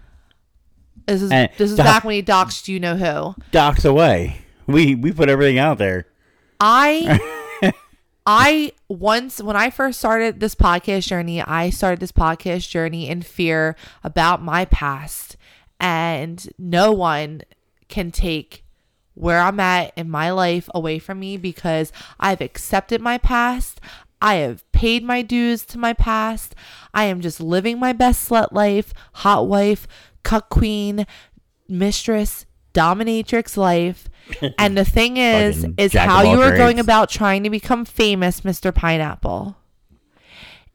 this 1.07 1.21
is 1.21 1.31
and 1.31 1.49
this 1.57 1.71
is 1.71 1.77
dox- 1.77 1.87
back 1.89 2.03
when 2.03 2.15
he 2.15 2.23
doxed 2.23 2.67
you 2.67 2.79
know 2.79 2.95
who. 2.95 3.35
Dox 3.51 3.85
away. 3.85 4.37
We 4.67 4.95
we 4.95 5.11
put 5.11 5.29
everything 5.29 5.59
out 5.59 5.77
there. 5.77 6.07
I 6.59 7.19
I 8.25 8.71
once 8.87 9.41
when 9.41 9.55
I 9.55 9.69
first 9.69 9.99
started 9.99 10.39
this 10.39 10.55
podcast 10.55 11.07
journey, 11.07 11.41
I 11.41 11.69
started 11.69 11.99
this 11.99 12.11
podcast 12.11 12.69
journey 12.69 13.07
in 13.07 13.21
fear 13.21 13.75
about 14.03 14.41
my 14.41 14.65
past 14.65 15.37
and 15.79 16.47
no 16.57 16.91
one 16.91 17.41
can 17.87 18.11
take 18.11 18.63
where 19.13 19.39
I'm 19.39 19.59
at 19.59 19.93
in 19.95 20.09
my 20.09 20.31
life 20.31 20.69
away 20.73 20.97
from 20.97 21.19
me 21.19 21.37
because 21.37 21.91
I've 22.19 22.41
accepted 22.41 22.99
my 22.99 23.19
past. 23.19 23.79
I 24.21 24.35
have 24.35 24.69
paid 24.71 25.03
my 25.03 25.21
dues 25.21 25.63
to 25.67 25.77
my 25.77 25.93
past. 25.93 26.55
I 26.93 27.05
am 27.05 27.21
just 27.21 27.39
living 27.39 27.79
my 27.79 27.93
best 27.93 28.27
slut 28.27 28.51
life, 28.51 28.91
hot 29.13 29.47
wife, 29.47 29.87
cuck 30.23 30.49
queen, 30.49 31.05
mistress, 31.67 32.45
dominatrix 32.75 33.57
life. 33.57 34.09
And 34.57 34.75
the 34.75 34.83
thing 34.83 35.17
is, 35.17 35.67
is 35.77 35.91
jack 35.91 36.07
of 36.07 36.11
how 36.11 36.25
all 36.25 36.33
you 36.33 36.41
are 36.41 36.57
going 36.57 36.79
about 36.79 37.11
trying 37.11 37.43
to 37.43 37.51
become 37.51 37.85
famous, 37.85 38.41
Mr. 38.41 38.73
Pineapple, 38.73 39.55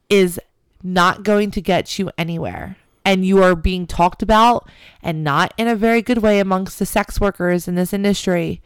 is 0.09 0.39
not 0.81 1.23
going 1.23 1.51
to 1.51 1.61
get 1.61 1.99
you 1.99 2.11
anywhere. 2.17 2.77
And 3.03 3.25
you 3.25 3.43
are 3.43 3.53
being 3.55 3.87
talked 3.87 4.23
about 4.23 4.69
and 5.03 5.21
not 5.21 5.53
in 5.57 5.67
a 5.67 5.75
very 5.75 6.01
good 6.01 6.19
way 6.19 6.39
amongst 6.39 6.79
the 6.79 6.85
sex 6.85 7.19
workers 7.19 7.67
in 7.67 7.75
this 7.75 7.91
industry. 7.91 8.61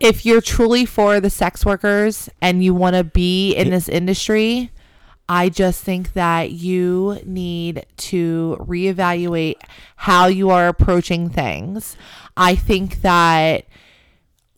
If 0.00 0.26
you're 0.26 0.40
truly 0.40 0.84
for 0.84 1.20
the 1.20 1.30
sex 1.30 1.64
workers 1.64 2.28
and 2.42 2.64
you 2.64 2.74
want 2.74 2.96
to 2.96 3.04
be 3.04 3.54
in 3.54 3.70
this 3.70 3.88
industry, 3.88 4.72
I 5.28 5.48
just 5.48 5.82
think 5.82 6.12
that 6.12 6.52
you 6.52 7.20
need 7.24 7.84
to 7.96 8.56
reevaluate 8.60 9.56
how 9.96 10.26
you 10.26 10.50
are 10.50 10.68
approaching 10.68 11.28
things. 11.30 11.96
I 12.36 12.54
think 12.54 13.00
that 13.02 13.64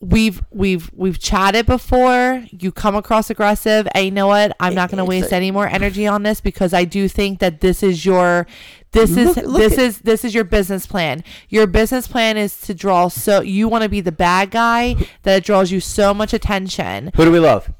we've 0.00 0.42
we've 0.52 0.90
we've 0.94 1.18
chatted 1.18 1.66
before. 1.66 2.44
You 2.50 2.70
come 2.70 2.94
across 2.94 3.30
aggressive. 3.30 3.88
And 3.94 4.04
you 4.04 4.10
know 4.10 4.26
what? 4.26 4.54
I'm 4.60 4.74
not 4.74 4.90
going 4.90 4.98
to 4.98 5.04
waste 5.04 5.32
any 5.32 5.50
more 5.50 5.66
energy 5.66 6.06
on 6.06 6.22
this 6.22 6.40
because 6.40 6.72
i 6.72 6.84
do 6.84 7.08
think 7.08 7.40
that 7.40 7.60
this 7.60 7.82
is 7.82 8.04
your 8.04 8.46
this 8.92 9.16
is 9.16 9.36
Look- 9.36 9.46
look 9.46 9.58
this 9.58 9.72
at- 9.74 9.78
is 9.80 9.98
this 10.00 10.24
is 10.24 10.34
your 10.34 10.44
business 10.44 10.86
plan. 10.86 11.24
Your 11.48 11.66
business 11.66 12.06
plan 12.06 12.36
is 12.36 12.60
to 12.62 12.74
draw 12.74 13.08
so 13.08 13.40
you 13.40 13.68
want 13.68 13.82
to 13.84 13.88
be 13.88 14.00
the 14.00 14.12
bad 14.12 14.50
guy 14.50 14.96
that 15.22 15.44
draws 15.44 15.70
you 15.72 15.80
so 15.80 16.12
much 16.14 16.32
attention. 16.32 17.10
Who 17.16 17.24
do 17.24 17.32
we 17.32 17.38
love? 17.40 17.72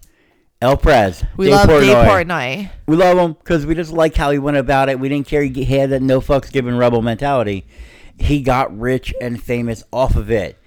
El 0.61 0.77
Prez. 0.77 1.25
we 1.37 1.47
Dave 1.47 1.55
love 1.55 1.69
Dave 1.69 1.97
Portnoy. 1.97 2.27
Portnoy. 2.27 2.71
We 2.87 2.97
love 2.97 3.19
him 3.19 3.33
because 3.35 3.65
we 3.65 3.75
just 3.75 3.93
like 3.93 4.17
how 4.17 4.31
he 4.31 4.39
went 4.39 4.57
about 4.57 4.89
it. 4.89 4.99
We 4.99 5.09
didn't 5.09 5.29
care. 5.29 5.43
He 5.43 5.65
had 5.65 5.91
that 5.91 6.03
no 6.03 6.21
fucks 6.21 6.51
given 6.51 6.77
rebel 6.77 7.01
mentality. 7.01 7.67
He 8.19 8.43
got 8.43 8.77
rich 8.77 9.15
and 9.21 9.41
famous 9.41 9.85
off 9.93 10.17
of 10.17 10.31
it. 10.31 10.59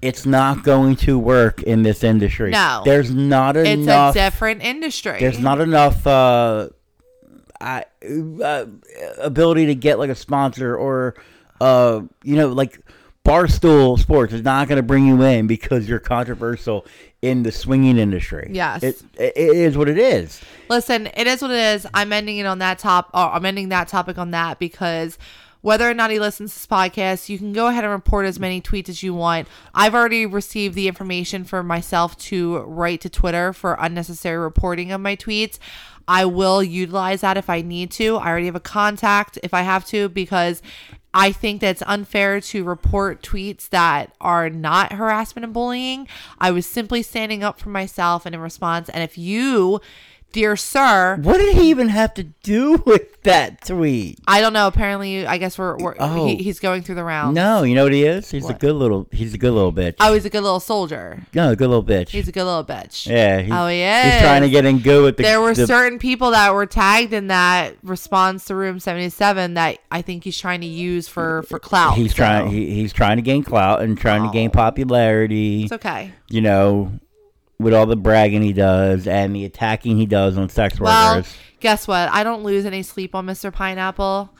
It's 0.00 0.24
not 0.24 0.62
going 0.62 0.96
to 0.96 1.18
work 1.18 1.62
in 1.62 1.82
this 1.82 2.02
industry. 2.02 2.50
No. 2.50 2.82
there's 2.84 3.10
not 3.10 3.56
it's 3.56 3.68
enough. 3.68 4.16
It's 4.16 4.24
a 4.24 4.30
different 4.30 4.62
industry 4.62 5.18
there's 5.20 5.38
not 5.38 5.60
enough 5.60 6.06
uh, 6.06 6.68
I, 7.60 7.84
uh, 8.42 8.66
ability 9.18 9.66
to 9.66 9.74
get 9.74 9.98
like 9.98 10.10
a 10.10 10.14
sponsor 10.14 10.76
or 10.76 11.14
uh, 11.60 12.02
you 12.22 12.36
know 12.36 12.48
like 12.48 12.80
Barstool 13.24 13.98
Sports 13.98 14.32
is 14.32 14.42
not 14.42 14.68
going 14.68 14.76
to 14.76 14.82
bring 14.82 15.06
you 15.06 15.20
in 15.22 15.46
because 15.46 15.88
you're 15.88 15.98
controversial 15.98 16.86
in 17.22 17.42
the 17.42 17.52
swinging 17.52 17.98
industry. 17.98 18.48
Yes. 18.52 18.82
it, 18.82 19.02
it 19.18 19.36
is 19.36 19.76
what 19.76 19.88
it 19.88 19.98
is. 19.98 20.40
Listen, 20.68 21.08
it 21.16 21.26
is 21.26 21.42
what 21.42 21.50
it 21.50 21.74
is. 21.74 21.86
I'm 21.94 22.12
ending 22.12 22.38
it 22.38 22.46
on 22.46 22.58
that 22.58 22.78
top. 22.78 23.10
Or 23.14 23.32
I'm 23.32 23.44
ending 23.44 23.70
that 23.70 23.88
topic 23.88 24.18
on 24.18 24.30
that 24.32 24.58
because 24.58 25.18
whether 25.62 25.90
or 25.90 25.94
not 25.94 26.10
he 26.10 26.20
listens 26.20 26.52
to 26.52 26.58
this 26.58 26.66
podcast, 26.66 27.28
you 27.28 27.38
can 27.38 27.52
go 27.52 27.66
ahead 27.66 27.82
and 27.82 27.92
report 27.92 28.26
as 28.26 28.38
many 28.38 28.60
tweets 28.60 28.88
as 28.88 29.02
you 29.02 29.14
want. 29.14 29.48
I've 29.74 29.94
already 29.94 30.24
received 30.24 30.76
the 30.76 30.86
information 30.86 31.42
for 31.44 31.62
myself 31.62 32.16
to 32.18 32.58
write 32.58 33.00
to 33.00 33.10
Twitter 33.10 33.52
for 33.52 33.76
unnecessary 33.80 34.38
reporting 34.38 34.92
of 34.92 35.00
my 35.00 35.16
tweets. 35.16 35.58
I 36.06 36.24
will 36.24 36.62
utilize 36.62 37.22
that 37.22 37.36
if 37.36 37.50
I 37.50 37.62
need 37.62 37.90
to. 37.92 38.16
I 38.16 38.28
already 38.28 38.46
have 38.46 38.54
a 38.54 38.60
contact 38.60 39.40
if 39.42 39.52
I 39.52 39.62
have 39.62 39.84
to 39.86 40.08
because 40.08 40.62
I 41.18 41.32
think 41.32 41.62
that 41.62 41.70
it's 41.70 41.82
unfair 41.86 42.42
to 42.42 42.62
report 42.62 43.22
tweets 43.22 43.70
that 43.70 44.14
are 44.20 44.50
not 44.50 44.92
harassment 44.92 45.44
and 45.44 45.54
bullying. 45.54 46.08
I 46.38 46.50
was 46.50 46.66
simply 46.66 47.02
standing 47.02 47.42
up 47.42 47.58
for 47.58 47.70
myself 47.70 48.26
and 48.26 48.34
in 48.34 48.40
response. 48.42 48.90
And 48.90 49.02
if 49.02 49.16
you 49.16 49.80
dear 50.36 50.54
sir, 50.54 51.16
What 51.22 51.38
did 51.38 51.56
he 51.56 51.70
even 51.70 51.88
have 51.88 52.12
to 52.14 52.22
do 52.24 52.82
with 52.84 53.22
that 53.22 53.64
tweet? 53.66 54.18
I 54.28 54.40
don't 54.42 54.52
know. 54.52 54.66
Apparently, 54.66 55.26
I 55.26 55.38
guess 55.38 55.58
we're, 55.58 55.76
we're 55.78 55.96
Oh. 55.98 56.26
he, 56.26 56.36
he's 56.36 56.60
going 56.60 56.82
through 56.82 56.96
the 56.96 57.04
rounds. 57.04 57.34
No, 57.34 57.62
you 57.62 57.74
know 57.74 57.84
what 57.84 57.92
he 57.94 58.04
is? 58.04 58.30
He's 58.30 58.48
a 58.48 58.54
good 58.54 58.74
little. 58.74 59.08
He's 59.10 59.32
a 59.34 59.38
good 59.38 59.52
little 59.52 59.72
bitch. 59.72 59.94
Oh, 59.98 60.12
he's 60.12 60.26
a 60.26 60.30
good 60.30 60.42
little 60.42 60.60
soldier. 60.60 61.22
no, 61.34 61.50
a 61.52 61.56
good 61.56 61.68
little 61.68 61.82
bitch. 61.82 62.10
He's 62.10 62.28
a 62.28 62.32
good 62.32 62.44
little 62.44 62.64
bitch. 62.64 63.06
yeah. 63.10 63.40
He's, 63.40 63.50
Oh, 63.52 63.66
he 63.68 63.78
He's 63.80 64.20
trying 64.22 64.42
to 64.42 64.50
get 64.50 64.64
in 64.66 64.78
good 64.80 65.02
with 65.02 65.16
the. 65.16 65.22
there 65.22 65.40
were 65.40 65.54
the- 65.54 65.66
certain 65.66 65.98
people 65.98 66.30
that 66.32 66.52
were 66.54 66.66
tagged 66.66 67.12
in 67.14 67.28
that 67.28 67.74
response 67.82 68.44
to 68.44 68.54
Room 68.54 68.78
77 68.78 69.54
that 69.54 69.78
I 69.90 70.02
think 70.02 70.24
he's 70.24 70.38
trying 70.38 70.60
to 70.60 70.66
use 70.66 71.08
for 71.08 71.44
for 71.44 71.58
clout. 71.58 71.94
He's 71.96 72.10
so 72.12 72.16
trying. 72.18 72.50
He, 72.50 72.74
he's 72.74 72.92
trying 72.92 73.16
to 73.16 73.22
gain 73.22 73.42
clout 73.42 73.80
and 73.80 73.96
trying 73.96 74.22
to 74.24 74.30
gain 74.32 74.48
Oh. 74.50 74.52
popularity. 74.52 75.62
it's 75.64 75.72
okay. 75.72 76.12
You 76.28 76.42
know, 76.42 76.92
with 77.58 77.72
all 77.74 77.86
the 77.86 77.96
bragging 77.96 78.42
he 78.42 78.52
does 78.52 79.06
and 79.06 79.34
the 79.34 79.44
attacking 79.44 79.96
he 79.96 80.06
does 80.06 80.36
on 80.36 80.48
sex 80.48 80.78
Well, 80.78 81.16
workers. 81.16 81.34
guess 81.60 81.88
what? 81.88 82.08
I 82.10 82.22
don't 82.22 82.42
lose 82.42 82.66
any 82.66 82.82
sleep 82.82 83.14
on 83.14 83.26
Mr. 83.26 83.52
Pineapple, 83.52 84.30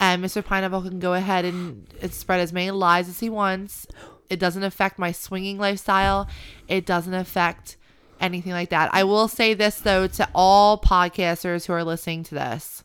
and 0.00 0.22
Mr. 0.24 0.44
Pineapple 0.44 0.82
can 0.82 0.98
go 0.98 1.14
ahead 1.14 1.44
and, 1.44 1.86
and 2.02 2.12
spread 2.12 2.40
as 2.40 2.52
many 2.52 2.70
lies 2.72 3.08
as 3.08 3.20
he 3.20 3.30
wants. 3.30 3.86
It 4.28 4.40
doesn't 4.40 4.64
affect 4.64 4.98
my 4.98 5.12
swinging 5.12 5.58
lifestyle. 5.58 6.28
It 6.66 6.84
doesn't 6.84 7.14
affect 7.14 7.76
anything 8.20 8.52
like 8.52 8.70
that. 8.70 8.90
I 8.92 9.04
will 9.04 9.28
say 9.28 9.54
this 9.54 9.78
though 9.80 10.06
to 10.08 10.28
all 10.34 10.80
podcasters 10.80 11.66
who 11.66 11.72
are 11.74 11.84
listening 11.84 12.22
to 12.24 12.34
this. 12.34 12.82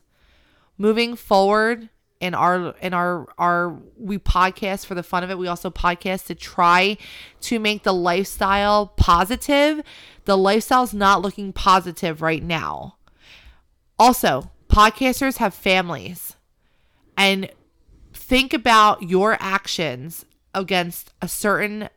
Moving 0.78 1.16
forward 1.16 1.88
in 2.20 2.34
our 2.34 2.74
in 2.82 2.92
our 2.92 3.26
our 3.38 3.76
we 3.96 4.18
podcast 4.18 4.86
for 4.86 4.94
the 4.94 5.02
fun 5.02 5.24
of 5.24 5.30
it. 5.30 5.38
We 5.38 5.48
also 5.48 5.70
podcast 5.70 6.26
to 6.26 6.34
try 6.34 6.98
to 7.42 7.58
make 7.58 7.82
the 7.82 7.94
lifestyle 7.94 8.86
positive. 8.86 9.82
The 10.26 10.36
lifestyle's 10.36 10.94
not 10.94 11.22
looking 11.22 11.52
positive 11.52 12.22
right 12.22 12.42
now. 12.42 12.96
Also, 13.98 14.50
podcasters 14.68 15.38
have 15.38 15.54
families. 15.54 16.36
And 17.16 17.50
think 18.12 18.54
about 18.54 19.02
your 19.02 19.36
actions 19.40 20.24
against 20.54 21.12
a 21.20 21.28
certain 21.28 21.88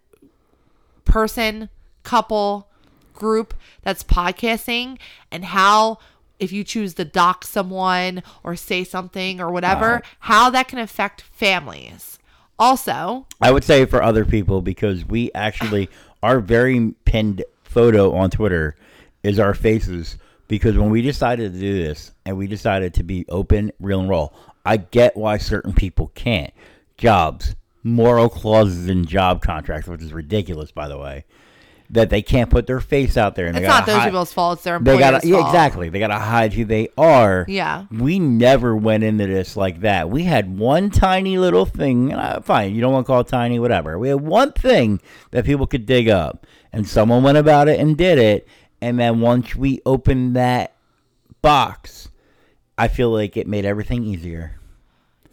person, 1.05 1.69
couple, 2.03 2.69
group 3.13 3.53
that's 3.83 4.03
podcasting 4.03 4.97
and 5.31 5.45
how 5.45 5.97
if 6.39 6.51
you 6.51 6.63
choose 6.63 6.93
to 6.95 7.05
dock 7.05 7.45
someone 7.45 8.23
or 8.43 8.55
say 8.55 8.83
something 8.83 9.39
or 9.39 9.51
whatever, 9.51 9.95
Wow. 9.95 10.01
how 10.19 10.49
that 10.49 10.67
can 10.67 10.79
affect 10.79 11.21
families. 11.21 12.19
Also, 12.59 13.25
I 13.41 13.51
would 13.51 13.63
say 13.63 13.85
for 13.85 14.01
other 14.01 14.25
people 14.25 14.61
because 14.61 15.05
we 15.05 15.31
actually 15.33 15.89
our 16.23 16.39
very 16.39 16.93
pinned 17.05 17.43
photo 17.63 18.13
on 18.13 18.29
Twitter 18.29 18.75
is 19.23 19.39
our 19.39 19.53
faces 19.53 20.17
because 20.47 20.77
when 20.77 20.89
we 20.89 21.01
decided 21.01 21.53
to 21.53 21.59
do 21.59 21.73
this 21.81 22.11
and 22.25 22.37
we 22.37 22.47
decided 22.47 22.93
to 22.95 23.03
be 23.03 23.25
open, 23.29 23.71
real 23.79 23.99
and 24.01 24.09
raw, 24.09 24.29
I 24.65 24.77
get 24.77 25.17
why 25.17 25.37
certain 25.37 25.73
people 25.73 26.11
can't. 26.15 26.53
Jobs, 26.97 27.55
moral 27.83 28.29
clauses 28.29 28.87
in 28.87 29.05
job 29.05 29.41
contracts, 29.41 29.87
which 29.87 30.01
is 30.01 30.13
ridiculous 30.13 30.71
by 30.71 30.87
the 30.87 30.97
way. 30.97 31.25
That 31.89 32.09
they 32.09 32.23
can't 32.23 32.49
put 32.49 32.65
their 32.65 32.79
face 32.79 33.17
out 33.17 33.35
there 33.35 33.45
and 33.45 33.55
it's 33.55 33.67
not 33.67 33.85
those 33.85 33.97
hide- 33.97 34.05
people's 34.05 34.33
fault, 34.33 34.57
it's 34.57 34.63
their 34.63 34.79
They 34.79 34.97
gotta 34.97 35.27
yeah, 35.27 35.35
fault. 35.35 35.47
exactly. 35.47 35.89
They 35.89 35.99
gotta 35.99 36.17
hide 36.17 36.51
who 36.53 36.65
they 36.65 36.89
are. 36.97 37.45
Yeah. 37.47 37.85
We 37.91 38.17
never 38.17 38.75
went 38.75 39.03
into 39.03 39.27
this 39.27 39.55
like 39.55 39.81
that. 39.81 40.09
We 40.09 40.23
had 40.23 40.57
one 40.57 40.89
tiny 40.89 41.37
little 41.37 41.65
thing. 41.65 42.11
Uh, 42.11 42.41
fine, 42.41 42.73
you 42.73 42.81
don't 42.81 42.93
want 42.93 43.05
to 43.05 43.07
call 43.07 43.19
it 43.19 43.27
tiny, 43.27 43.59
whatever. 43.59 43.99
We 43.99 44.07
had 44.09 44.21
one 44.21 44.53
thing 44.53 45.01
that 45.31 45.45
people 45.45 45.67
could 45.67 45.85
dig 45.85 46.09
up, 46.09 46.47
and 46.71 46.87
someone 46.87 47.21
went 47.21 47.37
about 47.37 47.67
it 47.67 47.79
and 47.79 47.95
did 47.95 48.17
it. 48.17 48.47
And 48.81 48.97
then 48.99 49.21
once 49.21 49.55
we 49.55 49.79
opened 49.85 50.35
that 50.35 50.73
box, 51.43 52.09
I 52.77 52.87
feel 52.87 53.11
like 53.11 53.37
it 53.37 53.47
made 53.47 53.65
everything 53.65 54.03
easier. 54.03 54.57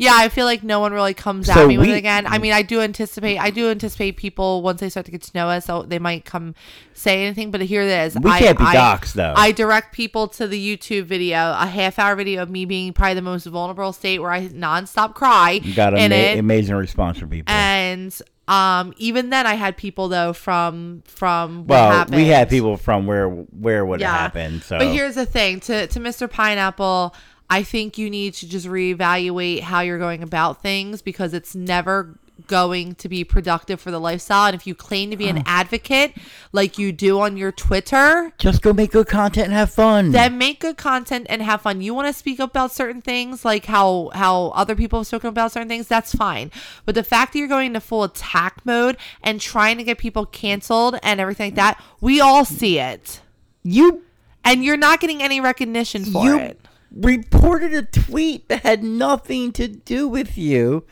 Yeah, 0.00 0.14
I 0.14 0.30
feel 0.30 0.46
like 0.46 0.62
no 0.62 0.80
one 0.80 0.94
really 0.94 1.12
comes 1.12 1.46
So 1.46 1.52
at 1.52 1.68
me 1.68 1.76
with 1.76 1.90
it 1.90 1.96
again. 1.96 2.26
I 2.26 2.38
mean, 2.38 2.54
I 2.54 2.62
do 2.62 2.80
anticipate, 2.80 3.36
I 3.36 3.50
do 3.50 3.68
anticipate 3.68 4.16
people 4.16 4.62
once 4.62 4.80
they 4.80 4.88
start 4.88 5.04
to 5.06 5.12
get 5.12 5.20
to 5.20 5.30
know 5.34 5.48
us, 5.50 5.66
so 5.66 5.82
they 5.82 5.98
might 5.98 6.24
come 6.24 6.54
say 6.94 7.22
anything. 7.22 7.50
But 7.50 7.60
here 7.60 7.82
it 7.82 8.06
is. 8.06 8.18
We 8.18 8.30
I, 8.30 8.38
can't 8.38 8.56
be 8.56 8.64
I, 8.64 8.76
doxxed, 8.76 9.12
though. 9.12 9.34
I 9.36 9.52
direct 9.52 9.92
people 9.92 10.26
to 10.28 10.46
the 10.46 10.76
YouTube 10.76 11.04
video, 11.04 11.52
a 11.52 11.66
half 11.66 11.98
hour 11.98 12.16
video 12.16 12.40
of 12.40 12.48
me 12.48 12.64
being 12.64 12.94
probably 12.94 13.14
the 13.14 13.20
most 13.22 13.44
vulnerable 13.44 13.92
state 13.92 14.20
where 14.20 14.30
I 14.30 14.48
nonstop 14.48 15.14
cry 15.14 15.60
You 15.62 15.74
got 15.74 15.92
an 15.92 15.98
ama- 15.98 16.14
it, 16.14 16.38
amazing 16.38 16.76
response 16.76 17.18
from 17.18 17.28
people. 17.28 17.52
and 17.52 18.18
um, 18.50 18.92
even 18.96 19.30
then 19.30 19.46
I 19.46 19.54
had 19.54 19.76
people 19.76 20.08
though 20.08 20.32
from 20.32 21.02
from 21.06 21.58
what 21.66 21.68
well, 21.68 21.92
happened. 21.92 22.16
we 22.16 22.26
had 22.26 22.48
people 22.50 22.76
from 22.76 23.06
where 23.06 23.28
where 23.28 23.86
would 23.86 24.00
it 24.00 24.06
happen? 24.06 24.60
So 24.60 24.78
But 24.78 24.88
here's 24.88 25.14
the 25.14 25.24
thing 25.24 25.60
to, 25.60 25.86
to 25.86 26.00
Mr. 26.00 26.28
Pineapple, 26.28 27.14
I 27.50 27.64
think 27.64 27.98
you 27.98 28.08
need 28.08 28.34
to 28.34 28.48
just 28.48 28.66
reevaluate 28.66 29.60
how 29.60 29.80
you're 29.80 29.98
going 29.98 30.22
about 30.22 30.62
things 30.62 31.02
because 31.02 31.34
it's 31.34 31.54
never 31.54 32.16
going 32.46 32.94
to 32.94 33.08
be 33.08 33.24
productive 33.24 33.80
for 33.80 33.90
the 33.90 34.00
lifestyle. 34.00 34.46
And 34.46 34.54
if 34.54 34.66
you 34.66 34.74
claim 34.74 35.10
to 35.10 35.16
be 35.16 35.28
an 35.28 35.42
advocate 35.46 36.14
like 36.52 36.78
you 36.78 36.92
do 36.92 37.20
on 37.20 37.36
your 37.36 37.52
Twitter, 37.52 38.32
just 38.38 38.62
go 38.62 38.72
make 38.72 38.92
good 38.92 39.08
content 39.08 39.46
and 39.46 39.54
have 39.54 39.70
fun. 39.70 40.12
then 40.12 40.38
make 40.38 40.60
good 40.60 40.76
content 40.76 41.26
and 41.28 41.42
have 41.42 41.62
fun. 41.62 41.80
You 41.80 41.92
want 41.94 42.08
to 42.08 42.12
speak 42.12 42.40
up 42.40 42.50
about 42.50 42.72
certain 42.72 43.02
things, 43.02 43.44
like 43.44 43.66
how 43.66 44.10
how 44.14 44.48
other 44.48 44.74
people 44.74 45.00
have 45.00 45.06
spoken 45.06 45.28
about 45.28 45.52
certain 45.52 45.68
things. 45.68 45.88
That's 45.88 46.14
fine. 46.14 46.50
But 46.84 46.94
the 46.94 47.04
fact 47.04 47.32
that 47.32 47.38
you're 47.38 47.48
going 47.48 47.68
into 47.68 47.80
full 47.80 48.04
attack 48.04 48.64
mode 48.64 48.96
and 49.22 49.40
trying 49.40 49.76
to 49.78 49.84
get 49.84 49.98
people 49.98 50.26
canceled 50.26 50.98
and 51.02 51.20
everything 51.20 51.48
like 51.48 51.56
that, 51.56 51.82
we 52.00 52.20
all 52.20 52.44
see 52.44 52.78
it, 52.78 53.20
you 53.62 54.02
and 54.44 54.64
you're 54.64 54.76
not 54.76 55.00
getting 55.00 55.22
any 55.22 55.40
recognition 55.40 56.04
for 56.04 56.24
you 56.24 56.38
it. 56.38 56.60
Reported 56.94 57.72
a 57.72 57.82
tweet 57.82 58.48
that 58.48 58.62
had 58.62 58.82
nothing 58.82 59.52
to 59.52 59.68
do 59.68 60.08
with 60.08 60.36
you 60.36 60.84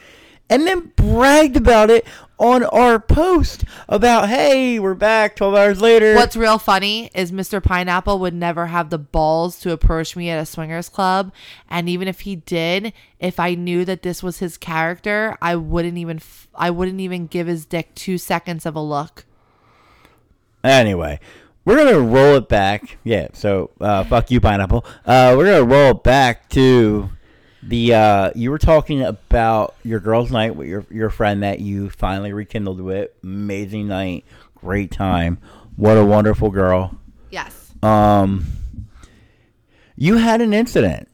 and 0.50 0.66
then 0.66 0.92
bragged 0.96 1.56
about 1.56 1.90
it 1.90 2.06
on 2.38 2.62
our 2.64 3.00
post 3.00 3.64
about 3.88 4.28
hey 4.28 4.78
we're 4.78 4.94
back 4.94 5.34
12 5.34 5.54
hours 5.54 5.80
later 5.80 6.14
What's 6.14 6.36
real 6.36 6.58
funny 6.58 7.10
is 7.14 7.32
Mr. 7.32 7.62
Pineapple 7.62 8.18
would 8.20 8.34
never 8.34 8.66
have 8.66 8.90
the 8.90 8.98
balls 8.98 9.58
to 9.60 9.72
approach 9.72 10.14
me 10.14 10.30
at 10.30 10.40
a 10.40 10.46
swingers 10.46 10.88
club, 10.88 11.32
and 11.68 11.88
even 11.88 12.06
if 12.06 12.20
he 12.20 12.36
did, 12.36 12.92
if 13.18 13.40
I 13.40 13.54
knew 13.54 13.84
that 13.84 14.02
this 14.02 14.22
was 14.22 14.38
his 14.38 14.56
character, 14.56 15.36
I 15.42 15.56
wouldn't 15.56 15.98
even 15.98 16.18
f- 16.18 16.48
I 16.54 16.70
wouldn't 16.70 17.00
even 17.00 17.26
give 17.26 17.48
his 17.48 17.64
dick 17.66 17.94
two 17.96 18.18
seconds 18.18 18.64
of 18.64 18.76
a 18.76 18.80
look. 18.80 19.24
anyway 20.62 21.18
we're 21.69 21.77
gonna 21.77 22.01
roll 22.01 22.36
it 22.36 22.49
back 22.49 22.97
yeah 23.05 23.28
so 23.35 23.70
uh, 23.81 24.03
fuck 24.05 24.31
you 24.31 24.40
pineapple 24.40 24.85
uh, 25.05 25.35
we're 25.36 25.45
gonna 25.45 25.65
roll 25.65 25.90
it 25.90 26.03
back 26.03 26.49
to 26.49 27.11
the 27.62 27.93
uh, 27.93 28.31
you 28.35 28.51
were 28.51 28.59
talking 28.59 29.03
about 29.03 29.74
your 29.85 30.01
girls 30.01 30.31
night 30.31 30.57
with 30.57 30.66
your 30.66 30.86
your 30.90 31.11
friend 31.11 31.43
that 31.43 31.61
you 31.61 31.90
finally 31.90 32.32
rekindled 32.32 32.81
with 32.81 33.11
amazing 33.23 33.86
night 33.89 34.24
great 34.55 34.90
time 34.90 35.39
what 35.77 35.97
a 35.97 36.05
wonderful 36.05 36.51
girl 36.51 36.99
Yes. 37.31 37.73
Um, 37.82 38.47
you 39.97 40.16
had 40.16 40.40
an 40.40 40.55
incident. 40.55 41.09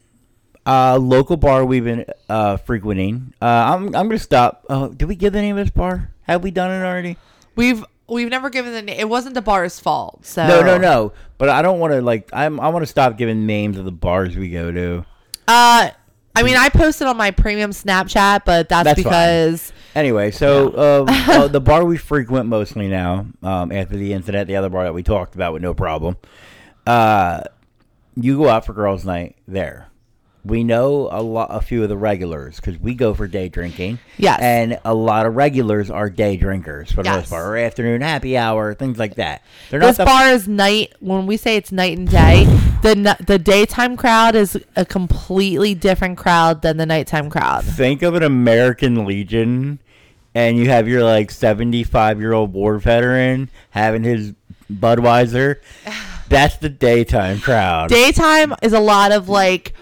Uh, 0.65 0.97
local 0.97 1.37
bar 1.37 1.63
we've 1.63 1.83
been 1.83 2.05
uh, 2.27 2.57
frequenting. 2.57 3.33
Uh, 3.41 3.45
I'm 3.45 3.85
I'm 3.87 4.07
gonna 4.07 4.17
stop. 4.17 4.65
Oh, 4.69 4.89
did 4.89 5.07
we 5.07 5.15
give 5.15 5.33
the 5.33 5.41
name 5.41 5.57
of 5.57 5.65
this 5.65 5.71
bar? 5.71 6.11
Have 6.23 6.41
we 6.41 6.49
done 6.49 6.71
it 6.71 6.83
already? 6.83 7.17
We've 7.55 7.85
we've 8.07 8.29
never 8.29 8.49
given 8.49 8.73
the 8.73 8.81
name. 8.81 8.99
It 8.99 9.09
wasn't 9.09 9.35
the 9.35 9.41
bar's 9.41 9.79
fault. 9.79 10.25
So 10.25 10.47
No, 10.47 10.61
no, 10.61 10.77
no. 10.77 11.13
But 11.37 11.49
I 11.49 11.61
don't 11.61 11.79
want 11.79 11.93
to 11.93 12.01
like. 12.01 12.29
I'm 12.33 12.59
I 12.59 12.69
want 12.69 12.83
to 12.83 12.87
stop 12.87 13.17
giving 13.17 13.45
names 13.45 13.77
of 13.77 13.85
the 13.85 13.91
bars 13.91 14.35
we 14.35 14.49
go 14.49 14.71
to. 14.71 15.05
Uh, 15.47 15.89
I 16.35 16.43
mean, 16.43 16.57
I 16.57 16.69
posted 16.69 17.07
on 17.07 17.17
my 17.17 17.31
premium 17.31 17.71
Snapchat, 17.71 18.41
but 18.45 18.67
that's, 18.67 18.83
That's 18.83 19.01
fine. 19.01 19.11
because 19.11 19.73
Anyway, 19.95 20.29
so 20.29 20.69
uh, 20.71 21.05
uh, 21.07 21.47
the 21.47 21.61
bar 21.61 21.85
we 21.85 21.95
frequent 21.95 22.47
mostly 22.47 22.89
now, 22.89 23.25
um, 23.41 23.71
after 23.71 23.95
the 23.95 24.11
incident, 24.11 24.47
the 24.47 24.57
other 24.57 24.69
bar 24.69 24.83
that 24.83 24.93
we 24.93 25.01
talked 25.01 25.35
about 25.35 25.53
with 25.53 25.61
no 25.61 25.73
problem, 25.73 26.17
uh, 26.85 27.41
you 28.15 28.37
go 28.37 28.49
out 28.49 28.65
for 28.65 28.73
girls' 28.73 29.05
night 29.05 29.37
there. 29.47 29.87
We 30.45 30.63
know 30.63 31.09
a 31.11 31.23
lot, 31.23 31.47
a 31.49 31.59
few 31.59 31.81
of 31.81 31.89
the 31.89 31.97
regulars 31.97 32.57
because 32.57 32.77
we 32.79 32.93
go 32.93 33.13
for 33.15 33.27
day 33.27 33.49
drinking. 33.49 33.97
Yes. 34.17 34.39
and 34.41 34.79
a 34.85 34.93
lot 34.93 35.25
of 35.25 35.35
regulars 35.35 35.89
are 35.89 36.09
day 36.09 36.37
drinkers 36.37 36.91
for 36.91 37.01
the 37.03 37.09
Yes. 37.09 37.15
most 37.17 37.29
part, 37.31 37.47
or 37.47 37.57
afternoon 37.57 38.01
happy 38.01 38.37
hour, 38.37 38.73
things 38.75 38.99
like 38.99 39.15
that. 39.15 39.41
They're 39.71 39.79
not 39.79 39.87
this 39.87 39.97
the 39.97 40.05
bar 40.05 40.29
is 40.29 40.47
night. 40.47 40.93
When 40.99 41.25
we 41.25 41.35
say 41.37 41.55
it's 41.57 41.71
night 41.71 41.97
and 41.97 42.07
day, 42.09 42.45
the 42.83 43.17
the 43.25 43.39
daytime 43.39 43.97
crowd 43.97 44.35
is 44.35 44.57
a 44.75 44.85
completely 44.85 45.73
different 45.73 46.17
crowd 46.19 46.61
than 46.61 46.77
the 46.77 46.85
nighttime 46.85 47.29
crowd. 47.31 47.63
think 47.63 48.03
of 48.03 48.13
an 48.13 48.21
American 48.23 49.03
Legion, 49.05 49.79
and 50.35 50.57
you 50.57 50.69
have 50.69 50.87
your 50.87 51.03
like 51.03 51.31
seventy-five 51.31 52.19
year 52.19 52.33
old 52.33 52.53
war 52.53 52.77
veteran 52.77 53.49
having 53.71 54.03
his 54.03 54.33
Budweiser. 54.71 55.55
That's 56.29 56.57
the 56.57 56.69
daytime 56.69 57.39
crowd. 57.39 57.89
Daytime 57.89 58.53
is 58.61 58.73
a 58.73 58.79
lot 58.79 59.11
of 59.11 59.29
like 59.29 59.73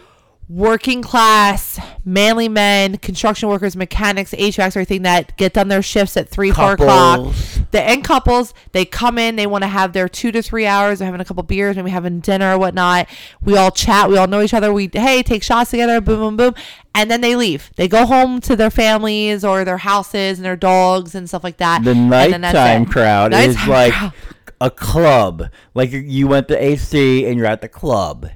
working 0.49 1.01
class, 1.01 1.79
manly 2.05 2.49
men, 2.49 2.97
construction 2.97 3.49
workers, 3.49 3.75
mechanics, 3.75 4.31
HVACs, 4.31 4.75
everything 4.75 5.03
that 5.03 5.35
get 5.37 5.53
done 5.53 5.67
their 5.67 5.81
shifts 5.81 6.17
at 6.17 6.29
three, 6.29 6.51
four 6.51 6.73
o'clock. 6.73 7.33
The 7.71 7.81
end 7.81 8.03
couples, 8.03 8.53
they 8.71 8.85
come 8.85 9.17
in, 9.17 9.35
they 9.35 9.47
want 9.47 9.63
to 9.63 9.67
have 9.67 9.93
their 9.93 10.07
two 10.07 10.31
to 10.31 10.41
three 10.41 10.65
hours, 10.65 10.99
they're 10.99 11.05
having 11.05 11.21
a 11.21 11.25
couple 11.25 11.43
beers, 11.43 11.75
maybe 11.75 11.89
having 11.89 12.19
dinner 12.19 12.53
or 12.53 12.59
whatnot. 12.59 13.07
We 13.41 13.57
all 13.57 13.71
chat, 13.71 14.09
we 14.09 14.17
all 14.17 14.27
know 14.27 14.41
each 14.41 14.53
other. 14.53 14.71
We 14.73 14.89
hey, 14.91 15.23
take 15.23 15.43
shots 15.43 15.71
together, 15.71 16.01
boom, 16.01 16.19
boom, 16.19 16.37
boom, 16.37 16.55
and 16.93 17.09
then 17.09 17.21
they 17.21 17.35
leave. 17.35 17.71
They 17.75 17.87
go 17.87 18.05
home 18.05 18.41
to 18.41 18.55
their 18.55 18.69
families 18.69 19.43
or 19.43 19.63
their 19.65 19.77
houses 19.77 20.37
and 20.37 20.45
their 20.45 20.55
dogs 20.55 21.15
and 21.15 21.27
stuff 21.27 21.43
like 21.43 21.57
that. 21.57 21.83
The 21.83 21.91
and 21.91 22.11
then 22.11 22.41
that's 22.41 22.53
nighttime 22.53 22.85
crowd 22.85 23.33
is 23.33 23.55
like 23.67 23.93
crowd. 23.93 24.13
a 24.61 24.69
club. 24.69 25.49
Like 25.73 25.91
you 25.91 26.27
went 26.27 26.49
to 26.49 26.63
AC 26.63 27.25
and 27.25 27.37
you're 27.37 27.47
at 27.47 27.61
the 27.61 27.69
club. 27.69 28.29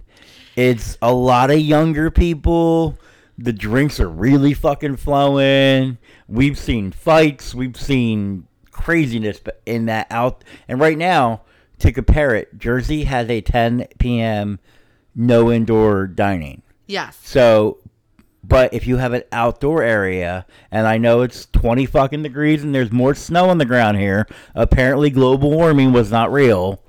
It's 0.57 0.97
a 1.03 1.13
lot 1.13 1.51
of 1.51 1.59
younger 1.59 2.09
people. 2.09 2.97
The 3.37 3.53
drinks 3.53 3.99
are 3.99 4.09
really 4.09 4.55
fucking 4.55 4.97
flowing. 4.97 5.99
We've 6.27 6.57
seen 6.57 6.91
fights. 6.91 7.53
We've 7.53 7.77
seen 7.77 8.47
craziness 8.71 9.39
but 9.39 9.61
in 9.67 9.85
that 9.85 10.07
out. 10.09 10.43
And 10.67 10.79
right 10.79 10.97
now, 10.97 11.41
to 11.77 11.91
compare 11.91 12.33
it, 12.33 12.57
Jersey 12.57 13.03
has 13.03 13.29
a 13.29 13.39
10 13.41 13.85
p.m. 13.99 14.59
no 15.15 15.51
indoor 15.51 16.07
dining. 16.07 16.63
yes. 16.87 17.19
So, 17.21 17.77
but 18.43 18.73
if 18.73 18.87
you 18.87 18.97
have 18.97 19.13
an 19.13 19.23
outdoor 19.31 19.83
area, 19.83 20.47
and 20.71 20.87
I 20.87 20.97
know 20.97 21.21
it's 21.21 21.45
20 21.47 21.85
fucking 21.85 22.23
degrees 22.23 22.63
and 22.63 22.73
there's 22.73 22.91
more 22.91 23.13
snow 23.13 23.49
on 23.49 23.59
the 23.59 23.65
ground 23.65 23.97
here, 23.97 24.25
apparently 24.55 25.11
global 25.11 25.51
warming 25.51 25.91
was 25.93 26.09
not 26.11 26.31
real. 26.31 26.81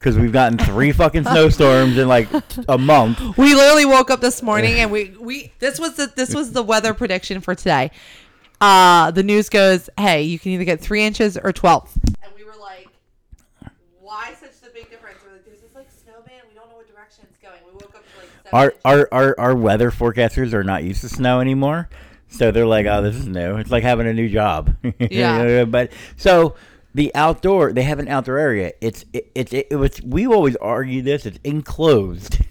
Because 0.00 0.16
we've 0.16 0.32
gotten 0.32 0.56
three 0.56 0.92
fucking 0.92 1.24
snowstorms 1.24 1.98
in 1.98 2.08
like 2.08 2.26
a 2.68 2.78
month. 2.78 3.20
We 3.36 3.54
literally 3.54 3.84
woke 3.84 4.10
up 4.10 4.22
this 4.22 4.42
morning 4.42 4.74
and 4.80 4.90
we 4.90 5.14
we 5.20 5.52
this 5.58 5.78
was 5.78 5.96
the 5.96 6.10
this 6.16 6.34
was 6.34 6.52
the 6.52 6.62
weather 6.62 6.94
prediction 6.94 7.42
for 7.42 7.54
today. 7.54 7.90
Uh 8.62 9.10
the 9.10 9.22
news 9.22 9.50
goes, 9.50 9.90
hey, 9.98 10.22
you 10.22 10.38
can 10.38 10.52
either 10.52 10.64
get 10.64 10.80
three 10.80 11.04
inches 11.04 11.36
or 11.36 11.52
twelve. 11.52 11.92
And 12.22 12.32
we 12.34 12.44
were 12.44 12.56
like, 12.58 12.88
why 14.00 14.32
such 14.40 14.58
the 14.62 14.70
big 14.70 14.88
difference? 14.90 15.18
We're 15.24 15.32
like, 15.32 15.44
there's 15.44 15.60
this 15.60 15.74
like 15.74 15.88
snowman. 15.90 16.40
We 16.48 16.54
don't 16.54 16.70
know 16.70 16.76
what 16.76 16.88
direction 16.88 17.26
it's 17.28 17.38
going. 17.38 17.60
We 17.66 17.72
woke 17.72 17.94
up 17.94 18.02
to 18.02 18.18
like 18.18 18.28
seven 18.42 18.52
Our, 18.52 18.74
our, 18.84 19.08
our, 19.12 19.40
our 19.40 19.54
weather 19.54 19.90
forecasters 19.90 20.54
are 20.54 20.64
not 20.64 20.82
used 20.82 21.02
to 21.02 21.10
snow 21.10 21.40
anymore. 21.40 21.90
So 22.28 22.50
they're 22.50 22.66
like, 22.66 22.86
oh, 22.86 23.02
this 23.02 23.16
is 23.16 23.26
new. 23.26 23.56
It's 23.56 23.70
like 23.70 23.82
having 23.82 24.06
a 24.06 24.14
new 24.14 24.28
job. 24.28 24.74
Yeah. 24.98 25.64
but 25.68 25.92
so 26.16 26.54
the 26.94 27.14
outdoor, 27.14 27.72
they 27.72 27.82
have 27.82 27.98
an 27.98 28.08
outdoor 28.08 28.38
area. 28.38 28.72
It's, 28.80 29.04
it, 29.12 29.30
it's, 29.34 29.52
it, 29.52 29.76
was, 29.76 30.00
we 30.02 30.26
always 30.26 30.56
argue 30.56 31.02
this, 31.02 31.26
it's 31.26 31.38
enclosed. 31.44 32.38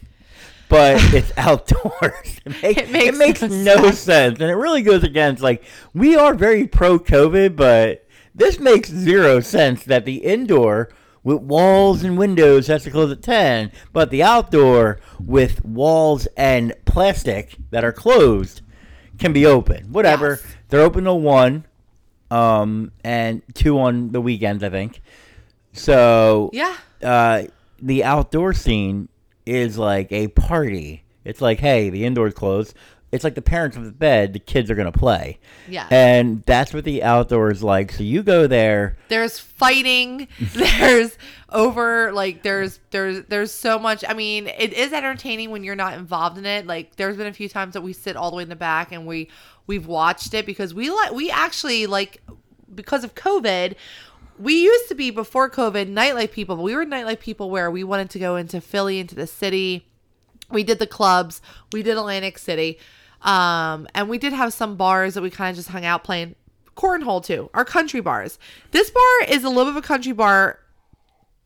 But 0.70 1.02
it's 1.16 1.34
outdoors. 1.38 2.40
It 2.46 2.62
makes, 2.62 2.82
It 2.82 2.92
makes 2.92 3.08
it 3.08 3.18
makes 3.18 3.42
no 3.42 3.48
no 3.50 3.76
sense. 3.86 4.00
sense. 4.00 4.40
And 4.40 4.52
it 4.52 4.56
really 4.56 4.84
goes 4.84 5.04
against, 5.04 5.42
like, 5.42 5.64
we 5.96 6.16
are 6.16 6.36
very 6.36 6.68
pro 6.68 7.00
COVID, 7.00 7.56
but 7.56 8.06
this 8.36 8.60
makes 8.60 8.88
zero 8.88 9.40
sense 9.40 9.84
that 9.86 10.06
the 10.06 10.18
indoor 10.18 10.90
with 11.24 11.42
walls 11.42 12.04
and 12.04 12.20
windows 12.20 12.68
has 12.68 12.84
to 12.84 12.92
close 12.92 13.12
at 13.12 13.24
10, 13.24 13.72
but 13.94 14.12
the 14.12 14.22
outdoor 14.22 15.00
with 15.20 15.66
walls 15.66 16.28
and 16.38 16.74
plastic 16.86 17.56
that 17.72 17.84
are 17.84 17.92
closed 17.92 18.62
can 19.18 19.34
be 19.34 19.48
open. 19.48 19.92
Whatever. 19.92 20.40
Yes. 20.42 20.56
They're 20.70 20.82
open 20.82 21.06
till 21.06 21.20
1 21.20 21.66
um 22.32 22.92
and 23.04 23.42
2 23.56 23.80
on 23.80 24.12
the 24.12 24.22
weekends, 24.22 24.64
I 24.64 24.70
think. 24.70 25.02
So, 25.74 26.50
Yeah. 26.54 26.76
uh, 27.04 27.44
the 27.82 28.04
outdoor 28.04 28.54
scene 28.54 29.10
is 29.46 29.78
like 29.78 30.12
a 30.12 30.28
party. 30.30 31.04
It's 31.26 31.42
like, 31.42 31.60
hey, 31.60 31.90
the 31.90 32.06
indoor's 32.06 32.34
closed. 32.34 32.74
It's 33.12 33.24
like 33.24 33.36
the 33.36 33.42
parents 33.42 33.76
of 33.76 33.86
the 33.86 33.92
bed, 33.92 34.34
the 34.34 34.40
kids 34.40 34.70
are 34.70 34.76
gonna 34.76 34.92
play. 34.92 35.40
Yeah. 35.68 35.88
And 35.90 36.44
that's 36.44 36.74
what 36.74 36.84
the 36.84 37.04
outdoor 37.04 37.52
is 37.52 37.64
like. 37.64 37.92
So 37.92 38.04
you 38.04 38.22
go 38.24 38.46
there. 38.48 38.98
there's 39.10 39.40
fighting 39.40 40.28
there's 40.40 41.18
over 41.52 42.12
like 42.14 42.44
there's 42.44 42.80
there's 42.92 43.26
there's 43.26 43.52
so 43.52 43.80
much 43.80 44.04
i 44.08 44.14
mean 44.14 44.48
it 44.48 44.72
is 44.74 44.94
entertaining 44.94 45.50
when 45.50 45.64
you're 45.64 45.76
not 45.76 45.94
involved 45.94 46.38
in 46.38 46.46
it 46.46 46.68
like 46.68 46.96
there's 46.96 47.18
been 47.18 47.28
a 47.28 47.34
few 47.34 47.50
times 47.50 47.74
that 47.74 47.82
we 47.82 47.92
sit 47.92 48.16
all 48.16 48.30
the 48.30 48.38
way 48.38 48.44
in 48.44 48.50
the 48.50 48.56
back 48.56 48.92
and 48.92 49.08
we 49.08 49.28
we've 49.68 49.88
watched 49.88 50.34
it 50.34 50.46
because 50.46 50.74
we 50.74 50.90
like 50.92 51.12
we 51.12 51.32
actually 51.32 51.88
like 51.88 52.22
because 52.74 53.04
of 53.04 53.16
covid 53.16 53.76
we 54.38 54.62
used 54.64 54.88
to 54.88 54.96
be 54.96 55.10
before 55.10 55.50
covid 55.50 55.92
nightlife 55.92 56.32
people 56.32 56.56
but 56.56 56.62
we 56.64 56.76
were 56.76 56.86
nightlife 56.86 57.20
people 57.20 57.50
where 57.50 57.72
we 57.72 57.84
wanted 57.84 58.10
to 58.10 58.20
go 58.20 58.36
into 58.36 58.62
philly 58.62 59.00
into 59.00 59.16
the 59.16 59.28
city 59.28 59.88
we 60.52 60.64
did 60.64 60.78
the 60.80 60.88
clubs 60.88 61.42
we 61.74 61.82
did 61.82 61.98
atlantic 61.98 62.38
city 62.38 62.78
um 63.22 63.88
and 63.96 64.08
we 64.10 64.18
did 64.18 64.32
have 64.34 64.54
some 64.54 64.76
bars 64.76 65.14
that 65.14 65.22
we 65.22 65.30
kind 65.30 65.50
of 65.50 65.56
just 65.56 65.70
hung 65.70 65.86
out 65.86 66.04
playing 66.04 66.36
cornhole 66.76 67.24
too 67.24 67.50
our 67.54 67.66
country 67.66 68.00
bars 68.00 68.40
this 68.72 68.90
bar 68.90 69.24
is 69.28 69.44
a 69.44 69.50
little 69.50 69.66
bit 69.66 69.72
of 69.78 69.84
a 69.84 69.88
country 69.88 70.14
bar 70.14 70.60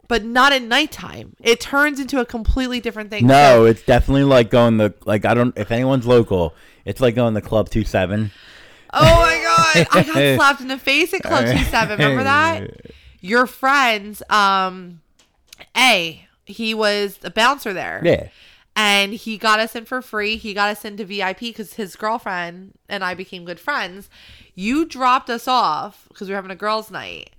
but 0.08 0.24
not 0.24 0.52
at 0.54 0.62
nighttime 0.62 1.36
it 1.41 1.60
turns 1.60 2.00
into 2.00 2.20
a 2.20 2.26
completely 2.26 2.80
different 2.80 3.10
thing 3.10 3.26
No, 3.26 3.66
it's 3.66 3.82
definitely 3.84 4.26
like 4.26 4.50
going 4.52 4.78
the 4.78 4.94
like 5.06 5.26
I 5.26 5.34
don't 5.34 5.58
if 5.58 5.72
anyone's 5.72 6.06
local, 6.06 6.54
it's 6.86 7.02
like 7.02 7.16
going 7.16 7.34
to 7.34 7.41
Club 7.41 7.70
Two 7.70 7.84
Seven. 7.84 8.30
oh 8.94 9.02
my 9.02 9.41
god 9.41 9.88
i 9.98 10.04
got 10.04 10.36
slapped 10.38 10.62
in 10.62 10.68
the 10.68 10.78
face 10.78 11.14
at 11.16 11.24
club 11.24 11.45
two 11.45 11.64
seven. 11.72 11.98
remember 11.98 12.24
that 12.26 12.91
your 13.22 13.48
friends 13.48 14.22
um 14.30 15.02
a 15.76 16.28
he 16.45 16.76
was 16.76 17.18
a 17.24 17.32
bouncer 17.32 17.74
there 17.74 18.02
Yeah. 18.04 18.28
And 18.76 19.14
he 19.14 19.38
got 19.38 19.60
us 19.60 19.76
in 19.76 19.86
for 19.86 20.02
free. 20.02 20.36
He 20.36 20.54
got 20.54 20.70
us 20.70 20.84
into 20.84 21.06
VIP 21.06 21.40
because 21.40 21.76
his 21.76 21.95
girlfriend 21.95 22.74
and 22.90 23.04
I 23.04 23.14
became 23.14 23.45
good 23.45 23.60
friends. 23.60 24.10
You 24.56 24.86
dropped 24.86 25.30
us 25.30 25.48
off 25.48 26.06
because 26.08 26.28
we 26.28 26.34
were 26.34 26.38
having 26.38 26.52
a 26.52 26.56
girls' 26.56 26.91
night, 26.91 27.32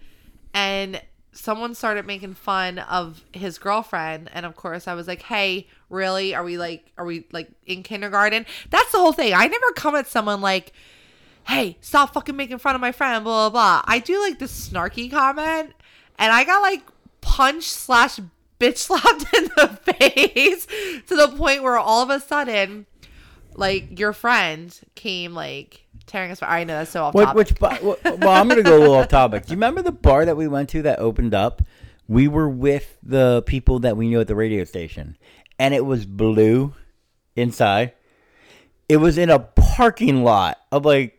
and 0.53 1.01
someone 1.33 1.75
started 1.75 2.07
making 2.07 2.35
fun 2.35 2.79
of 2.79 3.25
his 3.33 3.59
girlfriend. 3.59 4.31
And 4.33 4.47
of 4.47 4.55
course, 4.55 4.87
I 4.87 4.95
was 4.95 5.09
like, 5.09 5.23
"Hey, 5.23 5.69
really? 5.89 6.35
Are 6.35 6.45
we 6.45 6.57
like, 6.57 6.93
are 6.97 7.05
we 7.05 7.27
like 7.33 7.51
in 7.67 7.83
kindergarten?" 7.83 8.47
That's 8.71 8.93
the 8.93 8.99
whole 8.99 9.13
thing. 9.13 9.35
I 9.35 9.47
never 9.47 9.73
come 9.75 9.97
at 9.97 10.07
someone 10.07 10.41
like. 10.41 10.73
Hey, 11.47 11.77
stop 11.83 12.15
fucking 12.15 12.37
making 12.37 12.57
fun 12.57 12.75
of 12.75 12.81
my 12.81 12.91
friend, 12.91 13.23
blah, 13.23 13.51
blah, 13.51 13.83
blah. 13.83 13.83
I 13.85 13.99
do 13.99 14.19
like 14.19 14.39
this 14.39 14.71
snarky 14.71 15.11
comment, 15.11 15.75
and 16.19 16.33
I 16.33 16.43
got 16.45 16.63
like 16.63 16.83
punched 17.21 17.71
slash 17.71 18.19
bitch 18.65 18.79
slapped 18.79 19.25
in 19.37 19.45
the 19.57 19.79
face 19.95 20.67
to 21.07 21.17
the 21.17 21.29
point 21.37 21.63
where 21.63 21.79
all 21.79 22.03
of 22.03 22.11
a 22.11 22.21
sudden, 22.21 22.87
like 23.55 23.99
your 23.99 24.13
friend 24.13 24.79
came 24.95 25.35
like 25.35 25.85
tearing 26.07 26.31
us. 26.31 26.43
I 26.43 26.65
know 26.65 26.79
that's 26.79 26.91
so 26.91 27.05
off 27.05 27.15
What, 27.15 27.25
topic. 27.25 27.37
which 27.37 27.59
bar, 27.59 27.79
well, 27.83 27.97
well, 28.05 28.31
I'm 28.31 28.49
gonna 28.49 28.63
go 28.63 28.77
a 28.77 28.81
little 28.81 28.95
off 28.95 29.09
topic. 29.09 29.47
Do 29.47 29.51
you 29.53 29.57
remember 29.57 29.83
the 29.83 29.93
bar 29.93 30.25
that 30.25 30.37
we 30.37 30.49
went 30.49 30.69
to 30.71 30.83
that 30.83 30.99
opened 30.99 31.35
up? 31.35 31.63
We 32.07 32.29
were 32.29 32.49
with 32.49 32.99
the 33.03 33.43
people 33.47 33.79
that 33.81 33.97
we 33.97 34.09
knew 34.09 34.21
at 34.21 34.27
the 34.29 34.35
radio 34.35 34.65
station, 34.65 35.17
and 35.59 35.73
it 35.73 35.87
was 35.87 36.05
blue 36.05 36.75
inside. 37.37 37.93
It 38.89 38.99
was 38.99 39.17
in 39.17 39.31
a 39.31 39.39
parking 39.39 40.23
lot 40.25 40.59
of 40.71 40.85
like 40.85 41.14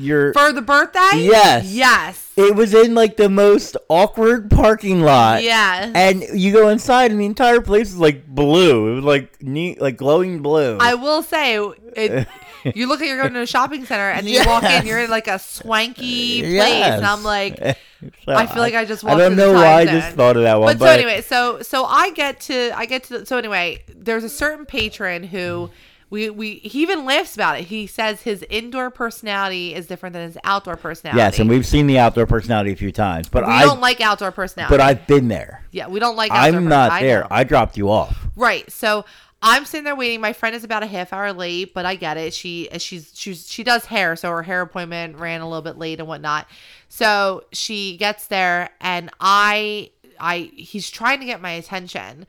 your. 0.00 0.32
For 0.32 0.52
the 0.52 0.62
birthday? 0.62 1.10
Yes. 1.14 1.66
Yes. 1.66 2.32
It 2.36 2.54
was 2.54 2.72
in 2.72 2.94
like 2.94 3.16
the 3.16 3.28
most 3.28 3.76
awkward 3.88 4.50
parking 4.50 5.02
lot. 5.02 5.42
Yes. 5.42 5.92
And 5.94 6.24
you 6.38 6.52
go 6.52 6.68
inside, 6.68 7.10
and 7.10 7.20
the 7.20 7.26
entire 7.26 7.60
place 7.60 7.88
is 7.88 7.98
like 7.98 8.26
blue. 8.26 8.92
It 8.92 8.94
was 8.96 9.04
like 9.04 9.42
neat, 9.42 9.80
like 9.80 9.96
glowing 9.96 10.42
blue. 10.42 10.78
I 10.80 10.94
will 10.94 11.22
say, 11.22 11.56
it, 11.56 12.28
you 12.74 12.86
look 12.86 13.00
at 13.00 13.06
you're 13.06 13.20
going 13.20 13.34
to 13.34 13.42
a 13.42 13.46
shopping 13.46 13.84
center 13.84 14.10
and 14.10 14.26
then 14.26 14.34
you 14.34 14.46
walk 14.46 14.64
in, 14.64 14.86
you're 14.86 15.00
in 15.00 15.10
like 15.10 15.28
a 15.28 15.38
swanky 15.38 16.40
place. 16.40 16.52
Yes. 16.52 16.98
And 16.98 17.06
I'm 17.06 17.24
like, 17.24 17.76
So 18.24 18.32
I 18.32 18.46
feel 18.46 18.62
like 18.62 18.74
I 18.74 18.84
just 18.84 19.02
walked. 19.02 19.16
I 19.16 19.28
don't 19.28 19.36
know 19.36 19.52
why 19.52 19.80
I 19.80 19.84
just 19.84 20.14
thought 20.14 20.36
of 20.36 20.42
that 20.44 20.60
one. 20.60 20.78
but, 20.78 20.84
so 20.84 20.92
anyway, 20.92 21.20
so 21.20 21.62
so 21.62 21.84
I 21.84 22.10
get 22.12 22.40
to 22.42 22.70
I 22.76 22.86
get 22.86 23.04
to 23.04 23.26
so 23.26 23.38
anyway, 23.38 23.82
there's 23.88 24.22
a 24.22 24.28
certain 24.28 24.66
patron 24.66 25.24
who 25.24 25.70
we 26.10 26.30
we 26.30 26.54
he 26.56 26.82
even 26.82 27.04
laughs 27.04 27.34
about 27.34 27.58
it. 27.60 27.64
He 27.66 27.86
says 27.86 28.22
his 28.22 28.42
indoor 28.48 28.90
personality 28.90 29.74
is 29.74 29.86
different 29.86 30.14
than 30.14 30.22
his 30.22 30.38
outdoor 30.44 30.76
personality. 30.76 31.18
Yes, 31.18 31.38
and 31.38 31.50
we've 31.50 31.66
seen 31.66 31.86
the 31.86 31.98
outdoor 31.98 32.26
personality 32.26 32.72
a 32.72 32.76
few 32.76 32.92
times, 32.92 33.28
but 33.28 33.46
we 33.46 33.52
I 33.52 33.64
don't 33.64 33.80
like 33.80 34.00
outdoor 34.00 34.32
personality. 34.32 34.72
but 34.72 34.80
I've 34.80 35.06
been 35.06 35.28
there. 35.28 35.64
yeah, 35.70 35.88
we 35.88 36.00
don't 36.00 36.16
like. 36.16 36.30
Outdoor 36.32 36.60
I'm 36.60 36.68
not 36.68 36.92
I 36.92 37.02
there. 37.02 37.20
know. 37.22 37.28
I 37.30 37.44
dropped 37.44 37.76
you 37.76 37.90
off. 37.90 38.26
Right. 38.36 38.70
So 38.72 39.04
I'm 39.42 39.64
sitting 39.64 39.84
there 39.84 39.94
waiting. 39.94 40.20
My 40.20 40.32
friend 40.32 40.56
is 40.56 40.64
about 40.64 40.82
a 40.82 40.86
half 40.86 41.12
hour 41.12 41.32
late, 41.32 41.74
but 41.74 41.84
I 41.86 41.94
get 41.94 42.16
it. 42.16 42.32
She 42.34 42.68
uh, 42.72 42.78
she's 42.78 43.12
she's 43.14 43.48
she 43.48 43.62
does 43.62 43.84
hair, 43.84 44.16
so 44.16 44.30
her 44.30 44.42
hair 44.42 44.62
appointment 44.62 45.16
ran 45.18 45.40
a 45.42 45.48
little 45.48 45.62
bit 45.62 45.76
late 45.78 45.98
and 46.00 46.08
whatnot. 46.08 46.48
So 46.88 47.44
she 47.52 47.96
gets 47.98 48.26
there, 48.28 48.70
and 48.80 49.10
I 49.20 49.90
I 50.18 50.50
he's 50.54 50.90
trying 50.90 51.20
to 51.20 51.26
get 51.26 51.40
my 51.40 51.52
attention, 51.52 52.26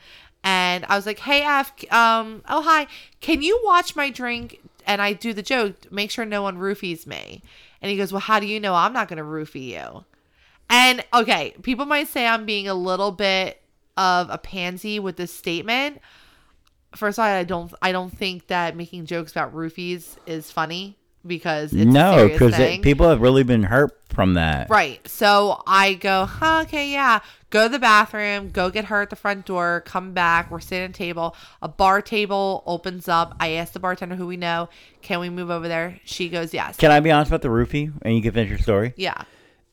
and 0.50 0.84
I 0.90 0.96
was 0.96 1.06
like, 1.06 1.20
"Hey, 1.20 1.42
F, 1.44 1.72
um, 1.94 2.42
oh 2.50 2.64
hi, 2.64 2.88
can 3.22 3.44
you 3.44 3.62
watch 3.64 3.96
my 3.96 4.10
drink?" 4.10 4.60
And 4.88 5.00
I 5.00 5.14
do 5.14 5.32
the 5.32 5.44
joke, 5.44 5.92
make 5.92 6.10
sure 6.10 6.26
no 6.26 6.42
one 6.42 6.58
roofies 6.58 7.06
me. 7.06 7.44
And 7.82 7.92
he 7.92 7.98
goes, 7.98 8.12
"Well, 8.12 8.20
how 8.20 8.40
do 8.40 8.48
you 8.48 8.60
know 8.60 8.74
I'm 8.74 8.94
not 8.94 9.08
going 9.08 9.18
to 9.18 9.24
roofie 9.24 9.68
you?" 9.68 10.06
And 10.70 11.06
okay, 11.14 11.54
people 11.62 11.86
might 11.86 12.08
say 12.08 12.26
I'm 12.26 12.46
being 12.46 12.68
a 12.68 12.74
little 12.74 13.12
bit 13.12 13.62
of 13.96 14.30
a 14.32 14.40
pansy 14.40 15.00
with 15.00 15.18
this 15.18 15.32
statement. 15.34 16.02
First 16.96 17.20
of 17.20 17.24
all, 17.24 17.30
I 17.30 17.44
don't 17.44 17.72
I 17.84 17.92
don't 17.92 18.10
think 18.10 18.48
that 18.48 18.76
making 18.76 19.06
jokes 19.06 19.32
about 19.32 19.54
roofies 19.54 20.18
is 20.26 20.52
funny. 20.52 20.98
Because 21.26 21.74
it's 21.74 21.86
no, 21.86 22.28
because 22.28 22.52
because 22.52 22.80
people 22.80 23.10
have 23.10 23.22
really 23.22 23.44
been 23.44 23.64
hurt 23.64 23.98
from 24.10 24.36
that. 24.36 24.70
Right. 24.70 25.06
So 25.08 25.62
I 25.68 25.94
go, 25.94 26.26
huh, 26.26 26.64
okay, 26.66 26.92
yeah. 26.92 27.20
Go 27.50 27.64
to 27.68 27.72
the 27.72 27.80
bathroom, 27.80 28.52
go 28.52 28.70
get 28.70 28.86
her 28.86 29.02
at 29.02 29.10
the 29.10 29.16
front 29.16 29.46
door, 29.46 29.82
come 29.86 30.14
back. 30.14 30.52
We're 30.52 30.60
sitting 30.60 30.84
at 30.84 30.90
a 30.92 30.94
table. 30.94 31.36
A 31.62 31.68
bar 31.68 32.02
table 32.02 32.64
opens 32.68 33.08
up. 33.08 33.36
I 33.40 33.54
ask 33.54 33.74
the 33.74 33.80
bartender 33.80 34.16
who 34.16 34.28
we 34.28 34.38
know, 34.38 34.70
can 35.02 35.20
we 35.20 35.30
move 35.30 35.50
over 35.50 35.68
there? 35.68 36.00
She 36.06 36.30
goes, 36.30 36.54
yes. 36.54 36.78
Can 36.78 36.92
I 36.92 37.00
be 37.00 37.10
honest 37.10 37.30
about 37.32 37.42
the 37.42 37.48
roofie? 37.48 37.92
And 38.04 38.16
you 38.16 38.22
can 38.22 38.34
finish 38.34 38.50
your 38.50 38.60
story. 38.60 38.94
yeah. 38.98 39.24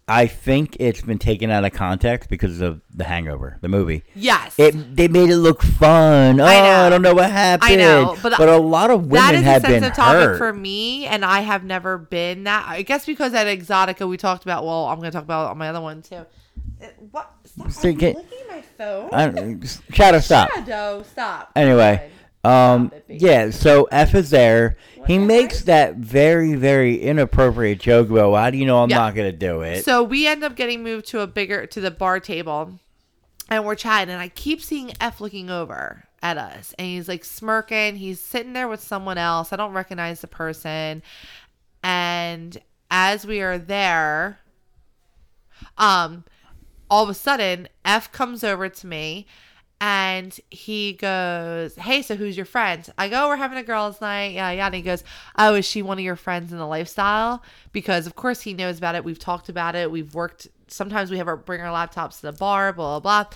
I 0.09 0.29
think 0.29 0.77
it's 0.79 1.01
been 1.01 1.19
taken 1.19 1.51
out 1.51 1.65
of 1.65 1.73
context 1.73 2.31
because 2.31 2.61
of 2.61 2.81
The 2.95 3.03
Hangover, 3.03 3.59
the 3.61 3.69
movie. 3.69 4.05
Yes. 4.15 4.55
It 4.57 4.95
they 4.95 5.09
made 5.09 5.31
it 5.31 5.37
look 5.37 5.63
fun. 5.63 6.41
Oh, 6.41 6.45
I, 6.45 6.61
know. 6.61 6.87
I 6.87 6.89
don't 6.91 7.03
know 7.03 7.15
what 7.15 7.29
happened. 7.29 7.73
I 7.73 7.77
know, 7.77 8.17
but- 8.23 8.39
a 8.39 8.57
lot 8.57 8.91
of 8.93 9.07
women 9.07 9.15
that 9.27 9.35
is 9.35 9.41
a 9.43 9.45
have 9.45 9.63
sensitive 9.63 9.97
topic 9.97 10.21
hurt. 10.21 10.39
for 10.39 10.53
me, 10.53 11.07
and 11.07 11.25
I 11.25 11.41
have 11.41 11.65
never 11.65 11.99
been 11.99 12.45
that. 12.45 12.67
I 12.69 12.83
guess 12.83 13.05
because 13.05 13.35
at 13.35 13.47
Exotica 13.49 14.09
we 14.09 14.17
talked 14.17 14.45
about. 14.45 14.65
Well, 14.65 14.87
I'm 14.87 14.99
going 14.99 15.11
to 15.11 15.13
talk 15.13 15.25
about 15.25 15.51
on 15.51 15.59
my 15.59 15.71
other 15.71 15.81
one 15.81 16.03
too. 16.03 16.25
What? 17.11 17.33
Stop! 17.45 17.71
So 17.73 17.89
I'm 17.89 17.95
get- 17.97 18.17
looking 18.17 18.39
at 18.43 18.49
my 18.49 18.63
phone. 18.63 19.11
I 19.13 19.67
Shadow, 19.93 20.21
stop. 20.21 20.51
Shadow, 20.55 21.03
stop. 21.03 21.51
Anyway, 21.57 22.11
um, 22.47 22.89
Stop 22.89 22.99
it, 22.99 23.09
baby. 23.09 23.25
yeah. 23.25 23.51
So 23.51 23.85
F 23.91 24.15
is 24.15 24.31
there. 24.31 24.77
He 25.07 25.19
makes 25.19 25.63
that 25.63 25.97
very, 25.97 26.55
very 26.55 26.97
inappropriate 27.01 27.79
joke 27.81 28.11
about, 28.11 28.31
why 28.33 28.51
do 28.51 28.59
you 28.59 28.67
know 28.67 28.83
I'm 28.83 28.91
Yeah. 28.91 28.97
not 28.99 29.15
gonna 29.15 29.33
do 29.33 29.63
it?" 29.63 29.85
So 29.85 30.03
we 30.03 30.27
end 30.27 30.43
up 30.45 30.57
getting 30.57 30.83
moved 30.83 31.07
to 31.09 31.21
a 31.21 31.27
bigger 31.27 31.67
to 31.67 31.81
the 31.81 31.91
bar 31.91 32.19
table, 32.21 32.79
and 33.49 33.65
we're 33.65 33.75
chatting, 33.77 34.13
and 34.13 34.21
I 34.21 34.29
keep 34.29 34.61
seeing 34.63 34.93
F 35.01 35.21
looking 35.21 35.49
over 35.51 36.05
at 36.23 36.39
us, 36.39 36.75
and 36.79 36.87
he's 36.89 37.07
like 37.09 37.25
smirking. 37.25 37.97
He's 37.97 38.21
sitting 38.21 38.53
there 38.53 38.67
with 38.69 38.81
someone 38.83 39.19
else. 39.19 39.53
I 39.53 39.57
don't 39.57 39.73
recognize 39.73 40.21
the 40.23 40.27
person, 40.27 41.03
and 41.85 42.59
as 42.91 43.27
we 43.27 43.41
are 43.43 43.59
there, 43.59 44.39
um, 45.79 46.25
all 46.91 47.05
of 47.05 47.09
a 47.09 47.15
sudden 47.15 47.69
F 47.85 48.11
comes 48.13 48.43
over 48.45 48.69
to 48.69 48.87
me. 48.87 49.27
And 49.81 50.39
he 50.51 50.95
goes, 50.95 51.75
Hey, 51.77 52.01
so 52.03 52.17
who's 52.17 52.37
your 52.37 52.47
friend? 52.47 52.89
I 52.97 53.09
go, 53.09 53.29
We're 53.29 53.37
having 53.37 53.59
a 53.59 53.63
girls' 53.63 54.01
night. 54.01 54.33
Yeah, 54.33 54.51
yeah. 54.51 54.67
And 54.67 54.75
he 54.75 54.83
goes, 54.83 55.05
Oh, 55.37 55.55
is 55.55 55.67
she 55.67 55.83
one 55.83 55.99
of 55.99 56.05
your 56.05 56.17
friends 56.17 56.53
in 56.53 56.59
the 56.59 56.67
lifestyle? 56.67 57.43
Because, 57.73 58.07
of 58.07 58.17
course, 58.17 58.41
he 58.41 58.55
knows 58.55 58.79
about 58.79 58.95
it. 58.95 59.05
We've 59.05 59.19
talked 59.19 59.49
about 59.49 59.75
it. 59.75 59.91
We've 59.91 60.15
worked, 60.15 60.49
sometimes 60.69 61.11
we 61.11 61.19
have 61.19 61.29
our 61.29 61.37
bring 61.37 61.61
our 61.61 61.73
laptops 61.73 62.21
to 62.21 62.23
the 62.23 62.33
bar, 62.33 62.73
blah, 62.73 62.99
blah, 62.99 63.25
blah. 63.25 63.31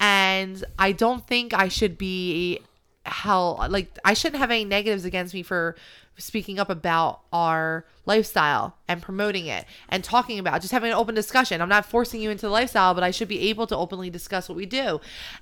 And 0.00 0.62
I 0.78 0.92
don't 0.92 1.26
think 1.26 1.54
I 1.54 1.68
should 1.68 1.96
be 1.98 2.60
hell, 3.06 3.66
like, 3.70 3.98
I 4.04 4.14
shouldn't 4.14 4.40
have 4.40 4.50
any 4.50 4.64
negatives 4.64 5.04
against 5.04 5.32
me 5.32 5.42
for 5.42 5.74
speaking 6.18 6.58
up 6.58 6.68
about 6.68 7.20
our 7.32 7.86
lifestyle 8.06 8.76
and 8.88 9.00
promoting 9.00 9.46
it 9.46 9.64
and 9.88 10.02
talking 10.02 10.38
about 10.38 10.60
just 10.60 10.72
having 10.72 10.90
an 10.90 10.96
open 10.96 11.14
discussion. 11.14 11.60
I'm 11.62 11.68
not 11.68 11.86
forcing 11.86 12.20
you 12.20 12.30
into 12.30 12.46
the 12.46 12.50
lifestyle, 12.52 12.92
but 12.94 13.02
I 13.04 13.10
should 13.10 13.28
be 13.28 13.48
able 13.48 13.66
to 13.68 13.76
openly 13.76 14.10
discuss 14.10 14.48
what 14.48 14.56
we 14.56 14.66
do. 14.66 15.00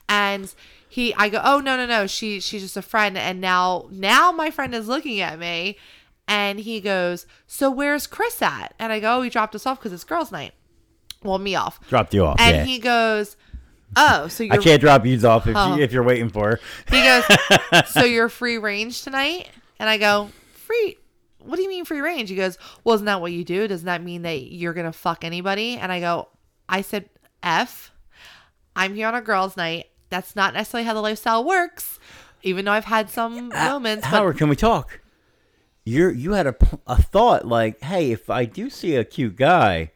And 0.09 0.53
he 0.89 1.15
I 1.15 1.29
go, 1.29 1.41
"Oh, 1.43 1.61
no, 1.61 1.77
no, 1.77 1.87
no. 1.87 2.07
She 2.07 2.41
she's 2.41 2.63
just 2.63 2.77
a 2.77 2.83
friend." 2.83 3.17
And 3.17 3.41
now 3.41 3.87
now 3.91 4.33
my 4.33 4.51
friend 4.51 4.75
is 4.75 4.87
looking 4.89 5.21
at 5.21 5.39
me 5.39 5.79
and 6.29 6.61
he 6.61 6.81
goes, 6.81 7.27
"So 7.47 7.71
where's 7.71 8.07
Chris 8.07 8.41
at?" 8.43 8.75
And 8.79 8.93
I 8.93 9.01
go, 9.01 9.19
oh, 9.19 9.23
"He 9.23 9.31
dropped 9.31 9.55
us 9.55 9.67
off 9.67 9.81
cuz 9.81 9.93
it's 9.93 10.05
girls 10.05 10.31
night." 10.31 10.53
Well, 11.23 11.39
me 11.39 11.55
off. 11.55 11.81
Dropped 11.89 12.15
you 12.15 12.25
off. 12.27 12.37
And 12.39 12.57
yeah. 12.57 12.65
he 12.65 12.79
goes, 12.79 13.37
"Oh, 13.97 14.29
so 14.29 14.45
I 14.51 14.59
can't 14.59 14.81
drop 14.81 15.07
you 15.07 15.19
off 15.27 15.47
if, 15.47 15.57
Oh. 15.57 15.77
you, 15.77 15.83
if 15.83 15.93
you're 15.93 16.03
waiting 16.03 16.29
for. 16.29 16.51
her. 16.51 16.61
he 16.91 17.03
goes, 17.03 17.25
So 17.93 18.05
you're 18.05 18.29
free 18.29 18.59
range 18.59 19.03
tonight? 19.03 19.49
And 19.79 19.89
I 19.89 19.99
go, 19.99 20.31
Free? 20.67 20.97
What 21.39 21.57
do 21.57 21.63
you 21.63 21.69
mean 21.69 21.85
free 21.85 22.01
range? 22.01 22.29
He 22.29 22.35
goes, 22.37 22.59
Well, 22.83 22.95
isn't 22.97 23.05
that 23.07 23.21
what 23.21 23.31
you 23.33 23.45
do? 23.45 23.69
Doesn't 23.69 23.87
that 23.87 24.03
mean 24.03 24.23
that 24.23 24.51
you're 24.53 24.73
to 24.75 24.93
fuck 24.93 25.25
anybody? 25.25 25.77
And 25.77 25.93
I 25.93 26.01
go, 26.01 26.29
I 26.69 26.81
said, 26.83 27.09
F, 27.43 27.93
I'm 28.75 28.95
here 28.95 29.07
on 29.07 29.15
a 29.15 29.21
girls' 29.21 29.57
night. 29.57 29.87
That's 30.11 30.35
not 30.35 30.55
necessarily 30.55 30.87
how 30.87 30.95
the 30.95 31.01
lifestyle 31.03 31.45
works, 31.45 31.99
even 32.43 32.65
though 32.65 32.73
I've 32.73 32.85
had 32.87 33.11
some 33.11 33.53
uh, 33.53 33.65
moments. 33.71 34.03
But 34.03 34.17
Howard, 34.17 34.39
can 34.39 34.49
we 34.49 34.57
talk? 34.57 35.01
You're 35.85 36.11
you 36.11 36.33
had 36.33 36.49
a, 36.49 36.57
a 36.87 37.01
thought 37.01 37.47
like, 37.47 37.81
hey, 37.81 38.11
if 38.11 38.29
I 38.29 38.45
do 38.45 38.69
see 38.69 38.97
a 38.97 39.05
cute 39.05 39.37
guy, 39.37 39.93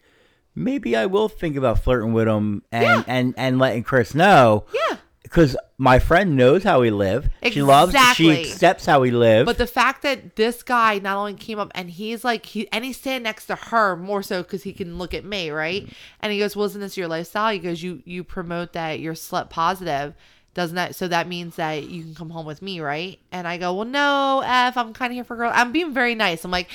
maybe 0.55 0.95
I 0.95 1.07
will 1.07 1.29
think 1.29 1.57
about 1.57 1.81
flirting 1.81 2.13
with 2.13 2.29
him 2.29 2.63
and 2.71 2.83
Yeah. 2.85 3.03
and 3.09 3.35
and 3.37 3.59
letting 3.59 3.83
Chris 3.83 4.15
know. 4.15 4.67
yeah. 4.73 4.99
Because 5.31 5.57
my 5.79 6.01
friend 6.01 6.37
knows 6.37 6.65
how 6.65 6.81
we 6.81 6.91
live. 6.91 7.31
She 7.45 7.63
loves. 7.63 7.95
She 8.17 8.33
accepts 8.33 8.85
how 8.85 8.99
we 9.01 9.13
live. 9.13 9.47
But 9.47 9.59
the 9.59 9.67
fact 9.67 10.03
that 10.03 10.35
this 10.35 10.65
guy 10.65 10.99
not 10.99 11.17
only 11.17 11.35
came 11.35 11.61
up 11.61 11.71
and 11.73 11.89
he's 11.89 12.25
like 12.25 12.47
he 12.47 12.71
and 12.73 12.85
he's 12.85 12.97
standing 12.97 13.23
next 13.23 13.47
to 13.47 13.55
her 13.55 13.95
more 13.95 14.25
so 14.25 14.43
because 14.43 14.65
he 14.65 14.73
can 14.73 14.99
look 14.99 15.15
at 15.15 15.25
me, 15.25 15.51
right? 15.51 15.89
And 16.21 16.33
he 16.33 16.41
goes, 16.41 16.57
"Well, 16.57 16.67
isn't 16.67 16.81
this 16.81 16.97
your 16.97 17.07
lifestyle?" 17.07 17.53
He 17.53 17.61
goes, 17.61 17.81
"You 17.81 18.03
you 18.05 18.25
promote 18.25 18.73
that 18.73 18.99
you're 18.99 19.15
slut 19.15 19.51
positive, 19.51 20.15
doesn't 20.55 20.75
that? 20.75 20.97
So 20.97 21.07
that 21.07 21.29
means 21.29 21.55
that 21.55 21.89
you 21.89 22.03
can 22.03 22.17
come 22.17 22.31
home 22.31 22.45
with 22.45 22.61
me, 22.61 22.81
right?" 22.81 23.21
And 23.31 23.47
I 23.47 23.57
go, 23.57 23.73
"Well, 23.73 23.87
no, 23.87 24.43
f, 24.45 24.77
I'm 24.77 24.93
kind 24.93 25.13
of 25.13 25.15
here 25.15 25.23
for 25.23 25.37
girl. 25.37 25.53
I'm 25.55 25.71
being 25.71 25.95
very 25.95 26.17
nice. 26.17 26.45
I'm 26.45 26.51
like, 26.51 26.69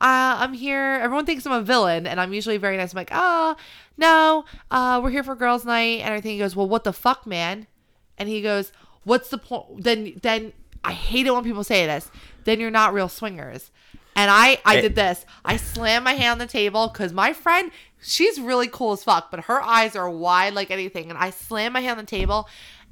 uh, 0.00 0.36
I'm 0.38 0.52
here. 0.52 1.00
Everyone 1.02 1.24
thinks 1.24 1.46
I'm 1.46 1.52
a 1.52 1.62
villain, 1.62 2.06
and 2.06 2.20
I'm 2.20 2.34
usually 2.34 2.58
very 2.58 2.76
nice. 2.76 2.92
I'm 2.92 2.96
like, 2.96 3.10
oh 3.10 3.56
no, 3.96 4.44
uh, 4.70 5.00
we're 5.02 5.10
here 5.10 5.24
for 5.24 5.34
girls' 5.34 5.64
night 5.64 6.00
and 6.00 6.10
everything." 6.10 6.32
He 6.32 6.38
goes, 6.38 6.54
"Well, 6.54 6.68
what 6.68 6.84
the 6.84 6.92
fuck, 6.92 7.26
man?" 7.26 7.68
And 8.18 8.28
he 8.28 8.42
goes, 8.42 8.72
"What's 9.04 9.28
the 9.28 9.38
point? 9.38 9.82
Then, 9.84 10.18
then 10.22 10.52
I 10.84 10.92
hate 10.92 11.26
it 11.26 11.32
when 11.32 11.44
people 11.44 11.64
say 11.64 11.86
this. 11.86 12.10
Then 12.44 12.60
you're 12.60 12.70
not 12.70 12.94
real 12.94 13.08
swingers." 13.08 13.70
And 14.14 14.30
I, 14.30 14.58
I 14.64 14.80
did 14.80 14.94
this. 14.94 15.24
I 15.44 15.56
slammed 15.56 16.04
my 16.04 16.12
hand 16.12 16.32
on 16.32 16.38
the 16.38 16.46
table 16.46 16.88
because 16.88 17.14
my 17.14 17.32
friend, 17.32 17.70
she's 18.02 18.38
really 18.38 18.68
cool 18.68 18.92
as 18.92 19.02
fuck, 19.02 19.30
but 19.30 19.44
her 19.44 19.62
eyes 19.62 19.96
are 19.96 20.10
wide 20.10 20.52
like 20.52 20.70
anything. 20.70 21.08
And 21.08 21.18
I 21.18 21.30
slammed 21.30 21.72
my 21.72 21.80
hand 21.80 21.98
on 21.98 22.04
the 22.04 22.10
table, 22.10 22.46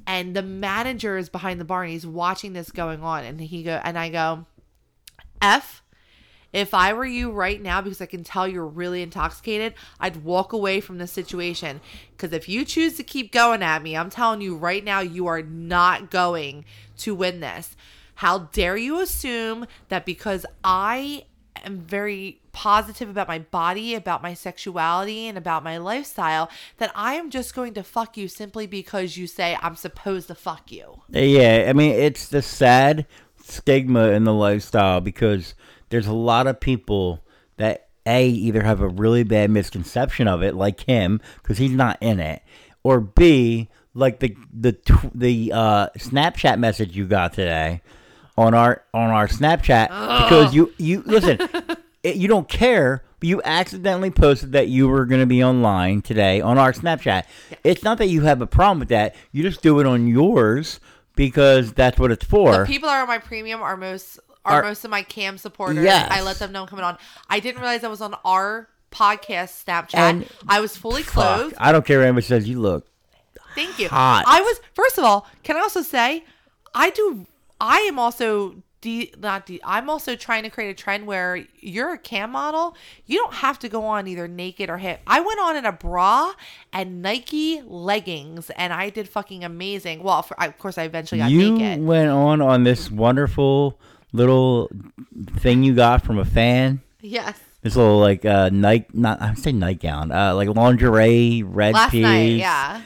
and 0.07 0.35
the 0.35 0.41
manager 0.41 1.17
is 1.17 1.29
behind 1.29 1.59
the 1.61 1.65
bar 1.65 1.83
and 1.83 1.91
he's 1.91 2.07
watching 2.07 2.53
this 2.53 2.71
going 2.71 3.03
on. 3.03 3.23
And 3.23 3.39
he 3.39 3.61
go, 3.61 3.79
and 3.83 3.99
I 3.99 4.09
go, 4.09 4.47
"F." 5.41 5.80
If 6.53 6.73
I 6.73 6.93
were 6.93 7.05
you 7.05 7.31
right 7.31 7.61
now, 7.61 7.81
because 7.81 8.01
I 8.01 8.05
can 8.05 8.23
tell 8.23 8.47
you're 8.47 8.65
really 8.65 9.01
intoxicated, 9.01 9.73
I'd 9.99 10.23
walk 10.23 10.53
away 10.53 10.81
from 10.81 10.97
this 10.97 11.11
situation. 11.11 11.81
Because 12.11 12.33
if 12.33 12.49
you 12.49 12.65
choose 12.65 12.97
to 12.97 13.03
keep 13.03 13.31
going 13.31 13.63
at 13.63 13.81
me, 13.81 13.95
I'm 13.95 14.09
telling 14.09 14.41
you 14.41 14.55
right 14.55 14.83
now, 14.83 14.99
you 14.99 15.27
are 15.27 15.41
not 15.41 16.11
going 16.11 16.65
to 16.99 17.15
win 17.15 17.39
this. 17.39 17.75
How 18.15 18.39
dare 18.51 18.77
you 18.77 18.99
assume 18.99 19.65
that 19.89 20.05
because 20.05 20.45
I 20.63 21.25
am 21.63 21.79
very 21.79 22.39
positive 22.51 23.09
about 23.09 23.27
my 23.27 23.39
body, 23.39 23.95
about 23.95 24.21
my 24.21 24.33
sexuality, 24.33 25.27
and 25.27 25.37
about 25.37 25.63
my 25.63 25.77
lifestyle, 25.77 26.49
that 26.77 26.91
I 26.95 27.13
am 27.15 27.29
just 27.29 27.55
going 27.55 27.73
to 27.75 27.83
fuck 27.83 28.17
you 28.17 28.27
simply 28.27 28.67
because 28.67 29.17
you 29.17 29.25
say 29.25 29.57
I'm 29.61 29.75
supposed 29.75 30.27
to 30.27 30.35
fuck 30.35 30.71
you? 30.71 31.01
Yeah, 31.09 31.65
I 31.69 31.73
mean, 31.73 31.93
it's 31.93 32.27
the 32.27 32.41
sad 32.41 33.05
stigma 33.43 34.09
in 34.09 34.23
the 34.23 34.33
lifestyle 34.33 35.01
because 35.01 35.55
there's 35.91 36.07
a 36.07 36.13
lot 36.13 36.47
of 36.47 36.59
people 36.59 37.23
that 37.57 37.87
a 38.07 38.27
either 38.27 38.63
have 38.63 38.81
a 38.81 38.87
really 38.87 39.21
bad 39.23 39.51
misconception 39.51 40.27
of 40.27 40.41
it, 40.41 40.55
like 40.55 40.81
him, 40.81 41.21
because 41.43 41.59
he's 41.59 41.71
not 41.71 41.97
in 42.01 42.19
it, 42.19 42.41
or 42.83 42.99
b 42.99 43.69
like 43.93 44.19
the 44.19 44.35
the 44.51 44.71
tw- 44.71 45.11
the 45.13 45.51
uh, 45.53 45.87
Snapchat 45.97 46.57
message 46.57 46.95
you 46.95 47.05
got 47.05 47.33
today 47.33 47.81
on 48.37 48.53
our 48.55 48.83
on 48.93 49.11
our 49.11 49.27
Snapchat 49.27 49.87
because 50.23 50.55
you 50.55 50.73
you 50.79 51.03
listen, 51.05 51.37
it, 52.03 52.15
you 52.15 52.27
don't 52.27 52.49
care. 52.49 53.03
But 53.19 53.27
you 53.29 53.39
accidentally 53.45 54.09
posted 54.09 54.53
that 54.53 54.67
you 54.69 54.87
were 54.87 55.05
going 55.05 55.21
to 55.21 55.27
be 55.27 55.43
online 55.43 56.01
today 56.01 56.41
on 56.41 56.57
our 56.57 56.73
Snapchat. 56.73 57.25
It's 57.63 57.83
not 57.83 57.99
that 57.99 58.07
you 58.07 58.21
have 58.21 58.41
a 58.41 58.47
problem 58.47 58.79
with 58.79 58.89
that. 58.89 59.13
You 59.31 59.43
just 59.43 59.61
do 59.61 59.79
it 59.79 59.85
on 59.85 60.07
yours 60.07 60.79
because 61.15 61.71
that's 61.73 61.99
what 61.99 62.09
it's 62.11 62.25
The 62.25 62.29
for. 62.31 62.65
people 62.65 62.89
that 62.89 62.95
are 62.95 63.01
on 63.03 63.07
my 63.07 63.19
premium 63.19 63.61
are 63.61 63.77
most 63.77 64.19
are, 64.45 64.61
Are- 64.61 64.63
most 64.63 64.83
of 64.85 64.91
my 64.91 65.03
cam 65.03 65.37
supporters. 65.37 65.83
Yes. 65.83 66.07
I 66.11 66.21
let 66.21 66.39
them 66.39 66.51
know 66.51 66.61
I'm 66.63 66.67
coming 66.67 66.85
on. 66.85 66.97
I 67.29 67.39
didn't 67.39 67.61
realize 67.61 67.83
I 67.83 67.87
was 67.89 68.01
on 68.01 68.15
our 68.25 68.67
podcast 68.91 69.63
Snapchat. 69.65 69.95
And- 69.95 70.27
I 70.47 70.59
was 70.61 70.75
fully 70.75 71.03
Fuck, 71.03 71.13
clothed. 71.13 71.55
I 71.57 71.71
don't 71.71 71.85
care 71.85 71.99
what 71.99 72.05
anybody 72.05 72.25
says. 72.25 72.47
You 72.47 72.59
look. 72.59 72.87
Thank 73.55 73.79
you. 73.79 73.89
hot. 73.89 74.23
I 74.27 74.41
was 74.41 74.61
first 74.73 74.97
of 74.97 75.03
all, 75.03 75.27
can 75.43 75.57
I 75.57 75.59
also 75.59 75.81
say 75.81 76.23
I 76.73 76.89
do 76.89 77.25
I 77.59 77.79
am 77.81 77.99
also 77.99 78.55
de, 78.79 79.13
not 79.19 79.45
de, 79.45 79.61
I'm 79.63 79.89
also 79.89 80.15
trying 80.15 80.43
to 80.43 80.49
create 80.49 80.69
a 80.69 80.73
trend 80.73 81.05
where 81.05 81.45
you're 81.59 81.93
a 81.93 81.97
cam 81.97 82.31
model, 82.31 82.75
you 83.05 83.17
don't 83.17 83.33
have 83.35 83.59
to 83.59 83.69
go 83.69 83.83
on 83.85 84.07
either 84.07 84.27
naked 84.27 84.69
or 84.69 84.77
hip. 84.77 85.01
I 85.05 85.19
went 85.19 85.39
on 85.39 85.55
in 85.57 85.65
a 85.65 85.71
bra 85.71 86.33
and 86.73 87.01
Nike 87.01 87.61
leggings 87.65 88.49
and 88.51 88.73
I 88.73 88.89
did 88.89 89.07
fucking 89.07 89.43
amazing. 89.43 90.01
Well, 90.01 90.21
for, 90.23 90.39
I, 90.39 90.47
of 90.47 90.57
course 90.57 90.77
I 90.77 90.83
eventually 90.83 91.19
got 91.19 91.29
you 91.29 91.57
naked. 91.57 91.85
went 91.85 92.09
on 92.09 92.41
on 92.41 92.63
this 92.63 92.89
wonderful 92.89 93.79
little 94.13 94.69
thing 95.37 95.63
you 95.63 95.73
got 95.75 96.03
from 96.03 96.17
a 96.19 96.25
fan. 96.25 96.81
Yes. 97.01 97.39
This 97.61 97.75
little 97.75 97.99
like 97.99 98.25
uh 98.25 98.49
night 98.51 98.93
not 98.95 99.21
I 99.21 99.29
would 99.29 99.39
say 99.39 99.51
nightgown, 99.51 100.11
uh 100.11 100.33
like 100.35 100.49
lingerie 100.49 101.43
red 101.43 101.73
Last 101.73 101.91
piece. 101.91 102.01
night, 102.03 102.31
yeah. 102.39 102.81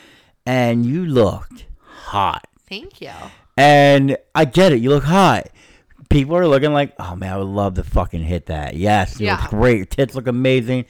And 0.46 0.86
you 0.86 1.06
looked 1.06 1.66
hot. 1.88 2.46
Thank 2.70 3.02
you. 3.02 3.12
And 3.58 4.18
I 4.34 4.46
get 4.46 4.74
it, 4.74 4.82
you 4.82 4.90
look 4.90 5.06
hot. 5.06 5.48
people 6.10 6.36
are 6.36 6.48
looking 6.48 6.74
like, 6.74 6.94
oh 7.00 7.16
man, 7.16 7.34
I 7.34 7.38
would 7.38 7.48
love 7.48 7.76
to 7.76 7.84
fucking 7.84 8.24
hit 8.24 8.48
that. 8.48 8.76
Yes, 8.76 9.16
it 9.16 9.22
Yeah. 9.26 9.36
looks 9.38 9.48
great. 9.48 9.78
Your 9.78 9.86
tits 9.86 10.14
look 10.16 10.28
amazing. 10.28 10.86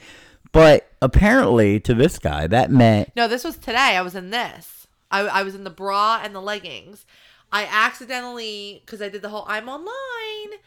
But 0.52 0.90
apparently, 1.02 1.80
to 1.80 1.94
this 1.94 2.18
guy, 2.18 2.46
that 2.48 2.70
meant 2.70 3.12
No, 3.14 3.28
this 3.28 3.44
was 3.44 3.56
today. 3.56 3.96
I 3.96 4.02
was 4.02 4.14
in 4.14 4.30
this. 4.30 4.86
I, 5.10 5.20
I 5.20 5.42
was 5.42 5.54
in 5.54 5.64
the 5.64 5.70
bra 5.70 6.20
and 6.22 6.34
the 6.34 6.40
leggings. 6.40 7.04
I 7.52 7.64
accidentally, 7.70 8.82
because 8.84 9.00
I 9.02 9.08
did 9.08 9.22
the 9.22 9.28
whole 9.28 9.44
I'm 9.48 9.68
online, 9.68 10.58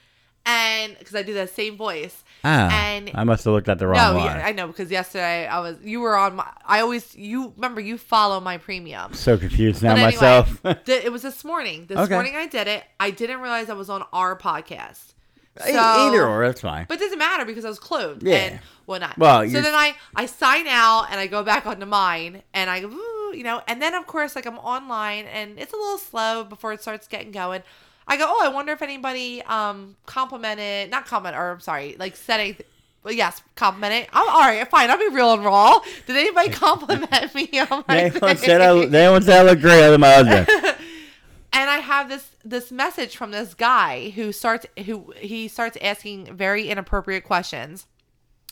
and 0.45 0.97
because 0.97 1.14
I 1.15 1.22
do 1.23 1.34
that 1.35 1.49
same 1.49 1.77
voice. 1.77 2.23
ah, 2.43 2.69
and 2.72 3.11
I 3.14 3.23
must 3.26 3.43
have 3.45 3.53
looked 3.53 3.69
at 3.69 3.77
the 3.80 3.88
wrong 3.88 4.15
no, 4.18 4.23
yeah, 4.23 4.41
I 4.45 4.53
know 4.53 4.68
because 4.68 4.89
yesterday 4.89 5.45
I 5.45 5.60
was 5.60 5.76
you 5.84 5.99
were 5.99 6.15
on 6.18 6.38
my. 6.38 6.47
I 6.65 6.80
always 6.80 7.15
you 7.15 7.53
remember 7.57 7.81
you 7.81 7.97
follow 7.97 8.39
my 8.39 8.57
premium. 8.57 9.14
so 9.14 9.38
confused 9.38 9.84
now 9.84 9.91
anyway, 9.91 10.06
myself. 10.11 10.61
th- 10.85 11.03
it 11.06 11.11
was 11.11 11.22
this 11.22 11.43
morning. 11.43 11.85
This 11.88 11.97
Okay. 11.97 12.14
morning 12.14 12.35
I 12.35 12.47
did 12.47 12.68
it. 12.68 12.84
I 12.99 13.11
didn't 13.11 13.41
realize 13.41 13.69
I 13.69 13.73
was 13.73 13.89
on 13.89 14.03
our 14.14 14.38
podcast. 14.38 15.14
So- 15.61 15.73
Either 15.77 16.26
or, 16.26 16.45
that's 16.47 16.61
fine. 16.61 16.85
But 16.88 16.97
it 16.97 17.01
doesn't 17.01 17.19
matter 17.19 17.43
because 17.43 17.65
I 17.65 17.69
was 17.69 17.80
clothed 17.80 18.23
Yeah. 18.23 18.35
and 18.38 18.60
whatnot. 18.85 19.18
Well, 19.18 19.41
so 19.49 19.60
then 19.61 19.76
I 19.76 19.93
I 20.15 20.26
sign 20.26 20.65
out 20.68 21.07
and 21.11 21.19
I 21.19 21.27
go 21.27 21.43
back 21.43 21.65
onto 21.68 21.85
mine 21.85 22.41
and 22.53 22.69
I 22.69 22.81
ooh, 22.84 23.19
you 23.34 23.43
know 23.43 23.61
and 23.68 23.81
then 23.81 23.93
of 23.93 24.07
course 24.07 24.35
like 24.35 24.45
I'm 24.45 24.57
online 24.60 25.26
and 25.26 25.60
it's 25.60 25.73
a 25.73 25.76
little 25.76 25.97
slow 25.97 26.43
before 26.43 26.73
it 26.73 26.81
starts 26.81 27.07
getting 27.07 27.31
going. 27.31 27.64
I 28.07 28.18
go 28.18 28.26
oh 28.27 28.39
I 28.43 28.49
wonder 28.49 28.72
if 28.73 28.81
anybody 28.81 29.41
um 29.43 29.95
complimented 30.06 30.89
not 30.91 31.06
comment 31.06 31.35
or 31.35 31.51
I'm 31.51 31.60
sorry 31.60 31.95
like 31.99 32.15
said 32.15 32.39
anything. 32.39 32.65
Well, 33.01 33.14
yes, 33.14 33.41
complimented. 33.56 34.10
I'm 34.11 34.27
all 34.27 34.41
right. 34.41 34.69
Fine. 34.69 34.91
I'll 34.91 34.97
be 34.97 35.07
real 35.07 35.31
and 35.34 35.45
raw. 35.45 35.80
Did 36.06 36.18
anybody 36.18 36.49
compliment 36.65 37.34
me 37.34 37.47
on 37.60 37.85
my 37.88 38.10
They 38.10 38.10
thing? 38.10 38.35
said 38.35 38.60
I, 38.60 38.85
they 38.88 39.10
once 39.10 39.26
said 39.26 39.45
I 39.45 39.49
look 39.49 39.61
great 39.61 39.81
other 39.81 39.91
than 39.91 40.01
my 40.01 40.11
husband. 40.11 40.47
and 41.53 41.69
I 41.69 41.77
have 41.77 42.10
this 42.10 42.31
this 42.43 42.72
message 42.72 43.15
from 43.15 43.31
this 43.31 43.53
guy 43.53 44.10
who 44.11 44.31
starts 44.31 44.65
who 44.85 45.14
he 45.18 45.47
starts 45.47 45.77
asking 45.81 46.35
very 46.35 46.68
inappropriate 46.68 47.23
questions, 47.23 47.88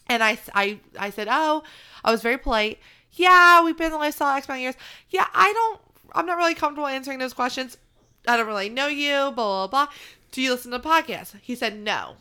and 0.07 0.23
I 0.23 0.37
I 0.55 0.79
I 0.97 1.09
said, 1.09 1.27
oh, 1.29 1.63
I 2.03 2.11
was 2.11 2.21
very 2.21 2.37
polite. 2.37 2.79
Yeah, 3.17 3.63
we've 3.63 3.77
been 3.77 3.87
in 3.87 3.91
the 3.93 3.97
lifestyle 3.97 4.35
X 4.35 4.47
amount 4.47 4.59
of 4.59 4.61
years. 4.63 4.75
Yeah, 5.09 5.27
I 5.33 5.51
don't. 5.53 5.81
I'm 6.13 6.25
not 6.25 6.37
really 6.37 6.55
comfortable 6.55 6.87
answering 6.87 7.19
those 7.19 7.33
questions. 7.33 7.77
I 8.27 8.37
don't 8.37 8.47
really 8.47 8.69
know 8.69 8.87
you. 8.87 9.31
Blah 9.31 9.31
blah 9.31 9.67
blah. 9.67 9.87
Do 10.31 10.41
you 10.41 10.51
listen 10.51 10.71
to 10.71 10.79
podcasts? 10.79 11.35
He 11.41 11.55
said 11.55 11.77
no. 11.77 12.15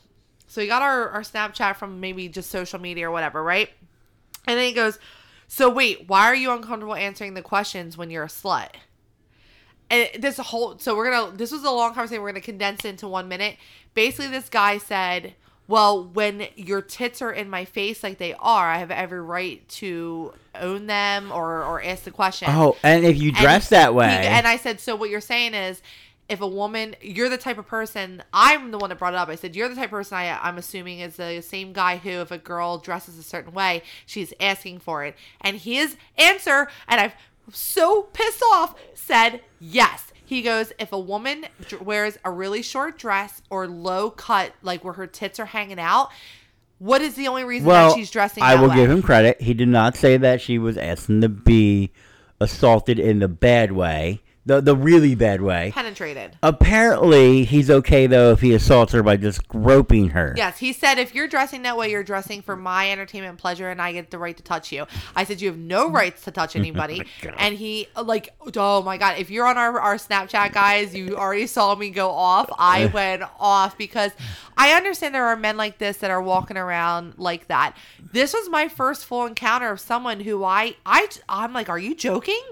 So 0.47 0.61
he 0.61 0.67
got 0.67 0.83
our 0.83 1.11
our 1.11 1.21
Snapchat 1.21 1.77
from 1.77 2.01
maybe 2.01 2.29
just 2.29 2.51
social 2.51 2.81
media 2.81 3.09
or 3.09 3.13
whatever, 3.13 3.43
right? 3.43 3.71
And 4.47 4.59
then 4.59 4.67
he 4.67 4.73
goes, 4.73 4.99
so 5.49 5.69
wait, 5.69 6.09
why 6.09 6.25
are 6.25 6.35
you 6.35 6.53
uncomfortable 6.53 6.95
answering 6.95 7.35
the 7.35 7.43
questions 7.43 7.97
when 7.97 8.11
you're 8.11 8.25
a 8.25 8.29
slut? 8.29 8.71
and 9.91 10.09
this 10.19 10.39
whole 10.39 10.79
so 10.79 10.97
we're 10.97 11.11
gonna 11.11 11.37
this 11.37 11.53
was 11.53 11.65
a 11.65 11.71
long 11.71 11.95
conversation 11.95 12.23
we're 12.23 12.31
gonna 12.31 12.41
condense 12.41 12.85
into 12.85 13.07
one 13.07 13.29
minute 13.29 13.57
basically 13.95 14.29
this 14.29 14.49
guy 14.49 14.79
said 14.79 15.35
well 15.69 16.05
when 16.05 16.47
your 16.57 16.81
tits 16.81 17.21
are 17.23 17.33
in 17.33 17.49
my 17.51 17.65
face 17.65 18.03
like 18.03 18.19
they 18.19 18.35
are 18.35 18.71
i 18.71 18.79
have 18.79 18.91
every 18.91 19.21
right 19.21 19.69
to 19.69 20.33
own 20.61 20.87
them 20.87 21.31
or 21.33 21.63
or 21.65 21.83
ask 21.83 22.05
the 22.05 22.11
question. 22.11 22.49
Oh, 22.51 22.77
and 22.83 23.05
if 23.05 23.17
you 23.19 23.33
dress 23.33 23.69
he- 23.69 23.75
that 23.75 23.95
way, 23.95 24.07
and 24.27 24.47
i 24.47 24.57
said 24.57 24.81
so 24.81 24.97
what 24.97 25.11
you're 25.11 25.21
saying 25.21 25.55
is 25.55 25.83
if 26.29 26.41
a 26.41 26.47
woman 26.47 26.97
you're 27.01 27.29
the 27.29 27.39
type 27.39 27.59
of 27.59 27.67
person 27.67 28.23
i'm 28.33 28.71
the 28.71 28.79
one 28.79 28.91
that 28.91 28.99
brought 28.99 29.15
it 29.15 29.17
up. 29.17 29.29
I 29.29 29.37
said 29.37 29.55
you're 29.55 29.69
the 29.69 29.75
type 29.75 29.87
of 29.87 29.91
person 29.91 30.19
I, 30.19 30.39
i'm 30.43 30.59
assuming 30.59 31.01
is 31.01 31.17
the 31.17 31.41
same 31.41 31.73
guy 31.73 31.99
who 31.99 32.11
if 32.11 32.31
a 32.31 32.39
girl 32.39 32.79
dresses 32.79 33.19
a 33.19 33.23
certain 33.23 33.53
way 33.53 33.83
she's 34.07 34.33
asking 34.41 34.81
for 34.81 35.05
it. 35.05 35.17
And 35.41 35.57
his 35.57 35.97
answer 36.17 36.69
and 36.89 37.01
i've 37.01 37.15
so 37.53 38.03
pissed 38.13 38.43
off 38.53 38.75
said 38.95 39.41
yes 39.61 40.13
he 40.27 40.43
goes 40.43 40.73
if 40.79 40.93
a 40.93 40.99
woman 40.99 41.47
wears 41.81 42.19
a 42.25 42.31
really 42.31 42.61
short 42.61 42.99
dress 42.99 43.41
or 43.49 43.67
low 43.67 44.11
cut 44.11 44.53
like 44.63 44.85
where 44.85 44.95
her 44.95 45.07
tits 45.07 45.41
are 45.41 45.47
hanging 45.47 45.79
out 45.79 46.11
what 46.79 47.01
is 47.01 47.15
the 47.15 47.29
only 47.29 47.45
reason 47.45 47.67
well, 47.67 47.89
that 47.89 47.95
she's 47.97 48.11
dressing 48.11 48.43
I 48.43 48.57
will 48.57 48.69
way? 48.69 48.77
give 48.77 48.91
him 48.91 49.03
credit. 49.03 49.41
He 49.41 49.55
did 49.55 49.69
not 49.69 49.97
say 49.97 50.19
that 50.19 50.41
she 50.41 50.59
was 50.59 50.77
asking 50.77 51.23
to 51.23 51.29
be 51.29 51.91
assaulted 52.39 52.99
in 52.99 53.21
the 53.21 53.29
bad 53.29 53.73
way, 53.73 54.21
the 54.47 54.61
the 54.61 54.77
really 54.77 55.15
bad 55.15 55.43
way. 55.43 55.73
penetrated 55.75 56.39
Apparently, 56.43 57.45
he's 57.45 57.69
okay 57.69 58.07
though 58.07 58.31
if 58.31 58.41
he 58.41 58.55
assaults 58.55 58.93
her 58.93 59.03
by 59.03 59.17
just 59.17 59.47
groping 59.49 60.11
her. 60.11 60.35
Yes, 60.37 60.59
he 60.59 60.73
said 60.73 60.99
if 60.99 61.15
you're 61.15 61.27
dressing 61.27 61.63
that 61.63 61.77
way, 61.77 61.91
you're 61.91 62.05
dressing 62.05 62.43
for 62.43 62.55
my 62.55 62.91
entertainment 62.91 63.31
and 63.31 63.39
pleasure, 63.39 63.69
and 63.69 63.83
I 63.83 63.93
get 63.93 64.11
the 64.11 64.19
right 64.19 64.37
to 64.37 64.43
touch 64.43 64.71
you. 64.71 64.87
I 65.17 65.25
said 65.25 65.41
you 65.41 65.49
have 65.49 65.59
no 65.59 65.91
rights 65.91 66.23
to 66.25 66.31
touch 66.31 66.55
oh 66.57 66.61
anybody, 66.61 67.03
and 67.37 67.57
he 67.57 67.89
like, 68.01 68.35
oh 68.57 68.83
my 68.83 68.97
god, 68.97 69.19
if 69.19 69.31
you're 69.31 69.47
on 69.47 69.59
our 69.59 69.81
our 69.81 69.97
Snapchat 69.97 70.53
guys, 70.53 70.95
you 70.95 71.17
already 71.17 71.49
saw 71.49 71.75
me 71.75 71.91
go 71.91 72.11
off. 72.11 72.49
I 72.57 72.87
went 72.95 73.25
off 73.41 73.77
because 73.77 74.13
I 74.57 74.73
understand 74.73 75.15
there 75.15 75.27
are 75.27 75.37
men 75.37 75.57
like 75.57 75.79
this 75.79 75.99
that 75.99 76.11
are 76.13 76.23
walking 76.23 76.57
around 76.57 77.15
like 77.19 77.49
that. 77.49 77.77
This 78.13 78.33
was 78.33 78.49
my 78.49 78.69
first 78.69 79.07
full 79.07 79.27
encounter 79.27 79.71
of 79.71 79.81
someone 79.81 80.21
who 80.21 80.45
I 80.45 80.77
I 80.87 81.09
I'm 81.29 81.53
like, 81.53 81.69
are 81.69 81.79
you 81.79 81.97
joking? 81.97 82.43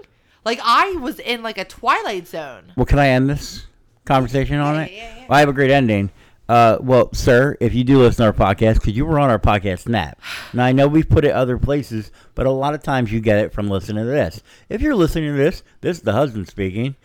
Like 0.45 0.59
I 0.63 0.91
was 0.93 1.19
in 1.19 1.41
like 1.43 1.57
a 1.57 1.65
twilight 1.65 2.27
zone. 2.27 2.71
Well, 2.75 2.85
can 2.85 2.99
I 2.99 3.09
end 3.09 3.29
this 3.29 3.65
conversation 4.05 4.59
on 4.59 4.75
Yeah, 4.75 4.81
it? 4.83 4.91
yeah, 4.91 5.15
yeah. 5.17 5.25
Well, 5.27 5.37
I 5.37 5.39
have 5.39 5.49
a 5.49 5.53
great 5.53 5.71
ending. 5.71 6.11
Uh, 6.47 6.77
well, 6.79 7.11
sir, 7.11 7.57
if 7.59 7.73
you 7.73 7.83
do 7.83 7.97
listen 7.97 8.17
to 8.23 8.25
our 8.25 8.31
podcast, 8.53 8.75
because 8.75 8.95
you 8.95 9.03
were 9.03 9.19
on 9.19 9.31
our 9.31 9.39
podcast 9.39 9.79
Snap. 9.79 10.19
Now 10.53 10.65
I 10.65 10.71
know 10.73 10.87
we've 10.87 11.09
put 11.09 11.25
it 11.25 11.31
other 11.31 11.57
places, 11.57 12.11
but 12.35 12.45
a 12.45 12.51
lot 12.51 12.75
of 12.75 12.83
times 12.83 13.11
you 13.11 13.19
get 13.19 13.39
it 13.39 13.51
from 13.51 13.67
listening 13.67 14.03
to 14.05 14.09
this. 14.11 14.43
If 14.69 14.79
you're 14.81 14.93
listening 14.95 15.31
to 15.31 15.37
this, 15.37 15.63
this 15.81 15.97
is 15.97 16.03
the 16.03 16.13
husband 16.13 16.47
speaking. 16.47 16.95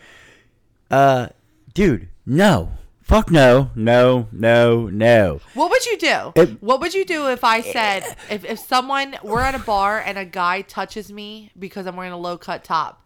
Uh, 0.91 1.29
dude, 1.73 2.09
no, 2.25 2.71
fuck 3.01 3.31
no, 3.31 3.71
no, 3.75 4.27
no, 4.31 4.87
no. 4.89 5.39
What 5.55 5.71
would 5.71 5.85
you 5.87 5.97
do? 5.97 6.33
It- 6.35 6.61
what 6.61 6.79
would 6.81 6.93
you 6.93 7.03
do 7.05 7.27
if 7.29 7.43
I 7.43 7.61
said 7.61 8.03
if, 8.29 8.45
if 8.45 8.59
someone 8.59 9.15
we're 9.23 9.41
at 9.41 9.55
a 9.55 9.59
bar 9.59 9.99
and 10.05 10.17
a 10.19 10.25
guy 10.25 10.61
touches 10.61 11.11
me 11.11 11.51
because 11.57 11.87
I'm 11.87 11.95
wearing 11.95 12.11
a 12.13 12.17
low 12.17 12.37
cut 12.37 12.63
top, 12.63 13.00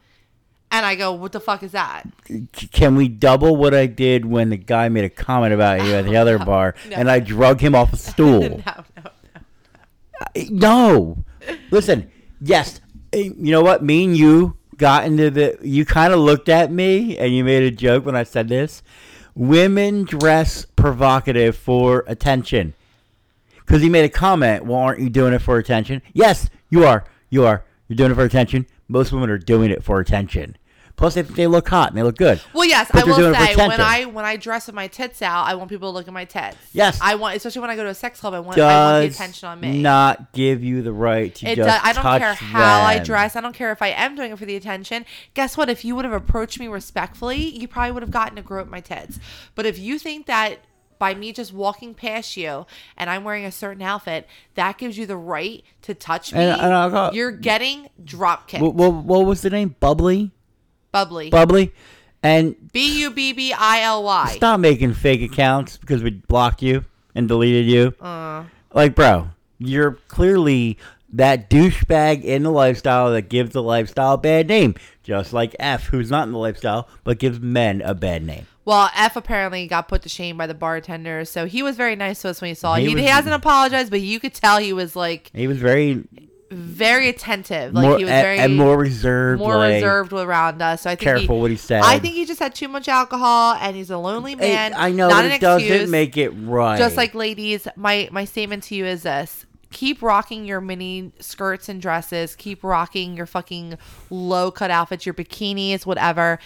and 0.77 0.85
I 0.85 0.95
go, 0.95 1.13
"What 1.13 1.31
the 1.31 1.39
fuck 1.39 1.63
is 1.63 1.71
that?" 1.73 2.07
Can 2.71 2.95
we 2.95 3.07
double 3.07 3.55
what 3.55 3.73
I 3.73 3.85
did 3.85 4.25
when 4.25 4.49
the 4.49 4.57
guy 4.57 4.89
made 4.89 5.03
a 5.05 5.09
comment 5.09 5.53
about 5.53 5.83
you 5.83 5.93
at 5.93 6.05
the 6.05 6.17
other 6.21 6.37
bar, 6.39 6.75
no. 6.89 6.95
and 6.95 7.09
I 7.09 7.19
drug 7.19 7.59
him 7.61 7.75
off 7.75 7.93
a 7.93 7.97
stool? 8.11 8.41
no, 8.65 8.83
no. 8.97 9.11
No. 10.49 11.17
Listen, 11.71 12.09
yes. 12.41 12.81
eh, 13.13 13.29
You 13.37 13.51
know 13.51 13.61
what? 13.61 13.83
Me 13.83 14.03
and 14.05 14.17
you 14.17 14.57
got 14.77 15.05
into 15.05 15.29
the. 15.29 15.57
You 15.61 15.85
kind 15.85 16.13
of 16.13 16.19
looked 16.19 16.49
at 16.49 16.71
me 16.71 17.17
and 17.17 17.33
you 17.35 17.43
made 17.43 17.63
a 17.63 17.71
joke 17.71 18.05
when 18.05 18.15
I 18.15 18.23
said 18.23 18.47
this. 18.47 18.81
Women 19.35 20.03
dress 20.05 20.65
provocative 20.75 21.57
for 21.57 22.03
attention. 22.07 22.73
Because 23.57 23.81
he 23.81 23.89
made 23.89 24.05
a 24.05 24.09
comment. 24.09 24.65
Well, 24.65 24.77
aren't 24.79 24.99
you 25.01 25.09
doing 25.09 25.33
it 25.33 25.39
for 25.39 25.57
attention? 25.57 26.01
Yes, 26.13 26.49
you 26.69 26.85
are. 26.85 27.03
You 27.29 27.45
are. 27.45 27.65
You're 27.87 27.97
doing 27.97 28.11
it 28.11 28.15
for 28.15 28.23
attention. 28.23 28.65
Most 28.87 29.11
women 29.11 29.29
are 29.29 29.37
doing 29.37 29.71
it 29.71 29.83
for 29.83 29.99
attention. 29.99 30.55
Plus, 30.97 31.13
they, 31.15 31.23
they 31.23 31.45
look 31.47 31.67
hot 31.67 31.89
and 31.89 31.97
they 31.97 32.03
look 32.03 32.15
good. 32.15 32.39
Well, 32.53 32.63
yes, 32.65 32.89
But 32.91 33.03
I 33.03 33.05
will 33.05 33.17
doing 33.17 33.33
it 33.33 33.37
for 33.37 33.45
say 33.45 33.67
when. 33.67 33.81
I 33.81 34.05
when 34.05 34.23
I 34.23 34.37
dress 34.37 34.67
with 34.67 34.75
my 34.75 34.87
tits 34.87 35.21
out, 35.21 35.45
I 35.45 35.55
want 35.55 35.69
people 35.69 35.91
to 35.91 35.93
look 35.93 36.07
at 36.07 36.13
my 36.13 36.23
tits. 36.23 36.55
Yes. 36.71 36.99
I 37.01 37.15
want, 37.15 37.35
especially 37.35 37.61
when 37.61 37.69
I 37.69 37.75
go 37.75 37.83
to 37.83 37.89
a 37.89 37.93
sex 37.95 38.21
club, 38.21 38.33
I 38.33 38.39
want 38.39 38.57
I 38.57 39.01
want 39.01 39.09
the 39.09 39.13
attention 39.13 39.49
on 39.49 39.59
me. 39.59 39.81
not 39.81 40.31
give 40.31 40.63
you 40.63 40.81
the 40.81 40.93
right 40.93 41.35
to 41.35 41.47
It 41.47 41.57
just 41.57 41.67
does, 41.67 41.81
I 41.83 41.91
don't 41.93 42.03
touch 42.03 42.21
care 42.21 42.33
how 42.33 42.81
I 42.83 42.99
dress. 42.99 43.35
I 43.35 43.41
don't 43.41 43.53
care 43.53 43.71
if 43.73 43.81
I 43.81 43.89
am 43.89 44.15
doing 44.15 44.31
it 44.31 44.37
for 44.39 44.45
the 44.45 44.55
attention. 44.55 45.05
Guess 45.33 45.57
what? 45.57 45.69
If 45.69 45.83
you 45.83 45.95
would 45.95 46.05
have 46.05 46.13
approached 46.13 46.59
me 46.59 46.67
respectfully, 46.69 47.39
you 47.59 47.67
probably 47.67 47.91
would 47.91 48.03
have 48.03 48.11
gotten 48.11 48.37
to 48.37 48.41
grow 48.41 48.61
up 48.61 48.67
my 48.69 48.79
tits. 48.79 49.19
But 49.53 49.65
if 49.65 49.77
you 49.77 49.99
think 49.99 50.27
that 50.27 50.59
by 50.97 51.13
me 51.13 51.33
just 51.33 51.51
walking 51.51 51.93
past 51.93 52.37
you 52.37 52.65
and 52.95 53.09
I'm 53.09 53.25
wearing 53.25 53.43
a 53.43 53.51
certain 53.51 53.81
outfit, 53.81 54.27
that 54.53 54.77
gives 54.77 54.97
you 54.97 55.05
the 55.05 55.17
right 55.17 55.61
to 55.81 55.93
touch 55.93 56.31
me, 56.33 56.39
And- 56.39 56.61
and 56.61 57.13
you're 57.13 57.31
getting 57.31 57.89
drop 58.01 58.47
kicked. 58.47 58.63
What, 58.63 58.75
what, 58.75 58.93
what 58.93 59.25
was 59.25 59.41
the 59.41 59.49
name? 59.49 59.75
Bubbly? 59.81 60.31
Bubbly. 60.95 61.29
Bubbly? 61.29 61.73
And 62.23 62.55
B 62.71 63.01
U 63.01 63.11
B 63.11 63.33
B 63.33 63.51
I 63.51 63.81
L 63.81 64.01
Y. 64.03 64.31
stop 64.37 64.61
making 64.61 64.93
fake 64.93 65.21
accounts 65.21 65.75
because 65.75 66.01
we 66.01 66.09
blocked 66.11 66.61
you 66.61 66.85
and 67.13 67.27
deleted 67.27 67.65
you. 67.65 67.93
Uh. 67.99 68.45
like, 68.73 68.95
bro, 68.95 69.27
you're 69.59 69.91
clearly 70.07 70.77
that 71.11 71.49
douchebag 71.49 72.23
in 72.23 72.43
the 72.43 72.49
lifestyle 72.51 73.11
that 73.11 73.23
gives 73.29 73.51
the 73.51 73.61
lifestyle 73.61 74.13
a 74.13 74.17
bad 74.17 74.47
name. 74.47 74.73
Just 75.03 75.33
like 75.33 75.53
F, 75.59 75.87
who's 75.87 76.09
not 76.09 76.27
in 76.27 76.31
the 76.31 76.39
lifestyle, 76.39 76.87
but 77.03 77.19
gives 77.19 77.41
men 77.41 77.81
a 77.81 77.93
bad 77.93 78.23
name. 78.23 78.47
Well, 78.63 78.89
F 78.95 79.17
apparently 79.17 79.67
got 79.67 79.87
put 79.89 80.01
to 80.03 80.09
shame 80.09 80.37
by 80.37 80.47
the 80.47 80.53
bartender, 80.55 81.25
so 81.25 81.45
he 81.45 81.61
was 81.61 81.75
very 81.75 81.95
nice 81.97 82.21
to 82.21 82.29
us 82.29 82.39
when 82.41 82.47
he 82.47 82.55
saw 82.55 82.75
it. 82.75 82.79
He 82.81 82.87
He, 82.87 82.95
was- 82.95 83.03
he 83.03 83.07
hasn't 83.09 83.35
apologized, 83.35 83.91
but 83.91 83.99
you 84.01 84.19
could 84.21 84.33
tell 84.33 84.57
he 84.59 84.71
was 84.73 84.95
like 84.95 85.29
He 85.33 85.45
was 85.47 85.57
very, 85.57 86.03
very 86.51 87.09
attentive. 87.09 87.73
Like 87.73 87.83
more, 87.87 87.97
he 87.97 88.03
was 88.03 88.11
very 88.11 88.37
and 88.39 88.55
more 88.55 88.77
reserved. 88.77 89.39
more 89.41 89.57
like, 89.57 89.75
reserved 89.75 90.13
around 90.13 90.61
us. 90.61 90.81
So 90.83 90.89
I 90.89 90.95
think 90.95 91.01
Careful 91.01 91.35
he, 91.35 91.41
what 91.41 91.51
he 91.51 91.57
said. 91.57 91.81
I 91.83 91.99
think 91.99 92.13
he 92.15 92.25
just 92.25 92.39
had 92.39 92.53
too 92.55 92.67
much 92.67 92.87
alcohol, 92.87 93.55
and 93.59 93.75
he's 93.75 93.89
a 93.89 93.97
lonely 93.97 94.33
It- 94.33 94.39
man. 94.39 94.73
I 94.75 94.91
know, 94.91 95.09
not 95.09 95.17
but 95.23 95.25
an 95.25 95.31
it 95.31 95.41
doesn't 95.41 95.67
excuse. 95.67 95.89
make 95.89 96.17
it 96.17 96.29
right. 96.29 96.77
Just 96.77 96.97
like 96.97 97.15
ladies, 97.15 97.67
my 97.75 98.07
my 98.11 98.25
statement 98.25 98.63
to 98.65 98.75
you 98.75 98.85
is 98.85 99.03
this: 99.03 99.45
keep 99.71 100.01
rocking 100.01 100.45
your 100.45 100.61
mini 100.61 101.11
skirts 101.19 101.67
and 101.67 101.81
dresses. 101.81 102.35
Keep 102.35 102.63
rocking 102.63 103.17
your 103.17 103.25
fucking 103.25 103.77
low 104.09 104.51
cut 104.51 104.69
outfits, 104.71 105.05
your 105.05 105.13
bikinis, 105.15 105.85
whatever. 105.85 106.39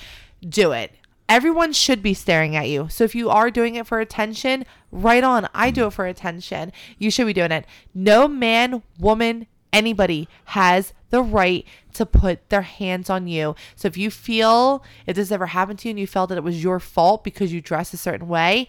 Do 0.47 0.71
it. 0.71 0.93
everyone 1.27 1.71
should 1.71 2.01
be 2.01 2.13
staring 2.15 2.55
at 2.55 2.67
you. 2.69 2.87
So 2.89 3.03
if 3.03 3.13
you 3.13 3.29
are 3.29 3.51
doing 3.51 3.75
it 3.75 3.85
for 3.85 3.99
attention, 3.99 4.65
right 4.91 5.23
on. 5.23 5.47
I 5.53 5.69
do 5.69 5.85
it 5.85 5.93
for 5.93 6.07
attention. 6.07 6.71
You 6.97 7.11
should 7.11 7.27
be 7.27 7.33
doing 7.33 7.51
it. 7.51 7.65
No 7.93 8.27
man, 8.27 8.81
woman, 8.97 9.45
anybody 9.71 10.27
has 10.45 10.93
the 11.09 11.21
right 11.21 11.65
to 11.93 12.05
put 12.05 12.49
their 12.49 12.61
hands 12.61 13.09
on 13.09 13.27
you. 13.27 13.55
So 13.75 13.87
if 13.87 13.97
you 13.97 14.11
feel 14.11 14.83
if 15.05 15.15
this 15.15 15.31
ever 15.31 15.47
happened 15.47 15.79
to 15.79 15.87
you 15.87 15.91
and 15.91 15.99
you 15.99 16.07
felt 16.07 16.29
that 16.29 16.37
it 16.37 16.43
was 16.43 16.63
your 16.63 16.79
fault 16.79 17.23
because 17.23 17.51
you 17.51 17.61
dress 17.61 17.93
a 17.93 17.97
certain 17.97 18.27
way, 18.27 18.67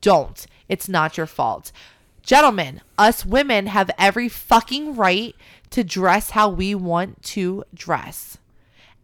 don't. 0.00 0.46
It's 0.68 0.88
not 0.88 1.16
your 1.16 1.26
fault. 1.26 1.72
Gentlemen, 2.22 2.80
us 2.96 3.26
women 3.26 3.66
have 3.66 3.90
every 3.98 4.28
fucking 4.28 4.94
right 4.94 5.34
to 5.70 5.82
dress 5.82 6.30
how 6.30 6.48
we 6.48 6.74
want 6.74 7.22
to 7.22 7.64
dress. 7.74 8.38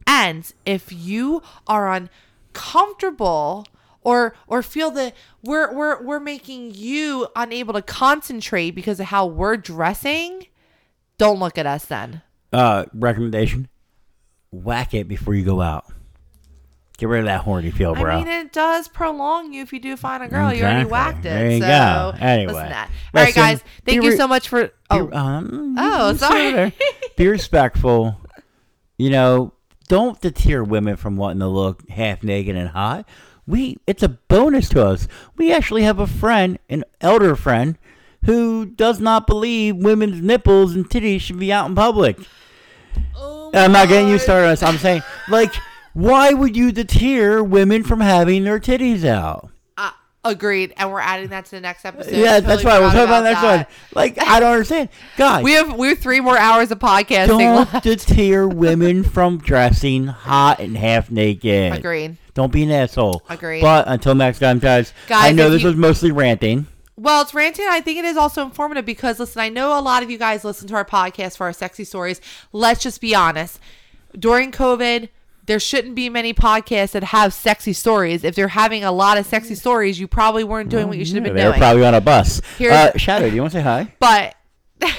And 0.07 0.51
if 0.65 0.93
you 0.93 1.43
are 1.67 1.93
uncomfortable 1.93 3.67
or 4.03 4.35
or 4.47 4.63
feel 4.63 4.91
that 4.93 5.15
we're 5.43 5.75
we're 5.75 6.03
we're 6.03 6.21
making 6.21 6.75
you 6.75 7.27
unable 7.35 7.75
to 7.75 7.83
concentrate 7.83 8.71
because 8.71 9.01
of 9.01 9.07
how 9.07 9.27
we're 9.27 9.57
dressing, 9.57 10.47
don't 11.19 11.39
look 11.39 11.59
at 11.59 11.67
us 11.67 11.85
then. 11.85 12.23
Uh, 12.53 12.87
recommendation: 12.95 13.69
whack 14.51 14.95
it 14.95 15.09
before 15.09 15.35
you 15.35 15.45
go 15.45 15.61
out. 15.61 15.87
Get 16.99 17.09
rid 17.09 17.21
of 17.21 17.27
that 17.27 17.43
horny 17.43 17.71
feel, 17.71 17.95
bro. 17.95 18.11
I 18.11 18.17
mean, 18.19 18.27
it 18.27 18.53
does 18.53 18.89
prolong 18.89 19.53
you 19.53 19.63
if 19.63 19.73
you 19.73 19.79
do 19.79 19.97
find 19.97 20.21
a 20.21 20.29
girl. 20.29 20.53
You 20.53 20.65
already 20.65 20.85
whacked 20.89 21.21
it. 21.21 21.23
There 21.31 21.51
you 21.53 21.61
so 21.61 21.67
go. 21.69 22.15
Anyway. 22.19 22.53
listen 22.53 22.65
to 22.65 22.71
that. 22.71 22.89
All 22.89 23.21
right, 23.21 23.27
Listen, 23.27 23.41
guys. 23.41 23.63
Thank 23.85 24.01
be 24.01 24.07
you 24.07 24.17
so 24.17 24.27
much 24.27 24.49
for. 24.49 24.73
Oh, 24.91 25.07
Be- 25.07 25.13
um, 25.13 25.77
Oh, 25.79 26.15
sorry. 26.17 26.75
Be 27.17 27.29
respectful. 27.29 28.21
You 28.97 29.11
know, 29.11 29.53
don't 29.87 30.21
deter 30.21 30.65
women 30.65 30.97
from 30.97 31.17
wanting 31.17 31.39
to 31.39 31.47
look 31.47 31.89
half 31.89 32.25
naked 32.25 32.57
and 32.57 32.69
hot. 32.69 33.09
We 33.47 33.79
it's 33.87 34.03
a 34.03 34.09
bonus 34.09 34.69
to 34.71 34.85
us. 34.85 35.07
We 35.37 35.53
actually 35.53 35.85
have 35.85 36.01
a 36.01 36.07
friend, 36.09 36.59
an 36.69 36.85
elder 37.01 37.37
friend, 37.37 37.79
who 38.25 38.67
does 38.67 39.01
not 39.01 39.27
believe 39.27 39.77
women's 39.77 40.21
nipples 40.21 40.75
and 40.75 40.89
titties 40.89 41.21
should 41.21 41.39
be 41.39 41.53
out 41.53 41.69
in 41.69 41.75
public. 41.75 42.19
oh 43.17 43.51
I'm 43.55 43.73
not 43.73 43.89
getting 43.89 44.09
you 44.09 44.19
started. 44.19 44.63
I'm 44.65 44.79
saying, 44.79 45.03
like, 45.29 45.55
why 45.95 46.33
would 46.33 46.57
you 46.57 46.73
deter 46.73 47.43
women 47.43 47.83
from 47.85 48.01
having 48.01 48.45
their 48.45 48.59
titties 48.61 49.05
out? 49.05 49.51
Uh, 49.77 49.91
agreed, 50.25 50.75
and 50.77 50.93
we're 50.93 51.01
adding 51.01 51.29
that 51.29 51.45
to 51.47 51.51
the 51.53 51.61
next 51.61 51.85
episode. 51.85 52.13
yeah, 52.15 52.41
that's 52.41 52.63
Totally 52.63 52.83
we're 52.83 52.91
forgot 52.91 52.93
talking 52.93 53.05
about 53.05 53.21
the 53.21 53.31
next 53.31 53.41
that. 53.43 53.57
one. 53.59 53.67
Like, 53.95 54.23
I 54.23 54.41
don't 54.41 54.53
understand, 54.53 54.89
guys. 55.17 55.43
We 55.45 55.53
have 55.53 55.77
we 55.77 55.89
have 55.89 55.99
three 55.99 56.21
more 56.21 56.37
hours 56.39 56.71
of 56.71 56.79
podcasting 56.79 57.27
don't 57.29 57.73
left. 57.73 57.85
deter 57.85 58.47
women 58.49 59.03
from 59.05 59.39
dressing 59.39 60.07
hot 60.09 60.61
and 60.61 60.77
half 60.77 61.11
naked. 61.11 61.73
Agreed. 61.75 62.17
Don't 62.35 62.53
be 62.53 62.63
an 62.63 62.71
asshole. 62.71 63.23
Agreed. 63.29 63.63
But 63.63 63.89
until 63.89 64.15
next 64.15 64.39
time, 64.39 64.59
guys. 64.61 64.93
Guys, 65.09 65.31
I 65.31 65.33
know 65.33 65.51
this 65.51 65.63
you- 65.63 65.69
was 65.69 65.77
mostly 65.77 66.13
ranting. 66.13 66.67
Well, 67.01 67.23
it's 67.23 67.33
ranting. 67.33 67.67
I 67.71 67.81
think 67.81 67.99
it 67.99 68.05
is 68.05 68.17
also 68.17 68.43
informative 68.43 68.85
because 68.85 69.21
listen, 69.21 69.41
I 69.41 69.49
know 69.51 69.79
a 69.79 69.81
lot 69.81 70.03
of 70.03 70.11
you 70.11 70.19
guys 70.19 70.45
listen 70.45 70.67
to 70.69 70.75
our 70.75 70.85
podcast 70.85 71.37
for 71.37 71.45
our 71.47 71.53
sexy 71.53 71.85
stories. 71.85 72.21
Let's 72.53 72.83
just 72.83 73.01
be 73.01 73.15
honest. 73.15 73.61
During 74.19 74.51
COVID, 74.51 75.09
there 75.47 75.61
shouldn't 75.61 75.95
be 75.95 76.09
many 76.11 76.35
podcasts 76.35 76.91
that 76.93 77.05
have 77.05 77.33
sexy 77.33 77.73
stories. 77.73 78.25
If 78.25 78.35
they're 78.35 78.49
having 78.49 78.83
a 78.83 78.91
lot 78.91 79.17
of 79.17 79.27
sexy 79.27 79.55
stories, 79.55 80.01
you 80.01 80.09
probably 80.09 80.43
weren't 80.43 80.71
doing 80.71 80.89
what 80.89 80.99
you 80.99 81.05
should 81.05 81.15
have 81.15 81.25
been 81.25 81.37
they 81.37 81.45
were 81.45 81.51
doing. 81.53 81.61
probably 81.61 81.85
on 81.85 81.95
a 81.95 82.01
bus. 82.01 82.43
Here's- 82.59 82.95
Uh, 82.95 82.99
Shadow, 82.99 83.29
do 83.31 83.35
you 83.37 83.43
want 83.43 83.53
to 83.53 83.59
say 83.59 83.63
hi? 83.63 83.95
but 84.01 84.35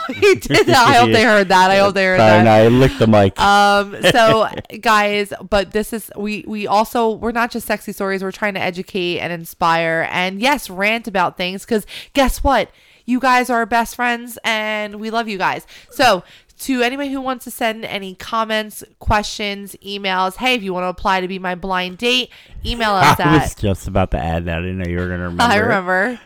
he 0.08 0.34
did. 0.36 0.68
I 0.70 0.94
hope 0.94 1.10
they 1.12 1.24
heard 1.24 1.48
that. 1.48 1.70
I 1.70 1.78
hope 1.78 1.94
they 1.94 2.04
heard 2.04 2.18
Sorry, 2.18 2.44
that. 2.44 2.46
I 2.46 2.68
licked 2.68 2.98
the 2.98 3.06
mic. 3.06 3.38
um 3.40 3.96
so 4.12 4.48
guys 4.80 5.32
but 5.48 5.72
this 5.72 5.92
is 5.92 6.10
we 6.16 6.44
we 6.46 6.66
also 6.66 7.10
we're 7.10 7.32
not 7.32 7.50
just 7.50 7.66
sexy 7.66 7.92
stories 7.92 8.22
we're 8.22 8.32
trying 8.32 8.54
to 8.54 8.60
educate 8.60 9.18
and 9.20 9.32
inspire 9.32 10.08
and 10.10 10.40
yes 10.40 10.68
rant 10.70 11.06
about 11.08 11.36
things 11.36 11.64
because 11.64 11.86
guess 12.14 12.42
what 12.44 12.70
you 13.04 13.18
guys 13.20 13.50
are 13.50 13.58
our 13.58 13.66
best 13.66 13.96
friends 13.96 14.38
and 14.44 14.96
we 15.00 15.10
love 15.10 15.28
you 15.28 15.38
guys 15.38 15.66
so 15.90 16.22
to 16.58 16.80
anybody 16.82 17.10
who 17.10 17.20
wants 17.20 17.42
to 17.44 17.50
send 17.50 17.84
any 17.84 18.14
comments 18.14 18.84
questions 19.00 19.74
emails 19.84 20.36
hey 20.36 20.54
if 20.54 20.62
you 20.62 20.72
want 20.72 20.84
to 20.84 20.88
apply 20.88 21.20
to 21.20 21.26
be 21.26 21.38
my 21.38 21.54
blind 21.54 21.98
date 21.98 22.30
email 22.64 22.90
us 22.94 23.18
I 23.18 23.32
was 23.34 23.52
at 23.52 23.58
just 23.58 23.88
about 23.88 24.10
to 24.12 24.18
add 24.18 24.44
that. 24.44 24.58
I 24.58 24.60
didn't 24.60 24.78
know 24.78 24.88
you 24.88 24.98
were 24.98 25.08
going 25.08 25.18
to 25.18 25.24
remember. 25.24 25.42
i 25.42 25.56
remember 25.56 26.20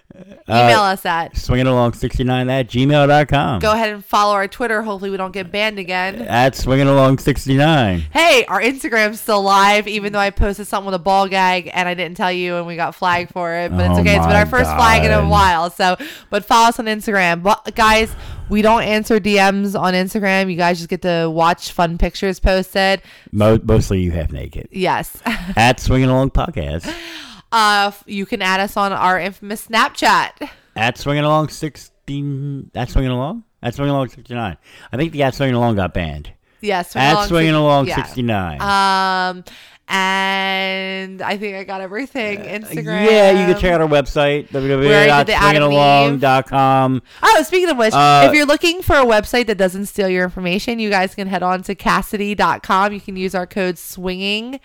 Uh, 0.48 0.52
email 0.64 0.80
us 0.80 1.04
at 1.04 1.36
Swinging 1.36 1.66
along 1.66 1.92
69 1.94 2.48
at 2.50 2.68
gmail.com. 2.68 3.60
go 3.60 3.72
ahead 3.72 3.92
and 3.92 4.04
follow 4.04 4.32
our 4.34 4.46
twitter 4.48 4.82
hopefully 4.82 5.10
we 5.10 5.16
don't 5.16 5.32
get 5.32 5.50
banned 5.50 5.78
again 5.78 6.22
At 6.22 6.54
swinging 6.54 6.86
along 6.86 7.18
69. 7.18 8.00
Hey, 8.12 8.44
our 8.46 8.60
Instagram's 8.60 9.20
still 9.20 9.42
live, 9.42 9.86
even 9.88 10.12
though 10.12 10.18
I 10.18 10.30
posted 10.30 10.66
something 10.66 10.86
with 10.86 10.94
a 10.94 10.98
ball 11.02 11.28
gag 11.28 11.70
and 11.72 11.88
I 11.88 11.94
didn't 11.94 12.16
tell 12.16 12.32
you 12.32 12.56
and 12.56 12.66
we 12.66 12.76
got 12.76 12.94
flagged 12.94 13.30
for 13.32 13.54
it. 13.54 13.70
But 13.70 13.90
it's 13.90 13.98
Oh 13.98 14.00
okay. 14.00 14.16
It's 14.16 14.26
been 14.26 14.36
our 14.36 14.46
first 14.46 14.70
flag 14.74 15.04
in 15.04 15.12
a 15.12 15.26
while. 15.28 15.70
So, 15.70 15.96
but 16.30 16.44
follow 16.44 16.68
us 16.68 16.78
on 16.78 16.86
Instagram. 16.86 17.42
But 17.42 17.74
guys, 17.74 18.14
we 18.48 18.62
don't 18.62 18.82
answer 18.82 19.18
DMs 19.20 19.78
on 19.78 19.94
Instagram. 19.94 20.50
You 20.50 20.56
guys 20.56 20.78
just 20.78 20.88
get 20.88 21.02
to 21.02 21.28
watch 21.30 21.72
fun 21.72 21.98
pictures 21.98 22.38
posted. 22.40 23.02
Mo- 23.32 23.60
mostly 23.62 24.00
you 24.00 24.12
half 24.12 24.32
naked. 24.32 24.68
Yes. 24.70 25.16
At 25.56 25.80
swinging 25.80 26.08
along 26.08 26.30
podcast. 26.30 26.92
uh, 27.56 27.90
you 28.06 28.26
can 28.26 28.42
add 28.42 28.60
us 28.60 28.76
on 28.76 28.92
our 28.92 29.18
infamous 29.18 29.66
Snapchat. 29.66 30.48
At 30.76 30.98
swinging 30.98 31.24
along 31.24 31.48
16. 31.48 32.70
At 32.74 32.90
swinging 32.90 33.10
along? 33.10 33.44
At 33.62 33.74
swinging 33.74 33.94
along 33.94 34.08
69. 34.10 34.56
I 34.92 34.96
think 34.96 35.12
the 35.12 35.22
at 35.22 35.34
swinging 35.34 35.54
along 35.56 35.76
got 35.76 35.94
banned. 35.94 36.32
Yes. 36.60 36.90
swing 36.92 37.02
At 37.04 37.26
swinging 37.28 37.50
six- 37.52 37.58
along 37.58 37.86
yeah. 37.88 37.96
69. 38.04 38.60
Um, 38.60 39.44
and 39.88 41.22
I 41.22 41.36
think 41.36 41.56
I 41.56 41.64
got 41.64 41.80
everything. 41.80 42.38
Instagram. 42.40 43.06
Uh, 43.06 43.10
Yeah, 43.10 43.30
you 43.30 43.52
can 43.52 43.60
check 43.60 43.72
out 43.72 43.80
our 43.80 43.88
website, 43.88 44.52
already 44.54 44.68
did 44.68 45.26
the 45.28 45.34
Adam 45.34 45.62
and 45.62 45.72
Eve. 45.72 46.20
www.swingingalong.com. 46.20 47.02
Oh, 47.22 47.42
speaking 47.44 47.70
of 47.70 47.76
which, 47.76 47.94
Uh, 47.94 48.26
if 48.28 48.34
you're 48.34 48.46
looking 48.46 48.82
for 48.82 48.96
a 48.96 49.04
website 49.04 49.46
that 49.46 49.58
doesn't 49.58 49.86
steal 49.86 50.08
your 50.08 50.24
information, 50.24 50.78
you 50.78 50.90
guys 50.90 51.14
can 51.14 51.28
head 51.28 51.42
on 51.42 51.62
to 51.64 51.74
Kasidie.com. 51.74 52.92
You 52.92 53.00
can 53.00 53.16
use 53.16 53.34
our 53.34 53.46
code 53.46 53.78
swinging 53.78 54.60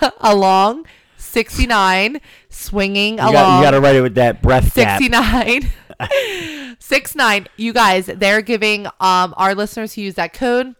along 0.20 0.86
69, 1.32 2.20
swinging 2.48 3.14
You 3.14 3.22
along 3.24 3.32
got, 3.32 3.56
you 3.58 3.64
got 3.64 3.70
to 3.72 3.80
write 3.80 3.96
it 3.96 4.02
with 4.02 4.14
that 4.16 4.42
breath 4.42 4.74
gap. 4.74 5.00
69. 5.00 5.70
69. 6.78 7.48
You 7.56 7.72
guys, 7.72 8.06
they're 8.06 8.42
giving 8.42 8.86
um 9.00 9.34
our 9.36 9.54
listeners 9.54 9.94
who 9.94 10.02
use 10.02 10.14
that 10.14 10.32
code 10.32 10.74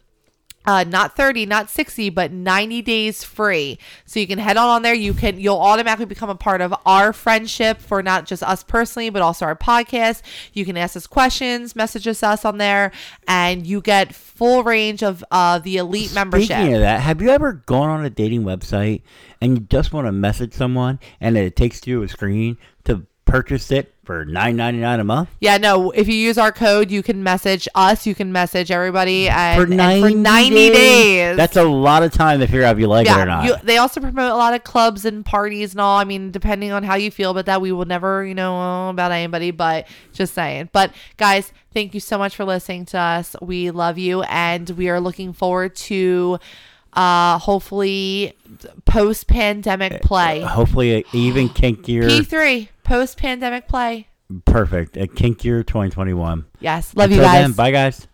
uh 0.64 0.84
not 0.84 1.16
30 1.16 1.46
not 1.46 1.70
60 1.70 2.10
but 2.10 2.32
90 2.32 2.82
days 2.82 3.24
free. 3.24 3.78
So 4.06 4.20
you 4.20 4.26
can 4.26 4.38
head 4.38 4.56
on 4.56 4.68
on 4.68 4.82
there. 4.82 4.94
You 4.94 5.14
can 5.14 5.38
you'll 5.38 5.60
automatically 5.60 6.06
become 6.06 6.30
a 6.30 6.34
part 6.34 6.60
of 6.60 6.74
our 6.86 7.12
friendship 7.12 7.80
for 7.80 8.02
not 8.02 8.26
just 8.26 8.42
us 8.42 8.62
personally 8.62 9.10
but 9.10 9.22
also 9.22 9.46
our 9.46 9.56
podcast. 9.56 10.22
You 10.52 10.64
can 10.64 10.76
ask 10.76 10.96
us 10.96 11.06
questions 11.06 11.76
message 11.76 12.06
us 12.06 12.22
us 12.22 12.44
on 12.44 12.58
there 12.58 12.92
and 13.26 13.66
you 13.66 13.80
get 13.80 14.14
full 14.14 14.64
range 14.64 15.02
of 15.02 15.24
uh 15.30 15.58
the 15.58 15.76
elite 15.76 16.14
membership. 16.14 16.56
Speaking 16.56 16.74
of 16.74 16.80
that, 16.80 17.00
have 17.00 17.22
you 17.22 17.30
ever 17.30 17.52
gone 17.52 17.90
on 17.90 18.04
a 18.04 18.10
dating 18.10 18.44
website 18.44 19.02
and 19.40 19.58
you 19.58 19.64
just 19.64 19.92
want 19.92 20.06
to 20.06 20.12
message 20.12 20.52
someone 20.52 20.98
and 21.20 21.36
it 21.36 21.56
takes 21.56 21.86
you 21.86 22.02
a 22.02 22.08
screen 22.08 22.56
to 22.84 23.06
purchase 23.24 23.70
it 23.70 23.91
for 24.04 24.24
nine 24.24 24.56
ninety 24.56 24.80
nine 24.80 25.00
a 25.00 25.04
month? 25.04 25.28
Yeah, 25.40 25.58
no. 25.58 25.90
If 25.92 26.08
you 26.08 26.14
use 26.14 26.38
our 26.38 26.50
code, 26.50 26.90
you 26.90 27.02
can 27.02 27.22
message 27.22 27.68
us. 27.74 28.06
You 28.06 28.14
can 28.14 28.32
message 28.32 28.70
everybody, 28.70 29.28
and 29.28 29.60
For 29.60 29.66
90, 29.66 30.00
for 30.00 30.10
90 30.16 30.54
days. 30.70 31.36
That's 31.36 31.56
a 31.56 31.62
lot 31.62 32.02
of 32.02 32.12
time 32.12 32.40
to 32.40 32.46
figure 32.46 32.64
out 32.64 32.76
if 32.76 32.80
you 32.80 32.88
like 32.88 33.06
it 33.06 33.16
or 33.16 33.24
not. 33.24 33.44
You, 33.44 33.54
they 33.62 33.76
also 33.78 34.00
promote 34.00 34.32
a 34.32 34.36
lot 34.36 34.54
of 34.54 34.64
clubs 34.64 35.04
and 35.04 35.24
parties 35.24 35.72
and 35.72 35.80
all. 35.80 35.98
I 35.98 36.04
mean, 36.04 36.30
depending 36.30 36.72
on 36.72 36.82
how 36.82 36.96
you 36.96 37.10
feel 37.10 37.30
about 37.30 37.46
that, 37.46 37.60
we 37.60 37.70
will 37.70 37.84
never, 37.84 38.24
you 38.24 38.34
know, 38.34 38.88
about 38.88 39.12
anybody. 39.12 39.50
But 39.50 39.86
just 40.12 40.34
saying. 40.34 40.70
But 40.72 40.92
guys, 41.16 41.52
thank 41.72 41.94
you 41.94 42.00
so 42.00 42.18
much 42.18 42.34
for 42.34 42.44
listening 42.44 42.86
to 42.86 42.98
us. 42.98 43.36
We 43.40 43.70
love 43.70 43.98
you, 43.98 44.22
and 44.22 44.68
we 44.70 44.88
are 44.88 45.00
looking 45.00 45.32
forward 45.32 45.76
to. 45.76 46.38
Uh, 46.94 47.38
hopefully, 47.38 48.36
post 48.84 49.26
pandemic 49.26 50.02
play. 50.02 50.40
Hopefully, 50.42 51.06
even 51.14 51.48
kinkier, 51.48 52.02
P3, 52.02 52.68
post 52.84 53.18
pandemic 53.18 53.68
play. 53.68 54.08
perfect, 54.44 54.96
a 54.96 55.06
kinkier 55.06 55.66
2021. 55.66 56.44
Yes. 56.60 56.94
Love 56.96 57.10
you 57.10 57.20
guys. 57.20 57.42
then, 57.42 57.52
bye 57.52 57.70
guys. 57.70 58.06